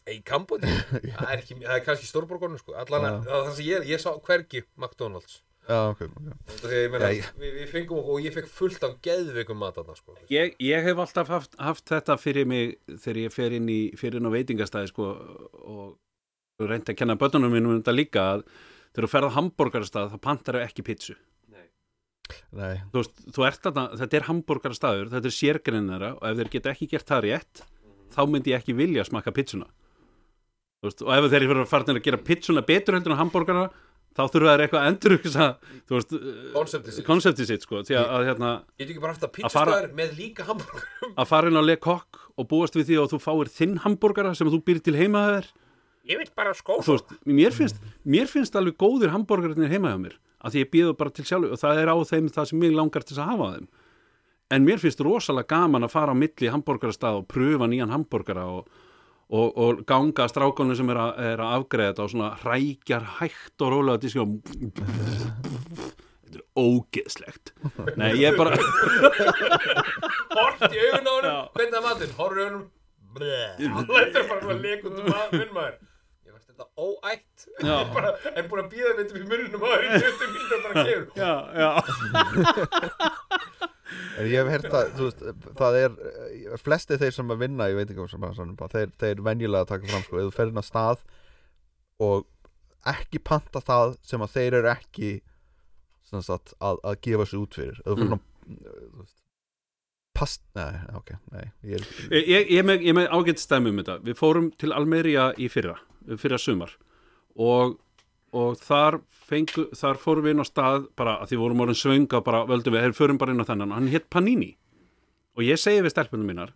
í 0.09 0.15
Kambodí, 0.25 0.65
það 1.19 1.27
er, 1.29 1.41
ekki, 1.43 1.55
það 1.61 1.75
er 1.75 1.83
kannski 1.85 2.07
stórborgonu 2.09 2.57
sko, 2.57 2.73
allan 2.81 3.03
að 3.05 3.27
Já. 3.29 3.29
það 3.29 3.49
sem 3.59 3.65
ég, 3.67 3.83
ég 3.91 4.01
sá 4.01 4.09
hvergi 4.25 4.63
McDonalds. 4.81 5.35
Já, 5.69 5.77
ok, 5.91 5.99
ok. 6.07 6.31
Þegar 6.63 6.73
ég 6.79 6.87
meina, 6.95 7.09
Já, 7.13 7.17
ég- 7.19 7.35
við, 7.43 7.51
við 7.59 7.67
fengum 7.75 7.99
okkur 8.01 8.15
og 8.15 8.23
ég 8.25 8.33
fekk 8.33 8.47
fullt 8.49 8.85
af 8.87 8.95
geðveikum 9.05 9.59
mat 9.61 9.77
þarna 9.77 9.93
sko. 9.99 10.15
Ég, 10.33 10.55
ég 10.65 10.87
hef 10.87 11.01
alltaf 11.03 11.29
haft, 11.29 11.53
haft 11.61 11.85
þetta 11.93 12.15
fyrir 12.17 12.49
mig 12.49 12.73
þegar 12.89 13.19
ég 13.27 13.35
fer 13.37 13.53
inn 13.59 13.69
í 13.69 13.77
fyrir 14.01 14.17
inn 14.17 14.25
á 14.25 14.33
veitingastæði 14.33 14.89
sko, 14.89 15.11
og 15.61 16.65
reyndi 16.65 16.95
að 16.95 16.99
kenna 17.03 17.19
börnunum 17.21 17.53
mínum 17.53 17.75
um 17.75 17.83
þetta 17.83 17.93
líka 17.99 18.25
að 18.33 18.47
þegar 18.95 19.05
þú 19.05 19.11
ferð 19.13 19.29
á 19.29 19.37
hambúrgarastað 19.37 20.09
þá 20.15 20.17
pantar 20.25 20.57
þau 20.57 20.65
ekki 20.65 20.87
pítsu 20.89 21.19
þú 22.93 23.01
veist, 23.01 23.25
þú 23.35 23.45
ert 23.47 23.61
þarna, 23.65 23.83
þetta 24.03 24.17
er 24.19 24.27
hambúrgarastaður 24.29 25.11
þetta 25.15 25.29
er 25.31 25.35
sérgrinn 25.39 25.89
þeirra 25.93 26.11
og 26.19 26.23
ef 26.29 26.39
þeir 26.41 26.51
geta 26.55 26.73
ekki 26.75 26.89
gert 26.93 27.09
það 27.09 27.25
rétt 27.27 27.61
þá 28.15 28.21
myndi 28.29 28.53
ég 28.53 28.61
ekki 28.63 28.75
vilja 28.77 29.05
smakka 29.07 29.33
pítsuna 29.35 29.67
þú 30.79 30.89
veist, 30.89 31.03
og 31.05 31.13
ef 31.17 31.29
þeir 31.33 31.45
eru 31.49 31.65
farin 31.69 31.95
að 31.97 32.03
gera 32.09 32.21
pítsuna 32.29 32.65
betur 32.65 32.97
heldur 32.97 33.15
en 33.15 33.21
hambúrgara 33.23 33.67
þá 34.19 34.21
þurfa 34.33 34.53
þeir 34.53 34.63
eitthvað 34.65 34.81
að 34.81 34.89
veist, 35.99 36.13
Konseptið 36.55 36.95
sitt. 36.97 37.05
konseptið 37.07 37.49
sitt 37.51 37.65
sko, 37.67 37.81
því 37.87 37.97
að, 37.99 38.07
að 38.17 38.23
hérna 38.29 38.49
bara 39.03 39.13
haft 39.13 39.25
að 39.27 39.41
Að 39.45 39.53
fara- 39.53 39.75
að 41.15 41.29
fara 41.29 41.51
inn 41.51 41.59
á 41.61 41.63
Le 41.63 41.75
Coq 41.77 42.21
og 42.39 42.47
búast 42.49 42.75
við 42.75 42.89
því 42.89 42.97
að 43.03 43.11
þú 43.13 43.19
fáir 43.23 43.51
þinn 43.53 43.77
hambúrgara 43.85 44.33
sem 44.35 44.49
þú 44.49 44.59
býr 44.65 44.81
til 44.83 44.95
heima 44.97 45.21
hjá 45.27 45.31
þér 45.37 45.49
Ég 46.09 46.17
vil 46.17 46.31
bara 46.35 46.55
skó 46.57 46.79
þú 46.81 46.95
veist, 46.95 47.11
mér 47.29 47.53
finnst, 47.53 47.77
mér 48.09 48.29
finnst 48.31 48.55
alveg 48.57 48.79
góðir 48.81 49.11
hambúrgarnir 49.13 49.69
heima 49.69 49.91
hjá 49.93 49.99
mér 50.01 50.15
að 50.39 50.55
því 50.55 50.59
ég 50.63 50.69
býða 50.73 50.93
bara 50.97 51.13
til 51.13 51.25
sjálf 51.27 51.53
og 51.53 51.59
það 51.61 51.81
er 51.83 51.91
á 51.91 51.95
þeim 52.09 52.29
það 52.33 52.45
sem 52.49 52.59
mig 52.63 52.71
langar 52.73 53.03
til 53.05 53.17
að 53.19 53.27
hafa 53.33 53.49
þeim. 53.57 53.67
En 54.49 54.65
mér 54.65 54.79
finnst 54.81 55.01
rosalega 55.05 55.51
gaman 55.51 55.85
að 55.85 55.93
fara 55.93 56.15
á 56.15 56.21
milli 56.21 56.49
hambúrgarastað 56.49 57.19
og 57.19 57.27
pröfa 57.29 57.67
nýjan 57.69 57.91
hambúrgara 57.93 58.45
og, 58.49 58.63
og, 59.29 59.47
og 59.61 59.83
ganga 59.89 60.25
að 60.25 60.31
strákunum 60.31 60.77
sem 60.79 60.89
er 60.89 61.01
að, 61.03 61.11
er 61.33 61.43
að 61.45 61.53
afgreða 61.59 61.91
þetta 61.91 62.05
og 62.07 62.13
svona 62.15 62.29
hrækjar 62.41 63.05
hægt 63.19 63.65
og 63.67 63.73
rólega 63.75 64.01
diski 64.01 64.23
og 64.23 64.29
þetta 66.23 66.39
er 66.39 66.43
ógeðslegt. 66.57 67.53
Nei, 67.99 68.09
ég 68.23 68.31
er 68.31 68.39
bara 68.39 68.57
Hort 70.39 70.65
í 70.73 70.81
augun 70.87 71.11
á 71.11 71.15
Já. 71.19 71.37
hvernig 71.53 71.77
að 71.77 71.85
matinn 71.85 72.17
Horfur 72.17 72.41
í 72.41 72.49
augunum. 72.49 73.77
Hann 73.77 73.93
lætur 73.93 74.27
bara 74.31 74.41
svona 74.47 74.59
leik 74.65 74.81
út 74.87 74.97
um 75.03 75.13
að 75.13 75.37
minn 75.37 75.53
maður 75.53 75.77
Ég 76.25 76.33
veist 76.33 76.45
þetta 76.48 76.48
óætt. 76.79 77.45
Ég 77.63 77.91
bara, 77.95 78.11
En 78.35 78.47
búin 78.51 78.61
að 78.65 78.69
býða 78.73 78.91
þetta 78.99 79.19
í 79.19 79.25
munnum 79.29 79.63
á 79.63 79.67
þér 79.69 79.83
í 79.85 79.89
20 80.03 80.33
mínútur 80.33 80.59
bara 80.65 80.73
kemur 80.87 81.07
já, 81.19 81.33
já 81.59 81.69
En 84.19 84.27
ég 84.29 84.35
hef 84.43 84.49
heyrt 84.51 84.73
að, 84.75 84.89
þú 84.97 85.05
veist, 85.07 85.21
það 85.57 85.77
er 85.79 85.93
eh, 86.09 86.57
flesti 86.61 86.97
þeir 86.99 87.13
sem 87.15 87.31
að 87.33 87.39
vinna 87.45 87.69
í 87.71 87.77
veitingum 87.77 88.09
sem 88.11 88.25
að 88.27 88.41
þeir, 88.73 88.91
þeir 89.01 89.21
venjulega 89.25 89.69
taka 89.69 89.89
fram 89.89 90.03
sko, 90.05 90.19
ef 90.19 90.27
þú 90.27 90.33
fer 90.35 90.51
inn 90.51 90.59
á 90.61 90.65
stað 90.67 90.99
og 92.05 92.27
ekki 92.93 93.21
panta 93.27 93.61
það 93.65 93.95
sem 94.07 94.21
að 94.25 94.33
þeir 94.35 94.57
eru 94.59 94.69
ekki 94.73 95.11
sem 96.09 96.21
sagt, 96.25 96.53
að, 96.63 96.79
að 96.89 96.99
gefa 97.05 97.25
sig 97.31 97.41
út 97.41 97.57
fyrir 97.59 97.79
ef 97.81 97.89
þú 97.89 97.95
fer 97.99 98.09
Mm. 98.09 98.13
inn 98.13 98.61
á 98.65 98.71
þú 98.89 99.01
veist, 99.03 99.17
past, 100.19 100.43
nei, 100.57 100.79
ok, 100.99 101.13
nei 101.33 101.45
ég 101.71 101.79
er, 101.79 101.87
Ég, 102.19 102.51
ég, 102.57 102.65
með, 102.67 102.85
með 102.97 103.11
ágætt 103.15 103.41
stæmi 103.41 103.71
um 103.71 103.81
þetta. 103.81 103.99
Við 104.05 104.19
fórum 104.19 104.51
til 104.59 104.73
Almería 104.75 105.31
í 105.39 105.49
fyrra 105.51 105.77
fyrra 106.19 106.39
sumar. 106.41 106.71
Og, 107.39 107.77
og 108.35 108.57
þar, 108.61 108.99
fengu, 109.29 109.67
þar 109.77 109.99
fórum 110.01 110.25
við 110.25 110.35
inn 110.35 110.43
á 110.43 110.47
stað 110.47 110.87
bara 110.99 111.19
að 111.21 111.31
því 111.31 111.41
vorum 111.43 111.63
orðin 111.65 111.79
svönga 111.79 112.23
bara 112.25 112.45
völdum 112.49 112.75
við, 112.75 112.87
hey, 112.87 112.95
förum 112.97 113.19
bara 113.21 113.35
inn 113.35 113.43
á 113.43 113.49
þennan. 113.49 113.75
Hann 113.77 113.91
hétt 113.93 114.09
Panini 114.11 114.53
og 115.37 115.45
ég 115.45 115.59
segi 115.61 115.83
við 115.85 115.93
stelpunum 115.93 116.27
mínar 116.27 116.53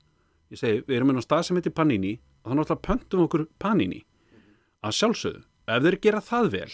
ég 0.54 0.60
segi, 0.60 0.82
við 0.88 0.98
erum 0.98 1.14
inn 1.14 1.22
á 1.22 1.26
stað 1.26 1.46
sem 1.48 1.60
heitir 1.60 1.76
Panini 1.76 2.18
og 2.44 2.52
þannig 2.52 2.64
náttúrulega 2.64 2.88
pöntum 2.88 3.26
okkur 3.26 3.46
Panini 3.62 4.02
að 4.84 4.98
sjálfsögðu, 5.00 5.44
ef 5.72 5.86
þeir 5.86 6.00
gera 6.04 6.24
það 6.24 6.50
vel 6.58 6.72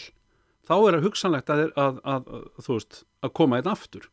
þá 0.66 0.74
er 0.76 0.96
það 0.96 1.04
hugsanlegt 1.06 1.52
að, 1.54 1.62
að, 1.78 2.00
að, 2.02 2.32
að, 2.58 2.98
að 3.22 3.34
koma 3.38 3.60
einn 3.60 3.70
aftur 3.70 4.08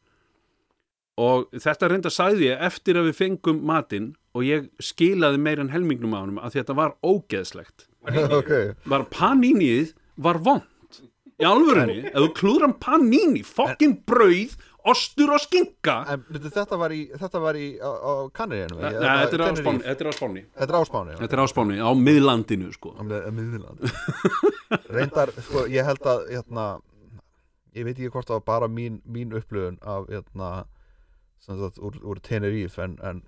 og 1.17 1.47
þetta 1.57 1.89
reynda 1.91 2.11
sagði 2.13 2.51
ég 2.51 2.63
eftir 2.67 2.99
að 3.01 3.09
við 3.09 3.15
fengum 3.23 3.59
matinn 3.65 4.11
og 4.37 4.45
ég 4.45 4.67
skilaði 4.83 5.39
meir 5.41 5.59
en 5.63 5.71
helmingnum 5.73 6.13
á 6.13 6.19
honum 6.21 6.37
að 6.43 6.59
þetta 6.59 6.75
var 6.77 6.95
ógeðslegt. 7.05 7.87
Ok. 8.37 8.51
Var 8.87 9.03
paníníð 9.11 9.93
var 10.23 10.37
vond 10.45 11.01
í 11.37 11.45
alvörunni, 11.45 11.99
ef 12.07 12.15
þú 12.23 12.29
klúðram 12.37 12.71
paníní 12.81 13.41
fokkin 13.45 13.97
brauð, 14.07 14.53
ostur 14.87 15.33
og 15.35 15.41
skinka. 15.43 15.97
En 16.13 16.23
þetta 16.47 16.77
var 16.79 16.93
í, 16.95 17.01
þetta 17.19 17.41
var 17.43 17.57
í 17.59 17.65
á, 17.77 17.89
á 17.91 18.11
Kanaríinu 18.33 18.77
Nei, 18.79 18.93
þetta 18.95 19.35
er 19.35 19.43
á 19.43 19.51
Spáni 19.59 19.83
Þetta 19.83 21.35
er 21.35 21.43
á 21.43 21.47
Spáni. 21.51 21.77
Á 21.83 21.91
miðlandinu 21.99 22.71
sko. 22.73 22.93
Á 22.95 23.01
Mið- 23.03 23.27
Miðland 23.35 23.83
Reyndar, 24.95 25.33
sko, 25.43 25.65
ég 25.69 25.85
held 25.91 26.07
að 26.07 26.23
hérna, 26.31 26.65
ég 27.75 27.85
veit 27.89 27.97
ekki 27.97 28.09
hvort 28.15 28.29
það 28.31 28.39
var 28.39 28.47
bara 28.53 28.71
mín, 28.71 29.01
mín 29.05 29.35
upplöfun 29.37 29.77
af 29.83 30.07
hérna, 30.13 30.51
sagt, 31.45 31.79
úr, 31.79 31.97
úr 32.03 32.21
Tenerife 32.23 32.83
en, 32.83 32.97
en 33.05 33.23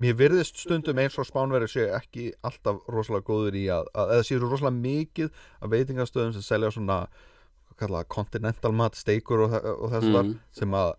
mér 0.00 0.16
virðist 0.16 0.60
stundum 0.60 1.00
eins 1.02 1.18
og 1.20 1.28
Spánveri 1.28 1.68
sé 1.68 1.88
ekki 1.96 2.30
alltaf 2.46 2.80
rosalega 2.88 3.26
góður 3.28 3.58
í 3.60 3.66
að, 3.72 3.90
að 3.94 4.14
eða 4.16 4.28
séu 4.28 4.40
rosalega 4.42 4.78
mikið 4.78 5.44
af 5.60 5.74
veitingastöðum 5.74 6.34
sem 6.36 6.46
selja 6.46 6.72
svona 6.74 7.02
kalla 7.80 8.02
continental 8.04 8.72
mat, 8.76 8.98
steikur 8.98 9.46
og, 9.46 9.54
og 9.56 9.92
þess 9.94 10.08
mm. 10.08 10.18
mm. 10.20 10.34
sem 10.56 10.74
að 10.76 10.90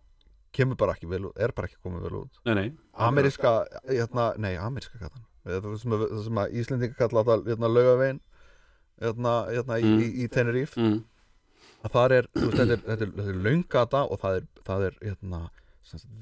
kemur 0.56 0.80
bara 0.80 0.96
ekki 0.98 1.10
vel 1.12 1.28
út, 1.30 1.38
er 1.40 1.54
bara 1.56 1.70
ekki 1.70 1.80
komið 1.86 2.08
vel 2.08 2.24
út 2.24 2.42
Nei, 2.50 2.56
nei 2.58 2.68
Ameríska, 3.08 3.54
hérna, 3.88 4.32
nei, 4.42 4.56
ameríska 4.60 5.00
kallan 5.00 5.28
það 5.46 5.78
sem, 5.82 5.96
sem 6.26 6.42
að 6.42 6.58
Íslendinga 6.62 6.98
kalla 7.00 7.24
þetta 7.26 7.54
hérna 7.54 7.72
laugavegin 7.72 8.20
hérna, 9.02 9.36
hérna 9.50 9.80
Mm. 9.82 10.02
í, 10.04 10.10
í 10.24 10.28
Tenerife 10.30 10.82
mm. 10.82 11.00
að 11.86 11.96
það 11.96 12.18
er, 12.18 12.30
þú 12.36 12.46
veist, 12.50 12.60
þetta 12.60 12.76
er, 12.76 12.84
þetta 12.90 13.08
er, 13.08 13.32
er 13.34 13.42
löngata 13.48 14.04
og 14.06 14.22
það 14.22 14.38
er, 14.40 14.48
það 14.68 14.88
er 14.90 15.00
hérna, 15.02 15.42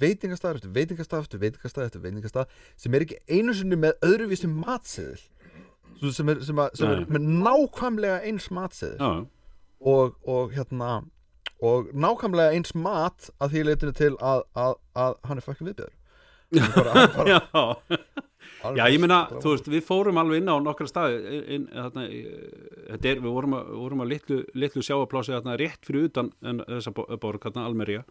veitingastað 0.01 0.55
eftir 0.60 0.72
veitingastað 0.76 1.26
eftir 1.26 1.41
veitingastað 1.43 1.86
eftir 1.89 2.03
veitingastað 2.05 2.53
sem 2.80 2.95
er 2.97 3.05
ekki 3.05 3.18
einu 3.30 3.53
sinni 3.57 3.78
með 3.80 3.97
öðruvísi 4.07 4.49
matseðil. 4.51 5.20
Sem 6.16 6.30
er, 6.32 6.39
sem, 6.47 6.60
að, 6.64 6.70
sem 6.80 6.91
er 6.93 7.01
með 7.12 7.26
nákvæmlega 7.43 8.22
eins 8.30 8.47
matseðil. 8.55 9.26
Og, 9.80 10.16
og 10.28 10.51
hérna 10.55 11.01
og 11.64 11.89
nákvæmlega 11.91 12.55
eins 12.55 12.72
mat 12.76 13.30
að 13.43 13.53
því 13.55 13.64
leitinu 13.68 13.93
til 13.95 14.14
að, 14.24 14.45
að, 14.55 14.74
að 14.95 15.18
hann 15.28 15.39
er 15.41 15.45
fucking 15.45 15.68
viðbjör 15.72 15.95
Hann 16.55 16.72
bara- 16.74 16.93
hann 16.95 17.12
bara- 17.14 17.30
já. 17.36 18.78
Já, 18.80 18.86
ég 18.91 19.03
bara- 19.03 19.39
þú 19.43 19.51
veist, 19.53 19.68
við 19.72 19.84
fórum 19.88 20.18
alveg 20.20 20.39
inn 20.41 20.49
á 20.51 20.55
nokkra 20.64 20.88
staði 20.89 21.41
inn, 21.55 21.68
þarna, 21.72 22.05
er, 22.95 23.20
við 23.22 23.28
vorum 23.36 23.53
að, 23.60 23.70
vorum 23.84 24.01
að 24.03 24.10
litlu, 24.16 24.39
litlu 24.55 24.84
sjáaplási 24.84 25.36
þarna 25.36 25.57
rétt 25.60 25.84
fyrir 25.88 26.07
utan 26.10 26.32
þessa 26.41 26.91
bo- 26.95 27.05
borg, 27.22 27.43
þarna 27.45 27.68
Almería 27.70 28.01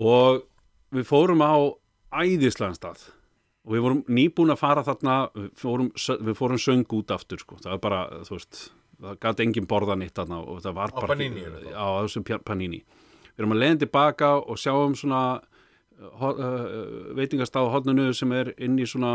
og 0.00 0.42
við 0.94 1.06
fórum 1.08 1.42
á 1.44 1.54
æðislegan 2.22 2.76
stað 2.78 3.06
og 3.68 3.74
við 3.74 3.82
vorum 3.84 4.02
nýbúin 4.08 4.52
að 4.54 4.60
fara 4.62 4.84
þarna 4.86 5.16
við 5.34 5.48
fórum, 5.60 5.90
við 5.92 6.34
fórum 6.38 6.60
söng 6.62 6.86
út 6.96 7.10
aftur 7.12 7.38
sko. 7.42 7.58
það 7.60 7.74
var 7.76 7.82
bara, 7.84 7.98
þú 8.24 8.36
veist 8.38 8.60
það 9.02 9.18
gæti 9.26 9.44
engin 9.44 9.66
borða 9.70 9.96
nýtt 10.00 10.16
þarna 10.16 10.38
og 10.44 10.62
það 10.64 10.74
var 10.78 10.94
Á 10.94 10.96
bara 11.00 11.10
Panini, 11.12 11.42
hvað? 11.44 11.74
á 11.76 11.86
þessum 12.06 12.24
pja- 12.26 12.40
panini 12.42 12.80
við 12.82 13.42
erum 13.44 13.52
að 13.54 13.60
leiðin 13.62 13.82
tilbaka 13.84 14.30
og 14.40 14.56
sjáum 14.58 14.96
svona 14.98 15.20
uh, 15.98 17.12
veitingastað 17.18 17.68
á 17.68 17.72
hodninu 17.74 18.08
sem 18.16 18.32
er 18.34 18.52
inn 18.58 18.78
í 18.80 18.86
svona 18.88 19.12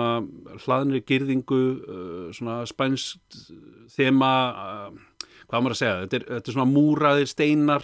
hlaðnri 0.66 1.02
gyrðingu 1.08 1.60
uh, 1.60 2.30
svona 2.36 2.62
spænst 2.70 3.40
þema 3.96 4.32
uh, 4.54 5.02
hvað 5.54 5.62
á 5.62 5.64
maður 5.64 5.76
að 5.76 5.80
segja, 5.80 5.98
þetta 6.02 6.18
er, 6.18 6.24
þetta 6.32 6.50
er 6.50 6.56
svona 6.56 6.72
múraðir 6.74 7.30
steinar, 7.30 7.84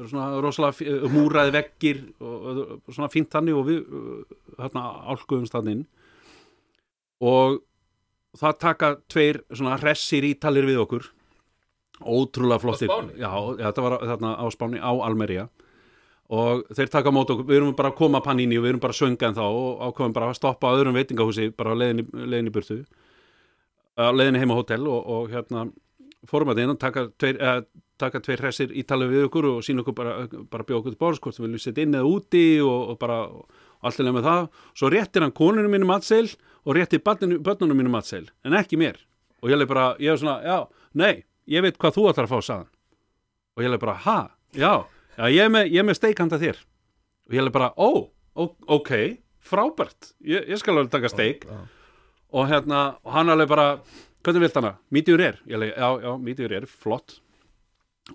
svona 0.00 0.28
rosalega 0.40 0.86
uh, 0.88 1.08
múraðir 1.12 1.56
veggir 1.58 1.98
og, 2.16 2.60
og 2.80 2.94
svona 2.96 3.10
fínt 3.12 3.28
þannig 3.34 3.58
og 3.60 3.66
við 3.68 3.82
uh, 3.84 4.38
hérna 4.56 4.84
álkuðum 5.12 5.48
stanninn 5.50 5.82
og 7.20 7.58
það 8.40 8.60
taka 8.62 8.90
tveir 9.12 9.42
svona 9.50 9.76
hressir 9.82 10.24
ítalir 10.24 10.64
við 10.70 10.80
okkur. 10.86 11.10
Ótrúlega 12.00 12.62
flottir. 12.62 12.88
Spáni? 12.88 13.18
já, 13.20 13.28
þetta 13.58 13.84
var 13.84 13.96
þarna 14.14 14.30
á 14.40 14.44
Spáni, 14.54 14.80
á 14.80 14.92
Almería. 15.04 15.50
Og 16.30 16.62
þeir 16.72 16.88
taka 16.94 17.12
á 17.12 17.12
mót 17.12 17.34
okkur, 17.34 17.44
við 17.50 17.58
erum 17.58 17.76
bara 17.76 17.90
að 17.90 17.98
koma 17.98 18.22
panini 18.24 18.56
og 18.56 18.64
við 18.64 18.72
erum 18.72 18.82
bara 18.86 18.94
að 18.94 19.02
sönga 19.02 19.28
en 19.28 19.36
þá 19.36 19.44
og 19.44 19.84
ákveðum 19.90 20.16
bara 20.16 20.30
að 20.30 20.38
stoppa 20.38 20.72
á 20.72 20.76
öðrum 20.78 20.96
veitingahúsi 20.96 21.50
bara 21.52 21.74
á 21.74 21.80
leiðinni, 21.82 22.06
leiðinni 22.14 22.54
burtu. 22.54 22.80
Á 23.98 24.08
leiðinni 24.14 24.40
heima 24.40 24.56
á 24.56 24.58
hótel 24.62 24.86
og, 24.88 25.00
og 25.04 25.34
hérna 25.34 25.66
fórum 26.28 26.52
að 26.52 26.64
inn 26.64 26.74
og 26.74 26.80
taka 26.80 27.06
tveir, 27.20 27.38
eh, 27.40 27.62
taka 28.00 28.20
tveir 28.20 28.42
hressir 28.44 28.72
ítalið 28.76 29.12
við 29.14 29.26
okkur 29.28 29.48
og 29.50 29.62
sína 29.64 29.84
okkur 29.84 29.96
bara, 29.96 30.14
bara 30.50 30.64
bjóða 30.64 30.82
okkur 30.82 30.94
til 30.94 31.00
borðs 31.00 31.20
hvort 31.20 31.38
við 31.38 31.46
viljum 31.46 31.62
setja 31.64 31.84
inn 31.84 31.96
eða 31.96 32.10
úti 32.10 32.44
og, 32.64 32.92
og 32.92 32.98
bara 33.00 33.18
leið 33.82 34.14
með 34.16 34.28
það. 34.28 34.48
Svo 34.74 34.90
réttir 34.92 35.24
hann 35.24 35.36
konunum 35.36 35.72
mínu 35.72 35.88
matseil 35.88 36.28
og 36.64 36.76
réttir 36.76 37.02
börnunum, 37.04 37.42
börnunum 37.42 37.80
mínu 37.80 37.92
matseil 37.92 38.28
en 38.44 38.56
ekki 38.58 38.76
mér. 38.80 39.00
Og 39.40 39.50
ég 39.50 39.60
leið 39.60 39.72
bara, 39.72 39.96
ég 39.98 40.12
var 40.12 40.20
svona, 40.20 40.38
já, 40.44 40.68
nei 40.94 41.24
ég 41.50 41.64
veit 41.64 41.78
hvað 41.80 41.96
þú 41.96 42.06
ætlar 42.10 42.28
að 42.28 42.34
fá 42.34 42.40
saðan 42.44 42.70
og 43.56 43.64
ég 43.64 43.72
leið 43.72 43.82
bara, 43.82 43.96
ha, 44.04 44.18
já, 44.52 44.72
já 45.16 45.24
ég, 45.32 45.42
er 45.44 45.50
með, 45.52 45.74
með 45.88 45.98
steik 45.98 46.20
handa 46.20 46.40
þér. 46.40 46.60
Og 47.28 47.36
ég 47.36 47.46
leið 47.46 47.56
bara, 47.56 47.72
ó, 47.76 47.90
ó 48.36 48.42
ok 48.76 48.92
frábært, 49.40 50.12
ég, 50.20 50.44
ég 50.52 50.60
skal 50.60 50.76
alveg 50.76 50.92
taka 50.92 51.10
steik. 51.10 51.46
Já. 51.48 51.60
og 52.30 52.46
hérna, 52.46 52.80
og 53.02 53.12
hann 53.16 53.32
alveg 53.32 53.48
bara 53.50 53.66
hvernig 54.24 54.44
vilt 54.44 54.56
hana, 54.60 54.76
er 55.24 55.40
ég 55.48 55.60
leið, 55.60 55.74
já, 55.74 55.88
já, 56.04 56.10
mítjur 56.20 56.54
er, 56.56 56.66
flott. 56.66 57.20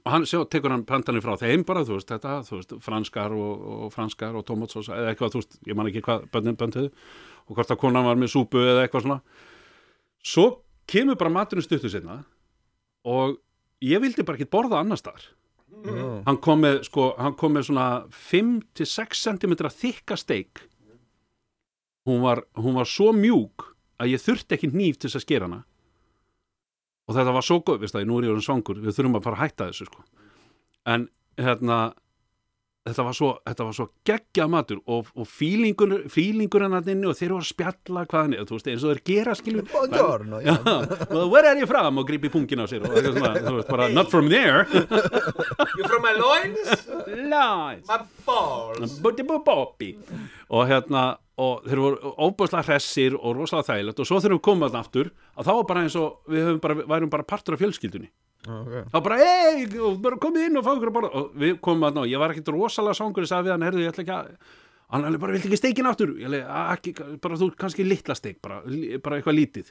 Og 0.03 0.12
hann 0.12 0.26
sjá, 0.28 0.41
tekur 0.51 0.74
hann 0.74 0.84
pantanir 0.88 1.24
frá 1.24 1.38
þeim 1.39 1.64
bara, 1.68 1.86
þú 1.88 1.99
veist, 1.99 2.10
þetta, 2.10 2.39
þú 2.47 2.60
veist, 2.60 2.76
franskar 2.84 3.36
og, 3.36 3.66
og 3.86 3.93
franskar 3.93 4.36
og 4.36 4.45
tomatsós 4.47 4.89
eða 4.91 5.14
eitthvað, 5.14 5.36
þú 5.36 5.41
veist, 5.41 5.58
ég 5.70 5.78
man 5.78 5.89
ekki 5.91 6.03
hvað 6.06 6.28
bönnin 6.34 6.58
bönduðu 6.60 6.91
og 7.45 7.56
hvort 7.56 7.72
að 7.72 7.82
konan 7.82 8.08
var 8.08 8.20
með 8.20 8.34
súpu 8.34 8.60
eða 8.60 8.86
eitthvað 8.86 9.06
svona. 9.06 9.20
Svo 10.26 10.45
kemur 10.89 11.18
bara 11.20 11.34
maturinn 11.34 11.66
stuttu 11.66 11.91
sinna 11.91 12.24
og 13.08 13.38
ég 13.86 14.02
vildi 14.03 14.26
bara 14.26 14.40
ekki 14.40 14.52
borða 14.52 14.82
annar 14.82 14.99
staðar. 14.99 15.30
Já. 15.86 16.23
hann 16.26 16.38
kom 16.40 16.61
með, 16.64 16.80
sko, 16.88 17.10
hann 17.19 17.34
kom 17.38 17.52
með 17.57 17.68
svona 17.68 17.86
5-6 18.15 19.22
cm 19.26 19.56
þykka 19.60 20.18
steik. 20.18 20.61
Hún 22.07 22.22
var, 22.23 22.44
hún 22.57 22.77
var 22.77 22.90
svo 22.90 23.11
mjúk 23.14 23.72
að 24.02 24.14
ég 24.14 24.23
þurfti 24.23 24.56
ekki 24.56 24.69
hníf 24.72 24.99
til 24.99 25.10
þess 25.10 25.19
að 25.19 25.26
skera 25.26 25.49
hana 25.49 25.64
og 27.06 27.18
þetta 27.18 27.36
var 27.36 27.45
svo 27.45 27.60
góð, 27.61 27.84
veist 27.84 27.95
það, 27.95 28.07
nú 28.10 28.18
er 28.19 28.27
ég 28.27 28.34
orðin 28.34 28.48
svangur. 28.48 28.82
Við 28.82 28.98
þurfum 28.98 29.19
að 29.19 29.27
fara 29.27 29.40
að 29.40 29.44
hætta 29.45 29.69
þessu 29.69 29.90
sko. 29.90 30.06
En 30.95 31.07
hérna 31.41 31.80
þetta 32.86 33.03
var 33.07 33.15
svo, 33.18 33.30
þetta 33.41 33.65
var 33.65 33.76
svo 33.76 33.86
geggja 34.06 34.45
matur 34.52 34.82
og, 34.94 35.07
og 35.18 35.27
fílingur, 35.30 35.94
fílingur 36.11 36.65
hann 36.65 36.77
að 36.77 36.91
inni 36.94 37.07
og 37.10 37.18
þeir 37.18 37.32
eru 37.32 37.40
að 37.40 37.48
spjalla 37.49 38.03
hvaðan 38.11 38.36
eins 38.38 38.53
og 38.53 38.91
þeir 38.94 39.02
gera 39.10 39.34
skilur. 39.38 39.65
Buongiorno, 39.72 40.41
já. 40.45 40.53
Já, 40.53 40.76
well, 41.10 41.32
where 41.34 41.49
are 41.49 41.57
you 41.57 41.69
from? 41.69 41.98
og 42.02 42.07
grípi 42.10 42.30
pungin 42.34 42.61
á 42.61 42.65
sér 42.69 42.86
og 42.86 42.94
eitthvað 42.94 43.18
svona, 43.18 43.34
þú 43.41 43.56
veist, 43.57 43.72
bara, 43.73 43.90
not 43.90 44.14
from 44.14 44.30
there. 44.30 44.65
You 45.76 45.88
from 45.90 46.06
my 46.06 46.14
loins? 46.15 46.86
Lies 47.10 47.90
My 47.90 47.98
balls. 48.27 48.99
Búti 49.03 49.26
bú 49.27 49.41
bópi 49.44 49.95
og 50.53 50.69
hérna, 50.69 51.15
og 51.41 51.66
þeir 51.66 51.82
voru 51.84 52.12
óbúslega 52.16 52.64
hressir 52.70 53.16
og 53.18 53.36
rosalega 53.36 53.74
þægilegt 53.74 53.99
og 53.99 54.07
svo 54.07 54.20
þegar 54.22 54.36
við 54.38 54.44
komum 54.48 54.64
þarna 54.68 54.84
aftur, 54.86 55.10
að 55.36 55.48
þá 55.49 55.52
var 55.57 55.66
bara 55.72 55.82
eins 55.84 55.98
og 55.99 56.32
við 56.32 56.45
höfum 56.48 56.62
bara, 56.64 56.76
værum 56.94 57.12
bara 57.12 57.28
partur 57.28 57.57
af 57.57 57.64
fjölskyldunni. 57.64 58.10
Já, 58.45 58.53
ok. 58.62 58.76
þá 58.94 58.98
bara, 59.07 59.18
og 59.90 59.98
bara 60.06 60.22
komið 60.22 60.45
inn 60.48 60.60
og 60.60 60.66
fá 60.68 60.72
ykkur 60.76 60.91
að 60.91 60.95
borða. 60.99 61.10
Og 61.20 61.26
við 61.41 61.57
komum 61.66 61.88
þarna 61.88 62.06
og 62.06 62.12
ég 62.14 62.22
var 62.22 62.32
ekkit 62.36 62.53
rosalega 62.56 62.99
sangur 63.02 63.26
ég 63.26 63.32
sagði 63.32 63.49
við 63.49 63.56
hann, 63.56 63.68
herðu, 63.68 63.84
ég 63.84 63.91
ætla 63.91 64.06
ekki 64.06 64.16
að 64.16 64.26
hann 64.95 65.07
alveg 65.10 65.24
bara, 65.26 65.36
viltu 65.36 65.49
ekki 65.49 65.60
steikin 65.60 65.90
aftur? 65.90 66.10
Ég 66.22 66.30
alveg, 66.30 66.45
"Að, 66.45 66.66
ekki, 66.78 66.91
bara 67.26 67.40
þú 67.41 67.52
kannski 67.57 67.84
litla 67.84 68.16
steik 68.16 68.41
bara, 68.41 68.62
bara 69.03 69.18
eitthvað 69.18 69.40
lítið. 69.40 69.68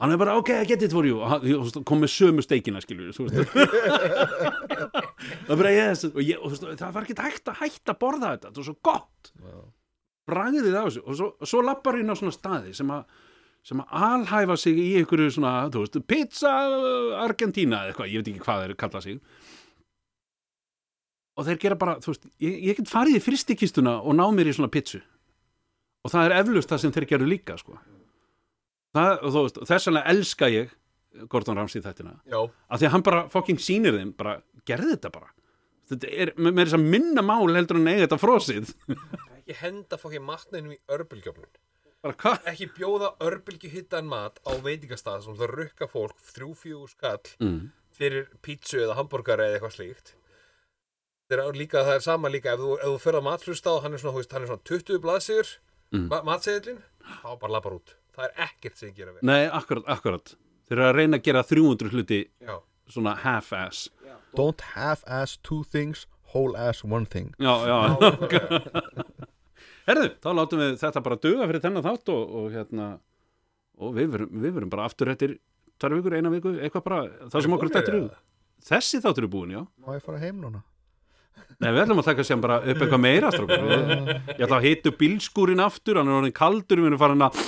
Hann 0.00 0.12
er 0.12 0.16
bara, 0.16 0.36
ok, 0.40 0.48
I 0.62 0.64
get 0.64 0.82
it 0.82 0.92
for 0.92 1.04
you. 1.04 1.20
Og 1.20 1.44
og, 1.44 1.84
kom 1.84 2.00
með 2.00 2.08
sömu 2.08 2.42
steikina, 2.42 2.80
skilur 2.80 3.12
það 5.46 5.56
bara, 5.60 5.70
yes. 5.70 6.04
Og, 6.08 6.22
ég, 6.24 6.38
og 6.40 6.56
það 6.56 6.92
var 6.94 7.02
ekki 7.04 7.20
hægt 7.20 7.48
að 7.52 7.60
hætta 7.60 7.92
að 7.92 8.00
borða 8.00 8.32
þetta, 8.32 8.48
þetta 8.48 8.60
var 8.60 8.68
svo 8.70 8.76
gott 8.82 9.32
bragðið 10.28 10.76
á 10.76 10.82
þessu. 10.84 11.02
Og 11.06 11.18
svo, 11.18 11.28
svo 11.46 11.62
lappar 11.64 12.00
inn 12.00 12.12
á 12.12 12.16
svona 12.18 12.34
staði 12.34 12.74
sem 12.76 12.90
að 12.92 13.04
sem 13.66 13.80
að 13.82 13.94
alhæfa 14.06 14.56
sig 14.56 14.78
í 14.80 14.88
einhverju 15.00 15.34
svona, 15.34 15.52
þú 15.72 15.84
veist, 15.84 15.98
pizza 16.08 16.52
Argentina 17.20 17.82
eða 17.82 17.92
eitthvað, 17.92 18.08
ég 18.08 18.22
veit 18.22 18.30
ekki 18.32 18.44
hvað 18.46 18.62
þeir 18.64 18.76
kalla 18.80 19.02
sig. 19.04 19.18
Og 21.36 21.46
þeir 21.46 21.60
gera 21.60 21.78
bara, 21.80 21.96
þú 22.00 22.14
veist, 22.14 22.28
ég, 22.40 22.58
ég 22.70 22.80
get 22.80 22.90
farið 22.90 23.18
í 23.18 23.24
fristikistuna 23.24 23.98
og 24.00 24.16
ná 24.16 24.24
mér 24.32 24.50
í 24.50 24.56
svona 24.56 24.72
pizzu. 24.72 25.02
Og 26.04 26.12
það 26.12 26.30
er 26.30 26.36
eflust 26.40 26.72
það 26.72 26.82
sem 26.84 26.94
þeir 26.96 27.08
geru 27.12 27.28
líka, 27.28 27.58
sko. 27.60 27.76
Það, 28.96 29.12
veist, 29.36 29.60
þess 29.68 29.90
vegna 29.90 30.06
elska 30.14 30.48
ég 30.50 30.72
Gordon 31.30 31.58
Ramsay 31.60 31.82
þættina. 31.84 32.16
Af 32.70 32.80
því 32.80 32.88
að 32.88 32.94
hann 32.94 33.04
bara 33.06 33.26
fucking 33.32 33.60
sýnir 33.60 33.96
þeim 33.98 34.14
bara, 34.16 34.38
gerði 34.68 34.94
þetta 34.94 35.12
bara. 35.14 35.32
Þetta 35.90 36.10
er 36.22 36.32
með, 36.38 36.54
með 36.54 36.68
þess 36.68 36.78
að 36.78 36.88
minna 36.94 37.22
mál 37.26 37.50
heldur 37.50 37.80
en 37.80 37.90
eiga 37.90 38.06
þetta 38.06 38.20
frósið 38.22 38.70
ekki 39.50 39.58
henda 39.64 39.98
fokkin 39.98 40.22
matneinum 40.22 40.76
í 40.76 40.78
hvað? 42.16 42.46
Ekki 42.48 42.70
bjóða 42.78 43.10
örbylgi 43.20 43.68
hittan 43.68 44.06
mat 44.08 44.38
á 44.46 44.56
veitingastað 44.62 45.26
sem 45.26 45.36
það 45.36 45.54
rukka 45.58 45.88
fólk 45.90 46.22
þrjú 46.30 46.54
fjögur 46.56 46.92
skall 46.94 47.34
mm. 47.42 47.58
fyrir 47.92 48.30
pítsu 48.40 48.80
eða 48.80 48.96
hambúrgara 48.96 49.48
eða 49.50 49.58
eitthvað 49.58 49.74
slíkt. 49.76 50.14
Er 51.30 51.42
líka, 51.54 51.84
það 51.84 51.98
er 51.98 52.06
sama 52.06 52.30
líka 52.32 52.54
ef 52.54 52.62
þú, 52.62 52.70
ef 52.78 52.86
þú 52.88 53.02
fyrir 53.02 53.20
að 53.20 53.26
matrústa 53.26 53.74
og 53.74 53.84
hann 53.84 53.94
er 53.94 54.02
svona, 54.02 54.24
hann 54.32 54.46
er 54.46 54.50
svona 54.50 54.66
20 54.70 55.02
blaðsigur 55.04 55.52
Mm. 55.90 56.06
ma 56.06 56.20
matseðlin, 56.22 56.76
þá 57.02 57.30
bara 57.40 57.56
lapar 57.56 57.74
út. 57.74 57.96
Það 58.14 58.26
er 58.28 58.44
ekkert 58.46 58.76
sem 58.78 58.92
gera 58.94 59.10
við. 59.10 59.24
Nei, 59.26 59.48
akkurat, 59.50 59.88
akkurat. 59.90 60.34
Þeir 60.68 60.76
eru 60.76 60.84
að 60.86 60.98
reyna 61.00 61.18
að 61.18 61.24
gera 61.26 61.42
300 61.42 61.90
hluti 61.90 62.20
Já, 62.46 62.52
svona 62.86 63.16
half-ass. 63.24 63.88
Don't 64.38 64.62
half-ass 64.76 65.40
two 65.42 65.64
things, 65.64 66.06
whole-ass 66.30 66.84
one 66.86 67.10
thing. 67.10 67.34
Já, 67.42 67.50
já, 67.66 67.78
nákvæmlega. 67.98 69.06
herðu, 69.90 70.08
þá 70.24 70.28
látum 70.38 70.62
við 70.64 70.74
þetta 70.80 71.02
bara 71.06 71.20
duga 71.26 71.46
fyrir 71.50 71.62
þennan 71.66 71.86
þátt 71.86 72.12
og, 72.14 72.34
og 72.40 72.48
hérna 72.54 72.88
og 73.80 73.94
við 73.96 74.10
verum, 74.16 74.32
við 74.44 74.56
verum 74.58 74.72
bara 74.72 74.88
aftur 74.90 75.10
eftir 75.12 75.36
tvær 75.80 75.94
vikur, 75.98 76.16
eina 76.18 76.32
viku, 76.32 76.52
eitthvað 76.60 76.84
bara 76.88 76.98
það 77.32 77.44
sem 77.46 77.54
okkur 77.56 77.70
þetta 77.76 77.94
eða? 77.96 78.18
þessi 78.70 79.00
þáttur 79.04 79.24
er 79.28 79.32
búin, 79.32 79.54
já. 79.56 79.62
Má 79.86 79.94
ég 79.96 80.04
fara 80.04 80.18
heim 80.20 80.42
núna? 80.42 80.60
Nei, 81.60 81.70
við 81.72 81.80
ætlum 81.86 82.00
að 82.02 82.08
taka 82.10 82.24
sem 82.28 82.40
bara 82.40 82.58
upp 82.60 82.82
eitthvað 82.84 83.00
meira 83.00 83.30
strókur. 83.32 83.62
Við- 83.64 84.10
Ég 84.36 84.44
ætla 84.44 84.58
að 84.60 84.66
hitu 84.68 84.92
bílskúrin 85.00 85.62
aftur 85.64 85.98
hann 86.00 86.08
er 86.08 86.18
orðin 86.20 86.36
kaldur, 86.36 86.80
við 86.82 86.90
erum 86.90 87.00
farin 87.00 87.24
að 87.24 87.40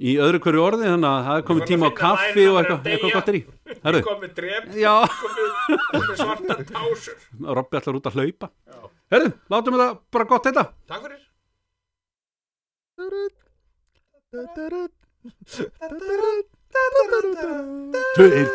í 0.00 0.14
öðru 0.22 0.40
hverju 0.42 0.62
orði, 0.64 0.86
þannig 0.90 1.08
að 1.10 1.24
það 1.28 1.38
er 1.40 1.46
komið 1.48 1.62
Við 1.64 1.70
tíma 1.70 1.88
á 1.90 1.92
kaffi 2.00 2.44
og 2.50 2.56
að 2.56 2.60
eitthvað, 2.60 2.90
eitthvað 2.90 3.14
gott 3.16 3.30
er 3.32 3.38
í. 3.38 3.42
Herru, 3.86 4.02
komið 4.10 4.34
drep 4.38 4.68
já, 4.80 4.94
komið, 5.22 5.50
komið 5.94 6.14
svarta 6.24 6.58
tásur. 6.70 7.26
Robby 7.60 7.80
ætlar 7.80 7.98
út 8.00 8.08
að 8.10 8.18
hlaupa. 8.20 8.50
Já. 8.70 8.78
Herru, 9.14 9.32
látum 9.54 9.76
við 9.76 9.82
það 9.84 9.98
bara 10.16 10.28
gott 10.34 10.46
þetta 10.50 10.64
Takk 10.90 11.04
fyrir 11.06 11.18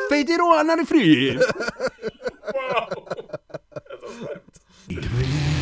Tveir 0.10 0.42
og 0.46 0.54
annar 0.60 0.80
í 0.84 0.88
frí 0.90 1.06
Wow! 2.56 2.88
Þetta 4.96 5.10
var 5.18 5.55